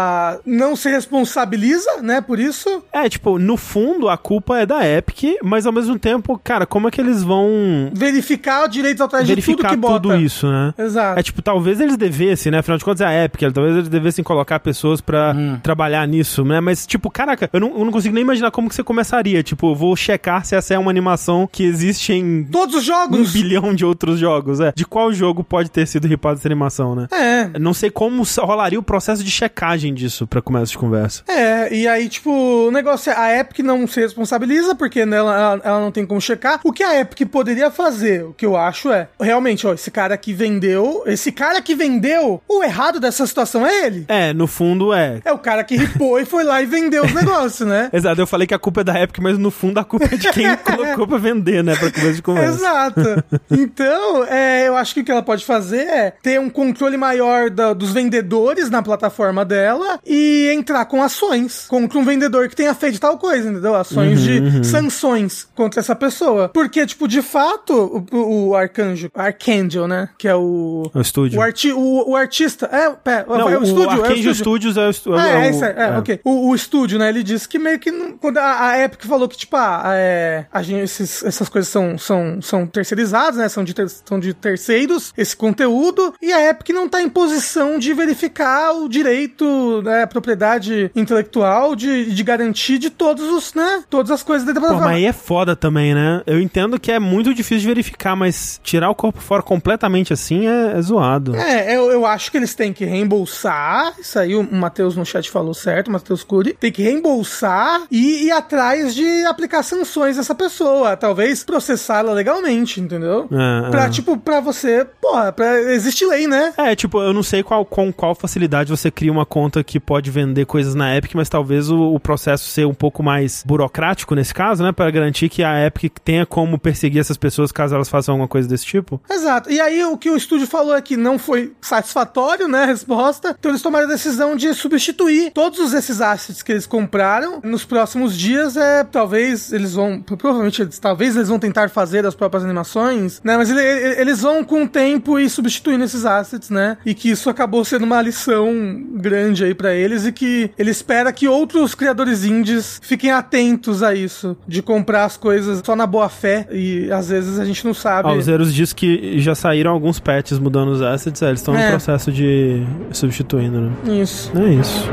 não 0.45 0.75
se 0.77 0.89
responsabiliza, 0.91 2.03
né, 2.03 2.21
por 2.21 2.39
isso. 2.39 2.83
É, 2.93 3.09
tipo, 3.09 3.39
no 3.39 3.57
fundo, 3.57 4.09
a 4.09 4.17
culpa 4.17 4.59
é 4.59 4.67
da 4.67 4.87
Epic, 4.89 5.37
mas 5.43 5.67
ao 5.67 5.73
mesmo 5.73 5.99
tempo, 5.99 6.39
cara, 6.43 6.67
como 6.67 6.89
é 6.89 6.91
que 6.91 7.01
eles 7.01 7.23
vão 7.23 7.91
Verificar 7.93 8.67
direitos 8.69 9.01
autorais 9.01 9.27
de 9.27 9.37
tudo 9.37 9.65
que 9.65 9.77
bota. 9.77 9.95
tudo 10.01 10.17
isso, 10.17 10.47
né? 10.51 10.75
Exato. 10.79 11.19
É 11.19 11.23
tipo, 11.23 11.43
talvez 11.43 11.81
eles 11.81 11.97
devessem, 11.97 12.51
né? 12.53 12.59
Afinal 12.59 12.79
de 12.79 12.85
contas 12.85 13.01
é 13.01 13.07
a 13.07 13.25
Epic, 13.25 13.53
talvez 13.53 13.77
eles 13.77 13.89
devessem 13.89 14.25
colocar 14.25 14.59
pessoas 14.61 15.01
pra 15.01 15.35
trabalhar 15.63 16.07
nisso, 16.07 16.45
né? 16.45 16.61
Mas, 16.61 16.87
tipo, 16.87 17.11
caraca, 17.11 17.49
eu 17.53 17.61
não, 17.61 17.79
eu 17.79 17.85
não 17.85 17.93
consigo 17.93 18.15
nem 18.15 18.23
imaginar 18.23 18.51
como 18.51 18.69
que 18.69 18.75
você 18.75 18.83
começaria. 18.83 19.43
Tipo, 19.43 19.71
eu 19.71 19.75
vou 19.75 19.95
checar 19.97 20.45
se 20.45 20.55
essa 20.55 20.75
é 20.75 20.79
uma 20.79 20.91
animação 20.91 21.49
que 21.51 21.65
existe 21.65 22.13
em 22.13 22.45
Todos 22.45 22.77
os 22.77 22.83
um 22.83 22.87
jogos. 22.87 23.33
bilhão 23.33 23.75
de 23.75 23.85
outros 23.85 24.19
jogos, 24.19 24.61
é. 24.61 24.73
De 24.75 24.85
qual 24.85 25.13
jogo 25.13 25.43
pode 25.45 25.71
ter 25.71 25.87
sido 25.87 26.07
ripado 26.07 26.39
essa 26.39 26.49
animação, 26.49 26.95
né? 26.95 27.09
É. 27.13 27.59
Não 27.59 27.75
sei 27.75 27.91
como 27.91 28.23
rolaria 28.39 28.79
o 28.79 28.83
processo 28.83 29.23
de 29.25 29.31
checagem 29.31 29.82
disso 29.91 30.27
pra 30.27 30.43
começo 30.43 30.73
de 30.73 30.79
conversa. 30.79 31.23
É, 31.27 31.73
e 31.75 31.89
aí, 31.89 32.09
tipo, 32.11 32.31
o 32.31 32.71
negócio 32.71 33.11
é, 33.11 33.17
a 33.17 33.41
Epic 33.41 33.61
não 33.61 33.87
se 33.87 34.01
responsabiliza, 34.01 34.75
porque 34.75 35.07
nela, 35.07 35.35
ela, 35.35 35.61
ela 35.65 35.81
não 35.81 35.91
tem 35.91 36.05
como 36.05 36.21
checar. 36.21 36.61
O 36.63 36.73
que 36.73 36.83
a 36.83 37.01
Epic 37.01 37.27
poderia 37.31 37.71
fazer, 37.71 38.25
o 38.25 38.35
que 38.35 38.45
eu 38.45 38.57
acho 38.57 38.93
é, 38.93 39.09
realmente, 39.19 39.67
ó, 39.67 39.73
esse 39.73 39.91
cara 39.91 40.17
que 40.19 40.35
vendeu, 40.35 41.03
esse 41.07 41.33
cara 41.33 41.63
que 41.63 41.75
vendeu, 41.75 42.43
o 42.47 42.63
errado 42.63 43.01
dessa 43.01 43.27
situação 43.27 43.67
é 43.67 43.87
ele. 43.87 44.05
É, 44.09 44.33
no 44.35 44.47
fundo 44.47 44.93
é. 44.93 45.21
É 45.25 45.33
o 45.33 45.39
cara 45.39 45.65
que 45.65 45.77
ripou 45.77 46.21
e 46.21 46.25
foi 46.27 46.45
lá 46.45 46.61
e 46.61 46.67
vendeu 46.67 47.05
os 47.05 47.15
negócios, 47.15 47.67
né? 47.67 47.89
Exato, 47.93 48.21
eu 48.21 48.27
falei 48.27 48.47
que 48.47 48.55
a 48.55 48.59
culpa 48.59 48.83
é 48.83 48.85
da 48.85 49.01
Epic, 49.01 49.19
mas 49.21 49.39
no 49.39 49.51
fundo 49.51 49.79
a 49.79 49.85
culpa 49.85 50.05
é 50.11 50.17
de 50.17 50.31
quem 50.33 50.55
colocou 50.59 51.07
pra 51.07 51.19
vender, 51.19 51.65
né? 51.65 51.75
Pra 51.77 51.91
começo 51.91 52.15
de 52.17 52.23
conversa. 52.23 52.57
Exato. 52.59 53.25
Então, 53.63 54.25
é, 54.25 54.67
eu 54.67 54.77
acho 54.77 54.95
que 54.95 55.01
o 55.01 55.05
que 55.05 55.11
ela 55.13 55.23
pode 55.23 55.45
fazer 55.45 55.83
é 55.87 56.11
ter 56.23 56.41
um 56.41 56.51
controle 56.51 56.97
maior 56.97 57.49
da- 57.51 57.73
dos 57.73 57.93
vendedores 57.93 58.71
na 58.71 58.83
plataforma 58.83 59.45
dela 59.45 59.72
e 60.07 60.51
entrar 60.53 60.85
com 60.87 61.03
ações 61.03 61.67
contra 61.69 61.99
um 61.99 62.05
vendedor 62.05 62.49
que 62.49 62.57
tenha 62.57 62.75
feito 62.75 63.01
tal 63.01 63.19
coisa, 63.19 63.49
entendeu? 63.51 63.75
Ações 63.75 64.21
de 64.21 64.65
sanções 64.67 65.47
contra 65.55 65.81
essa 65.81 65.95
pessoa. 65.95 66.49
Porque, 66.49 66.87
tipo, 66.87 67.07
de 67.09 67.23
fato, 67.23 68.05
o, 68.13 68.49
o 68.49 68.57
Arcanjo, 68.57 69.11
Archangel, 69.15 69.87
né? 69.89 70.09
Que 70.19 70.29
é 70.29 70.35
o. 70.35 70.91
O 70.93 71.01
estúdio. 71.01 71.39
O, 71.39 71.43
arti, 71.43 71.73
o, 71.73 72.11
o 72.11 72.17
artista. 72.17 72.69
É, 72.73 72.91
pé, 72.91 73.25
Não, 73.29 73.49
é 73.49 73.59
o 73.59 73.63
estúdio. 73.63 73.85
é 73.85 73.87
o 73.87 73.91
Arcade 74.03 74.15
estúdio. 74.21 74.35
Studios 74.35 74.77
é 74.77 74.87
o 74.87 74.91
estúdio. 74.91 75.19
Ah, 75.21 75.29
é, 75.47 75.51
isso 75.51 75.65
aí. 75.65 75.75
É, 75.77 75.99
ok. 75.99 76.21
O, 76.25 76.49
o 76.51 76.55
estúdio, 76.55 76.99
né? 76.99 77.09
Ele 77.09 77.23
disse 77.23 77.49
que 77.49 77.59
meio 77.59 77.79
que. 77.79 77.91
não- 77.91 78.13
quando 78.17 78.39
a, 78.39 78.69
a 78.69 78.85
Epic 78.85 79.05
falou 79.05 79.29
que, 79.29 79.37
tipo, 79.37 79.57
ah, 79.57 79.83
é, 79.95 80.47
a 80.53 80.63
gente, 80.63 80.81
esses- 80.85 81.23
essas 81.25 81.49
coisas 81.49 81.71
são, 81.71 81.97
são, 81.99 82.41
são 82.43 82.67
terceirizadas, 82.67 83.37
né? 83.37 83.49
São 83.49 83.65
de, 83.65 83.75
ter- 83.75 83.89
são 83.89 84.19
de 84.19 84.33
terceiros, 84.35 85.13
esse 85.17 85.37
conteúdo. 85.37 86.15
E 86.21 86.33
a 86.33 86.49
Epic 86.51 86.71
não 86.71 86.89
tá 86.89 87.01
em 87.03 87.09
posição 87.09 87.79
de 87.79 87.93
verificar 87.95 88.73
o 88.73 88.89
direito, 88.89 89.45
né? 89.83 90.07
Propriedade 90.07 90.91
intelectual, 90.95 91.75
de, 91.77 92.13
de 92.13 92.23
garantir 92.23 92.79
de 92.79 92.91
todos 92.91 93.25
os, 93.29 93.55
né? 93.55 93.85
Todas 93.89 94.11
as 94.11 94.23
coisas 94.23 94.47
dentro 94.47 94.63
da 94.63 94.69
Pô, 94.69 94.75
mas 94.77 94.87
aí 94.97 95.05
é 95.07 95.13
foda 95.13 95.55
também, 95.55 95.95
né? 95.95 96.23
Eu 96.27 96.41
entendo 96.41 96.79
que 96.79 96.91
é 96.91 96.99
muito 96.99 97.35
difícil 97.35 97.61
de 97.61 97.67
verificar, 97.67 98.17
mas 98.17 98.61
tirar 98.63 98.91
o 98.91 98.95
corpo 98.95 99.21
fora 99.21 99.43
completamente 99.43 100.13
assim 100.13 100.47
é, 100.47 100.73
é 100.77 100.83
zoado. 100.83 101.37
É, 101.37 101.77
eu, 101.77 101.91
eu 101.91 102.07
acho 102.07 102.31
que 102.31 102.37
eles 102.37 102.55
têm 102.55 102.73
que 102.73 102.85
reembolsar. 102.85 103.95
Isso 103.99 104.19
aí 104.19 104.35
o 104.35 104.43
Matheus 104.43 104.97
no 104.97 105.05
chat 105.05 105.31
falou 105.31 105.55
certo, 105.55 105.89
o 105.89 105.93
Matheus 105.93 106.25
Cury. 106.25 106.55
Tem 106.59 106.73
que 106.73 106.83
reembolsar 106.83 107.83
e 107.91 108.27
ir 108.27 108.31
atrás 108.33 108.95
de 108.95 109.25
aplicar 109.27 109.63
sanções 109.63 110.17
nessa 110.17 110.35
pessoa. 110.35 110.97
Talvez 110.97 111.45
processá-la 111.45 112.13
legalmente, 112.13 112.81
entendeu? 112.81 113.29
É, 113.31 113.71
Pra, 113.71 113.85
é. 113.85 113.91
tipo, 113.91 114.17
pra 114.17 114.41
você. 114.41 114.87
Porra, 115.01 115.33
pra, 115.33 115.61
existe 115.73 116.05
lei, 116.05 116.27
né? 116.27 116.53
É, 116.57 116.75
tipo, 116.75 117.01
eu 117.01 117.13
não 117.13 117.23
sei 117.23 117.43
qual, 117.43 117.65
com 117.65 117.93
qual 117.93 118.15
facilidade 118.15 118.71
você 118.71 118.91
cria 118.91 119.13
uma 119.13 119.27
conta 119.27 119.52
que 119.65 119.81
pode 119.81 120.09
vender 120.09 120.47
coisas 120.47 120.77
na 120.77 120.97
Epic, 120.97 121.15
mas 121.17 121.29
talvez 121.29 121.69
o, 121.69 121.95
o 121.95 121.99
processo 121.99 122.45
ser 122.49 122.65
um 122.65 122.75
pouco 122.75 123.03
mais 123.03 123.43
burocrático 123.45 124.15
nesse 124.15 124.33
caso, 124.33 124.63
né? 124.63 124.71
Para 124.71 124.89
garantir 124.93 125.29
que 125.29 125.43
a 125.43 125.67
Epic 125.67 125.99
tenha 126.05 126.25
como 126.25 126.57
perseguir 126.61 127.01
essas 127.01 127.17
pessoas 127.17 127.51
caso 127.51 127.75
elas 127.75 127.89
façam 127.89 128.13
alguma 128.13 128.29
coisa 128.29 128.49
desse 128.49 128.65
tipo. 128.67 129.01
Exato. 129.11 129.51
E 129.51 129.61
aí 129.61 129.83
o 129.85 129.97
que 129.99 130.11
o 130.11 130.17
estúdio 130.17 130.47
falou 130.47 130.77
é 130.77 130.81
que 130.81 130.97
não 130.97 131.19
foi 131.19 131.53
satisfatório, 131.61 132.47
né, 132.47 132.63
a 132.63 132.67
resposta. 132.67 133.35
Então 133.37 133.51
eles 133.51 133.63
tomaram 133.63 133.87
a 133.87 133.91
decisão 133.91 134.37
de 134.37 134.55
substituir 134.55 135.33
todos 135.33 135.73
esses 135.75 136.01
assets 136.01 136.43
que 136.43 136.53
eles 136.53 136.67
compraram. 136.67 137.41
Nos 137.43 137.65
próximos 137.65 138.17
dias, 138.17 138.57
é, 138.57 138.85
talvez 138.85 139.53
eles 139.53 139.73
vão, 139.73 140.01
provavelmente, 140.01 140.65
talvez 140.81 141.17
eles 141.17 141.29
vão 141.29 141.39
tentar 141.39 141.71
fazer 141.71 142.05
as 142.07 142.15
próprias 142.15 142.45
animações, 142.45 143.21
né, 143.25 143.37
mas 143.37 143.51
ele- 143.51 143.61
ele- 143.61 144.01
eles 144.03 144.21
vão 144.21 144.45
com 144.45 144.65
o 144.65 144.69
tempo 144.69 145.19
e 145.19 145.29
substituindo 145.29 145.83
esses 145.85 146.05
assets, 146.05 146.51
né, 146.51 146.77
e 146.85 146.95
que 146.95 147.11
isso 147.11 147.31
acabou 147.31 147.65
sendo 147.65 147.85
uma 147.85 148.03
lição 148.03 148.53
grande 148.95 149.42
aí 149.45 149.55
pra 149.55 149.75
eles 149.75 150.05
e 150.07 150.13
que 150.13 150.51
ele 150.59 150.71
espera 150.71 151.13
que 151.13 151.27
outros 151.29 151.75
criadores 151.75 152.25
indies 152.25 152.81
fiquem 152.83 153.11
atentos 153.11 153.83
a 153.83 153.95
isso, 153.95 154.37
de 154.47 154.63
comprar 154.63 155.05
as 155.05 155.17
coisas 155.17 155.63
só 155.65 155.75
na 155.77 155.87
boa 155.87 156.09
fé 156.09 156.47
e 156.51 156.91
às 156.91 157.09
vezes 157.09 157.39
a 157.39 157.45
gente 157.45 157.65
não 157.65 157.75
sabe. 157.75 158.09
Ah, 158.09 158.13
o 158.13 158.21
Zeros 158.21 158.53
diz 158.55 158.73
que 158.73 159.19
já 159.19 159.35
saíram 159.35 159.71
alguns 159.73 159.99
patches 160.01 160.39
mudando 160.39 160.69
os 160.71 160.83
assets, 160.83 161.21
é, 161.23 161.29
eles 161.29 161.41
estão 161.41 161.55
É. 161.57 161.65
no 161.65 161.71
processo 161.71 162.11
de 162.13 162.63
substituindo, 162.93 163.61
né? 163.61 163.73
Isso. 164.01 164.31
É 164.39 164.55
isso. 164.55 164.89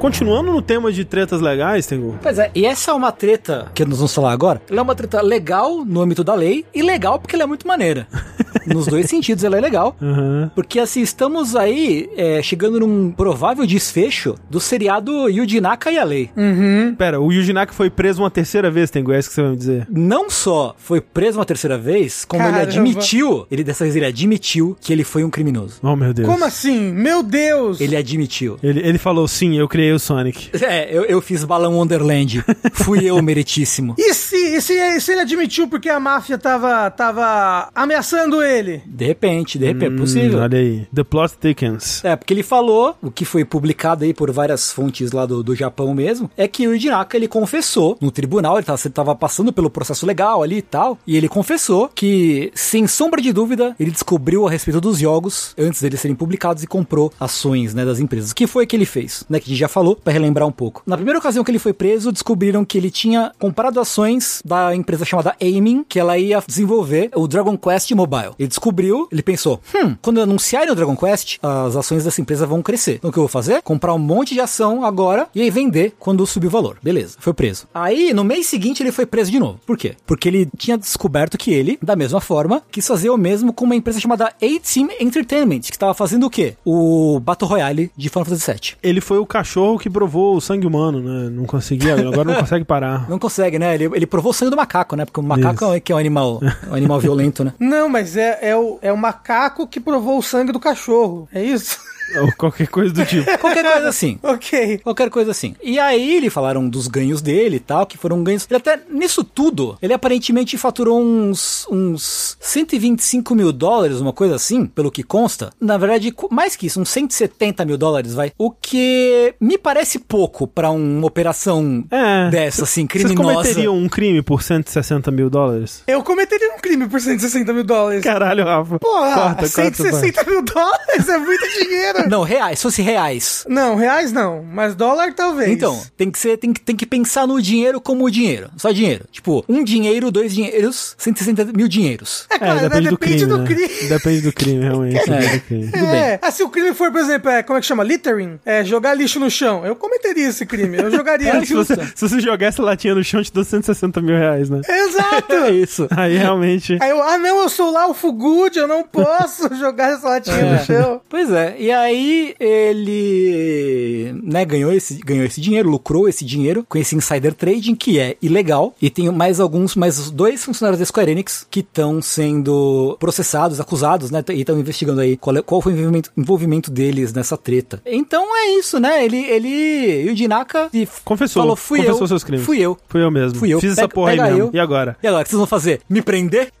Continuando 0.00 0.50
no 0.50 0.62
tema 0.62 0.90
de 0.90 1.04
tretas 1.04 1.40
legais, 1.42 1.86
Tengu, 1.86 2.18
Pois 2.22 2.38
é, 2.38 2.50
e 2.54 2.64
essa 2.64 2.90
é 2.90 2.94
uma 2.94 3.12
treta 3.12 3.70
que 3.74 3.84
nós 3.84 3.98
vamos 3.98 4.14
falar 4.14 4.32
agora. 4.32 4.62
Ela 4.68 4.80
é 4.80 4.82
uma 4.82 4.94
treta 4.94 5.20
legal 5.20 5.84
no 5.84 6.00
âmbito 6.00 6.24
da 6.24 6.34
lei 6.34 6.64
e 6.74 6.82
legal 6.82 7.18
porque 7.18 7.36
ela 7.36 7.44
é 7.44 7.46
muito 7.46 7.66
maneira. 7.68 8.08
Nos 8.66 8.86
dois 8.86 9.06
sentidos 9.06 9.44
ela 9.44 9.56
é 9.56 9.60
legal. 9.60 9.96
Aham. 10.00 10.50
Porque 10.54 10.78
assim, 10.78 11.00
estamos 11.00 11.54
aí 11.56 12.08
é, 12.16 12.42
chegando 12.42 12.80
num 12.80 13.10
provável 13.10 13.66
desfecho 13.66 14.36
do 14.48 14.60
seriado 14.60 15.28
Yuji 15.28 15.60
Naka 15.60 15.90
e 15.90 15.98
a 15.98 16.04
Lei. 16.04 16.30
Uhum. 16.36 16.94
Pera, 16.96 17.20
o 17.20 17.32
Yuji 17.32 17.52
Naka 17.52 17.72
foi 17.72 17.90
preso 17.90 18.22
uma 18.22 18.30
terceira 18.30 18.70
vez, 18.70 18.90
Tengu, 18.90 19.12
é 19.12 19.18
isso 19.18 19.28
que 19.28 19.34
você 19.34 19.42
vai 19.42 19.50
me 19.50 19.56
dizer? 19.56 19.86
Não 19.90 20.30
só 20.30 20.74
foi 20.78 21.00
preso 21.00 21.38
uma 21.38 21.44
terceira 21.44 21.76
vez, 21.76 22.24
como 22.24 22.42
Caramba. 22.42 22.62
ele 22.62 22.70
admitiu, 22.70 23.46
ele 23.50 23.64
dessa 23.64 23.84
vez 23.84 23.96
ele 23.96 24.06
admitiu 24.06 24.76
que 24.80 24.92
ele 24.92 25.04
foi 25.04 25.24
um 25.24 25.30
criminoso. 25.30 25.78
Oh, 25.82 25.96
meu 25.96 26.14
Deus. 26.14 26.28
Como 26.28 26.44
assim? 26.44 26.92
Meu 26.92 27.22
Deus! 27.22 27.80
Ele 27.80 27.96
admitiu. 27.96 28.58
Ele, 28.62 28.80
ele 28.80 28.98
falou, 28.98 29.26
sim, 29.26 29.58
eu 29.58 29.68
criei 29.68 29.89
o 29.92 29.98
Sonic. 29.98 30.50
É, 30.70 30.94
eu, 30.94 31.04
eu 31.04 31.20
fiz 31.20 31.42
Balão 31.42 31.78
Wonderland. 31.78 32.44
Fui 32.72 33.04
eu, 33.04 33.20
meritíssimo. 33.22 33.94
E 33.98 34.14
se, 34.14 34.36
e 34.36 34.60
se, 34.60 34.74
e 34.74 35.00
se 35.00 35.12
ele 35.12 35.22
admitiu 35.22 35.66
porque 35.66 35.88
a 35.88 35.98
máfia 35.98 36.38
tava, 36.38 36.88
tava 36.90 37.70
ameaçando 37.74 38.42
ele? 38.42 38.82
De 38.86 39.04
repente, 39.04 39.58
de 39.58 39.66
repente, 39.66 39.94
é 39.94 39.96
possível. 39.96 40.38
Hum, 40.38 40.42
olha 40.42 40.58
aí. 40.58 40.86
The 40.94 41.02
plot 41.02 41.36
thickens. 41.38 42.04
É, 42.04 42.14
porque 42.14 42.34
ele 42.34 42.42
falou, 42.42 42.94
o 43.02 43.10
que 43.10 43.24
foi 43.24 43.44
publicado 43.44 44.04
aí 44.04 44.14
por 44.14 44.30
várias 44.30 44.70
fontes 44.70 45.12
lá 45.12 45.26
do, 45.26 45.42
do 45.42 45.54
Japão 45.54 45.94
mesmo, 45.94 46.30
é 46.36 46.46
que 46.46 46.68
o 46.68 46.74
Yuji 46.74 46.90
Naka, 46.90 47.16
ele 47.16 47.26
confessou 47.26 47.96
no 48.00 48.10
tribunal, 48.10 48.56
ele 48.56 48.66
tava, 48.66 48.80
ele 48.84 48.94
tava 48.94 49.14
passando 49.14 49.52
pelo 49.52 49.70
processo 49.70 50.06
legal 50.06 50.42
ali 50.42 50.58
e 50.58 50.62
tal, 50.62 50.98
e 51.06 51.16
ele 51.16 51.28
confessou 51.28 51.90
que, 51.94 52.52
sem 52.54 52.86
sombra 52.86 53.20
de 53.20 53.32
dúvida, 53.32 53.74
ele 53.80 53.90
descobriu 53.90 54.46
a 54.46 54.50
respeito 54.50 54.80
dos 54.80 54.98
jogos 54.98 55.54
antes 55.58 55.80
deles 55.80 56.00
serem 56.00 56.14
publicados 56.14 56.62
e 56.62 56.66
comprou 56.66 57.12
ações, 57.18 57.74
né, 57.74 57.84
das 57.84 57.98
empresas. 57.98 58.30
O 58.30 58.34
que 58.34 58.46
foi 58.46 58.66
que 58.66 58.76
ele 58.76 58.86
fez, 58.86 59.24
né, 59.28 59.40
que 59.40 59.46
a 59.46 59.50
gente 59.50 59.60
já 59.60 59.68
falou, 59.68 59.79
pra 60.02 60.12
relembrar 60.12 60.46
um 60.46 60.52
pouco. 60.52 60.82
Na 60.86 60.96
primeira 60.96 61.18
ocasião 61.18 61.44
que 61.44 61.50
ele 61.50 61.58
foi 61.58 61.72
preso, 61.72 62.12
descobriram 62.12 62.64
que 62.64 62.78
ele 62.78 62.90
tinha 62.90 63.32
comprado 63.38 63.80
ações 63.80 64.42
da 64.44 64.74
empresa 64.74 65.04
chamada 65.04 65.34
Aiming, 65.40 65.84
que 65.88 65.98
ela 65.98 66.16
ia 66.18 66.42
desenvolver 66.46 67.10
o 67.14 67.26
Dragon 67.26 67.56
Quest 67.56 67.90
Mobile. 67.92 68.32
Ele 68.38 68.48
descobriu, 68.48 69.08
ele 69.10 69.22
pensou, 69.22 69.60
hum, 69.74 69.94
quando 70.00 70.20
anunciarem 70.20 70.70
o 70.70 70.74
Dragon 70.74 70.96
Quest, 70.96 71.38
as 71.42 71.76
ações 71.76 72.04
dessa 72.04 72.20
empresa 72.20 72.46
vão 72.46 72.62
crescer. 72.62 72.96
Então 72.96 73.10
o 73.10 73.12
que 73.12 73.18
eu 73.18 73.22
vou 73.22 73.28
fazer? 73.28 73.62
Comprar 73.62 73.94
um 73.94 73.98
monte 73.98 74.34
de 74.34 74.40
ação 74.40 74.84
agora 74.84 75.28
e 75.34 75.42
aí 75.42 75.50
vender 75.50 75.94
quando 75.98 76.26
subir 76.26 76.46
o 76.46 76.50
valor. 76.50 76.78
Beleza, 76.82 77.16
foi 77.18 77.32
preso. 77.32 77.66
Aí, 77.74 78.12
no 78.12 78.24
mês 78.24 78.46
seguinte, 78.46 78.82
ele 78.82 78.92
foi 78.92 79.06
preso 79.06 79.30
de 79.30 79.38
novo. 79.38 79.60
Por 79.66 79.76
quê? 79.76 79.94
Porque 80.06 80.28
ele 80.28 80.48
tinha 80.56 80.76
descoberto 80.76 81.38
que 81.38 81.52
ele, 81.52 81.78
da 81.82 81.96
mesma 81.96 82.20
forma, 82.20 82.62
quis 82.70 82.86
fazer 82.86 83.10
o 83.10 83.16
mesmo 83.16 83.52
com 83.52 83.64
uma 83.64 83.76
empresa 83.76 84.00
chamada 84.00 84.26
A-Team 84.26 84.88
Entertainment, 85.00 85.60
que 85.60 85.72
estava 85.72 85.94
fazendo 85.94 86.26
o 86.26 86.30
quê? 86.30 86.54
O 86.64 87.20
Battle 87.20 87.48
Royale 87.48 87.90
de 87.96 88.08
Final 88.08 88.24
Fantasy 88.24 88.52
VII. 88.52 88.76
Ele 88.82 89.00
foi 89.00 89.18
o 89.18 89.26
cachorro 89.26 89.69
que 89.78 89.90
provou 89.90 90.36
o 90.36 90.40
sangue 90.40 90.66
humano, 90.66 91.00
né? 91.00 91.30
Não 91.30 91.44
conseguia, 91.44 91.94
agora 91.94 92.24
não 92.24 92.34
consegue 92.40 92.64
parar. 92.64 93.08
Não 93.08 93.18
consegue, 93.18 93.58
né? 93.58 93.74
Ele, 93.74 93.84
ele 93.84 94.06
provou 94.06 94.30
o 94.30 94.34
sangue 94.34 94.50
do 94.50 94.56
macaco, 94.56 94.96
né? 94.96 95.04
Porque 95.04 95.20
o 95.20 95.22
macaco 95.22 95.64
Isso. 95.64 95.74
é 95.74 95.80
que 95.80 95.92
é 95.92 95.94
um 95.94 95.98
animal, 95.98 96.40
um 96.68 96.74
animal 96.74 96.98
violento, 97.00 97.44
né? 97.44 97.52
Não, 97.58 97.88
mas 97.88 98.16
é, 98.16 98.38
é, 98.42 98.56
o, 98.56 98.78
é 98.82 98.92
o 98.92 98.96
macaco 98.96 99.66
que 99.66 99.80
provou 99.80 100.18
o 100.18 100.22
sangue 100.22 100.52
do 100.52 100.60
cachorro. 100.60 101.28
É 101.32 101.42
isso? 101.42 101.78
Ou 102.20 102.32
qualquer 102.36 102.66
coisa 102.68 102.92
do 102.92 103.04
tipo. 103.04 103.24
Qualquer 103.38 103.64
coisa 103.64 103.88
assim. 103.88 104.18
ok. 104.22 104.78
Qualquer 104.78 105.10
coisa 105.10 105.30
assim. 105.30 105.54
E 105.62 105.78
aí 105.78 106.16
ele 106.16 106.30
falaram 106.30 106.68
dos 106.68 106.86
ganhos 106.88 107.20
dele 107.22 107.56
e 107.56 107.60
tal, 107.60 107.86
que 107.86 107.96
foram 107.98 108.22
ganhos. 108.22 108.46
Ele 108.50 108.56
até, 108.56 108.80
nisso 108.90 109.22
tudo, 109.24 109.76
ele 109.80 109.92
aparentemente 109.92 110.56
faturou 110.58 111.00
uns, 111.00 111.66
uns 111.70 112.36
125 112.40 113.34
mil 113.34 113.52
dólares, 113.52 114.00
uma 114.00 114.12
coisa 114.12 114.34
assim, 114.34 114.66
pelo 114.66 114.90
que 114.90 115.02
consta. 115.02 115.50
Na 115.60 115.76
verdade, 115.78 116.14
mais 116.30 116.56
que 116.56 116.66
isso, 116.66 116.80
uns 116.80 116.90
170 116.90 117.64
mil 117.64 117.76
dólares, 117.78 118.14
vai. 118.14 118.32
O 118.38 118.50
que 118.50 119.34
me 119.40 119.56
parece 119.58 119.98
pouco 119.98 120.46
pra 120.46 120.70
uma 120.70 121.06
operação 121.06 121.84
É. 121.90 122.30
dessa, 122.30 122.64
assim, 122.64 122.86
Vocês 122.86 123.04
criminosa. 123.04 123.34
cometeriam 123.34 123.76
um 123.76 123.88
crime 123.88 124.22
por 124.22 124.42
160 124.42 125.10
mil 125.10 125.30
dólares? 125.30 125.82
Eu 125.86 126.02
cometeria 126.02 126.54
um 126.54 126.58
crime 126.60 126.88
por 126.88 127.00
160 127.00 127.52
mil 127.52 127.64
dólares. 127.64 128.02
Caralho, 128.02 128.44
Rafa. 128.44 128.78
Porra, 128.78 129.14
corta, 129.14 129.34
corta, 129.34 129.46
160 129.48 130.24
mil 130.24 130.42
dólares 130.42 131.08
é 131.08 131.18
muito 131.18 131.44
dinheiro. 131.58 131.99
Não, 132.08 132.22
reais, 132.22 132.58
se 132.58 132.62
fosse 132.62 132.82
reais. 132.82 133.44
Não, 133.48 133.76
reais 133.76 134.12
não, 134.12 134.42
mas 134.42 134.74
dólar 134.74 135.12
talvez. 135.14 135.50
Então, 135.50 135.80
tem 135.96 136.10
que 136.10 136.18
ser, 136.18 136.36
tem 136.36 136.52
que, 136.52 136.60
tem 136.60 136.76
que 136.76 136.86
pensar 136.86 137.26
no 137.26 137.40
dinheiro 137.40 137.80
como 137.80 138.10
dinheiro. 138.10 138.50
Só 138.56 138.70
dinheiro. 138.70 139.04
Tipo, 139.10 139.44
um 139.48 139.62
dinheiro, 139.64 140.10
dois 140.10 140.34
dinheiros, 140.34 140.94
160 140.98 141.44
mil 141.56 141.68
dinheiros. 141.68 142.26
é 142.30 142.34
É, 142.34 142.38
claro, 142.38 142.54
né? 142.54 142.68
depende 142.68 142.88
do 142.90 142.98
crime, 142.98 143.26
do 143.26 143.38
né? 143.38 143.44
crime. 143.46 143.88
Depende 143.88 144.20
do 144.22 144.32
crime, 144.32 144.62
realmente. 144.64 144.94
depende 144.98 145.28
do 145.38 145.40
crime. 145.42 145.70
É, 145.86 146.18
ah, 146.22 146.30
se 146.30 146.42
o 146.42 146.48
crime 146.48 146.74
for, 146.74 146.90
por 146.90 147.00
exemplo, 147.00 147.30
é, 147.30 147.42
como 147.42 147.58
é 147.58 147.60
que 147.60 147.66
chama? 147.66 147.82
Littering? 147.84 148.38
É, 148.44 148.64
jogar 148.64 148.94
lixo 148.94 149.18
no 149.20 149.30
chão. 149.30 149.64
Eu 149.66 149.76
cometeria 149.76 150.28
esse 150.28 150.44
crime. 150.46 150.78
Eu 150.78 150.90
jogaria 150.90 151.28
É, 151.30 151.32
Se 151.34 151.40
lixo. 151.40 151.56
você, 151.56 151.74
se 151.94 152.08
você 152.08 152.20
jogar 152.20 152.46
essa 152.46 152.62
latinha 152.62 152.94
no 152.94 153.02
chão, 153.04 153.22
te 153.22 153.32
dou 153.32 153.44
160 153.44 154.00
mil 154.00 154.16
reais, 154.16 154.48
né? 154.50 154.60
Exato! 154.68 155.30
É 155.40 155.50
isso. 155.52 155.86
Aí 155.90 156.16
realmente. 156.18 156.76
Aí 156.80 156.90
eu, 156.90 157.02
ah 157.02 157.16
não, 157.16 157.40
eu 157.42 157.48
sou 157.48 157.70
lá 157.72 157.86
o 157.88 157.94
Fugud, 157.94 158.56
eu 158.58 158.68
não 158.68 158.82
posso 158.82 159.52
jogar 159.56 159.92
essa 159.92 160.08
latinha 160.08 160.52
no 160.58 160.64
chão. 160.64 161.00
Pois 161.08 161.30
é, 161.30 161.54
e 161.58 161.70
aí 161.80 162.34
ele, 162.38 164.14
né, 164.22 164.44
ganhou 164.44 164.72
esse, 164.72 164.94
ganhou 165.04 165.24
esse 165.24 165.40
dinheiro, 165.40 165.68
lucrou 165.68 166.08
esse 166.08 166.24
dinheiro 166.24 166.64
com 166.68 166.78
esse 166.78 166.94
insider 166.96 167.34
trading 167.34 167.74
que 167.74 167.98
é 167.98 168.16
ilegal 168.22 168.74
e 168.80 168.88
tem 168.90 169.10
mais 169.10 169.40
alguns, 169.40 169.74
mais 169.76 170.10
dois 170.10 170.44
funcionários 170.44 170.78
da 170.78 170.84
Square 170.86 171.10
Enix 171.10 171.46
que 171.50 171.60
estão 171.60 172.00
sendo 172.02 172.96
processados, 173.00 173.60
acusados, 173.60 174.10
né, 174.10 174.22
e 174.30 174.40
estão 174.40 174.58
investigando 174.58 175.00
aí 175.00 175.16
qual, 175.16 175.36
é- 175.36 175.42
qual 175.42 175.60
foi 175.60 175.72
o 175.72 175.76
envolvimento, 175.76 176.10
envolvimento 176.16 176.70
deles 176.70 177.12
nessa 177.12 177.36
treta. 177.36 177.82
Então 177.86 178.36
é 178.36 178.58
isso, 178.58 178.78
né, 178.78 179.04
ele, 179.04 179.18
ele, 179.18 180.02
Yuji 180.10 180.28
Naka 180.28 180.68
e 180.72 180.86
Confessou. 181.04 181.42
falou, 181.42 181.56
fui 181.56 181.78
confessou 181.80 182.02
eu, 182.02 182.08
seus 182.08 182.24
crimes. 182.24 182.44
fui 182.46 182.58
eu. 182.60 182.76
Fui 182.88 183.02
eu 183.02 183.10
mesmo. 183.10 183.38
Fui 183.38 183.50
eu. 183.52 183.60
Fiz 183.60 183.72
essa 183.72 183.82
Pega- 183.82 183.94
porra 183.94 184.10
aí 184.12 184.20
mesmo. 184.20 184.38
eu. 184.38 184.50
E 184.52 184.58
agora? 184.60 184.96
E 185.02 185.06
agora, 185.06 185.22
o 185.22 185.24
que 185.24 185.30
vocês 185.30 185.38
vão 185.38 185.46
fazer? 185.46 185.80
Me 185.88 186.02
prender? 186.02 186.52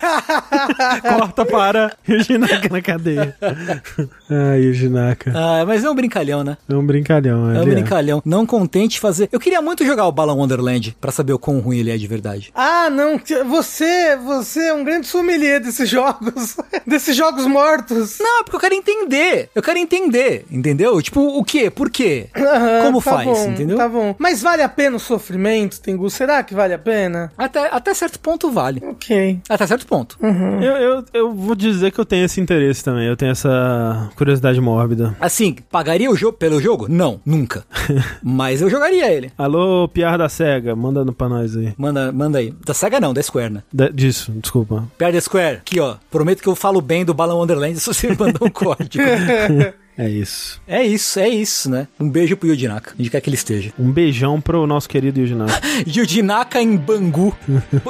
Corta 1.02 1.44
para 1.44 1.96
Yujinaka 2.08 2.68
na 2.68 2.82
cadeia. 2.82 3.36
Ai, 4.30 4.62
Yujinaka. 5.10 5.32
Ah, 5.34 5.64
mas 5.66 5.84
é 5.84 5.90
um 5.90 5.94
brincalhão, 5.94 6.44
né? 6.44 6.56
É 6.68 6.74
um 6.74 6.84
brincalhão. 6.84 7.50
É 7.50 7.58
um 7.58 7.62
ele 7.62 7.72
brincalhão. 7.72 8.22
Não 8.24 8.46
contente 8.46 8.94
de 8.94 9.00
fazer. 9.00 9.28
Eu 9.32 9.40
queria 9.40 9.60
muito 9.62 9.84
jogar 9.84 10.06
o 10.06 10.12
Balão 10.12 10.38
Wonderland 10.38 10.96
pra 11.00 11.10
saber 11.12 11.32
o 11.32 11.38
quão 11.38 11.58
ruim 11.60 11.78
ele 11.78 11.90
é 11.90 11.96
de 11.96 12.06
verdade. 12.06 12.50
Ah, 12.54 12.88
não, 12.90 13.20
você, 13.48 14.16
você 14.16 14.66
é 14.68 14.74
um 14.74 14.84
grande 14.84 15.06
sommelier 15.06 15.60
desses 15.60 15.88
jogos, 15.88 16.56
desses 16.86 17.14
jogos 17.16 17.46
mortos. 17.46 18.18
Não, 18.20 18.40
é 18.40 18.44
porque 18.44 18.56
eu 18.56 18.60
quero 18.60 18.74
entender. 18.74 19.50
Eu 19.54 19.62
quero 19.62 19.78
entender, 19.78 20.44
entendeu? 20.50 21.00
Tipo, 21.02 21.20
o 21.20 21.44
quê? 21.44 21.70
Por 21.70 21.90
quê? 21.90 22.28
Aham, 22.36 22.82
Como 22.82 23.02
tá 23.02 23.10
faz, 23.10 23.26
bom, 23.26 23.48
entendeu? 23.50 23.76
Tá 23.76 23.88
bom. 23.88 24.14
Mas 24.18 24.42
vale 24.42 24.62
a 24.62 24.68
pena 24.68 24.96
o 24.96 25.00
sofrimento, 25.00 25.80
Tengu? 25.80 26.08
Será 26.10 26.42
que 26.42 26.54
vale 26.54 26.74
a 26.74 26.78
pena? 26.78 27.32
Até, 27.36 27.68
até 27.70 27.94
certo 27.94 28.18
ponto 28.20 28.50
vale. 28.50 28.82
Ok. 28.84 29.40
Até 29.48 29.66
certo 29.66 29.86
ponto. 29.86 30.18
Eu, 30.22 30.76
eu, 30.76 31.04
eu 31.12 31.34
vou 31.34 31.54
dizer 31.54 31.90
que 31.90 31.98
eu 31.98 32.04
tenho 32.04 32.24
esse 32.24 32.40
interesse 32.40 32.82
também. 32.82 33.06
Eu 33.06 33.16
tenho 33.16 33.32
essa 33.32 34.10
curiosidade 34.16 34.60
mórbida. 34.60 34.99
Assim, 35.20 35.56
pagaria 35.70 36.10
o 36.10 36.16
jogo 36.16 36.36
pelo 36.36 36.60
jogo? 36.60 36.86
Não, 36.88 37.20
nunca. 37.24 37.64
Mas 38.22 38.60
eu 38.62 38.70
jogaria 38.70 39.12
ele. 39.12 39.30
Alô, 39.36 39.88
Piar 39.88 40.18
da 40.18 40.28
SEGA, 40.28 40.74
manda 40.76 41.04
pra 41.12 41.28
nós 41.28 41.56
aí. 41.56 41.72
Manda, 41.76 42.10
manda 42.12 42.38
aí. 42.38 42.54
Da 42.64 42.74
SEGA 42.74 43.00
não, 43.00 43.12
da 43.14 43.22
Square, 43.22 43.52
né? 43.54 43.62
Da- 43.72 43.88
disso, 43.88 44.32
desculpa. 44.36 44.86
Pior 44.98 45.12
da 45.12 45.20
Square, 45.20 45.56
aqui 45.58 45.80
ó. 45.80 45.96
Prometo 46.10 46.42
que 46.42 46.48
eu 46.48 46.54
falo 46.56 46.80
bem 46.80 47.04
do 47.04 47.14
Balão 47.14 47.38
Wonderland 47.38 47.78
se 47.78 47.86
você 47.86 48.08
mandar 48.18 48.42
um 48.44 48.50
código. 48.50 49.04
É 49.98 50.08
isso. 50.08 50.58
é 50.66 50.82
isso, 50.82 51.20
é 51.20 51.28
isso, 51.28 51.68
né? 51.68 51.86
Um 51.98 52.08
beijo 52.08 52.34
pro 52.34 52.48
Yuji 52.48 52.66
Naka, 52.66 52.92
onde 52.98 53.10
quer 53.10 53.20
que 53.20 53.28
ele 53.28 53.36
esteja. 53.36 53.70
Um 53.78 53.92
beijão 53.92 54.40
pro 54.40 54.66
nosso 54.66 54.88
querido 54.88 55.20
Yujinaka. 55.20 55.60
Yuji 55.86 56.22
Naka 56.22 56.62
em 56.62 56.74
Bangu. 56.74 57.36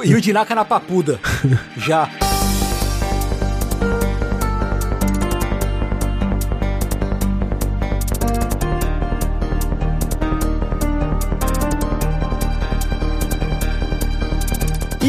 Yuji 0.05 0.33
Naka 0.33 0.53
na 0.57 0.65
Papuda. 0.65 1.21
Já. 1.77 2.11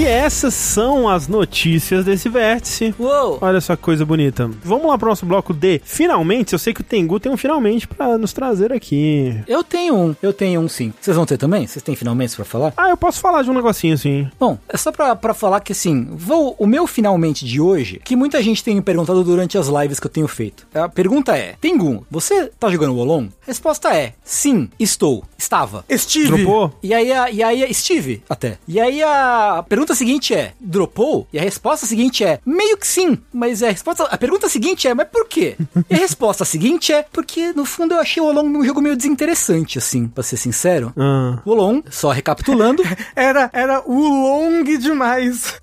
EA 0.02 0.22
essas 0.22 0.54
são 0.54 1.10
as 1.10 1.28
notícias 1.28 2.06
desse 2.06 2.30
vértice. 2.30 2.94
Uou! 3.00 3.38
Olha 3.42 3.60
só 3.60 3.76
que 3.76 3.82
coisa 3.82 4.06
bonita. 4.06 4.50
Vamos 4.64 4.86
lá 4.88 4.98
pro 4.98 5.10
nosso 5.10 5.26
bloco 5.26 5.54
de 5.54 5.82
finalmente. 5.84 6.54
Eu 6.54 6.60
sei 6.60 6.74
que 6.74 6.82
o 6.82 6.84
Tengu 6.84 7.20
tem 7.20 7.32
um 7.32 7.38
finalmente 7.38 7.88
pra 7.88 8.18
nos 8.18 8.32
trazer 8.34 8.72
aqui. 8.72 9.36
Eu 9.48 9.64
tenho 9.64 9.96
um, 9.96 10.16
eu 10.22 10.32
tenho 10.32 10.62
um 10.62 10.70
sim. 10.70 10.94
Vocês 11.02 11.16
vão 11.18 11.26
ter 11.26 11.38
também? 11.38 11.66
Vocês 11.68 11.82
têm 11.84 11.96
finalmente 11.96 12.36
pra 12.36 12.46
falar? 12.46 12.74
Ah, 12.78 12.90
eu 12.90 12.98
posso 12.98 13.20
falar 13.20 13.42
de 13.42 13.50
um 13.50 13.54
negocinho 13.54 13.96
assim. 13.96 14.30
Bom, 14.40 14.58
é 14.70 14.78
só 14.78 14.92
pra, 14.92 15.16
pra 15.16 15.34
falar 15.34 15.60
que 15.60 15.72
assim, 15.72 16.08
vou, 16.12 16.56
o 16.58 16.68
meu 16.68 16.86
finalmente 16.88 17.46
de 17.46 17.60
hoje, 17.60 18.00
que 18.04 18.16
muita 18.16 18.42
gente 18.44 18.64
tem 18.64 18.76
me 18.76 18.82
perguntado 18.82 19.24
durante 19.24 19.58
as 19.58 19.68
lives 19.68 20.00
que 20.00 20.06
eu 20.08 20.12
tenho 20.12 20.28
feito. 20.28 20.68
A 20.74 20.88
pergunta 20.88 21.36
é: 21.36 21.56
Tengu, 21.60 22.06
você 22.10 22.52
tá 22.60 22.70
jogando 22.70 22.96
Wolong? 22.96 23.30
Resposta 23.46 23.96
é: 23.96 24.14
sim, 24.24 24.70
estou. 24.80 25.24
Estava. 25.38 25.84
Steve. 25.92 26.28
Dropou? 26.44 26.72
E 26.84 26.94
aí, 26.94 27.12
a, 27.12 27.32
e 27.32 27.42
aí, 27.44 27.64
a- 27.64 27.74
Steve, 27.74 28.22
até. 28.30 28.58
E 28.68 28.80
aí 28.80 29.02
a 29.02 29.66
pergunta 29.68 29.91
seguinte 29.96 30.34
é: 30.34 30.54
dropou? 30.60 31.28
E 31.32 31.40
a 31.40 31.42
resposta 31.42 31.86
seguinte 31.86 32.24
é: 32.24 32.40
meio 32.46 32.78
que 32.78 32.88
sim. 32.88 33.18
Mas 33.34 33.64
a 33.64 33.70
resposta, 33.70 34.04
a 34.04 34.18
pergunta 34.18 34.50
seguinte 34.50 34.88
é: 34.88 34.94
mas 34.94 35.08
por 35.08 35.28
quê? 35.28 35.56
E 35.90 35.96
a 35.96 35.98
resposta 35.98 36.46
seguinte 36.46 36.92
é: 36.94 37.04
porque 37.12 37.54
no 37.54 37.66
fundo 37.66 37.94
eu 37.94 38.00
achei 38.00 38.22
o 38.22 38.26
Wolong 38.26 38.58
um 38.58 38.66
jogo 38.66 38.82
meio 38.82 38.96
desinteressante, 38.96 39.78
assim, 39.78 40.08
pra 40.08 40.24
ser 40.24 40.38
sincero. 40.38 40.94
Ah. 40.98 41.40
Wolong, 41.46 41.84
só 41.90 42.12
recapitulando. 42.12 42.84
Era, 43.16 43.50
era 43.54 43.84
o 43.86 44.00
long 44.00 44.64
demais. 44.64 45.54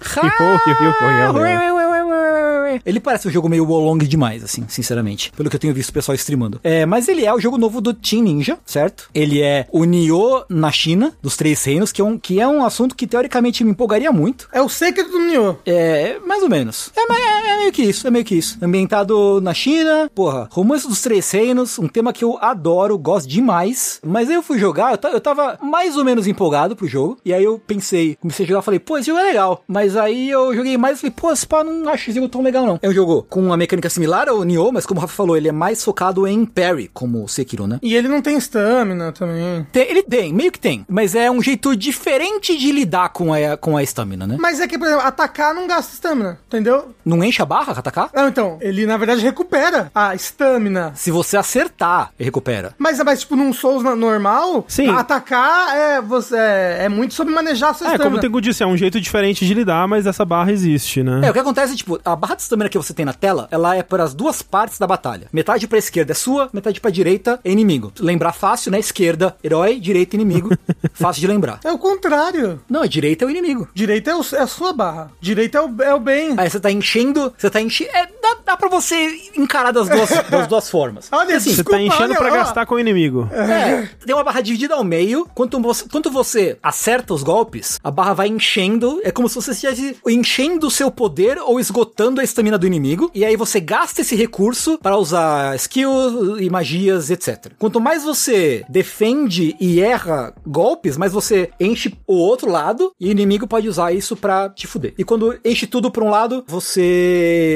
Ele 2.84 3.00
parece 3.00 3.28
um 3.28 3.30
jogo 3.30 3.48
meio 3.48 3.66
Wolong 3.66 4.06
demais, 4.06 4.44
assim, 4.44 4.64
sinceramente. 4.68 5.32
Pelo 5.32 5.48
que 5.48 5.56
eu 5.56 5.60
tenho 5.60 5.74
visto 5.74 5.90
o 5.90 5.92
pessoal 5.92 6.14
streamando. 6.14 6.60
É, 6.62 6.84
mas 6.84 7.08
ele 7.08 7.24
é 7.24 7.32
o 7.32 7.40
jogo 7.40 7.58
novo 7.58 7.80
do 7.80 7.94
Team 7.94 8.22
Ninja, 8.22 8.58
certo? 8.64 9.08
Ele 9.14 9.40
é 9.40 9.66
o 9.72 9.84
Nioh 9.84 10.44
na 10.48 10.70
China, 10.70 11.12
dos 11.22 11.36
Três 11.36 11.62
Reinos, 11.64 11.92
que 11.92 12.00
é 12.00 12.04
um, 12.04 12.18
que 12.18 12.40
é 12.40 12.46
um 12.46 12.64
assunto 12.64 12.94
que 12.94 13.06
teoricamente 13.06 13.64
me 13.64 13.70
empolgaria 13.70 14.12
muito. 14.18 14.48
É 14.52 14.60
o 14.60 14.68
segredo 14.68 15.10
do 15.10 15.20
Nioh. 15.20 15.58
É, 15.64 16.18
mais 16.26 16.42
ou 16.42 16.48
menos. 16.48 16.90
É, 16.96 17.06
mas 17.06 17.18
é, 17.18 17.37
é 17.48 17.58
meio 17.58 17.72
que 17.72 17.82
isso, 17.82 18.06
é 18.06 18.10
meio 18.10 18.24
que 18.24 18.34
isso. 18.34 18.58
Ambientado 18.62 19.40
na 19.40 19.52
China, 19.54 20.10
porra, 20.14 20.48
Romance 20.50 20.86
dos 20.88 21.00
Três 21.00 21.30
Reinos, 21.30 21.78
um 21.78 21.88
tema 21.88 22.12
que 22.12 22.24
eu 22.24 22.38
adoro, 22.40 22.96
gosto 22.98 23.28
demais. 23.28 24.00
Mas 24.04 24.28
aí 24.28 24.34
eu 24.34 24.42
fui 24.42 24.58
jogar, 24.58 24.92
eu, 25.02 25.10
eu 25.10 25.20
tava 25.20 25.58
mais 25.62 25.96
ou 25.96 26.04
menos 26.04 26.26
empolgado 26.26 26.76
pro 26.76 26.86
jogo. 26.86 27.18
E 27.24 27.32
aí 27.32 27.42
eu 27.44 27.58
pensei, 27.58 28.16
comecei 28.20 28.44
a 28.44 28.48
jogar, 28.48 28.62
falei, 28.62 28.80
pô, 28.80 28.96
esse 28.98 29.06
jogo 29.08 29.18
é 29.20 29.24
legal. 29.24 29.62
Mas 29.66 29.96
aí 29.96 30.28
eu 30.30 30.54
joguei 30.54 30.76
mais 30.76 30.98
e 30.98 31.00
falei, 31.00 31.14
pô, 31.16 31.32
esse 31.32 31.46
pá, 31.46 31.62
não 31.64 31.88
acho 31.88 32.10
esse 32.10 32.18
jogo 32.18 32.28
tão 32.28 32.42
legal 32.42 32.64
não. 32.66 32.78
É 32.82 32.88
um 32.88 32.92
jogo 32.92 33.24
com 33.28 33.40
uma 33.40 33.56
mecânica 33.56 33.88
similar 33.90 34.28
ao 34.28 34.42
Nioh, 34.44 34.70
mas 34.72 34.86
como 34.86 34.98
o 34.98 35.00
Rafa 35.00 35.14
falou, 35.14 35.36
ele 35.36 35.48
é 35.48 35.52
mais 35.52 35.82
focado 35.84 36.26
em 36.26 36.44
parry, 36.44 36.88
como 36.92 37.24
o 37.24 37.28
Sekiro, 37.28 37.66
né? 37.66 37.78
E 37.82 37.94
ele 37.94 38.08
não 38.08 38.20
tem 38.22 38.36
stamina 38.38 39.12
também. 39.12 39.66
Tem- 39.72 39.88
ele 39.88 40.02
tem, 40.02 40.32
meio 40.32 40.52
que 40.52 40.58
tem, 40.60 40.84
mas 40.88 41.14
é 41.14 41.30
um 41.30 41.42
jeito 41.42 41.74
diferente 41.76 42.56
de 42.56 42.70
lidar 42.72 43.08
com 43.10 43.32
a, 43.32 43.56
com 43.56 43.76
a 43.76 43.82
estamina, 43.82 44.26
né? 44.26 44.36
Mas 44.38 44.60
é 44.60 44.66
que, 44.68 44.78
por 44.78 44.86
exemplo, 44.86 45.04
atacar 45.06 45.54
não 45.54 45.66
gasta 45.66 45.94
stamina, 45.94 46.38
entendeu? 46.46 46.94
Não 47.04 47.22
enche 47.22 47.37
a 47.42 47.46
barra, 47.46 47.72
atacar? 47.72 48.10
Não, 48.14 48.28
então, 48.28 48.58
ele 48.60 48.86
na 48.86 48.96
verdade 48.96 49.20
recupera 49.22 49.90
a 49.94 50.14
stamina. 50.14 50.92
Se 50.94 51.10
você 51.10 51.36
acertar, 51.36 52.10
ele 52.18 52.26
recupera. 52.26 52.74
Mas, 52.78 52.98
mas 53.02 53.20
tipo, 53.20 53.36
num 53.36 53.52
Souls 53.52 53.82
normal, 53.96 54.64
Sim. 54.68 54.88
atacar 54.88 55.76
é, 55.76 56.00
você, 56.00 56.36
é, 56.36 56.84
é 56.84 56.88
muito 56.88 57.14
sobre 57.14 57.32
manejar 57.34 57.70
a 57.70 57.74
sua 57.74 57.94
É, 57.94 57.98
como 57.98 58.16
o. 58.16 58.20
Tengu 58.20 58.40
disse, 58.40 58.62
é 58.62 58.66
um 58.66 58.76
jeito 58.76 59.00
diferente 59.00 59.46
de 59.46 59.54
lidar, 59.54 59.86
mas 59.88 60.06
essa 60.06 60.24
barra 60.24 60.52
existe, 60.52 61.02
né? 61.02 61.20
É, 61.24 61.30
o 61.30 61.32
que 61.32 61.38
acontece 61.38 61.72
é, 61.72 61.76
tipo, 61.76 62.00
a 62.04 62.16
barra 62.16 62.34
de 62.34 62.42
estamina 62.42 62.68
que 62.68 62.78
você 62.78 62.92
tem 62.94 63.04
na 63.04 63.12
tela, 63.12 63.48
ela 63.50 63.74
é 63.76 63.82
para 63.82 64.02
as 64.04 64.14
duas 64.14 64.42
partes 64.42 64.78
da 64.78 64.86
batalha. 64.86 65.28
Metade 65.32 65.66
pra 65.66 65.78
esquerda 65.78 66.12
é 66.12 66.14
sua, 66.14 66.48
metade 66.52 66.80
pra 66.80 66.90
direita 66.90 67.40
é 67.44 67.50
inimigo. 67.50 67.92
Lembrar 68.00 68.32
fácil, 68.32 68.70
né? 68.70 68.78
Esquerda, 68.78 69.36
herói, 69.42 69.78
direita, 69.80 70.16
inimigo. 70.16 70.50
fácil 70.94 71.20
de 71.20 71.26
lembrar. 71.26 71.60
É 71.64 71.72
o 71.72 71.78
contrário. 71.78 72.60
Não, 72.68 72.82
a 72.82 72.86
direita 72.86 73.24
é 73.24 73.26
o 73.26 73.30
inimigo. 73.30 73.68
Direita 73.74 74.10
é, 74.10 74.14
o- 74.16 74.24
é 74.34 74.40
a 74.40 74.46
sua 74.46 74.72
barra. 74.72 75.10
Direita 75.20 75.58
é 75.58 75.60
o, 75.62 75.82
é 75.82 75.94
o 75.94 76.00
bem. 76.00 76.34
Aí 76.36 76.48
você 76.48 76.60
tá 76.60 76.70
enchendo, 76.70 77.27
você 77.36 77.50
tá 77.50 77.60
enchendo. 77.60 77.90
É, 77.92 78.06
dá, 78.06 78.36
dá 78.46 78.56
pra 78.56 78.68
você 78.68 79.30
encarar 79.36 79.72
das 79.72 79.88
duas, 79.88 80.08
das 80.30 80.46
duas 80.46 80.70
formas. 80.70 81.08
Olha, 81.12 81.36
assim, 81.36 81.50
Você 81.50 81.56
desculpa, 81.56 81.78
tá 81.78 81.82
enchendo 81.82 82.04
olha, 82.10 82.16
pra 82.16 82.28
ó. 82.28 82.32
gastar 82.32 82.66
com 82.66 82.74
o 82.74 82.80
inimigo. 82.80 83.28
É, 83.32 83.88
tem 84.04 84.14
uma 84.14 84.24
barra 84.24 84.40
dividida 84.40 84.74
ao 84.74 84.84
meio. 84.84 85.26
Quanto 85.34 85.60
você, 85.60 85.84
quanto 85.88 86.10
você 86.10 86.58
acerta 86.62 87.12
os 87.14 87.22
golpes, 87.22 87.78
a 87.82 87.90
barra 87.90 88.14
vai 88.14 88.28
enchendo. 88.28 89.00
É 89.04 89.10
como 89.10 89.28
se 89.28 89.34
você 89.34 89.50
estivesse 89.52 89.96
enchendo 90.06 90.66
o 90.66 90.70
seu 90.70 90.90
poder 90.90 91.38
ou 91.38 91.58
esgotando 91.60 92.20
a 92.20 92.24
estamina 92.24 92.58
do 92.58 92.66
inimigo. 92.66 93.10
E 93.14 93.24
aí 93.24 93.36
você 93.36 93.60
gasta 93.60 94.00
esse 94.00 94.14
recurso 94.16 94.78
para 94.78 94.96
usar 94.96 95.54
skills 95.56 96.40
e 96.40 96.48
magias, 96.50 97.10
etc. 97.10 97.52
Quanto 97.58 97.80
mais 97.80 98.04
você 98.04 98.64
defende 98.68 99.56
e 99.60 99.80
erra 99.80 100.34
golpes, 100.46 100.96
mais 100.96 101.12
você 101.12 101.50
enche 101.60 101.94
o 102.06 102.14
outro 102.14 102.50
lado. 102.50 102.92
E 103.00 103.08
o 103.08 103.10
inimigo 103.10 103.46
pode 103.46 103.68
usar 103.68 103.92
isso 103.92 104.16
pra 104.16 104.48
te 104.48 104.66
fuder. 104.66 104.94
E 104.98 105.04
quando 105.04 105.38
enche 105.44 105.66
tudo 105.66 105.90
pra 105.90 106.04
um 106.04 106.10
lado, 106.10 106.44
você 106.46 107.07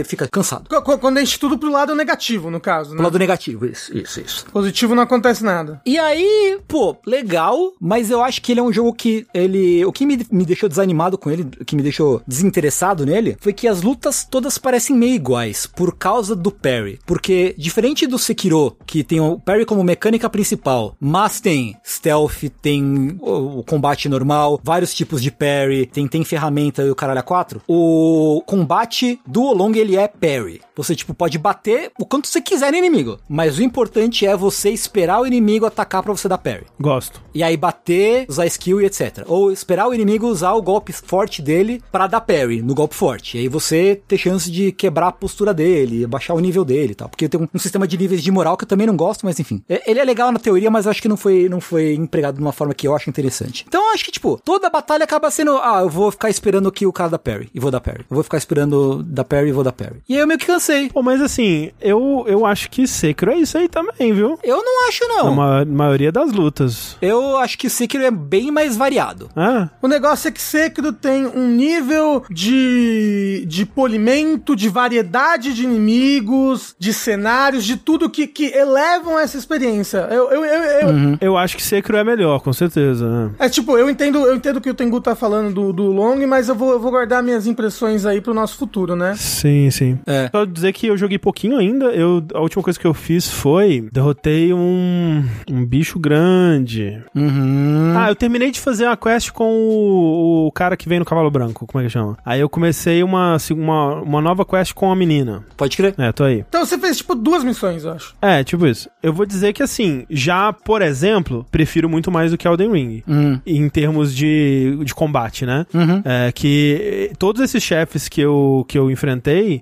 fica 0.07 0.28
cansado. 0.28 0.68
Qu- 0.68 0.82
qu- 0.82 0.98
Quando 0.98 1.20
enche 1.20 1.38
tudo 1.38 1.59
pro 1.59 1.70
lado 1.70 1.94
negativo, 1.94 2.50
no 2.50 2.61
caso, 2.61 2.90
né? 2.90 2.96
Pro 2.96 3.05
lado 3.05 3.18
negativo, 3.18 3.66
isso, 3.66 3.96
isso, 3.96 4.20
isso. 4.20 4.46
Positivo 4.53 4.94
não 4.94 5.03
acontece 5.03 5.42
nada. 5.44 5.80
E 5.86 5.98
aí, 5.98 6.59
pô, 6.68 6.96
legal, 7.07 7.72
mas 7.80 8.11
eu 8.11 8.22
acho 8.22 8.40
que 8.42 8.53
ele 8.53 8.61
é 8.61 8.62
um 8.62 8.72
jogo 8.72 8.92
que 8.92 9.26
ele. 9.34 9.84
O 9.84 9.92
que 9.92 10.07
me, 10.07 10.24
me 10.30 10.44
deixou 10.44 10.68
desanimado 10.68 11.16
com 11.18 11.30
ele, 11.30 11.42
o 11.61 11.64
que 11.64 11.76
me 11.76 11.82
deixou 11.82 12.22
desinteressado 12.26 13.05
nele, 13.07 13.36
foi 13.40 13.53
que 13.53 13.66
as 13.68 13.82
lutas 13.82 14.26
todas 14.28 14.59
parecem 14.59 14.94
meio 14.96 15.14
iguais, 15.14 15.66
por 15.66 15.96
causa 15.96 16.34
do 16.36 16.50
parry. 16.50 16.98
Porque, 17.07 17.55
diferente 17.59 18.07
do 18.07 18.18
Sekiro, 18.18 18.76
que 18.86 19.03
tem 19.05 19.20
o 19.20 19.38
parry 19.38 19.64
como 19.64 19.82
mecânica 19.84 20.28
principal, 20.30 20.96
mas 21.00 21.40
tem 21.40 21.76
stealth, 21.84 22.44
tem 22.61 23.16
o, 23.20 23.59
o 23.61 23.64
combate 23.64 24.09
normal, 24.09 24.61
vários 24.62 24.94
tipos 24.94 25.22
de 25.22 25.30
parry, 25.30 25.86
tem, 25.86 26.07
tem 26.07 26.24
ferramenta 26.24 26.82
e 26.82 26.90
o 26.90 26.94
caralho 26.94 27.20
a 27.20 27.22
quatro, 27.22 27.61
o 27.68 28.42
combate 28.46 29.20
do 29.26 29.41
Olong 29.45 29.76
ele 29.76 29.97
é 29.97 30.09
parry. 30.09 30.61
Você, 30.76 30.95
tipo, 30.95 31.14
pode 31.14 31.38
bater 31.38 31.90
o 31.99 32.07
quanto 32.07 32.28
você 32.28 32.40
quiser 32.40 32.72
no 32.72 32.78
inimigo, 32.78 33.18
mas 33.28 33.59
o 33.59 33.62
importante 33.62 34.26
é 34.26 34.36
você 34.36 34.70
esperar 34.70 35.20
o 35.20 35.26
inimigo 35.26 35.66
atacar 35.66 36.03
pra 36.03 36.12
você 36.12 36.28
dar 36.28 36.38
parry. 36.38 36.66
Gosto. 36.80 37.20
E 37.34 37.43
aí 37.43 37.57
bater, 37.57 38.26
usar 38.28 38.47
skill 38.47 38.80
e 38.80 38.86
etc. 38.86 39.24
Ou 39.26 39.51
esperar 39.51 39.88
o 39.88 39.95
inimigo 39.95 40.26
usar 40.26 40.53
o 40.53 40.62
golpe 40.62 40.93
forte 40.93 41.43
dele 41.43 41.82
pra 41.90 42.07
dar 42.07 42.20
parry 42.20 42.62
no 42.62 42.74
golpe 42.74 42.95
forte. 42.95 43.36
E 43.36 43.40
aí 43.40 43.49
você 43.49 44.01
ter 44.07 44.18
chance 44.18 44.51
de 44.51 44.72
quebrar 44.72 45.09
a 45.09 45.12
postura 45.12 45.53
dele, 45.53 46.07
baixar 46.07 46.34
o 46.34 46.40
nível 46.40 46.64
dele 46.64 46.93
e 46.93 46.95
tal. 46.95 47.09
Porque 47.09 47.28
tem 47.28 47.40
um, 47.40 47.49
um 47.53 47.59
sistema 47.59 47.86
de 47.86 47.97
níveis 47.99 48.22
de 48.22 48.30
moral 48.30 48.57
que 48.57 48.64
eu 48.64 48.68
também 48.68 48.86
não 48.86 48.97
gosto, 48.97 49.24
mas 49.24 49.38
enfim. 49.38 49.62
Ele 49.68 50.01
é 50.01 50.05
legal 50.05 50.32
na 50.32 50.38
teoria, 50.38 50.70
mas 50.70 50.86
eu 50.86 50.90
acho 50.90 51.03
que 51.03 51.09
não 51.09 51.16
foi, 51.16 51.49
não 51.49 51.61
foi 51.61 51.95
empregado 51.95 52.36
de 52.36 52.40
uma 52.40 52.53
forma 52.53 52.74
que 52.74 52.86
eu 52.86 52.95
acho 52.95 53.09
interessante. 53.09 53.64
Então 53.66 53.88
eu 53.88 53.95
acho 53.95 54.05
que, 54.05 54.11
tipo, 54.11 54.40
toda 54.45 54.70
batalha 54.70 55.05
acaba 55.05 55.30
sendo, 55.30 55.59
ah, 55.59 55.80
eu 55.82 55.88
vou 55.88 56.11
ficar 56.11 56.30
esperando 56.30 56.68
aqui 56.68 56.86
o 56.86 56.93
cara 56.93 57.11
dar 57.11 57.18
parry. 57.18 57.49
E 57.55 57.61
vou 57.61 57.70
dar 57.70 57.80
parry. 57.80 58.05
Eu 58.11 58.14
vou 58.14 58.24
ficar 58.24 58.38
esperando 58.38 59.03
dar 59.03 59.24
parry 59.33 59.49
e 59.49 59.53
vou 59.53 59.64
dar 59.64 59.72
parry. 59.72 59.97
E 60.09 60.14
aí 60.14 60.20
eu 60.20 60.26
meio 60.26 60.39
que 60.39 60.47
cansei. 60.47 60.89
Pô, 60.91 61.03
mas 61.03 61.20
assim, 61.20 61.70
eu, 61.80 62.24
eu 62.28 62.45
acho 62.45 62.68
que 62.70 62.87
Sekiro 62.87 63.30
é 63.33 63.37
isso 63.39 63.57
aí 63.57 63.68
também, 63.68 64.12
viu? 64.12 64.39
Eu 64.45 64.57
não 64.62 64.89
acho, 64.89 65.07
Na 65.09 65.14
não. 65.24 65.35
ma- 65.35 65.64
maioria 65.64 66.12
das 66.12 66.30
lutas. 66.33 66.97
Eu 67.01 67.37
acho 67.39 67.57
que 67.59 67.70
Sekiro 67.70 68.05
é 68.05 68.11
bem 68.11 68.51
mais 68.51 68.76
variado. 68.76 69.28
Ah, 69.35 69.68
O 69.80 69.89
negócio 69.89 70.28
é 70.28 70.30
que 70.30 70.41
Sekiro 70.43 70.93
tem 70.93 71.26
um 71.26 71.49
nível 71.49 72.22
de, 72.30 73.45
de 73.47 73.64
polimento, 73.66 74.55
de 74.55 74.68
variedade 74.68 75.55
de 75.55 75.64
inimigos, 75.64 76.74
de 76.78 76.93
cenários, 76.93 77.64
de 77.64 77.76
tudo 77.76 78.11
que, 78.11 78.26
que 78.26 78.47
elevam 78.55 79.18
essa 79.18 79.37
experiência. 79.39 79.99
Eu, 80.11 80.30
eu, 80.30 80.45
eu, 80.45 80.62
eu- 80.89 81.18
eu 81.20 81.37
acho 81.37 81.57
que 81.57 81.62
Sekiro 81.62 81.97
é 81.97 82.05
melhor, 82.05 82.41
com 82.41 82.53
certeza. 82.53 83.09
né? 83.09 83.30
É 83.39 83.49
tipo, 83.49 83.76
eu 83.78 83.89
entendo, 83.89 84.18
eu 84.26 84.35
entendo 84.35 84.61
que 84.61 84.68
o 84.70 84.74
Tengu 84.74 85.01
tá 85.01 85.14
falando 85.14 85.53
do, 85.55 85.72
do 85.72 85.85
Long, 85.85 86.26
mas 86.26 86.49
eu 86.49 86.55
vou, 86.55 86.72
eu 86.72 86.80
vou 86.80 86.91
guardar 86.91 87.22
minhas 87.22 87.47
impressões 87.47 88.05
aí 88.07 88.20
pro 88.20 88.35
nosso 88.35 88.57
futuro, 88.57 88.95
né? 88.97 89.14
Sim, 89.23 89.70
sim. 89.70 89.99
É. 90.07 90.29
Só 90.31 90.45
dizer 90.45 90.73
que 90.73 90.87
eu 90.87 90.97
joguei 90.97 91.18
pouquinho 91.18 91.57
ainda. 91.57 91.87
Eu, 91.87 92.25
a 92.35 92.41
última 92.41 92.62
coisa 92.62 92.79
que 92.79 92.87
eu 92.87 92.93
fiz 92.93 93.29
foi 93.29 93.89
derrotei 93.93 94.53
um, 94.53 95.25
um 95.49 95.64
bicho 95.64 95.99
grande. 95.99 97.03
Uhum. 97.14 97.95
Ah, 97.97 98.09
eu 98.09 98.16
terminei 98.16 98.51
de 98.51 98.61
fazer 98.61 98.87
a 98.87 98.97
quest 98.97 99.31
com 99.31 99.45
o, 99.45 100.47
o 100.49 100.53
cara 100.53 100.77
que 100.77 100.89
vem 100.89 100.99
no 100.99 101.05
cavalo 101.05 101.31
branco, 101.31 101.66
como 101.66 101.83
é 101.83 101.87
que 101.87 101.93
chama? 101.93 102.18
Aí 102.25 102.41
eu 102.41 102.49
comecei 102.49 103.03
uma, 103.03 103.37
uma, 103.51 103.95
uma 104.03 104.20
nova 104.20 104.45
quest 104.45 104.75
com 104.75 104.91
a 104.91 104.97
menina. 104.97 105.45
Pode 105.57 105.77
crer. 105.77 105.95
É, 105.97 106.11
tô 106.11 106.25
aí. 106.25 106.45
Então 106.49 106.66
você 106.66 106.77
fez 106.77 106.99
tipo 106.99 107.14
duas 107.14 107.45
missões, 107.45 107.85
eu 107.85 107.93
acho. 107.93 108.14
É, 108.20 108.43
tipo 108.43 108.66
isso. 108.66 108.91
Eu 109.03 109.12
vou 109.12 109.25
dizer 109.25 109.53
que 109.53 109.62
assim, 109.62 110.05
já, 110.11 110.53
por 110.53 110.83
exemplo, 110.83 111.47
prefiro 111.51 111.89
muito 111.89 112.11
mais 112.11 112.33
do 112.33 112.39
que 112.39 112.49
Elden 112.49 112.73
Ring. 112.73 113.03
Uhum. 113.07 113.41
Em 113.47 113.68
termos 113.68 114.14
de, 114.14 114.79
de 114.85 114.95
combate, 114.95 115.47
né? 115.47 115.64
Uhum. 115.73 116.03
É, 116.05 116.33
que 116.33 117.11
eh, 117.11 117.12
todos 117.18 117.41
esses 117.41 117.62
chefes 117.62 118.09
que 118.09 118.20
eu, 118.20 118.64
que 118.68 118.77
eu 118.77 118.91
enfrentei 118.91 119.12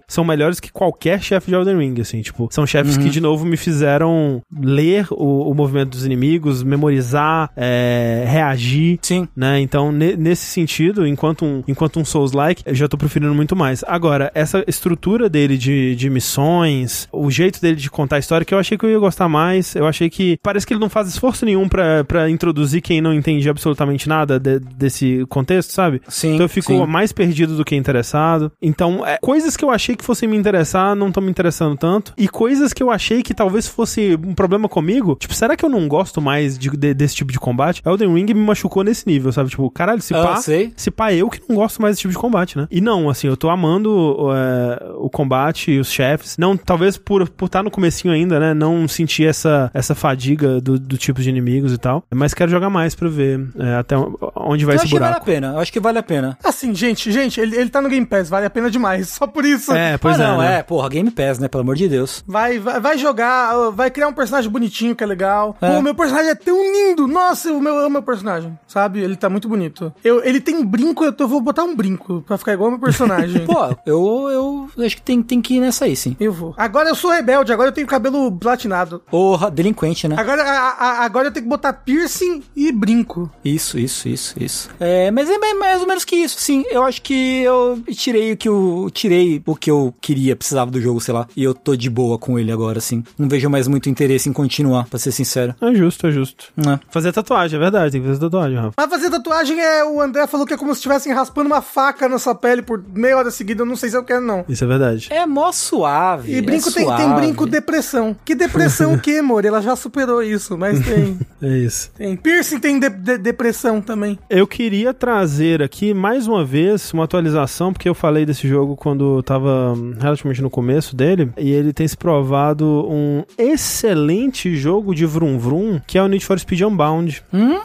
são 0.07 0.25
melhores 0.25 0.61
que 0.61 0.73
qualquer 0.73 1.23
chefe 1.23 1.49
de 1.49 1.55
Elden 1.55 1.79
Ring, 1.79 2.01
assim, 2.01 2.21
tipo, 2.23 2.49
são 2.51 2.67
chefes 2.67 2.97
que 2.97 3.11
de 3.11 3.21
novo 3.21 3.45
me 3.45 3.57
fizeram 3.57 4.43
ler 4.61 5.07
o, 5.11 5.51
o 5.51 5.55
movimento 5.55 5.91
dos 5.91 6.05
inimigos, 6.05 6.63
memorizar, 6.63 7.51
é, 7.57 8.25
reagir, 8.27 8.99
Sim. 9.03 9.29
né? 9.37 9.61
Então, 9.61 9.93
ne- 9.93 10.17
nesse 10.17 10.47
sentido, 10.47 11.07
enquanto 11.07 11.45
um, 11.45 11.63
enquanto 11.67 11.99
um 12.01 12.05
Souls-like, 12.05 12.63
eu 12.67 12.75
já 12.75 12.89
tô 12.89 12.97
preferindo 12.97 13.35
muito 13.35 13.55
mais. 13.55 13.85
Agora, 13.87 14.31
essa, 14.35 14.65
estrutura 14.67 15.29
dele 15.29 15.59
de, 15.59 15.95
de 15.95 16.09
missões, 16.09 17.09
o 17.13 17.31
jeito 17.31 17.61
dele 17.61 17.77
de 17.77 17.91
contar 17.91 18.17
a 18.17 18.19
história, 18.19 18.45
que 18.45 18.55
eu 18.55 18.59
achei 18.59 18.79
que 18.79 18.85
eu 18.85 18.91
ia 18.91 18.99
gostar 18.99 19.29
mais. 19.29 19.75
Eu 19.75 19.87
achei 19.87 20.09
que 20.09 20.39
parece 20.43 20.67
que 20.67 20.73
ele 20.73 20.81
não 20.81 20.89
faz 20.89 21.09
esforço 21.09 21.45
nenhum 21.45 21.69
para 21.69 22.31
introduzir 22.31 22.81
quem 22.81 23.01
não 23.01 23.13
entende 23.13 23.49
absolutamente 23.49 24.09
nada 24.09 24.39
de, 24.39 24.59
desse 24.59 25.25
contexto, 25.29 25.73
sabe? 25.73 26.01
Sim. 26.09 26.35
Então 26.35 26.45
eu 26.45 26.49
fico 26.49 26.73
sim. 26.73 26.87
mais 26.87 27.13
perdido 27.13 27.57
do 27.57 27.65
que 27.65 27.77
interessado. 27.77 28.53
Então, 28.63 29.07
é, 29.07 29.19
coisas 29.41 29.57
que 29.57 29.65
eu 29.65 29.71
achei 29.71 29.97
que 29.97 30.05
fossem 30.05 30.29
me 30.29 30.37
interessar 30.37 30.95
não 30.95 31.09
estão 31.09 31.23
me 31.23 31.31
interessando 31.31 31.77
tanto. 31.77 32.13
E 32.17 32.29
coisas 32.29 32.73
que 32.75 32.83
eu 32.83 32.91
achei 32.91 33.23
que 33.23 33.33
talvez 33.33 33.67
fosse 33.67 34.19
um 34.23 34.35
problema 34.35 34.69
comigo, 34.69 35.17
tipo, 35.19 35.33
será 35.35 35.57
que 35.57 35.65
eu 35.65 35.69
não 35.71 35.89
gosto 35.89 36.21
mais 36.21 36.59
de, 36.59 36.69
de- 36.71 36.93
desse 36.95 37.15
tipo 37.15 37.33
de 37.33 37.39
combate? 37.41 37.81
Elden 37.87 38.13
Ring 38.15 38.27
me 38.27 38.35
machucou 38.35 38.85
nesse 38.85 39.07
nível, 39.07 39.33
sabe? 39.33 39.49
Tipo, 39.51 39.71
caralho, 39.71 40.03
se 40.03 40.15
Ah, 40.15 40.23
pá, 40.23 40.37
sei. 40.37 40.73
se 40.77 40.91
pá, 40.91 41.13
eu 41.15 41.31
que 41.31 41.41
não 41.49 41.57
gosto 41.57 41.81
mais 41.81 41.93
desse 41.93 42.03
tipo 42.03 42.13
de 42.13 42.19
combate, 42.19 42.59
né? 42.59 42.69
E 42.71 42.81
não, 42.81 43.09
assim, 43.09 43.27
eu 43.29 43.37
tô 43.37 43.49
amando 43.49 44.29
é, 44.35 44.93
o 44.99 45.09
combate 45.09 45.71
e 45.73 45.79
os 45.81 45.91
chefes. 45.91 46.37
Não, 46.37 46.57
talvez 46.57 46.97
por 46.99 47.23
estar 47.23 47.35
por 47.37 47.49
tá 47.49 47.63
no 47.63 47.71
comecinho 47.71 48.13
ainda, 48.13 48.39
né? 48.39 48.53
Não 48.53 48.87
sentir 48.87 49.25
essa, 49.27 49.71
essa 49.73 49.95
fadiga 49.95 50.61
do, 50.61 50.79
do 50.79 50.97
tipo 50.99 51.21
de 51.23 51.31
inimigos 51.31 51.73
e 51.73 51.79
tal. 51.79 52.05
Mas 52.15 52.35
quero 52.35 52.51
jogar 52.51 52.69
mais 52.71 52.95
pra 52.95 53.09
ver 53.09 53.41
é, 53.59 53.77
até 53.77 53.97
onde 54.37 54.65
vai 54.67 54.75
Eu 54.75 54.77
esse 54.77 54.85
acho 54.85 54.93
que 54.95 54.99
vale 55.01 55.05
a 55.05 55.09
buraco. 55.19 55.27
pena. 55.27 55.47
Eu 55.55 55.59
acho 55.59 55.73
que 55.73 55.81
vale 55.81 55.99
a 55.99 56.03
pena. 56.03 56.39
Assim, 56.45 56.75
gente, 56.75 57.11
gente, 57.11 57.41
ele, 57.41 57.57
ele 57.57 57.71
tá 57.71 57.81
no 57.81 57.89
Game 57.89 58.05
Pass, 58.07 58.29
vale 58.29 58.47
a 58.47 58.51
pena 58.51 58.71
demais. 58.71 59.09
Só 59.09 59.27
por 59.31 59.45
isso. 59.45 59.73
É, 59.73 59.97
pois 59.99 60.19
ah, 60.19 60.23
é. 60.23 60.27
não, 60.27 60.39
né? 60.39 60.59
é, 60.59 60.63
porra, 60.63 60.89
Game 60.89 61.11
Pass, 61.11 61.39
né? 61.39 61.49
Pelo 61.49 61.63
amor 61.63 61.77
de 61.77 61.89
Deus. 61.89 62.23
Vai, 62.27 62.59
vai, 62.59 62.81
vai 62.81 62.99
jogar, 62.99 63.71
vai 63.71 63.91
criar 63.91 64.09
um 64.09 64.13
personagem 64.13 64.51
bonitinho, 64.51 64.95
que 64.95 65.03
é 65.05 65.07
legal. 65.07 65.57
É. 65.61 65.75
Pô, 65.75 65.83
meu 65.83 65.95
personagem 65.95 66.31
é 66.31 66.35
tão 66.35 66.57
lindo. 66.61 67.07
Nossa, 67.07 67.49
eu, 67.49 67.63
eu 67.63 67.79
amo 67.79 67.91
meu 67.91 68.03
personagem, 68.03 68.59
sabe? 68.67 69.01
Ele 69.01 69.17
tá 69.17 69.29
muito 69.29 69.49
bonito. 69.49 69.93
Eu, 70.05 70.23
ele 70.25 70.41
tem 70.41 70.65
brinco, 70.65 71.05
eu, 71.05 71.13
tô- 71.13 71.25
eu 71.25 71.29
vou 71.29 71.41
botar 71.41 71.65
um 71.65 71.75
brinco 71.75 72.23
pra 72.27 72.37
ficar 72.39 72.53
igual 72.53 72.67
ao 72.67 72.73
meu 72.73 72.81
personagem. 72.81 73.45
Pô, 73.47 73.77
eu, 73.87 74.69
eu 74.77 74.85
acho 74.85 74.97
que 74.97 75.03
tem, 75.03 75.23
tem 75.23 75.41
que 75.41 75.55
ir 75.57 75.61
nessa 75.61 75.85
aí, 75.85 75.97
sim. 75.97 76.17
Eu 76.21 76.33
vou. 76.33 76.55
Agora 76.57 76.89
eu 76.89 76.95
sou 76.95 77.11
rebelde, 77.11 77.53
agora 77.53 77.69
eu 77.69 77.73
tenho 77.73 77.87
cabelo 77.87 78.31
platinado. 78.33 79.03
Porra, 79.11 79.51
delinquente, 79.51 80.07
né? 80.09 80.17
Agora, 80.19 80.43
a- 80.43 80.71
a- 80.79 81.05
agora 81.05 81.29
eu 81.29 81.33
tenho 81.33 81.45
que 81.45 81.51
botar 81.51 81.73
piercing 81.73 82.43
e 82.57 82.71
brinco. 82.73 83.31
Isso, 83.45 83.79
isso, 83.79 84.09
isso, 84.09 84.35
isso. 84.43 84.71
É, 84.81 85.11
mas 85.11 85.29
é 85.29 85.39
mais- 85.39 85.59
mais 85.59 85.81
ou 85.81 85.87
menos 85.87 86.05
que 86.05 86.17
isso, 86.17 86.39
sim. 86.39 86.65
Eu 86.71 86.83
acho 86.85 87.03
que 87.03 87.43
eu 87.43 87.81
tirei 87.95 88.33
o 88.33 88.37
que 88.37 88.49
eu 88.49 88.89
tirei 88.93 89.20
o 89.47 89.55
que 89.57 89.71
eu 89.71 89.95
queria, 90.01 90.35
precisava 90.37 90.71
do 90.71 90.81
jogo, 90.81 91.01
sei 91.01 91.15
lá. 91.15 91.27
E 91.37 91.43
eu 91.45 91.55
tô 91.55 91.77
de 91.77 91.89
boa 91.91 92.19
com 92.19 92.39
ele 92.39 92.51
agora, 92.53 92.81
sim. 92.81 93.03
Não 93.19 93.29
vejo 93.29 93.49
mais 93.51 93.67
muito 93.69 93.89
interesse 93.89 94.29
em 94.29 94.33
continuar, 94.33 94.87
pra 94.89 94.99
ser 94.99 95.13
sincero. 95.13 95.55
É 95.61 95.75
justo, 95.75 96.07
é 96.07 96.11
justo. 96.13 96.47
É. 96.59 96.79
Fazer 96.91 97.13
tatuagem, 97.13 97.57
é 97.57 97.61
verdade, 97.61 97.93
tem 97.93 98.01
que 98.01 98.07
fazer 98.09 98.21
tatuagem, 98.21 98.57
Rafa. 98.57 98.73
Mas 98.77 98.91
fazer 98.91 99.11
tatuagem 99.11 99.61
é. 99.61 99.85
O 99.85 100.01
André 100.01 100.27
falou 100.27 100.47
que 100.47 100.55
é 100.55 100.57
como 100.57 100.73
se 100.75 100.79
estivessem 100.79 101.13
raspando 101.13 101.47
uma 101.49 101.63
faca 101.63 102.09
na 102.09 102.19
sua 102.19 102.35
pele 102.35 102.63
por 102.63 102.83
meia 102.95 103.17
hora 103.19 103.31
seguida. 103.31 103.63
Eu 103.63 103.67
não 103.67 103.77
sei 103.77 103.91
se 103.91 103.97
eu 103.97 104.05
quero, 104.05 104.21
não. 104.23 104.45
Isso 104.49 104.65
é 104.65 104.67
verdade. 104.67 105.09
É 105.11 105.27
mó 105.27 105.51
suave. 105.53 106.35
E 106.37 106.41
brinco 106.43 106.69
é 106.69 106.73
tem, 106.73 106.85
tem 106.87 106.97
suave. 106.97 107.15
brinco 107.21 107.47
depressão. 107.47 108.17
Que 108.25 108.35
depressão 108.35 108.95
o 108.95 108.99
quê, 109.01 109.17
amor? 109.21 109.45
Ela 109.45 109.61
já 109.61 109.75
superou 109.77 110.23
isso, 110.23 110.57
mas 110.57 110.81
tem. 110.85 111.19
É 111.43 111.57
isso. 111.57 111.91
tem. 111.97 112.17
Piercing 112.17 112.59
tem 112.61 112.79
de- 112.79 112.91
de- 112.91 113.17
depressão 113.17 113.81
também. 113.81 114.19
Eu 114.29 114.47
queria 114.47 114.93
trazer 114.93 115.63
aqui 115.63 115.95
mais 115.95 116.27
uma 116.27 116.45
vez 116.45 116.93
uma 116.93 117.05
atualização, 117.05 117.73
porque 117.73 117.89
eu 117.89 117.95
falei 117.95 118.27
desse 118.27 118.47
jogo 118.47 118.77
quando 118.77 119.00
eu 119.05 119.23
tava 119.23 119.75
hum, 119.77 119.95
relativamente 119.99 120.43
no 120.43 120.51
começo 120.51 120.95
dele, 120.95 121.31
e 121.37 121.51
ele 121.51 121.73
tem 121.73 121.87
se 121.87 121.97
provado 121.97 122.87
um 122.89 123.23
excelente 123.39 124.55
jogo 124.57 124.95
de 124.95 125.07
Vroom 125.07 125.39
Vroom, 125.39 125.81
que 125.87 125.99
é 125.99 126.03
o 126.03 126.09
Need 126.09 126.25
for 126.25 126.39
Speed 126.39 126.63
Unbound. 126.63 127.23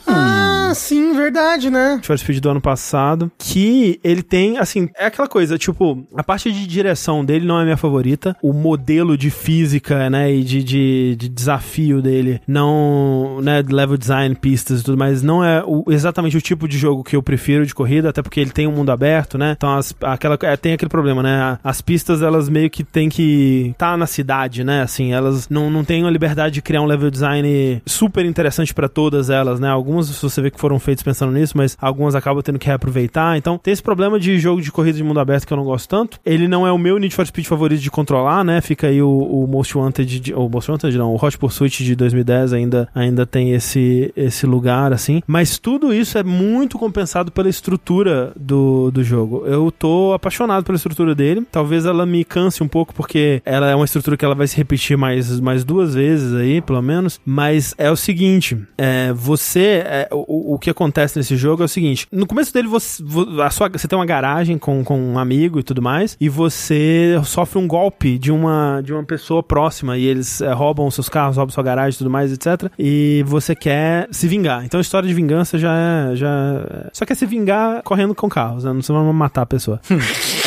Ah, 0.07 0.54
sim, 0.73 1.13
verdade, 1.13 1.69
né? 1.69 1.95
Need 1.95 2.07
for 2.07 2.17
Speed 2.17 2.39
do 2.39 2.49
ano 2.49 2.61
passado, 2.61 3.31
que 3.37 3.99
ele 4.03 4.21
tem, 4.23 4.57
assim, 4.57 4.89
é 4.97 5.05
aquela 5.05 5.27
coisa, 5.27 5.57
tipo, 5.57 6.05
a 6.15 6.23
parte 6.23 6.51
de 6.51 6.65
direção 6.67 7.23
dele 7.23 7.45
não 7.45 7.59
é 7.59 7.63
minha 7.63 7.77
favorita, 7.77 8.35
o 8.41 8.51
modelo 8.53 9.17
de 9.17 9.29
física, 9.29 10.09
né, 10.09 10.33
e 10.33 10.43
de, 10.43 10.63
de, 10.63 11.15
de 11.17 11.29
desafio 11.29 12.01
dele, 12.01 12.41
não, 12.47 13.39
né, 13.41 13.63
level 13.67 13.97
design, 13.97 14.35
pistas 14.35 14.81
e 14.81 14.83
tudo 14.83 14.97
mais, 14.97 15.21
não 15.21 15.43
é 15.43 15.63
o- 15.65 15.85
exatamente 15.89 16.37
o 16.37 16.41
tipo 16.41 16.67
de 16.67 16.77
jogo 16.77 17.03
que 17.03 17.15
eu 17.15 17.23
prefiro 17.23 17.65
de 17.65 17.73
corrida, 17.73 18.09
até 18.09 18.21
porque 18.21 18.39
ele 18.39 18.51
tem 18.51 18.67
um 18.67 18.71
mundo 18.71 18.91
aberto, 18.91 19.37
né, 19.37 19.53
então 19.57 19.75
as, 19.75 19.93
aquela, 20.01 20.37
é, 20.41 20.57
tem 20.57 20.73
aquele 20.73 20.89
problema, 20.89 21.21
né, 21.21 21.57
as 21.63 21.81
pistas, 21.81 22.21
elas 22.21 22.49
meio 22.49 22.69
que 22.69 22.83
tem 22.83 23.09
que 23.09 23.69
estar 23.71 23.91
tá 23.91 23.97
na 23.97 24.07
cidade, 24.07 24.63
né, 24.63 24.81
assim, 24.81 25.13
elas 25.13 25.47
não, 25.49 25.69
não 25.69 25.83
têm 25.83 26.05
a 26.05 26.09
liberdade 26.09 26.55
de 26.55 26.61
criar 26.61 26.81
um 26.81 26.85
level 26.85 27.09
design 27.11 27.81
super 27.85 28.25
interessante 28.25 28.73
pra 28.73 28.87
todas 28.87 29.29
elas, 29.29 29.59
né, 29.59 29.69
algumas 29.69 30.09
você 30.09 30.41
vê 30.41 30.49
que 30.55 30.59
foram 30.59 30.79
feitos 30.79 31.03
pensando 31.03 31.31
nisso, 31.31 31.55
mas 31.55 31.77
algumas 31.79 32.15
acabam 32.15 32.41
tendo 32.41 32.57
que 32.57 32.65
reaproveitar, 32.67 33.37
então 33.37 33.57
tem 33.57 33.71
esse 33.71 33.83
problema 33.83 34.19
de 34.19 34.39
jogo 34.39 34.61
de 34.61 34.71
corrida 34.71 34.97
de 34.97 35.03
mundo 35.03 35.19
aberto 35.19 35.45
que 35.45 35.53
eu 35.53 35.57
não 35.57 35.65
gosto 35.65 35.87
tanto, 35.87 36.19
ele 36.25 36.47
não 36.47 36.65
é 36.65 36.71
o 36.71 36.77
meu 36.77 36.97
Need 36.97 37.13
for 37.13 37.25
Speed 37.25 37.45
favorito 37.45 37.81
de 37.81 37.91
controlar, 37.91 38.43
né, 38.43 38.61
fica 38.61 38.87
aí 38.87 39.01
o, 39.01 39.09
o 39.09 39.47
Most 39.47 39.77
Wanted, 39.77 40.19
de, 40.19 40.33
o 40.33 40.49
Most 40.49 40.71
Wanted 40.71 40.97
não, 40.97 41.13
o 41.13 41.23
Hot 41.23 41.37
Pursuit 41.37 41.83
de 41.83 41.95
2010 41.95 42.53
ainda, 42.53 42.87
ainda 42.95 43.25
tem 43.25 43.51
esse, 43.51 44.11
esse 44.15 44.45
lugar, 44.45 44.93
assim, 44.93 45.21
mas 45.27 45.59
tudo 45.59 45.93
isso 45.93 46.17
é 46.17 46.23
muito 46.23 46.79
compensado 46.79 47.31
pela 47.31 47.49
estrutura 47.49 48.31
do, 48.35 48.89
do 48.91 49.03
jogo, 49.03 49.43
eu 49.45 49.71
tô 49.71 50.13
apaixonado 50.13 50.63
pela 50.63 50.75
estrutura 50.75 51.13
dele, 51.13 51.45
talvez 51.51 51.85
ela 51.85 52.05
me 52.05 52.23
canse 52.23 52.63
um 52.63 52.67
pouco, 52.67 52.93
porque 52.93 53.41
ela 53.45 53.69
é 53.69 53.75
uma 53.75 53.85
estrutura 53.85 54.17
que 54.17 54.25
ela 54.25 54.35
vai 54.35 54.47
se 54.47 54.55
repetir 54.55 54.97
mais, 54.97 55.39
mais 55.39 55.63
duas 55.63 55.93
vezes 55.93 56.33
aí, 56.33 56.61
pelo 56.61 56.81
menos, 56.81 57.19
mas 57.25 57.73
é 57.77 57.91
o 57.91 57.95
seguinte, 57.95 58.57
é, 58.77 59.11
você, 59.13 59.83
é, 59.85 60.07
o, 60.11 60.44
o 60.53 60.59
que 60.59 60.69
acontece 60.69 61.17
nesse 61.17 61.35
jogo 61.35 61.61
é 61.63 61.65
o 61.65 61.69
seguinte, 61.69 62.07
no 62.11 62.25
começo 62.27 62.53
dele 62.53 62.67
você, 62.67 63.01
vo- 63.03 63.41
a 63.41 63.49
sua, 63.49 63.69
você 63.69 63.87
tem 63.87 63.97
uma 63.97 64.05
garagem 64.05 64.57
com, 64.57 64.83
com 64.83 64.99
um 64.99 65.17
amigo 65.19 65.59
e 65.59 65.63
tudo 65.63 65.81
mais, 65.81 66.15
e 66.19 66.29
você 66.29 67.19
sofre 67.23 67.57
um 67.59 67.67
golpe 67.67 68.17
de 68.17 68.31
uma, 68.31 68.81
de 68.83 68.93
uma 68.93 69.03
pessoa 69.03 69.41
próxima, 69.41 69.97
e 69.97 70.05
eles 70.05 70.41
é, 70.41 70.51
roubam 70.53 70.89
seus 70.91 71.09
carros, 71.09 71.37
roubam 71.37 71.53
sua 71.53 71.63
garagem 71.63 71.95
e 71.95 71.97
tudo 71.97 72.09
mais, 72.09 72.31
etc, 72.31 72.71
e 72.77 73.23
você 73.27 73.55
quer 73.55 74.07
se 74.11 74.27
vingar. 74.27 74.63
Então 74.65 74.77
a 74.77 74.81
história 74.81 75.07
de 75.07 75.13
vingança 75.13 75.57
já 75.57 75.73
é, 75.75 76.15
já 76.15 76.29
é- 76.29 76.89
só 76.93 77.05
quer 77.05 77.15
se 77.15 77.25
vingar 77.25 77.81
correndo 77.83 78.13
com 78.13 78.29
carros, 78.29 78.63
né? 78.63 78.71
não 78.73 78.81
vai 79.05 79.13
matar 79.13 79.41
a 79.43 79.45
pessoa. 79.45 79.79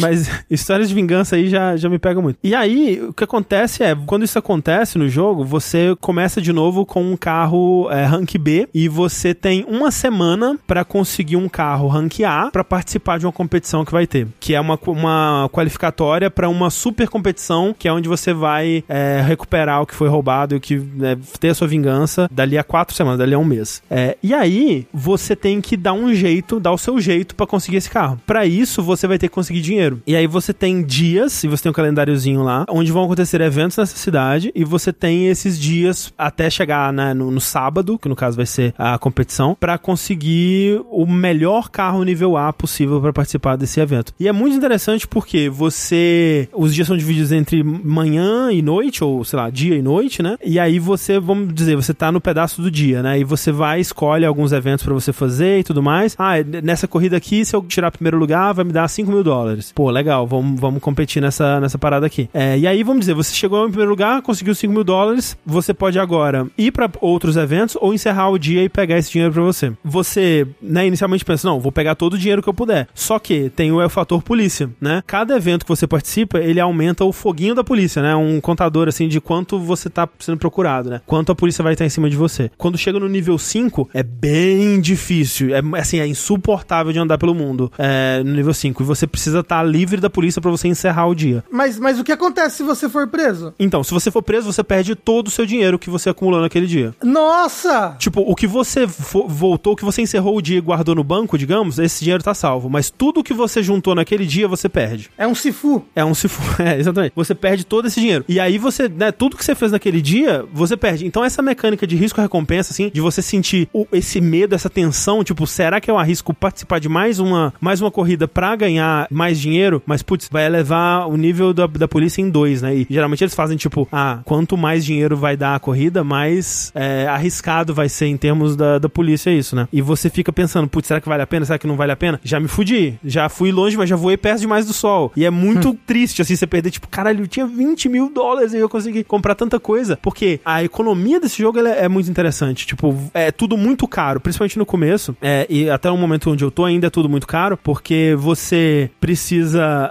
Mas 0.00 0.30
histórias 0.50 0.88
de 0.88 0.94
vingança 0.94 1.36
aí 1.36 1.48
já, 1.48 1.76
já 1.76 1.88
me 1.88 1.98
pegam 1.98 2.22
muito. 2.22 2.38
E 2.42 2.54
aí, 2.54 3.00
o 3.02 3.12
que 3.12 3.24
acontece 3.24 3.82
é, 3.82 3.96
quando 4.06 4.24
isso 4.24 4.38
acontece 4.38 4.98
no 4.98 5.08
jogo, 5.08 5.44
você 5.44 5.96
começa 6.00 6.40
de 6.40 6.52
novo 6.52 6.84
com 6.84 7.02
um 7.02 7.16
carro 7.16 7.88
é, 7.90 8.04
rank 8.04 8.36
B 8.38 8.68
e 8.72 8.88
você 8.88 9.34
tem 9.34 9.64
uma 9.68 9.90
semana 9.90 10.58
pra 10.66 10.84
conseguir 10.84 11.36
um 11.36 11.48
carro 11.48 11.88
rank 11.88 12.20
A 12.20 12.50
pra 12.50 12.64
participar 12.64 13.18
de 13.18 13.26
uma 13.26 13.32
competição 13.32 13.84
que 13.84 13.92
vai 13.92 14.06
ter. 14.06 14.26
Que 14.40 14.54
é 14.54 14.60
uma, 14.60 14.78
uma 14.86 15.48
qualificatória 15.52 16.30
pra 16.30 16.48
uma 16.48 16.70
super 16.70 17.08
competição, 17.08 17.74
que 17.76 17.88
é 17.88 17.92
onde 17.92 18.08
você 18.08 18.32
vai 18.32 18.84
é, 18.88 19.22
recuperar 19.26 19.82
o 19.82 19.86
que 19.86 19.94
foi 19.94 20.08
roubado 20.08 20.54
e 20.54 20.58
o 20.58 20.60
que 20.60 20.76
né, 20.76 21.16
ter 21.40 21.50
a 21.50 21.54
sua 21.54 21.66
vingança 21.66 22.28
dali 22.30 22.58
a 22.58 22.64
quatro 22.64 22.94
semanas, 22.94 23.18
dali 23.18 23.34
a 23.34 23.38
um 23.38 23.44
mês. 23.44 23.82
É, 23.90 24.16
e 24.22 24.34
aí, 24.34 24.86
você 24.92 25.34
tem 25.34 25.60
que 25.60 25.76
dar 25.76 25.92
um 25.92 26.14
jeito, 26.14 26.60
dar 26.60 26.72
o 26.72 26.78
seu 26.78 27.00
jeito 27.00 27.34
pra 27.34 27.46
conseguir 27.46 27.78
esse 27.78 27.90
carro. 27.90 28.20
Pra 28.26 28.46
isso, 28.46 28.82
você 28.82 29.06
vai 29.06 29.18
ter 29.18 29.28
que 29.28 29.34
conseguir 29.34 29.60
dinheiro. 29.60 29.87
E 30.06 30.16
aí 30.16 30.26
você 30.26 30.52
tem 30.52 30.82
dias, 30.82 31.44
e 31.44 31.48
você 31.48 31.64
tem 31.64 31.70
um 31.70 31.74
calendáriozinho 31.74 32.42
lá, 32.42 32.64
onde 32.68 32.92
vão 32.92 33.04
acontecer 33.04 33.40
eventos 33.40 33.76
nessa 33.76 33.96
cidade, 33.96 34.52
e 34.54 34.64
você 34.64 34.92
tem 34.92 35.28
esses 35.28 35.58
dias 35.58 36.12
até 36.16 36.50
chegar 36.50 36.92
né, 36.92 37.14
no, 37.14 37.30
no 37.30 37.40
sábado, 37.40 37.98
que 37.98 38.08
no 38.08 38.16
caso 38.16 38.36
vai 38.36 38.46
ser 38.46 38.74
a 38.78 38.98
competição, 38.98 39.56
pra 39.58 39.78
conseguir 39.78 40.80
o 40.90 41.06
melhor 41.06 41.70
carro 41.70 42.02
nível 42.02 42.36
A 42.36 42.52
possível 42.52 43.00
pra 43.00 43.12
participar 43.12 43.56
desse 43.56 43.80
evento. 43.80 44.12
E 44.18 44.28
é 44.28 44.32
muito 44.32 44.56
interessante 44.56 45.06
porque 45.06 45.48
você. 45.48 46.48
Os 46.52 46.74
dias 46.74 46.86
são 46.86 46.96
divididos 46.96 47.32
entre 47.32 47.62
manhã 47.62 48.50
e 48.52 48.62
noite, 48.62 49.02
ou 49.02 49.24
sei 49.24 49.38
lá, 49.38 49.50
dia 49.50 49.76
e 49.76 49.82
noite, 49.82 50.22
né? 50.22 50.36
E 50.44 50.58
aí 50.58 50.78
você, 50.78 51.18
vamos 51.18 51.54
dizer, 51.54 51.76
você 51.76 51.94
tá 51.94 52.10
no 52.10 52.20
pedaço 52.20 52.60
do 52.60 52.70
dia, 52.70 53.02
né? 53.02 53.18
E 53.18 53.24
você 53.24 53.52
vai, 53.52 53.80
escolhe 53.80 54.24
alguns 54.24 54.52
eventos 54.52 54.84
pra 54.84 54.94
você 54.94 55.12
fazer 55.12 55.60
e 55.60 55.64
tudo 55.64 55.82
mais. 55.82 56.14
Ah, 56.18 56.34
nessa 56.62 56.88
corrida 56.88 57.16
aqui, 57.16 57.44
se 57.44 57.54
eu 57.54 57.62
tirar 57.62 57.90
primeiro 57.90 58.18
lugar, 58.18 58.52
vai 58.52 58.64
me 58.64 58.72
dar 58.72 58.88
5 58.88 59.10
mil 59.10 59.22
dólares. 59.22 59.72
Pô, 59.78 59.90
legal, 59.90 60.26
vamos, 60.26 60.58
vamos 60.58 60.82
competir 60.82 61.22
nessa, 61.22 61.60
nessa 61.60 61.78
parada 61.78 62.04
aqui. 62.04 62.28
É, 62.34 62.58
e 62.58 62.66
aí, 62.66 62.82
vamos 62.82 62.98
dizer, 62.98 63.14
você 63.14 63.32
chegou 63.32 63.64
em 63.64 63.68
primeiro 63.68 63.92
lugar, 63.92 64.20
conseguiu 64.22 64.52
5 64.52 64.74
mil 64.74 64.82
dólares, 64.82 65.38
você 65.46 65.72
pode 65.72 66.00
agora 66.00 66.48
ir 66.58 66.72
pra 66.72 66.90
outros 67.00 67.36
eventos 67.36 67.76
ou 67.80 67.94
encerrar 67.94 68.28
o 68.28 68.38
dia 68.40 68.64
e 68.64 68.68
pegar 68.68 68.98
esse 68.98 69.12
dinheiro 69.12 69.32
pra 69.32 69.42
você. 69.44 69.72
Você, 69.84 70.48
né, 70.60 70.84
inicialmente 70.84 71.24
pensa, 71.24 71.46
não, 71.46 71.60
vou 71.60 71.70
pegar 71.70 71.94
todo 71.94 72.14
o 72.14 72.18
dinheiro 72.18 72.42
que 72.42 72.48
eu 72.48 72.54
puder. 72.54 72.88
Só 72.92 73.20
que 73.20 73.50
tem 73.50 73.70
o, 73.70 73.80
é 73.80 73.86
o 73.86 73.88
fator 73.88 74.20
polícia, 74.20 74.68
né? 74.80 75.00
Cada 75.06 75.36
evento 75.36 75.64
que 75.64 75.68
você 75.68 75.86
participa, 75.86 76.40
ele 76.40 76.58
aumenta 76.58 77.04
o 77.04 77.12
foguinho 77.12 77.54
da 77.54 77.62
polícia, 77.62 78.02
né? 78.02 78.16
Um 78.16 78.40
contador, 78.40 78.88
assim, 78.88 79.06
de 79.06 79.20
quanto 79.20 79.60
você 79.60 79.88
tá 79.88 80.08
sendo 80.18 80.38
procurado, 80.38 80.90
né? 80.90 81.00
Quanto 81.06 81.30
a 81.30 81.36
polícia 81.36 81.62
vai 81.62 81.74
estar 81.74 81.86
em 81.86 81.88
cima 81.88 82.10
de 82.10 82.16
você. 82.16 82.50
Quando 82.58 82.76
chega 82.76 82.98
no 82.98 83.08
nível 83.08 83.38
5, 83.38 83.90
é 83.94 84.02
bem 84.02 84.80
difícil. 84.80 85.54
É, 85.54 85.62
assim, 85.78 86.00
é 86.00 86.06
insuportável 86.08 86.92
de 86.92 86.98
andar 86.98 87.16
pelo 87.16 87.32
mundo 87.32 87.70
é, 87.78 88.20
no 88.24 88.34
nível 88.34 88.52
5. 88.52 88.82
E 88.82 88.84
você 88.84 89.06
precisa 89.06 89.38
estar 89.38 89.54
tá 89.54 89.57
livre 89.62 90.00
da 90.00 90.10
polícia 90.10 90.40
para 90.40 90.50
você 90.50 90.68
encerrar 90.68 91.06
o 91.06 91.14
dia. 91.14 91.44
Mas, 91.50 91.78
mas 91.78 91.98
o 91.98 92.04
que 92.04 92.12
acontece 92.12 92.58
se 92.58 92.62
você 92.62 92.88
for 92.88 93.08
preso? 93.08 93.54
Então, 93.58 93.82
se 93.82 93.92
você 93.92 94.10
for 94.10 94.22
preso, 94.22 94.52
você 94.52 94.62
perde 94.62 94.94
todo 94.94 95.28
o 95.28 95.30
seu 95.30 95.46
dinheiro 95.46 95.78
que 95.78 95.90
você 95.90 96.10
acumulou 96.10 96.40
naquele 96.40 96.66
dia. 96.66 96.94
Nossa! 97.02 97.96
Tipo, 97.98 98.20
o 98.20 98.34
que 98.34 98.46
você 98.46 98.86
voltou, 98.86 99.72
o 99.72 99.76
que 99.76 99.84
você 99.84 100.02
encerrou 100.02 100.36
o 100.36 100.42
dia 100.42 100.58
e 100.58 100.60
guardou 100.60 100.94
no 100.94 101.04
banco, 101.04 101.38
digamos, 101.38 101.78
esse 101.78 102.04
dinheiro 102.04 102.22
tá 102.22 102.34
salvo. 102.34 102.68
Mas 102.68 102.90
tudo 102.90 103.22
que 103.22 103.34
você 103.34 103.62
juntou 103.62 103.94
naquele 103.94 104.26
dia, 104.26 104.48
você 104.48 104.68
perde. 104.68 105.10
É 105.16 105.26
um 105.26 105.34
sifu. 105.34 105.84
É 105.94 106.04
um 106.04 106.14
sifu, 106.14 106.42
é, 106.62 106.78
exatamente. 106.78 107.12
Você 107.14 107.34
perde 107.34 107.64
todo 107.64 107.86
esse 107.86 108.00
dinheiro. 108.00 108.24
E 108.28 108.38
aí 108.40 108.58
você, 108.58 108.88
né, 108.88 109.12
tudo 109.12 109.36
que 109.36 109.44
você 109.44 109.54
fez 109.54 109.72
naquele 109.72 110.00
dia, 110.00 110.44
você 110.52 110.76
perde. 110.76 111.06
Então 111.06 111.24
essa 111.24 111.42
mecânica 111.42 111.86
de 111.86 111.96
risco-recompensa, 111.96 112.72
assim, 112.72 112.90
de 112.92 113.00
você 113.00 113.22
sentir 113.22 113.68
o, 113.72 113.86
esse 113.92 114.20
medo, 114.20 114.54
essa 114.54 114.70
tensão, 114.70 115.24
tipo, 115.24 115.46
será 115.46 115.80
que 115.80 115.90
eu 115.90 115.98
arrisco 115.98 116.32
participar 116.34 116.78
de 116.78 116.88
mais 116.88 117.18
uma, 117.18 117.52
mais 117.60 117.80
uma 117.80 117.90
corrida 117.90 118.26
pra 118.28 118.54
ganhar 118.56 119.06
mais 119.10 119.38
dinheiro? 119.38 119.47
Mas, 119.86 120.02
putz, 120.02 120.28
vai 120.30 120.46
elevar 120.46 121.08
o 121.08 121.16
nível 121.16 121.52
da, 121.52 121.66
da 121.66 121.88
polícia 121.88 122.20
em 122.20 122.30
dois, 122.30 122.62
né? 122.62 122.74
E 122.74 122.86
geralmente 122.88 123.22
eles 123.24 123.34
fazem, 123.34 123.56
tipo, 123.56 123.88
ah, 123.92 124.20
quanto 124.24 124.56
mais 124.56 124.84
dinheiro 124.84 125.16
vai 125.16 125.36
dar 125.36 125.54
a 125.54 125.60
corrida, 125.60 126.02
mais 126.04 126.72
é, 126.74 127.06
arriscado 127.06 127.74
vai 127.74 127.88
ser 127.88 128.06
em 128.06 128.16
termos 128.16 128.56
da, 128.56 128.78
da 128.78 128.88
polícia 128.88 129.30
isso, 129.30 129.54
né? 129.54 129.68
E 129.72 129.80
você 129.80 130.10
fica 130.10 130.32
pensando, 130.32 130.68
putz, 130.68 130.88
será 130.88 131.00
que 131.00 131.08
vale 131.08 131.22
a 131.22 131.26
pena? 131.26 131.44
Será 131.44 131.58
que 131.58 131.66
não 131.66 131.76
vale 131.76 131.92
a 131.92 131.96
pena? 131.96 132.20
Já 132.22 132.40
me 132.40 132.48
fudi. 132.48 132.98
Já 133.04 133.28
fui 133.28 133.52
longe, 133.52 133.76
mas 133.76 133.88
já 133.88 133.96
voei 133.96 134.16
perto 134.16 134.40
demais 134.40 134.66
do 134.66 134.72
sol. 134.72 135.12
E 135.16 135.24
é 135.24 135.30
muito 135.30 135.70
hum. 135.70 135.76
triste, 135.86 136.22
assim, 136.22 136.36
você 136.36 136.46
perder, 136.46 136.70
tipo, 136.70 136.88
caralho, 136.88 137.24
eu 137.24 137.28
tinha 137.28 137.46
20 137.46 137.88
mil 137.88 138.10
dólares 138.12 138.52
e 138.52 138.58
eu 138.58 138.68
consegui 138.68 139.04
comprar 139.04 139.34
tanta 139.34 139.58
coisa. 139.60 139.98
Porque 140.02 140.40
a 140.44 140.62
economia 140.62 141.20
desse 141.20 141.40
jogo 141.40 141.58
é, 141.60 141.84
é, 141.84 141.88
muito 141.88 142.10
interessante. 142.10 142.66
Tipo, 142.66 142.96
é 143.14 143.30
tudo 143.30 143.56
muito 143.56 143.86
caro, 143.86 144.20
principalmente 144.20 144.58
no 144.58 144.66
começo. 144.66 145.16
É, 145.20 145.46
e 145.48 145.70
até 145.70 145.90
o 145.90 145.96
momento 145.96 146.30
onde 146.30 146.44
eu 146.44 146.50
tô 146.50 146.64
ainda 146.64 146.86
é 146.86 146.90
tudo 146.90 147.08
muito 147.08 147.26
caro, 147.26 147.56
porque 147.56 148.14
você 148.18 148.90
precisa 149.00 149.37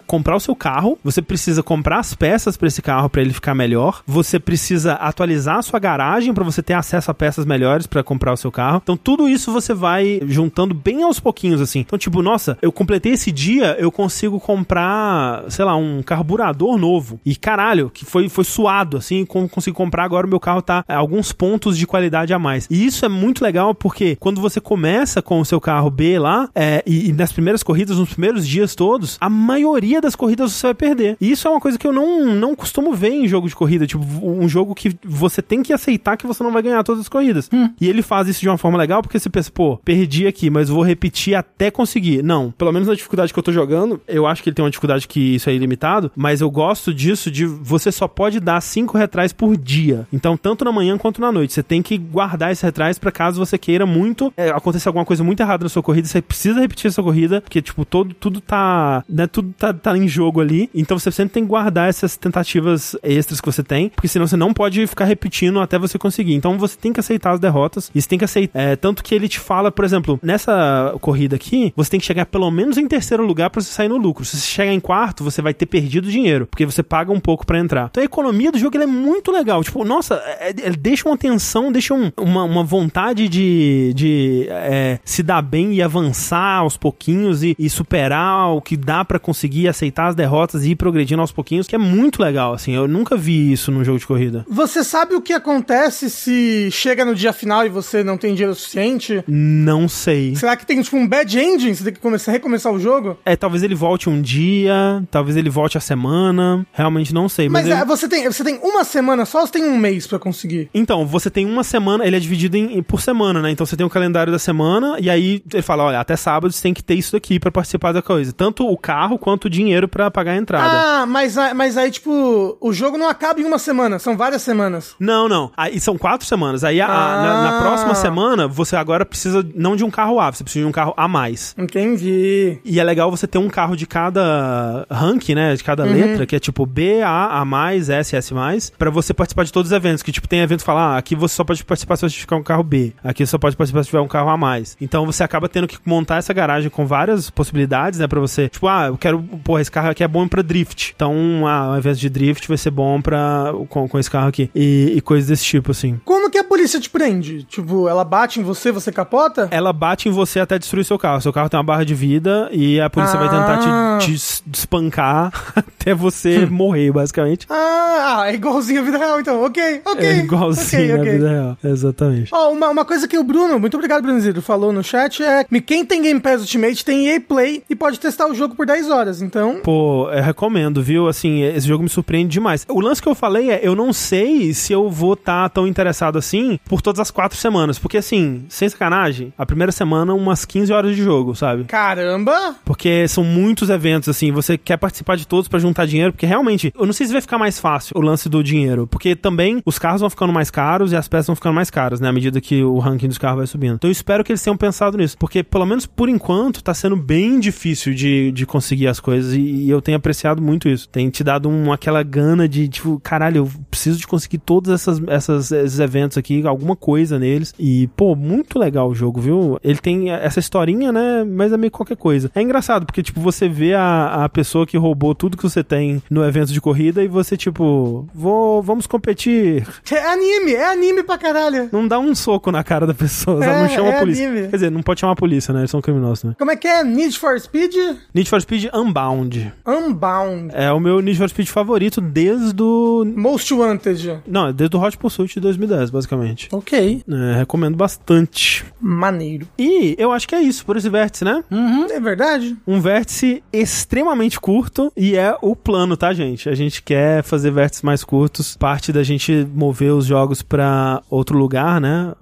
comprar 0.06 0.36
o 0.36 0.40
seu 0.40 0.56
carro, 0.56 0.98
você 1.04 1.22
precisa 1.22 1.64
comprar 1.64 2.00
as 2.00 2.14
peças 2.14 2.58
para 2.58 2.68
esse 2.68 2.82
carro 2.82 3.10
para 3.10 3.22
ele 3.22 3.34
ficar 3.34 3.54
melhor, 3.54 4.02
você 4.06 4.40
precisa 4.40 4.94
atualizar 4.94 5.58
a 5.58 5.62
sua 5.62 5.80
garagem 5.80 6.34
para 6.34 6.44
você 6.44 6.62
ter 6.62 6.74
acesso 6.74 7.12
a 7.12 7.14
peças 7.14 7.46
melhores 7.46 7.88
para 7.88 8.04
comprar 8.04 8.34
o 8.34 8.38
seu 8.38 8.52
carro. 8.52 8.82
Então 8.84 8.98
tudo 8.98 9.28
isso 9.28 9.52
você 9.52 9.74
vai 9.74 10.20
juntando 10.26 10.74
bem 10.74 11.04
aos 11.04 11.20
pouquinhos 11.20 11.62
assim. 11.62 11.80
Então 11.80 11.98
tipo, 11.98 12.22
nossa, 12.22 12.58
eu 12.62 12.72
completei 12.72 13.14
esse 13.14 13.32
dia, 13.32 13.76
eu 13.80 13.92
consigo 13.92 14.40
comprar, 14.40 15.44
sei 15.50 15.66
lá, 15.66 15.76
um 15.76 16.02
carburador 16.02 16.78
novo. 16.78 17.20
E 17.26 17.36
caralho, 17.36 17.90
que 17.90 18.06
foi 18.06 18.30
foi 18.30 18.44
suado 18.44 18.98
assim, 18.98 19.26
consegui 19.26 19.76
comprar 19.76 20.04
agora 20.04 20.26
o 20.26 20.30
meu 20.30 20.40
carro 20.40 20.62
tá 20.62 20.84
alguns 20.88 21.32
pontos 21.32 21.78
de 21.78 21.86
qualidade 21.86 22.34
a 22.34 22.40
mais. 22.40 22.68
E 22.70 22.86
isso 22.86 23.06
é 23.06 23.10
muito 23.10 23.44
legal 23.44 23.74
porque 23.74 24.16
quando 24.20 24.42
você 24.42 24.60
começa 24.60 25.22
com 25.22 25.40
o 25.40 25.46
seu 25.46 25.60
carro 25.60 25.90
B 25.90 26.20
lá, 26.20 26.50
é, 26.56 26.84
e, 26.86 27.10
e 27.10 27.14
nas 27.14 27.32
primeiras 27.32 27.64
corridas, 27.64 27.98
nos 27.98 28.14
primeiros 28.14 28.48
dias 28.48 28.76
todos, 28.76 29.18
a 29.20 29.30
maioria 29.38 30.02
das 30.02 30.16
corridas 30.16 30.52
você 30.52 30.68
vai 30.68 30.74
perder. 30.74 31.18
E 31.22 31.32
isso 31.32 31.48
é 31.48 31.52
uma 31.52 31.60
coisa 31.60 31.78
que 31.78 31.88
eu 31.88 31.94
não, 31.94 32.34
não 32.34 32.56
costumo 32.56 32.94
ver 32.94 33.12
em 33.12 33.28
jogo 33.28 33.48
de 33.48 33.56
corrida. 33.56 33.86
Tipo, 33.86 34.04
um 34.24 34.48
jogo 34.50 34.74
que 34.74 34.96
você 35.04 35.42
tem 35.42 35.64
que 35.64 35.72
aceitar 35.72 36.18
que 36.18 36.28
você 36.28 36.44
não 36.44 36.52
vai 36.52 36.62
ganhar 36.62 36.84
todas 36.84 37.02
as 37.02 37.10
corridas. 37.10 37.50
Hum. 37.54 37.70
E 37.80 37.88
ele 37.88 38.02
faz 38.02 38.28
isso 38.28 38.42
de 38.42 38.50
uma 38.50 38.58
forma 38.58 38.78
legal 38.78 39.02
porque 39.02 39.20
você 39.20 39.30
pensa, 39.30 39.52
pô, 39.52 39.78
perdi 39.78 40.28
aqui, 40.28 40.50
mas 40.50 40.70
vou 40.70 40.84
repetir 40.84 41.36
até 41.36 41.70
conseguir. 41.70 42.24
Não, 42.24 42.52
pelo 42.52 42.72
menos 42.72 42.88
na 42.88 42.96
dificuldade 42.96 43.32
que 43.32 43.40
eu 43.40 43.44
tô 43.44 43.52
jogando, 43.52 44.02
eu 44.08 44.26
acho 44.26 44.42
que 44.42 44.50
ele 44.50 44.56
tem 44.56 44.64
uma 44.64 44.72
dificuldade 44.72 45.08
que 45.08 45.36
isso 45.36 45.50
é 45.50 45.54
ilimitado, 45.54 46.12
mas 46.16 46.42
eu 46.42 46.50
gosto 46.50 46.94
disso 46.94 47.30
de 47.30 47.46
você 47.46 47.92
só 47.92 48.08
pode 48.08 48.40
dar 48.40 48.62
cinco 48.62 48.98
retrais 48.98 49.32
por 49.32 49.56
dia. 49.58 50.08
Então, 50.12 50.36
tanto 50.36 50.66
na 50.66 50.72
manhã 50.72 50.98
quanto 50.98 51.22
na 51.22 51.32
noite. 51.32 51.54
Você 51.54 51.64
tem 51.64 51.82
que 51.82 51.98
guardar 51.98 52.52
esses 52.52 52.64
retrais 52.64 52.98
para 52.98 53.12
caso 53.12 53.44
você 53.44 53.58
queira 53.58 53.86
muito 53.86 54.34
é, 54.36 54.50
acontecer 54.50 54.88
alguma 54.90 55.06
coisa 55.06 55.24
muito 55.24 55.40
errada 55.40 55.64
na 55.64 55.70
sua 55.70 55.84
corrida, 55.84 56.08
você 56.08 56.22
precisa 56.22 56.60
repetir 56.60 56.88
a 56.90 56.92
sua 56.92 57.04
corrida, 57.04 57.42
porque, 57.42 57.62
tipo, 57.62 57.86
todo, 57.86 58.14
tudo 58.14 58.42
tá, 58.42 59.04
né, 59.08 59.27
tudo 59.28 59.54
tá, 59.58 59.74
tá 59.74 59.98
em 59.98 60.08
jogo 60.08 60.42
ali. 60.42 60.70
Então, 60.74 60.98
você 60.98 61.12
sempre 61.12 61.34
tem 61.34 61.44
que 61.44 61.50
guardar 61.50 61.90
essas 61.90 62.18
tentativas 62.18 62.96
extras 63.04 63.40
que 63.40 63.46
você 63.46 63.64
tem, 63.64 63.90
porque 63.90 64.08
senão 64.08 64.28
você 64.28 64.38
não 64.38 64.54
pode 64.54 64.86
ficar 64.88 65.06
repetindo 65.06 65.60
até 65.60 65.78
você 65.78 65.98
conseguir. 65.98 66.34
Então, 66.34 66.58
você 66.58 66.78
tem 66.78 66.94
que 66.94 67.00
aceitar 67.00 67.32
as 67.32 67.40
derrotas, 67.40 67.92
e 67.94 68.02
você 68.02 68.08
tem 68.08 68.18
que 68.18 68.26
aceitar. 68.26 68.60
É, 68.60 68.76
tanto 68.76 69.04
que 69.04 69.14
ele 69.14 69.28
te 69.28 69.40
fala, 69.40 69.72
por 69.72 69.86
exemplo, 69.86 70.20
nessa 70.22 70.96
corrida 71.02 71.36
aqui, 71.36 71.74
você 71.76 71.92
tem 71.92 72.00
que 72.00 72.06
chegar 72.06 72.26
pelo 72.26 72.50
menos 72.52 72.78
em 72.78 72.88
terceiro 72.88 73.26
lugar 73.26 73.50
para 73.50 73.62
você 73.62 73.72
sair 73.72 73.88
no 73.88 73.98
lucro. 73.98 74.26
Se 74.26 74.38
você 74.38 74.48
chegar 74.48 74.74
em 74.74 74.80
quarto, 74.80 75.24
você 75.24 75.42
vai 75.42 75.54
ter 75.54 75.66
perdido 75.66 76.10
dinheiro, 76.10 76.48
porque 76.48 76.66
você 76.66 76.84
paga 76.84 77.12
um 77.12 77.20
pouco 77.20 77.46
para 77.46 77.60
entrar. 77.60 77.88
Então, 77.92 78.02
a 78.02 78.06
economia 78.06 78.52
do 78.52 78.58
jogo 78.58 78.78
é 78.78 78.86
muito 78.86 79.32
legal. 79.32 79.64
Tipo, 79.64 79.84
nossa, 79.84 80.16
é, 80.40 80.50
é, 80.50 80.72
deixa 80.72 81.08
uma 81.08 81.18
tensão, 81.18 81.72
deixa 81.72 81.94
um, 81.94 82.12
uma, 82.18 82.44
uma 82.44 82.64
vontade 82.64 83.28
de, 83.28 83.94
de 83.96 84.48
é, 84.50 85.00
se 85.04 85.24
dar 85.24 85.42
bem 85.42 85.74
e 85.74 85.82
avançar 85.82 86.60
aos 86.60 86.78
pouquinhos 86.78 87.44
e, 87.44 87.56
e 87.58 87.70
superar 87.70 88.50
o 88.50 88.62
que 88.62 88.78
dá 88.78 89.04
para 89.04 89.17
conseguir 89.20 89.68
aceitar 89.68 90.08
as 90.08 90.16
derrotas 90.16 90.66
e 90.66 90.72
ir 90.72 90.76
progredindo 90.76 91.22
aos 91.22 91.32
pouquinhos, 91.32 91.68
que 91.68 91.76
é 91.76 91.80
muito 91.80 92.22
legal, 92.22 92.54
assim. 92.54 92.74
Eu 92.74 92.88
nunca 92.88 93.16
vi 93.16 93.52
isso 93.52 93.72
num 93.72 93.84
jogo 93.84 94.00
de 94.00 94.08
corrida. 94.08 94.46
Você 94.50 94.84
sabe 94.84 95.16
o 95.16 95.22
que 95.22 95.34
acontece 95.34 96.10
se 96.10 96.70
chega 96.72 97.06
no 97.06 97.16
dia 97.16 97.34
final 97.34 97.66
e 97.66 97.70
você 97.70 98.04
não 98.04 98.18
tem 98.18 98.34
dinheiro 98.34 98.56
suficiente? 98.56 99.24
Não 99.28 99.88
sei. 99.88 100.36
Será 100.36 100.56
que 100.56 100.66
tem, 100.66 100.82
tipo, 100.82 100.98
um 100.98 101.08
bad 101.08 101.38
ending? 101.38 101.74
Você 101.74 101.84
tem 101.84 101.94
que 101.94 102.00
começar, 102.00 102.32
recomeçar 102.32 102.72
o 102.72 102.80
jogo? 102.80 103.18
É, 103.26 103.36
talvez 103.36 103.64
ele 103.64 103.76
volte 103.76 104.10
um 104.10 104.22
dia, 104.22 105.04
talvez 105.10 105.38
ele 105.38 105.50
volte 105.50 105.78
a 105.78 105.82
semana. 105.82 106.66
Realmente 106.74 107.14
não 107.14 107.30
sei. 107.30 107.50
Mas, 107.50 107.68
mas 107.68 107.80
é, 107.80 107.86
você, 107.86 108.08
tem, 108.08 108.26
você 108.26 108.44
tem 108.44 108.60
uma 108.62 108.84
semana 108.84 109.26
só 109.26 109.42
ou 109.42 109.48
você 109.48 109.54
tem 109.54 109.64
um 109.64 109.78
mês 109.78 110.08
para 110.08 110.20
conseguir? 110.20 110.70
Então, 110.74 111.06
você 111.06 111.30
tem 111.30 111.46
uma 111.46 111.64
semana, 111.64 112.06
ele 112.06 112.16
é 112.16 112.20
dividido 112.20 112.58
em, 112.58 112.82
por 112.84 113.02
semana, 113.02 113.42
né? 113.42 113.52
Então 113.52 113.66
você 113.66 113.76
tem 113.76 113.86
o 113.86 113.90
calendário 113.90 114.32
da 114.32 114.40
semana 114.40 114.98
e 115.00 115.10
aí 115.10 115.42
ele 115.52 115.62
fala, 115.62 115.84
olha, 115.84 116.00
até 116.00 116.16
sábado 116.16 116.52
você 116.52 116.62
tem 116.62 116.74
que 116.74 116.84
ter 116.84 116.96
isso 116.96 117.12
daqui 117.14 117.40
para 117.40 117.52
participar 117.52 117.92
da 117.92 118.02
coisa. 118.02 118.34
Tanto 118.34 118.68
o 118.68 118.78
carro 118.78 119.07
quanto 119.16 119.46
o 119.46 119.50
dinheiro 119.50 119.88
para 119.88 120.10
pagar 120.10 120.32
a 120.32 120.38
entrada. 120.38 121.02
Ah, 121.02 121.06
mas, 121.06 121.36
mas 121.56 121.78
aí, 121.78 121.92
tipo, 121.92 122.58
o 122.60 122.74
jogo 122.74 122.98
não 122.98 123.08
acaba 123.08 123.40
em 123.40 123.46
uma 123.46 123.60
semana, 123.60 124.00
são 124.00 124.18
várias 124.18 124.42
semanas. 124.42 124.96
Não, 125.00 125.30
não. 125.30 125.52
Aí 125.56 125.80
são 125.80 125.98
quatro 125.98 126.26
semanas. 126.26 126.64
Aí 126.64 126.82
ah. 126.82 126.88
a, 126.88 127.22
na, 127.22 127.52
na, 127.52 127.62
próxima 127.62 127.94
semana, 127.94 128.48
você 128.48 128.76
agora 128.76 129.06
precisa 129.06 129.46
não 129.54 129.76
de 129.76 129.84
um 129.84 129.92
carro 129.92 130.20
A, 130.20 130.32
você 130.32 130.44
precisa 130.44 130.64
de 130.64 130.70
um 130.70 130.72
carro 130.72 130.94
a 130.98 131.08
mais. 131.08 131.54
Entendi. 131.58 132.58
E 132.66 132.80
é 132.80 132.84
legal 132.84 133.12
você 133.12 133.28
ter 133.28 133.38
um 133.38 133.50
carro 133.50 133.76
de 133.76 133.86
cada 133.86 134.88
rank, 134.90 135.30
né? 135.30 135.56
De 135.56 135.64
cada 135.64 135.84
uhum. 135.84 135.94
letra, 135.94 136.26
que 136.26 136.36
é 136.36 136.40
tipo 136.40 136.66
B, 136.66 137.02
A, 137.02 137.40
A 137.40 137.46
mais, 137.46 137.90
S, 137.90 138.16
S 138.16 138.34
mais, 138.34 138.72
pra 138.72 138.90
você 138.90 139.14
participar 139.14 139.44
de 139.44 139.54
todos 139.54 139.72
os 139.72 139.76
eventos. 139.76 140.02
Que 140.02 140.12
tipo, 140.12 140.28
tem 140.28 140.40
evento 140.40 140.60
que 140.60 140.66
fala, 140.66 140.96
ah, 140.96 140.98
aqui 140.98 141.16
você 141.16 141.36
só 141.36 141.44
pode 141.44 141.64
participar 141.64 141.96
se 141.98 142.10
você 142.10 142.18
tiver 142.18 142.36
um 142.36 142.44
carro 142.44 142.64
B. 142.64 142.94
Aqui 143.04 143.26
você 143.26 143.32
só 143.32 143.38
pode 143.38 143.56
participar 143.56 143.84
se 143.84 143.90
tiver 143.90 144.02
um 144.02 144.08
carro 144.08 144.30
a 144.30 144.38
mais. 144.38 144.78
Então 144.82 145.06
você 145.06 145.24
acaba 145.24 145.48
tendo 145.48 145.68
que 145.68 145.78
montar 145.86 146.18
essa 146.18 146.34
garagem 146.34 146.70
com 146.70 146.86
várias 146.86 147.30
possibilidades, 147.30 148.00
né? 148.00 148.08
Pra 148.08 148.20
você, 148.20 148.50
tipo, 148.50 148.68
ah, 148.68 148.92
eu 148.98 149.00
quero, 149.00 149.22
porra, 149.44 149.62
esse 149.62 149.72
carro 149.72 149.90
aqui 149.90 150.04
é 150.04 150.08
bom 150.08 150.28
pra 150.28 150.42
drift. 150.42 150.94
Então, 150.96 151.46
ah, 151.46 151.68
ao 151.68 151.78
invés 151.78 152.00
de 152.00 152.10
drift, 152.10 152.48
vai 152.48 152.58
ser 152.58 152.72
bom 152.72 153.00
pra, 153.00 153.54
com, 153.70 153.88
com 153.88 154.00
esse 154.00 154.10
carro 154.10 154.28
aqui. 154.28 154.50
E, 154.54 154.94
e 154.96 155.02
coisas 155.02 155.30
desse 155.30 155.46
tipo, 155.46 155.72
assim. 155.72 156.02
Como 156.04 156.30
que 156.30 156.38
a 156.38 156.44
polícia 156.44 156.80
te 156.80 156.90
prende? 156.90 157.44
Tipo, 157.44 157.88
ela 157.88 158.04
bate 158.04 158.40
em 158.40 158.44
você, 158.44 158.72
você 158.72 158.92
capota? 158.92 159.48
Ela 159.52 159.72
bate 159.72 160.10
em 160.10 160.12
você 160.12 160.40
até 160.40 160.58
destruir 160.58 160.84
seu 160.84 160.98
carro. 160.98 161.22
Seu 161.22 161.32
carro 161.32 161.48
tem 161.48 161.58
uma 161.58 161.64
barra 161.64 161.84
de 161.84 161.94
vida 161.94 162.50
e 162.52 162.82
a 162.82 162.90
polícia 162.90 163.18
ah. 163.18 163.20
vai 163.20 163.30
tentar 163.30 163.58
te, 163.60 163.68
ah. 163.70 163.98
te 164.02 164.14
espancar 164.14 165.32
até 165.56 165.94
você 165.94 166.46
morrer, 166.50 166.92
basicamente. 166.92 167.46
Ah, 167.50 168.20
ah, 168.20 168.32
é 168.32 168.34
igualzinho 168.34 168.82
a 168.82 168.84
vida 168.84 168.98
real, 168.98 169.20
então. 169.20 169.44
Ok, 169.44 169.82
ok. 169.86 170.06
É 170.06 170.18
igualzinho 170.18 170.84
okay, 170.84 171.00
okay. 171.00 171.10
a 171.10 171.14
vida 171.14 171.30
real. 171.30 171.58
Exatamente. 171.64 172.34
Ó, 172.34 172.50
oh, 172.50 172.54
uma, 172.54 172.70
uma 172.70 172.86
coisa 172.86 173.08
que 173.08 173.18
o 173.18 173.24
Bruno, 173.24 173.60
muito 173.60 173.76
obrigado, 173.76 174.02
Brunzito, 174.02 174.42
falou 174.42 174.72
no 174.72 174.84
chat 174.84 175.22
é 175.22 175.44
que 175.44 175.62
quem 175.62 175.86
tem 175.86 176.02
Game 176.02 176.20
Pass 176.20 176.42
Ultimate 176.42 176.84
tem 176.84 177.10
EA 177.10 177.22
Play 177.22 177.64
e 177.70 177.76
pode 177.76 178.00
testar 178.00 178.28
o 178.28 178.34
jogo 178.34 178.56
por 178.56 178.66
10 178.66 178.87
horas, 178.90 179.22
então... 179.22 179.60
Pô, 179.64 180.10
eu 180.12 180.22
recomendo, 180.22 180.82
viu? 180.82 181.08
Assim, 181.08 181.42
esse 181.42 181.68
jogo 181.68 181.84
me 181.84 181.90
surpreende 181.90 182.30
demais. 182.30 182.66
O 182.70 182.80
lance 182.80 183.02
que 183.02 183.08
eu 183.08 183.16
falei 183.16 183.52
é, 183.52 183.60
eu 183.64 183.76
não 183.76 183.92
sei 183.94 184.54
se 184.54 184.74
eu 184.74 184.90
vou 184.90 185.14
estar 185.14 185.44
tá 185.44 185.50
tão 185.50 185.68
interessado 185.68 186.18
assim 186.18 186.60
por 186.66 186.82
todas 186.82 187.00
as 187.00 187.12
quatro 187.12 187.38
semanas, 187.38 187.80
porque 187.80 187.98
assim, 187.98 188.46
sem 188.50 188.68
sacanagem, 188.70 189.34
a 189.38 189.46
primeira 189.46 189.72
semana 189.72 190.14
umas 190.14 190.46
15 190.46 190.72
horas 190.72 190.96
de 190.96 191.04
jogo, 191.04 191.36
sabe? 191.36 191.66
Caramba! 191.66 192.56
Porque 192.66 193.08
são 193.08 193.24
muitos 193.24 193.70
eventos, 193.70 194.10
assim, 194.10 194.32
você 194.32 194.58
quer 194.58 194.78
participar 194.78 195.18
de 195.18 195.28
todos 195.28 195.48
para 195.48 195.60
juntar 195.60 195.86
dinheiro, 195.86 196.14
porque 196.14 196.26
realmente, 196.26 196.74
eu 196.78 196.86
não 196.86 196.94
sei 196.94 197.08
se 197.08 197.14
vai 197.14 197.22
ficar 197.22 197.38
mais 197.38 197.60
fácil 197.60 197.98
o 197.98 198.02
lance 198.02 198.30
do 198.30 198.44
dinheiro, 198.44 198.88
porque 198.88 199.16
também 199.16 199.62
os 199.66 199.80
carros 199.80 200.02
vão 200.02 200.10
ficando 200.10 200.34
mais 200.34 200.50
caros 200.50 200.92
e 200.92 200.96
as 200.96 201.08
peças 201.08 201.28
vão 201.28 201.36
ficando 201.36 201.56
mais 201.56 201.70
caras, 201.70 202.00
né, 202.00 202.10
à 202.10 202.14
medida 202.14 202.40
que 202.40 202.64
o 202.64 202.80
ranking 202.80 203.08
dos 203.08 203.18
carros 203.18 203.38
vai 203.38 203.48
subindo. 203.48 203.76
Então 203.76 203.90
eu 203.90 203.92
espero 203.92 204.24
que 204.24 204.32
eles 204.32 204.42
tenham 204.42 204.58
pensado 204.58 204.98
nisso, 204.98 205.18
porque 205.18 205.44
pelo 205.44 205.66
menos 205.66 205.86
por 205.86 206.10
enquanto 206.10 206.64
tá 206.64 206.74
sendo 206.74 206.96
bem 206.96 207.40
difícil 207.40 207.94
de, 207.94 208.32
de 208.32 208.46
conseguir 208.46 208.67
as 208.88 209.00
coisas 209.00 209.34
e, 209.34 209.40
e 209.40 209.70
eu 209.70 209.82
tenho 209.82 209.98
apreciado 209.98 210.42
muito 210.42 210.68
isso. 210.68 210.90
Tem 210.90 211.10
te 211.10 211.24
dado 211.24 211.50
um, 211.50 211.72
aquela 211.72 212.04
gana 212.04 212.48
de, 212.48 212.68
tipo, 212.68 213.00
caralho, 213.04 213.38
eu 213.38 213.50
preciso 213.70 214.00
de 214.00 214.08
conseguir 214.08 214.40
todos 214.40 214.72
essas, 214.72 215.02
essas, 215.08 215.52
esses 215.52 215.80
eventos 215.80 216.18
aqui 216.18 216.46
alguma 216.46 216.76
coisa 216.76 217.20
neles. 217.20 217.54
E, 217.60 217.88
pô, 217.96 218.16
muito 218.16 218.60
legal 218.60 218.90
o 218.90 218.96
jogo, 218.96 219.22
viu? 219.22 219.60
Ele 219.64 219.78
tem 219.78 220.12
essa 220.12 220.40
historinha, 220.40 220.92
né? 220.92 221.24
Mas 221.24 221.54
é 221.54 221.58
meio 221.58 221.72
qualquer 221.72 221.98
coisa. 221.98 222.32
É 222.36 222.42
engraçado, 222.42 222.86
porque, 222.86 223.04
tipo, 223.04 223.20
você 223.20 223.48
vê 223.48 223.74
a, 223.74 224.26
a 224.26 224.30
pessoa 224.30 224.66
que 224.66 224.78
roubou 224.78 225.14
tudo 225.16 225.38
que 225.38 225.44
você 225.44 225.64
tem 225.64 226.02
no 226.10 226.24
evento 226.26 226.52
de 226.52 226.62
corrida 226.62 227.04
e 227.04 227.08
você, 227.08 227.38
tipo, 227.38 228.08
vou, 228.14 228.62
vamos 228.62 228.88
competir. 228.88 229.68
É 229.92 230.12
anime, 230.12 230.54
é 230.54 230.72
anime 230.72 231.04
pra 231.04 231.18
caralho. 231.18 231.70
Não 231.72 231.88
dá 231.88 232.00
um 232.00 232.14
soco 232.14 232.52
na 232.52 232.64
cara 232.64 232.86
da 232.86 232.94
pessoa? 232.94 233.44
É, 233.44 233.62
não 233.62 233.70
chama 233.70 233.90
é 233.90 233.96
a 233.96 234.00
polícia. 234.00 234.28
anime. 234.28 234.48
Quer 234.48 234.56
dizer, 234.56 234.72
não 234.72 234.82
pode 234.82 235.00
chamar 235.00 235.14
a 235.14 235.16
polícia, 235.16 235.54
né? 235.54 235.62
Eles 235.62 235.72
são 235.72 235.82
criminosos, 235.82 236.24
né? 236.24 236.36
Como 236.38 236.52
é 236.52 236.56
que 236.56 236.68
é? 236.68 236.84
Need 236.84 237.18
for 237.18 237.40
Speed 237.40 237.74
Need 238.14 238.30
for 238.30 238.42
Speed 238.42 238.57
Unbound. 238.74 239.54
Unbound. 239.66 240.50
É 240.54 240.72
o 240.72 240.80
meu 240.80 241.00
Need 241.02 241.18
for 241.18 241.30
Speed 241.30 241.48
favorito 241.48 242.02
desde 242.02 242.62
o... 242.62 243.06
Most 243.16 243.54
Wanted. 243.54 244.20
Não, 244.28 244.52
desde 244.52 244.76
o 244.76 244.82
Hot 244.82 244.98
Pursuit 244.98 245.34
de 245.36 245.40
2010, 245.40 245.90
basicamente. 245.90 246.50
Ok. 246.52 247.04
É, 247.08 247.38
recomendo 247.38 247.76
bastante. 247.76 248.66
Maneiro. 248.80 249.48
E 249.58 249.96
eu 249.98 250.12
acho 250.12 250.28
que 250.28 250.36
é 250.36 250.42
isso 250.42 250.66
por 250.66 250.78
esse 250.78 250.90
vértice, 250.90 251.24
né? 251.24 251.44
É 251.92 252.00
verdade? 252.00 252.56
Um 252.68 252.80
vértice 252.80 253.44
extremamente 253.52 254.40
curto 254.40 254.92
e 254.96 255.16
é 255.16 255.36
o 255.42 255.56
plano, 255.56 255.98
tá, 255.98 256.14
gente? 256.14 256.50
A 256.50 256.56
gente 256.56 256.82
quer 256.82 257.24
fazer 257.24 257.52
vértices 257.52 257.84
mais 257.84 258.04
curtos. 258.04 258.56
Parte 258.56 258.92
da 258.92 259.04
gente 259.04 259.48
mover 259.54 259.94
os 259.94 260.06
jogos 260.06 260.42
pra 260.42 261.02
outro 261.10 261.38
lugar, 261.38 261.80
né? 261.82 262.14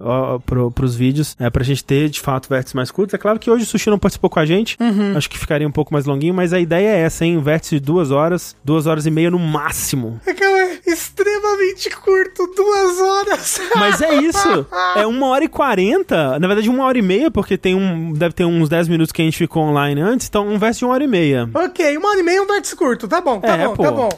Pro, 0.44 0.70
pros 0.70 0.94
vídeos. 0.94 1.36
É 1.38 1.48
pra 1.50 1.64
gente 1.64 1.84
ter, 1.84 2.08
de 2.08 2.20
fato, 2.20 2.48
vértices 2.48 2.74
mais 2.74 2.90
curtos. 2.90 3.14
É 3.14 3.18
claro 3.18 3.38
que 3.38 3.50
hoje 3.50 3.64
o 3.64 3.66
Sushi 3.66 3.90
não 3.90 3.98
participou 3.98 4.30
com 4.30 4.40
a 4.40 4.46
gente. 4.46 4.76
Acho 5.16 5.30
que 5.30 5.38
ficaria 5.38 5.66
um 5.66 5.72
pouco 5.72 5.92
mais 5.92 6.06
longuinho, 6.06 6.25
mas 6.32 6.52
a 6.52 6.58
ideia 6.60 6.88
é 6.88 7.00
essa, 7.00 7.24
hein? 7.24 7.40
Vértice 7.40 7.76
de 7.76 7.80
duas 7.80 8.10
horas, 8.10 8.56
duas 8.64 8.86
horas 8.86 9.06
e 9.06 9.10
meia 9.10 9.30
no 9.30 9.38
máximo. 9.38 10.20
É 10.26 10.32
que 10.34 10.42
é 10.44 10.78
extremamente 10.86 11.90
curto, 11.90 12.46
duas 12.56 13.00
horas. 13.00 13.60
Mas 13.76 14.00
é 14.00 14.14
isso. 14.16 14.66
É 14.96 15.06
uma 15.06 15.26
hora 15.28 15.44
e 15.44 15.48
quarenta. 15.48 16.38
Na 16.38 16.46
verdade, 16.46 16.68
uma 16.70 16.84
hora 16.84 16.98
e 16.98 17.02
meia, 17.02 17.30
porque 17.30 17.58
tem 17.58 17.74
um. 17.74 18.12
Deve 18.12 18.34
ter 18.34 18.44
uns 18.44 18.68
10 18.68 18.88
minutos 18.88 19.12
que 19.12 19.20
a 19.20 19.24
gente 19.24 19.36
ficou 19.36 19.62
online 19.64 20.00
antes. 20.00 20.26
Então, 20.28 20.46
um 20.48 20.58
vértice 20.58 20.80
de 20.80 20.84
uma 20.86 20.94
hora 20.94 21.04
e 21.04 21.06
meia. 21.06 21.48
ok, 21.52 21.96
uma 21.98 22.08
hora 22.10 22.20
e 22.20 22.22
meia 22.22 22.42
um 22.42 22.46
vértice 22.46 22.74
curto. 22.76 23.06
Tá 23.08 23.20
bom, 23.20 23.40
tá 23.40 23.56
É, 23.56 23.66
bom, 23.66 23.74
pô. 23.76 23.82
tá 23.82 23.90
bom. 23.90 24.08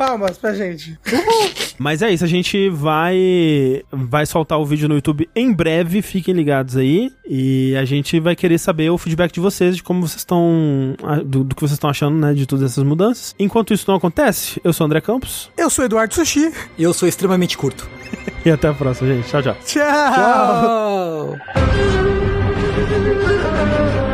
Palmas 0.00 0.38
pra 0.38 0.54
gente. 0.54 0.98
Mas 1.78 2.00
é 2.00 2.10
isso, 2.10 2.24
a 2.24 2.26
gente 2.26 2.70
vai 2.70 3.82
vai 3.92 4.24
soltar 4.24 4.58
o 4.58 4.64
vídeo 4.64 4.88
no 4.88 4.94
YouTube 4.94 5.28
em 5.36 5.52
breve, 5.52 6.00
fiquem 6.00 6.32
ligados 6.32 6.78
aí. 6.78 7.12
E 7.28 7.76
a 7.76 7.84
gente 7.84 8.18
vai 8.18 8.34
querer 8.34 8.56
saber 8.56 8.88
o 8.88 8.96
feedback 8.96 9.30
de 9.30 9.40
vocês, 9.40 9.76
de 9.76 9.82
como 9.82 10.08
vocês 10.08 10.20
estão. 10.20 10.96
do, 11.26 11.44
do 11.44 11.54
que 11.54 11.60
vocês 11.60 11.72
estão 11.72 11.90
achando, 11.90 12.16
né, 12.16 12.32
de 12.32 12.46
todas 12.46 12.64
essas 12.64 12.82
mudanças. 12.82 13.34
Enquanto 13.38 13.74
isso 13.74 13.84
não 13.88 13.96
acontece, 13.96 14.58
eu 14.64 14.72
sou 14.72 14.84
o 14.84 14.86
André 14.86 15.02
Campos. 15.02 15.50
Eu 15.54 15.68
sou 15.68 15.84
Eduardo 15.84 16.14
Sushi. 16.14 16.50
E 16.78 16.82
eu 16.82 16.94
sou 16.94 17.06
extremamente 17.06 17.58
curto. 17.58 17.86
E 18.42 18.50
até 18.50 18.68
a 18.68 18.72
próxima, 18.72 19.12
gente. 19.12 19.28
Tchau, 19.28 19.42
tchau. 19.42 19.56
Tchau. 19.66 21.36
Tchau! 21.36 21.36